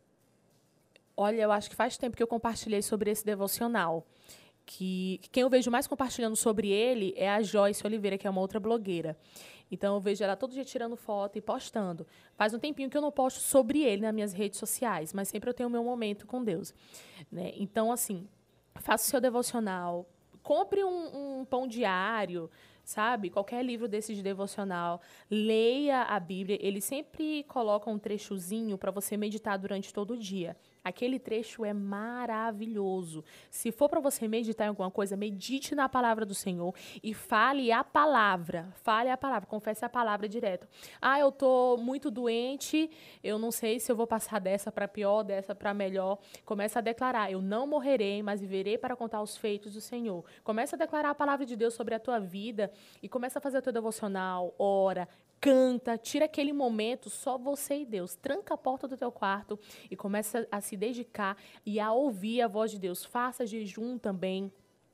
Olha, 1.16 1.42
eu 1.42 1.52
acho 1.52 1.68
que 1.68 1.76
faz 1.76 1.98
tempo 1.98 2.16
que 2.16 2.22
eu 2.22 2.26
compartilhei 2.26 2.80
sobre 2.80 3.10
esse 3.10 3.24
devocional 3.24 4.06
que 4.72 5.18
quem 5.32 5.40
eu 5.40 5.50
vejo 5.50 5.68
mais 5.68 5.88
compartilhando 5.88 6.36
sobre 6.36 6.70
ele 6.70 7.12
é 7.16 7.28
a 7.28 7.42
Joyce 7.42 7.84
Oliveira, 7.84 8.16
que 8.16 8.24
é 8.24 8.30
uma 8.30 8.40
outra 8.40 8.60
blogueira. 8.60 9.18
Então 9.68 9.96
eu 9.96 10.00
vejo 10.00 10.22
ela 10.22 10.36
todo 10.36 10.52
dia 10.52 10.64
tirando 10.64 10.94
foto 10.94 11.36
e 11.36 11.40
postando. 11.40 12.06
Faz 12.36 12.54
um 12.54 12.58
tempinho 12.58 12.88
que 12.88 12.96
eu 12.96 13.02
não 13.02 13.10
posto 13.10 13.40
sobre 13.40 13.82
ele 13.82 14.02
nas 14.02 14.14
minhas 14.14 14.32
redes 14.32 14.60
sociais, 14.60 15.12
mas 15.12 15.26
sempre 15.26 15.50
eu 15.50 15.54
tenho 15.54 15.68
o 15.68 15.72
meu 15.72 15.82
momento 15.82 16.24
com 16.24 16.44
Deus. 16.44 16.72
Né? 17.32 17.52
Então, 17.56 17.90
assim, 17.90 18.28
faça 18.76 19.04
o 19.04 19.10
seu 19.10 19.20
devocional, 19.20 20.08
compre 20.40 20.84
um, 20.84 21.40
um 21.40 21.44
pão 21.44 21.66
diário, 21.66 22.48
sabe? 22.84 23.28
Qualquer 23.28 23.64
livro 23.64 23.88
desse 23.88 24.14
de 24.14 24.22
devocional, 24.22 25.00
leia 25.28 26.02
a 26.02 26.20
Bíblia. 26.20 26.58
Ele 26.60 26.80
sempre 26.80 27.42
coloca 27.48 27.90
um 27.90 27.98
trechozinho 27.98 28.78
para 28.78 28.92
você 28.92 29.16
meditar 29.16 29.58
durante 29.58 29.92
todo 29.92 30.12
o 30.12 30.16
dia. 30.16 30.56
Aquele 30.82 31.18
trecho 31.18 31.64
é 31.64 31.72
maravilhoso. 31.72 33.22
Se 33.50 33.70
for 33.70 33.88
para 33.88 34.00
você 34.00 34.26
meditar 34.26 34.64
em 34.64 34.68
alguma 34.68 34.90
coisa, 34.90 35.16
medite 35.16 35.74
na 35.74 35.88
palavra 35.88 36.24
do 36.24 36.34
Senhor 36.34 36.74
e 37.02 37.12
fale 37.12 37.70
a 37.70 37.84
palavra. 37.84 38.72
Fale 38.76 39.10
a 39.10 39.16
palavra, 39.16 39.46
confesse 39.46 39.84
a 39.84 39.88
palavra 39.88 40.28
direto. 40.28 40.66
Ah, 41.00 41.18
eu 41.18 41.30
tô 41.30 41.76
muito 41.76 42.10
doente, 42.10 42.90
eu 43.22 43.38
não 43.38 43.50
sei 43.50 43.78
se 43.78 43.92
eu 43.92 43.96
vou 43.96 44.06
passar 44.06 44.40
dessa 44.40 44.72
para 44.72 44.88
pior, 44.88 45.22
dessa 45.22 45.54
para 45.54 45.74
melhor. 45.74 46.18
Começa 46.44 46.78
a 46.78 46.82
declarar: 46.82 47.30
eu 47.30 47.42
não 47.42 47.66
morrerei, 47.66 48.22
mas 48.22 48.40
viverei 48.40 48.78
para 48.78 48.96
contar 48.96 49.20
os 49.20 49.36
feitos 49.36 49.74
do 49.74 49.80
Senhor. 49.80 50.24
Começa 50.42 50.76
a 50.76 50.78
declarar 50.78 51.10
a 51.10 51.14
palavra 51.14 51.44
de 51.44 51.56
Deus 51.56 51.74
sobre 51.74 51.94
a 51.94 52.00
tua 52.00 52.18
vida 52.18 52.72
e 53.02 53.08
começa 53.08 53.38
a 53.38 53.42
fazer 53.42 53.58
o 53.58 53.62
teu 53.62 53.72
devocional, 53.72 54.54
ora, 54.58 55.08
canta, 55.40 55.96
tira 55.96 56.26
aquele 56.26 56.52
momento 56.52 57.08
só 57.08 57.38
você 57.38 57.78
e 57.78 57.86
Deus. 57.86 58.14
Tranca 58.14 58.54
a 58.54 58.58
porta 58.58 58.86
do 58.86 58.96
teu 58.96 59.10
quarto 59.10 59.58
e 59.90 59.96
começa 59.96 60.46
a 60.50 60.60
se 60.60 60.76
dedicar 60.76 61.36
e 61.64 61.80
a 61.80 61.92
ouvir 61.92 62.42
a 62.42 62.48
voz 62.48 62.70
de 62.70 62.78
Deus. 62.78 63.04
Faça 63.04 63.46
jejum 63.46 63.96
também. 63.96 64.52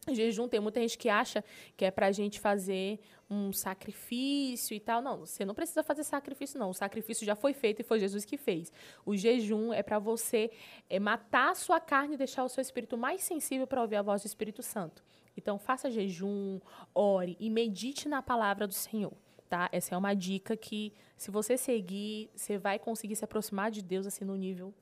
Jejum, 0.09 0.47
tem 0.47 0.61
muita 0.61 0.81
gente 0.81 0.97
que 0.97 1.09
acha 1.09 1.45
que 1.77 1.85
é 1.85 1.91
para 1.91 2.07
a 2.07 2.13
gente 2.13 2.39
fazer 2.39 3.01
um 3.29 3.53
sacrifício 3.53 4.73
e 4.73 4.79
tal. 4.79 5.03
Não, 5.03 5.19
você 5.19 5.45
não 5.45 5.53
precisa 5.53 5.83
fazer 5.83 6.05
sacrifício, 6.05 6.61
não. 6.61 6.71
O 6.71 6.75
sacrifício 6.75 7.27
já 7.27 7.35
foi 7.35 7.53
feito 7.53 7.81
e 7.81 7.83
foi 7.83 7.99
Jesus 7.99 8.25
que 8.25 8.37
fez. 8.37 8.73
O 9.05 9.17
jejum 9.17 9.73
é 9.73 9.83
para 9.83 9.99
você 9.99 10.53
é, 10.89 11.01
matar 11.01 11.51
a 11.51 11.55
sua 11.57 11.81
carne 11.81 12.15
e 12.15 12.17
deixar 12.17 12.45
o 12.45 12.49
seu 12.49 12.63
espírito 12.63 12.97
mais 12.97 13.23
sensível 13.23 13.67
para 13.67 13.83
ouvir 13.83 13.97
a 13.97 14.03
voz 14.03 14.23
do 14.23 14.27
Espírito 14.27 14.63
Santo. 14.63 15.03
Então, 15.37 15.59
faça 15.59 15.91
jejum, 15.91 16.61
ore 16.95 17.37
e 17.41 17.51
medite 17.51 18.09
na 18.09 18.23
palavra 18.23 18.65
do 18.69 18.75
Senhor 18.75 19.13
tá? 19.47 19.69
Essa 19.73 19.95
é 19.95 19.99
uma 19.99 20.15
dica 20.15 20.57
que, 20.57 20.93
se 21.17 21.31
você 21.31 21.57
seguir, 21.57 22.31
você 22.35 22.59
vai 22.59 22.79
conseguir 22.79 23.17
se 23.17 23.25
aproximar 23.25 23.71
de 23.71 23.83
Deus 23.83 24.07
assim 24.07 24.25
no 24.25 24.37
nível 24.37 24.75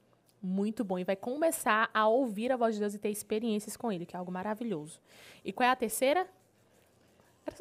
muito 0.45 0.85
bom 0.85 0.99
e 0.99 1.05
vai 1.05 1.17
começar 1.17 1.89
a 1.95 2.07
ouvir 2.07 2.53
a 2.53 2.57
voz 2.57 2.75
de 2.75 2.81
Deus 2.81 2.95
e 2.95 2.99
ter 2.99 3.09
experiências 3.09 3.77
com 3.77 3.91
Ele, 3.91 4.05
que 4.05 4.15
é 4.15 4.19
algo 4.19 4.31
maravilhoso. 4.31 5.01
E 5.43 5.53
qual 5.53 5.67
é 5.67 5.71
a 5.71 5.77
terceira? 5.77 6.29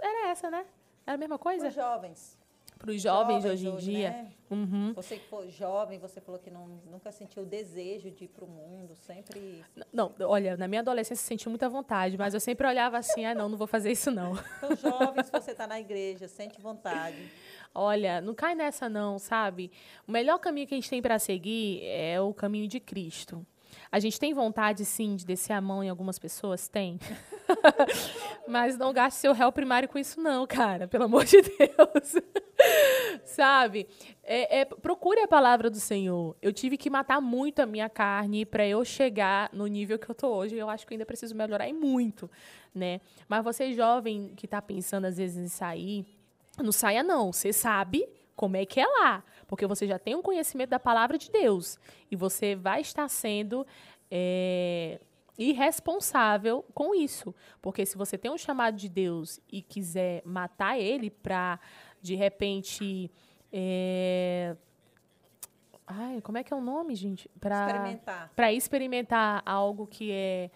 Era 0.02 0.30
essa, 0.30 0.50
né? 0.52 0.66
Era 1.06 1.16
a 1.16 1.18
mesma 1.18 1.40
coisa? 1.40 1.68
Os 1.68 1.74
jovens. 1.74 2.38
Para 2.84 2.92
os 2.92 3.02
jovens, 3.02 3.46
hoje 3.46 3.66
em 3.66 3.76
dia. 3.78 4.10
Né? 4.10 4.32
Uhum. 4.52 4.94
Você 4.94 5.16
que 5.16 5.26
for 5.30 5.48
jovem, 5.48 5.98
você 5.98 6.20
falou 6.20 6.40
que 6.40 6.52
não, 6.52 6.68
nunca 6.92 7.14
sentiu 7.14 7.44
o 7.44 7.46
desejo 7.46 8.12
de 8.12 8.26
ir 8.26 8.28
para 8.28 8.44
o 8.44 8.48
mundo, 8.48 8.94
sempre. 8.94 9.64
Não, 9.92 10.14
olha, 10.20 10.58
na 10.58 10.68
minha 10.68 10.82
adolescência 10.82 11.26
senti 11.26 11.48
muita 11.48 11.70
vontade, 11.70 12.18
mas 12.18 12.34
eu 12.34 12.42
sempre 12.42 12.68
olhava 12.68 12.98
assim, 12.98 13.26
ah, 13.26 13.34
não, 13.34 13.48
não 13.48 13.58
vou 13.58 13.68
fazer 13.68 13.92
isso 13.92 14.12
não. 14.12 14.34
Então, 14.58 14.76
jovens, 14.76 15.30
você 15.30 15.52
está 15.52 15.66
na 15.66 15.80
igreja, 15.80 16.28
sente 16.28 16.60
vontade. 16.62 17.32
Olha, 17.74 18.22
não 18.22 18.36
cai 18.36 18.54
nessa 18.54 18.88
não, 18.88 19.18
sabe? 19.18 19.72
O 20.08 20.12
melhor 20.12 20.38
caminho 20.38 20.68
que 20.68 20.74
a 20.74 20.78
gente 20.78 20.90
tem 20.90 21.02
para 21.02 21.18
seguir 21.18 21.84
é 21.86 22.20
o 22.22 22.34
caminho 22.34 22.68
de 22.68 22.80
Cristo. 22.80 23.46
A 23.94 24.00
gente 24.00 24.20
tem 24.20 24.34
vontade, 24.34 24.84
sim, 24.86 25.16
de 25.16 25.24
descer 25.24 25.54
a 25.54 25.62
mão 25.62 25.84
em 25.84 25.88
algumas 25.88 26.18
pessoas? 26.18 26.68
Tem. 26.68 26.98
Mas 28.50 28.76
não 28.76 28.92
gaste 28.92 29.20
seu 29.20 29.34
réu 29.34 29.52
primário 29.52 29.88
com 29.88 30.00
isso, 30.00 30.20
não, 30.20 30.48
cara. 30.48 30.88
Pelo 30.88 31.04
amor 31.04 31.24
de 31.26 31.40
Deus. 31.44 32.16
Sabe? 33.24 33.88
É, 34.24 34.62
é, 34.62 34.66
procure 34.66 35.20
a 35.20 35.28
palavra 35.28 35.70
do 35.70 35.80
Senhor. 35.80 36.36
Eu 36.42 36.52
tive 36.52 36.76
que 36.76 36.90
matar 36.90 37.22
muito 37.22 37.60
a 37.60 37.68
minha 37.68 37.88
carne 37.88 38.48
para 38.48 38.66
eu 38.66 38.84
chegar 38.84 39.52
no 39.54 39.68
nível 39.68 40.00
que 40.00 40.10
eu 40.10 40.16
tô 40.16 40.28
hoje. 40.28 40.56
Eu 40.56 40.72
acho 40.72 40.88
que 40.88 40.96
ainda 40.96 41.06
preciso 41.06 41.36
melhorar 41.36 41.70
e 41.70 41.74
muito, 41.74 42.28
né? 42.74 43.00
Mas 43.30 43.44
você 43.44 43.74
jovem 43.74 44.34
que 44.36 44.48
está 44.48 44.60
pensando 44.60 45.06
às 45.06 45.18
vezes 45.18 45.38
em 45.38 45.48
sair, 45.48 46.04
não 46.58 46.72
saia 46.72 47.04
não. 47.04 47.32
Você 47.32 47.54
sabe 47.54 48.10
como 48.36 48.58
é 48.58 48.66
que 48.66 48.80
é 48.80 48.88
lá, 48.88 49.24
porque 49.48 49.68
você 49.68 49.88
já 49.88 50.00
tem 50.00 50.16
um 50.16 50.22
conhecimento 50.22 50.70
da 50.70 50.80
palavra 50.80 51.18
de 51.18 51.32
Deus 51.32 51.78
e 52.10 52.16
você 52.16 52.56
vai 52.56 52.82
estar 52.82 53.08
sendo 53.08 53.66
é, 54.10 55.00
irresponsável 55.38 56.64
com 56.74 56.94
isso, 56.94 57.34
porque 57.62 57.86
se 57.86 57.98
você 57.98 58.18
tem 58.18 58.32
um 58.32 58.38
chamado 58.38 58.76
de 58.76 58.90
Deus 58.90 59.40
e 59.52 59.62
quiser 59.62 60.22
matar 60.26 60.80
ele 60.80 61.10
para 61.10 61.60
de 62.02 62.16
repente 62.16 63.12
é, 63.52 64.56
Ai, 65.86 66.22
como 66.22 66.38
é 66.38 66.44
que 66.44 66.54
é 66.54 66.56
o 66.56 66.62
nome, 66.62 66.96
gente? 66.96 67.30
Para 67.40 67.68
experimentar. 67.68 68.32
Para 68.36 68.54
experimentar 68.54 69.44
algo 69.46 69.86
que 69.86 70.12
é 70.12 70.50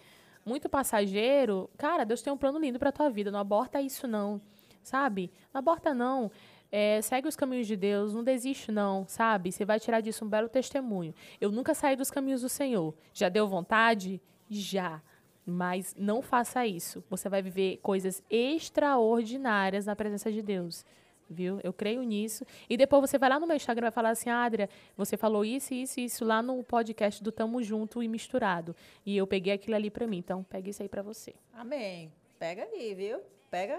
muito 0.44 0.68
passageiro, 0.68 1.70
cara, 1.76 2.04
Deus 2.04 2.22
tem 2.22 2.32
um 2.32 2.36
plano 2.36 2.58
lindo 2.58 2.78
para 2.78 2.90
tua 2.90 3.10
vida. 3.10 3.30
Não 3.30 3.38
aborta 3.38 3.80
isso 3.80 4.08
não, 4.08 4.40
sabe? 4.82 5.30
Não 5.52 5.58
aborta 5.58 5.92
não. 5.92 6.30
É, 6.70 7.00
segue 7.00 7.26
os 7.26 7.36
caminhos 7.36 7.66
de 7.66 7.76
Deus, 7.76 8.12
não 8.12 8.22
desiste 8.22 8.70
não, 8.70 9.06
sabe? 9.06 9.50
Você 9.50 9.64
vai 9.64 9.80
tirar 9.80 10.00
disso 10.00 10.24
um 10.24 10.28
belo 10.28 10.48
testemunho. 10.48 11.14
Eu 11.40 11.50
nunca 11.50 11.74
saí 11.74 11.96
dos 11.96 12.10
caminhos 12.10 12.42
do 12.42 12.48
Senhor. 12.48 12.94
Já 13.12 13.28
deu 13.28 13.48
vontade? 13.48 14.20
Já. 14.50 15.02
Mas 15.46 15.94
não 15.96 16.20
faça 16.20 16.66
isso. 16.66 17.02
Você 17.08 17.28
vai 17.28 17.40
viver 17.40 17.78
coisas 17.78 18.22
extraordinárias 18.28 19.86
na 19.86 19.96
presença 19.96 20.30
de 20.30 20.42
Deus. 20.42 20.84
Viu? 21.30 21.58
Eu 21.62 21.72
creio 21.72 22.02
nisso. 22.02 22.44
E 22.68 22.76
depois 22.76 23.00
você 23.00 23.18
vai 23.18 23.30
lá 23.30 23.40
no 23.40 23.46
meu 23.46 23.56
Instagram 23.56 23.84
e 23.84 23.88
vai 23.88 23.90
falar 23.90 24.10
assim, 24.10 24.28
Adria, 24.28 24.68
você 24.96 25.16
falou 25.16 25.44
isso, 25.44 25.72
isso, 25.72 26.00
isso 26.00 26.24
lá 26.24 26.42
no 26.42 26.62
podcast 26.62 27.22
do 27.22 27.32
Tamo 27.32 27.62
Junto 27.62 28.02
e 28.02 28.08
Misturado. 28.08 28.76
E 29.04 29.16
eu 29.16 29.26
peguei 29.26 29.54
aquilo 29.54 29.76
ali 29.76 29.90
para 29.90 30.06
mim. 30.06 30.18
Então, 30.18 30.42
pegue 30.42 30.70
isso 30.70 30.82
aí 30.82 30.88
para 30.88 31.02
você. 31.02 31.34
Amém. 31.54 32.12
Pega 32.38 32.64
aí, 32.64 32.94
viu? 32.94 33.20
Pega 33.50 33.78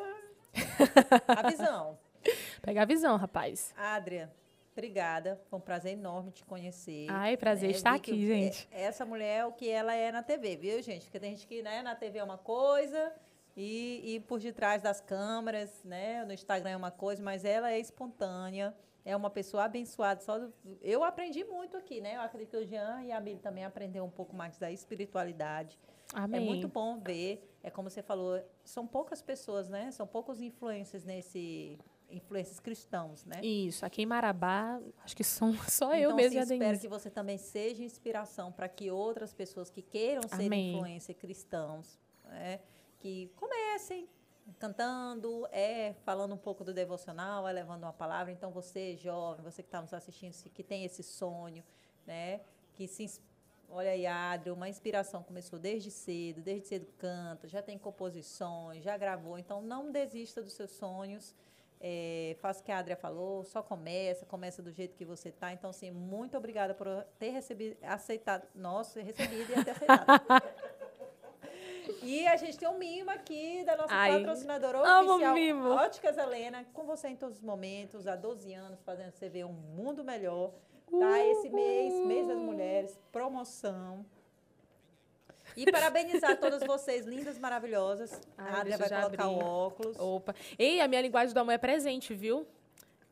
a 1.27 1.49
visão. 1.49 1.97
Pega 2.61 2.81
a 2.81 2.85
visão, 2.85 3.17
rapaz. 3.17 3.73
Adria, 3.77 4.31
obrigada. 4.71 5.41
Foi 5.49 5.59
um 5.59 5.61
prazer 5.61 5.93
enorme 5.93 6.31
te 6.31 6.43
conhecer. 6.43 7.07
Ai, 7.09 7.37
prazer 7.37 7.69
é, 7.69 7.71
estar 7.71 7.95
aqui, 7.95 8.27
gente. 8.27 8.67
Essa 8.71 9.05
mulher 9.05 9.39
é 9.39 9.45
o 9.45 9.51
que 9.51 9.69
ela 9.69 9.93
é 9.93 10.11
na 10.11 10.23
TV, 10.23 10.57
viu, 10.57 10.81
gente? 10.81 11.03
Porque 11.03 11.19
tem 11.19 11.31
gente 11.31 11.47
que 11.47 11.61
né, 11.61 11.81
na 11.81 11.95
TV 11.95 12.19
é 12.19 12.23
uma 12.23 12.37
coisa 12.37 13.13
e, 13.55 14.15
e 14.15 14.19
por 14.21 14.39
detrás 14.39 14.81
das 14.81 15.01
câmeras, 15.01 15.83
né? 15.83 16.23
No 16.23 16.33
Instagram 16.33 16.69
é 16.69 16.77
uma 16.77 16.91
coisa, 16.91 17.21
mas 17.21 17.43
ela 17.43 17.71
é 17.71 17.79
espontânea. 17.79 18.73
É 19.03 19.15
uma 19.15 19.29
pessoa 19.29 19.63
abençoada. 19.63 20.21
Só. 20.21 20.49
Eu 20.81 21.03
aprendi 21.03 21.43
muito 21.43 21.75
aqui, 21.75 21.99
né? 21.99 22.15
Eu 22.15 22.21
acredito 22.21 22.51
que 22.51 22.57
o 22.57 22.65
Jean 22.65 23.01
e 23.01 23.11
a 23.11 23.19
Bíblia 23.19 23.41
também 23.41 23.65
aprendeu 23.65 24.03
um 24.03 24.09
pouco 24.09 24.35
mais 24.35 24.57
da 24.57 24.71
espiritualidade. 24.71 25.79
É 26.13 26.19
Amém. 26.19 26.41
É 26.41 26.43
muito 26.43 26.67
bom 26.67 26.99
ver. 26.99 27.43
É 27.63 27.69
como 27.69 27.89
você 27.89 28.01
falou, 28.01 28.41
são 28.63 28.85
poucas 28.85 29.21
pessoas, 29.21 29.67
né? 29.67 29.91
São 29.91 30.05
poucos 30.07 30.41
influências 30.41 31.03
nesse 31.03 31.77
influências 32.09 32.59
cristãos, 32.59 33.25
né? 33.25 33.39
Isso, 33.43 33.85
aqui 33.85 34.01
em 34.01 34.05
Marabá, 34.05 34.79
acho 35.03 35.15
que 35.15 35.23
são 35.23 35.53
só 35.69 35.93
então, 35.93 35.95
eu 35.95 36.15
mesmo 36.15 36.39
assim, 36.39 36.53
espero 36.53 36.79
que 36.79 36.87
você 36.87 37.09
também 37.09 37.37
seja 37.37 37.83
inspiração 37.83 38.51
para 38.51 38.67
que 38.67 38.89
outras 38.89 39.33
pessoas 39.33 39.69
que 39.69 39.81
queiram 39.81 40.23
ser 40.27 40.45
Amém. 40.45 40.73
influência 40.73 41.13
cristãos, 41.13 41.99
né, 42.25 42.59
que 42.99 43.31
comecem 43.35 44.07
cantando, 44.57 45.47
é 45.51 45.93
falando 46.03 46.33
um 46.33 46.37
pouco 46.37 46.63
do 46.63 46.73
devocional, 46.73 47.47
é 47.47 47.51
levando 47.51 47.83
uma 47.83 47.93
palavra. 47.93 48.31
Então 48.31 48.51
você 48.51 48.97
jovem, 48.97 49.43
você 49.43 49.61
que 49.61 49.67
está 49.67 49.81
nos 49.81 49.93
assistindo, 49.93 50.33
que 50.51 50.63
tem 50.63 50.85
esse 50.85 51.03
sonho, 51.03 51.63
né, 52.05 52.41
que 52.73 52.87
se 52.87 53.07
Olha 53.71 53.91
aí, 53.91 54.07
Adri, 54.07 54.49
uma 54.49 54.67
inspiração 54.67 55.21
começou 55.21 55.59
desde 55.59 55.91
cedo, 55.91 56.41
desde 56.41 56.67
cedo 56.67 56.87
canta, 56.97 57.47
já 57.47 57.61
tem 57.61 57.77
composições, 57.77 58.83
já 58.83 58.97
gravou, 58.97 59.37
então 59.37 59.61
não 59.61 59.91
desista 59.91 60.41
dos 60.41 60.53
seus 60.53 60.71
sonhos. 60.71 61.35
É, 61.81 62.35
faça 62.41 62.59
o 62.59 62.63
que 62.63 62.71
a 62.71 62.79
Adria 62.79 62.97
falou, 62.97 63.43
só 63.45 63.63
começa, 63.63 64.25
começa 64.25 64.61
do 64.61 64.69
jeito 64.69 64.97
que 64.97 65.05
você 65.05 65.29
está. 65.29 65.53
Então, 65.53 65.69
assim, 65.69 65.89
muito 65.91 66.37
obrigada 66.37 66.73
por 66.73 66.87
ter 67.17 67.29
recebido, 67.29 67.77
aceitado, 67.81 68.45
nossa, 68.53 69.01
recebido 69.01 69.53
e 69.53 69.63
ter 69.63 69.71
aceitado. 69.71 70.43
e 72.03 72.27
a 72.27 72.35
gente 72.35 72.57
tem 72.57 72.67
um 72.67 72.77
mimo 72.77 73.09
aqui 73.09 73.63
da 73.63 73.77
nossa 73.77 73.93
Ai, 73.93 74.17
patrocinadora 74.17 74.81
oficial, 74.81 75.33
mimo. 75.33 75.69
Óticas 75.69 76.17
Helena, 76.17 76.65
com 76.73 76.83
você 76.83 77.07
em 77.07 77.15
todos 77.15 77.37
os 77.37 77.43
momentos, 77.43 78.07
há 78.07 78.15
12 78.17 78.53
anos, 78.53 78.81
fazendo 78.81 79.13
você 79.13 79.29
ver 79.29 79.45
um 79.45 79.53
mundo 79.53 80.03
melhor. 80.03 80.51
Tá? 80.91 81.19
Esse 81.19 81.49
mês, 81.49 81.93
mês 82.05 82.27
das 82.27 82.39
mulheres, 82.39 82.99
promoção. 83.09 84.05
E 85.61 85.71
parabenizar 85.71 86.37
todas 86.37 86.63
vocês, 86.63 87.05
lindas, 87.05 87.37
maravilhosas. 87.37 88.19
Ai, 88.37 88.51
a 88.51 88.59
Adria 88.59 88.77
vai 88.77 88.89
colocar 88.89 89.23
abri. 89.23 89.35
o 89.35 89.39
óculos. 89.39 89.99
Opa. 89.99 90.35
Ei, 90.57 90.79
a 90.79 90.87
minha 90.87 91.01
linguagem 91.01 91.33
do 91.33 91.39
amor 91.39 91.51
é 91.51 91.57
presente, 91.57 92.13
viu? 92.13 92.47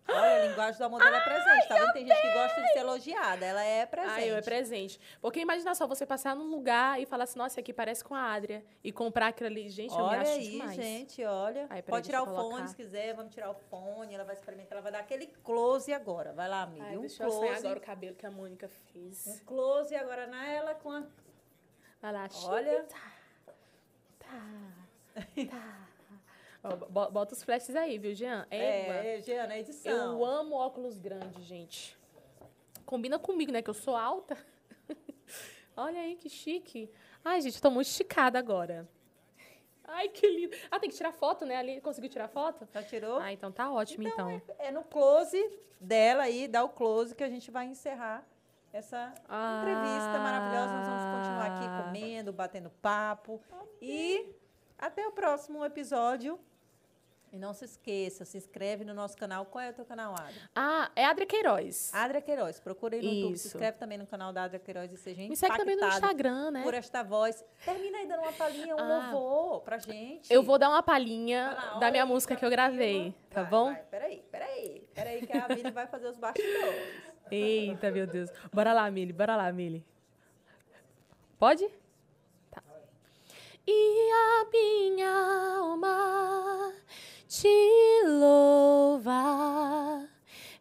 Olha, 0.10 0.44
a 0.44 0.48
linguagem 0.48 0.78
do 0.78 0.84
amor 0.86 1.04
dela 1.04 1.18
é 1.18 1.22
presente, 1.22 1.68
tá 1.68 1.76
vendo? 1.76 1.94
Tem 1.94 2.08
gente 2.08 2.22
que 2.22 2.34
gosta 2.34 2.62
de 2.62 2.72
ser 2.72 2.80
elogiada, 2.80 3.46
ela 3.46 3.64
é 3.64 3.86
presente. 3.86 4.14
Ai, 4.14 4.32
eu 4.32 4.38
é 4.38 4.42
presente. 4.42 5.00
Porque 5.22 5.42
imagina 5.42 5.76
só, 5.76 5.86
você 5.86 6.06
passar 6.06 6.36
num 6.36 6.50
lugar 6.50 7.02
e 7.02 7.06
falar 7.06 7.26
assim, 7.26 7.38
nossa, 7.38 7.60
aqui 7.60 7.74
parece 7.74 8.04
com 8.04 8.16
a 8.16 8.34
Adria. 8.34 8.64
E 8.84 8.92
comprar 8.92 9.28
aquilo 9.28 9.50
ali, 9.50 9.70
gente, 9.70 9.92
eu 9.92 9.98
olha 9.98 10.20
me 10.20 10.24
acho 10.24 10.32
aí, 10.32 10.50
demais. 10.52 10.76
gente, 10.76 11.26
olha. 11.26 11.68
Aí, 11.70 11.82
Pode 11.82 12.06
tirar 12.06 12.24
o 12.24 12.26
fone 12.26 12.68
se 12.70 12.76
quiser, 12.76 13.14
vamos 13.14 13.34
tirar 13.34 13.52
o 13.52 13.54
fone, 13.54 14.14
ela 14.14 14.24
vai 14.24 14.36
experimentar, 14.36 14.74
ela 14.74 14.82
vai 14.82 14.92
dar 14.92 15.00
aquele 15.00 15.28
close 15.44 15.92
agora. 15.94 16.32
Vai 16.32 16.48
lá, 16.48 16.62
amiga. 16.64 16.86
Ai, 16.86 16.98
um 16.98 17.02
deixa 17.02 17.26
close. 17.26 17.46
eu 17.46 17.54
agora 17.54 17.80
o 17.80 17.82
cabelo 17.82 18.16
que 18.16 18.26
a 18.26 18.32
Mônica 18.32 18.70
fez. 18.70 19.28
Um 19.28 19.46
close 19.46 19.94
agora 19.94 20.26
nela 20.26 20.74
com 20.76 20.92
a 20.92 21.04
Vai 22.02 22.14
lá, 22.14 22.30
Olha. 22.46 22.84
Tá. 22.84 23.12
Tá. 24.20 25.88
tá. 26.62 26.76
bota 27.10 27.34
os 27.34 27.44
flashes 27.44 27.76
aí, 27.76 27.98
viu, 27.98 28.14
Jean? 28.14 28.46
É, 28.52 29.16
é 29.18 29.22
Jean, 29.22 29.48
na 29.48 29.58
edição. 29.58 29.92
Eu 29.92 30.26
amo 30.26 30.56
óculos 30.56 30.98
grandes, 30.98 31.44
gente. 31.44 31.98
Combina 32.86 33.18
comigo, 33.18 33.52
né? 33.52 33.62
Que 33.62 33.70
eu 33.70 33.74
sou 33.74 33.96
alta. 33.96 34.38
Olha 35.76 36.02
aí, 36.02 36.16
que 36.16 36.30
chique. 36.30 36.90
Ai, 37.26 37.42
gente, 37.42 37.62
tô 37.62 37.72
muito 37.72 37.88
esticada 37.88 38.38
agora. 38.38 38.88
Ai, 39.84 40.10
que 40.10 40.28
lindo. 40.28 40.56
Ah, 40.70 40.80
tem 40.80 40.90
que 40.90 40.96
tirar 40.96 41.12
foto, 41.12 41.46
né? 41.46 41.56
Ali 41.56 41.82
conseguiu 41.82 42.10
tirar 42.10 42.28
foto? 42.28 42.68
Já 42.74 42.84
tirou? 42.84 43.20
Ah, 43.20 43.32
então 43.32 43.52
tá 43.52 43.72
ótimo, 43.72 44.08
então. 44.08 44.32
então. 44.32 44.56
É, 44.60 44.68
é, 44.68 44.72
no 44.72 44.84
close 44.84 45.42
dela 45.80 46.24
aí, 46.24 46.48
dá 46.48 46.64
o 46.64 46.70
close 46.70 47.16
que 47.16 47.24
a 47.24 47.30
gente 47.30 47.50
vai 47.50 47.66
encerrar 47.66 48.28
essa 48.74 49.14
ah. 49.28 49.60
entrevista 49.62 50.20
maravilhosa. 50.20 50.74
Nós 50.74 50.88
vamos 50.88 51.18
continuar 51.18 51.46
aqui 51.46 51.84
comendo, 51.84 52.34
batendo 52.34 52.70
papo. 52.82 53.42
E 53.82 54.36
até 54.78 55.08
o 55.08 55.12
próximo 55.12 55.64
episódio. 55.64 56.40
E 57.32 57.38
não 57.38 57.54
se 57.54 57.66
esqueça, 57.66 58.24
se 58.24 58.38
inscreve 58.38 58.86
no 58.86 58.94
nosso 58.94 59.18
canal. 59.18 59.46
Qual 59.46 59.62
é 59.62 59.70
o 59.70 59.74
teu 59.74 59.84
canal, 59.84 60.14
Adria? 60.14 60.50
Ah, 60.56 60.90
é 60.96 61.04
Adria 61.04 61.28
Queiroz. 61.28 61.94
Adria 61.94 62.22
Queiroz. 62.22 62.60
Procure 62.60 62.96
aí 62.96 63.02
no 63.02 63.08
Isso. 63.08 63.18
YouTube. 63.20 63.38
Se 63.38 63.48
inscreve 63.48 63.78
também 63.78 63.98
no 63.98 64.08
canal 64.08 64.32
da 64.32 64.44
Adria 64.44 64.60
Queiroz 64.60 64.94
e 64.94 64.98
seja 64.98 65.22
Me 65.24 65.36
segue 65.36 65.58
também 65.58 65.76
no 65.76 65.86
Instagram, 65.88 66.52
né? 66.52 66.64
Por 66.64 66.74
esta 66.74 67.04
voz. 67.04 67.44
Termina 67.66 67.98
aí 67.98 68.08
dando 68.08 68.22
uma 68.22 68.32
palhinha, 68.32 68.76
um 68.76 68.80
ah. 68.80 69.12
louvor 69.12 69.62
pra 69.62 69.78
gente. 69.78 70.32
Eu 70.32 70.42
vou 70.42 70.58
dar 70.58 70.70
uma 70.70 70.82
palhinha 70.82 71.58
da 71.82 71.92
minha 71.92 72.06
música 72.06 72.34
que 72.34 72.46
eu 72.46 72.50
gravei, 72.50 73.14
tá 73.30 73.42
vai, 73.42 73.52
bom? 73.52 73.74
Vai. 73.74 73.84
Peraí, 73.84 74.24
peraí. 74.32 74.88
Peraí 74.96 75.28
que 75.28 75.38
a 75.38 75.50
Mili 75.50 75.72
vai 75.72 75.86
fazer 75.86 76.08
os 76.08 76.18
bastidores. 76.18 77.17
Eita, 77.32 77.92
meu 77.92 78.08
Deus. 78.08 78.30
Bora 78.54 78.74
lá, 78.74 78.90
Mili. 78.90 79.14
Bora 79.14 79.36
lá, 79.36 79.52
Mili. 79.52 79.86
Pode? 81.38 81.70
Tá. 82.50 82.64
E 83.66 84.12
a 84.12 84.46
minha 84.52 85.58
alma 85.60 86.74
te 87.28 87.48
louva. 88.06 89.18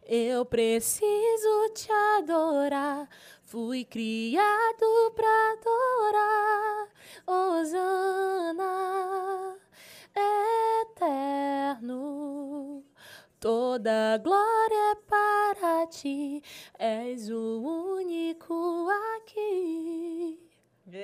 Eu 0.05 0.45
preciso 0.45 1.69
te 1.73 1.91
adorar. 2.19 3.09
Fui 3.41 3.83
criado 3.85 5.11
pra 5.15 5.53
adorar. 5.53 6.87
Osana, 7.25 8.65
eterno. 10.91 12.83
Toda 13.39 14.17
glória 14.23 14.91
é 14.91 14.95
para 15.07 15.85
ti, 15.87 16.41
és 16.79 17.29
o 17.29 17.61
único 17.95 18.89
aqui. 19.17 20.39
Ei! 20.91 21.03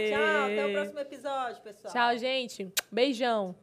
Ei! 0.00 0.10
Tchau, 0.10 0.44
até 0.46 0.66
o 0.66 0.72
próximo 0.72 1.00
episódio, 1.00 1.60
pessoal. 1.62 1.92
Tchau, 1.92 2.16
gente. 2.18 2.72
Beijão. 2.90 3.54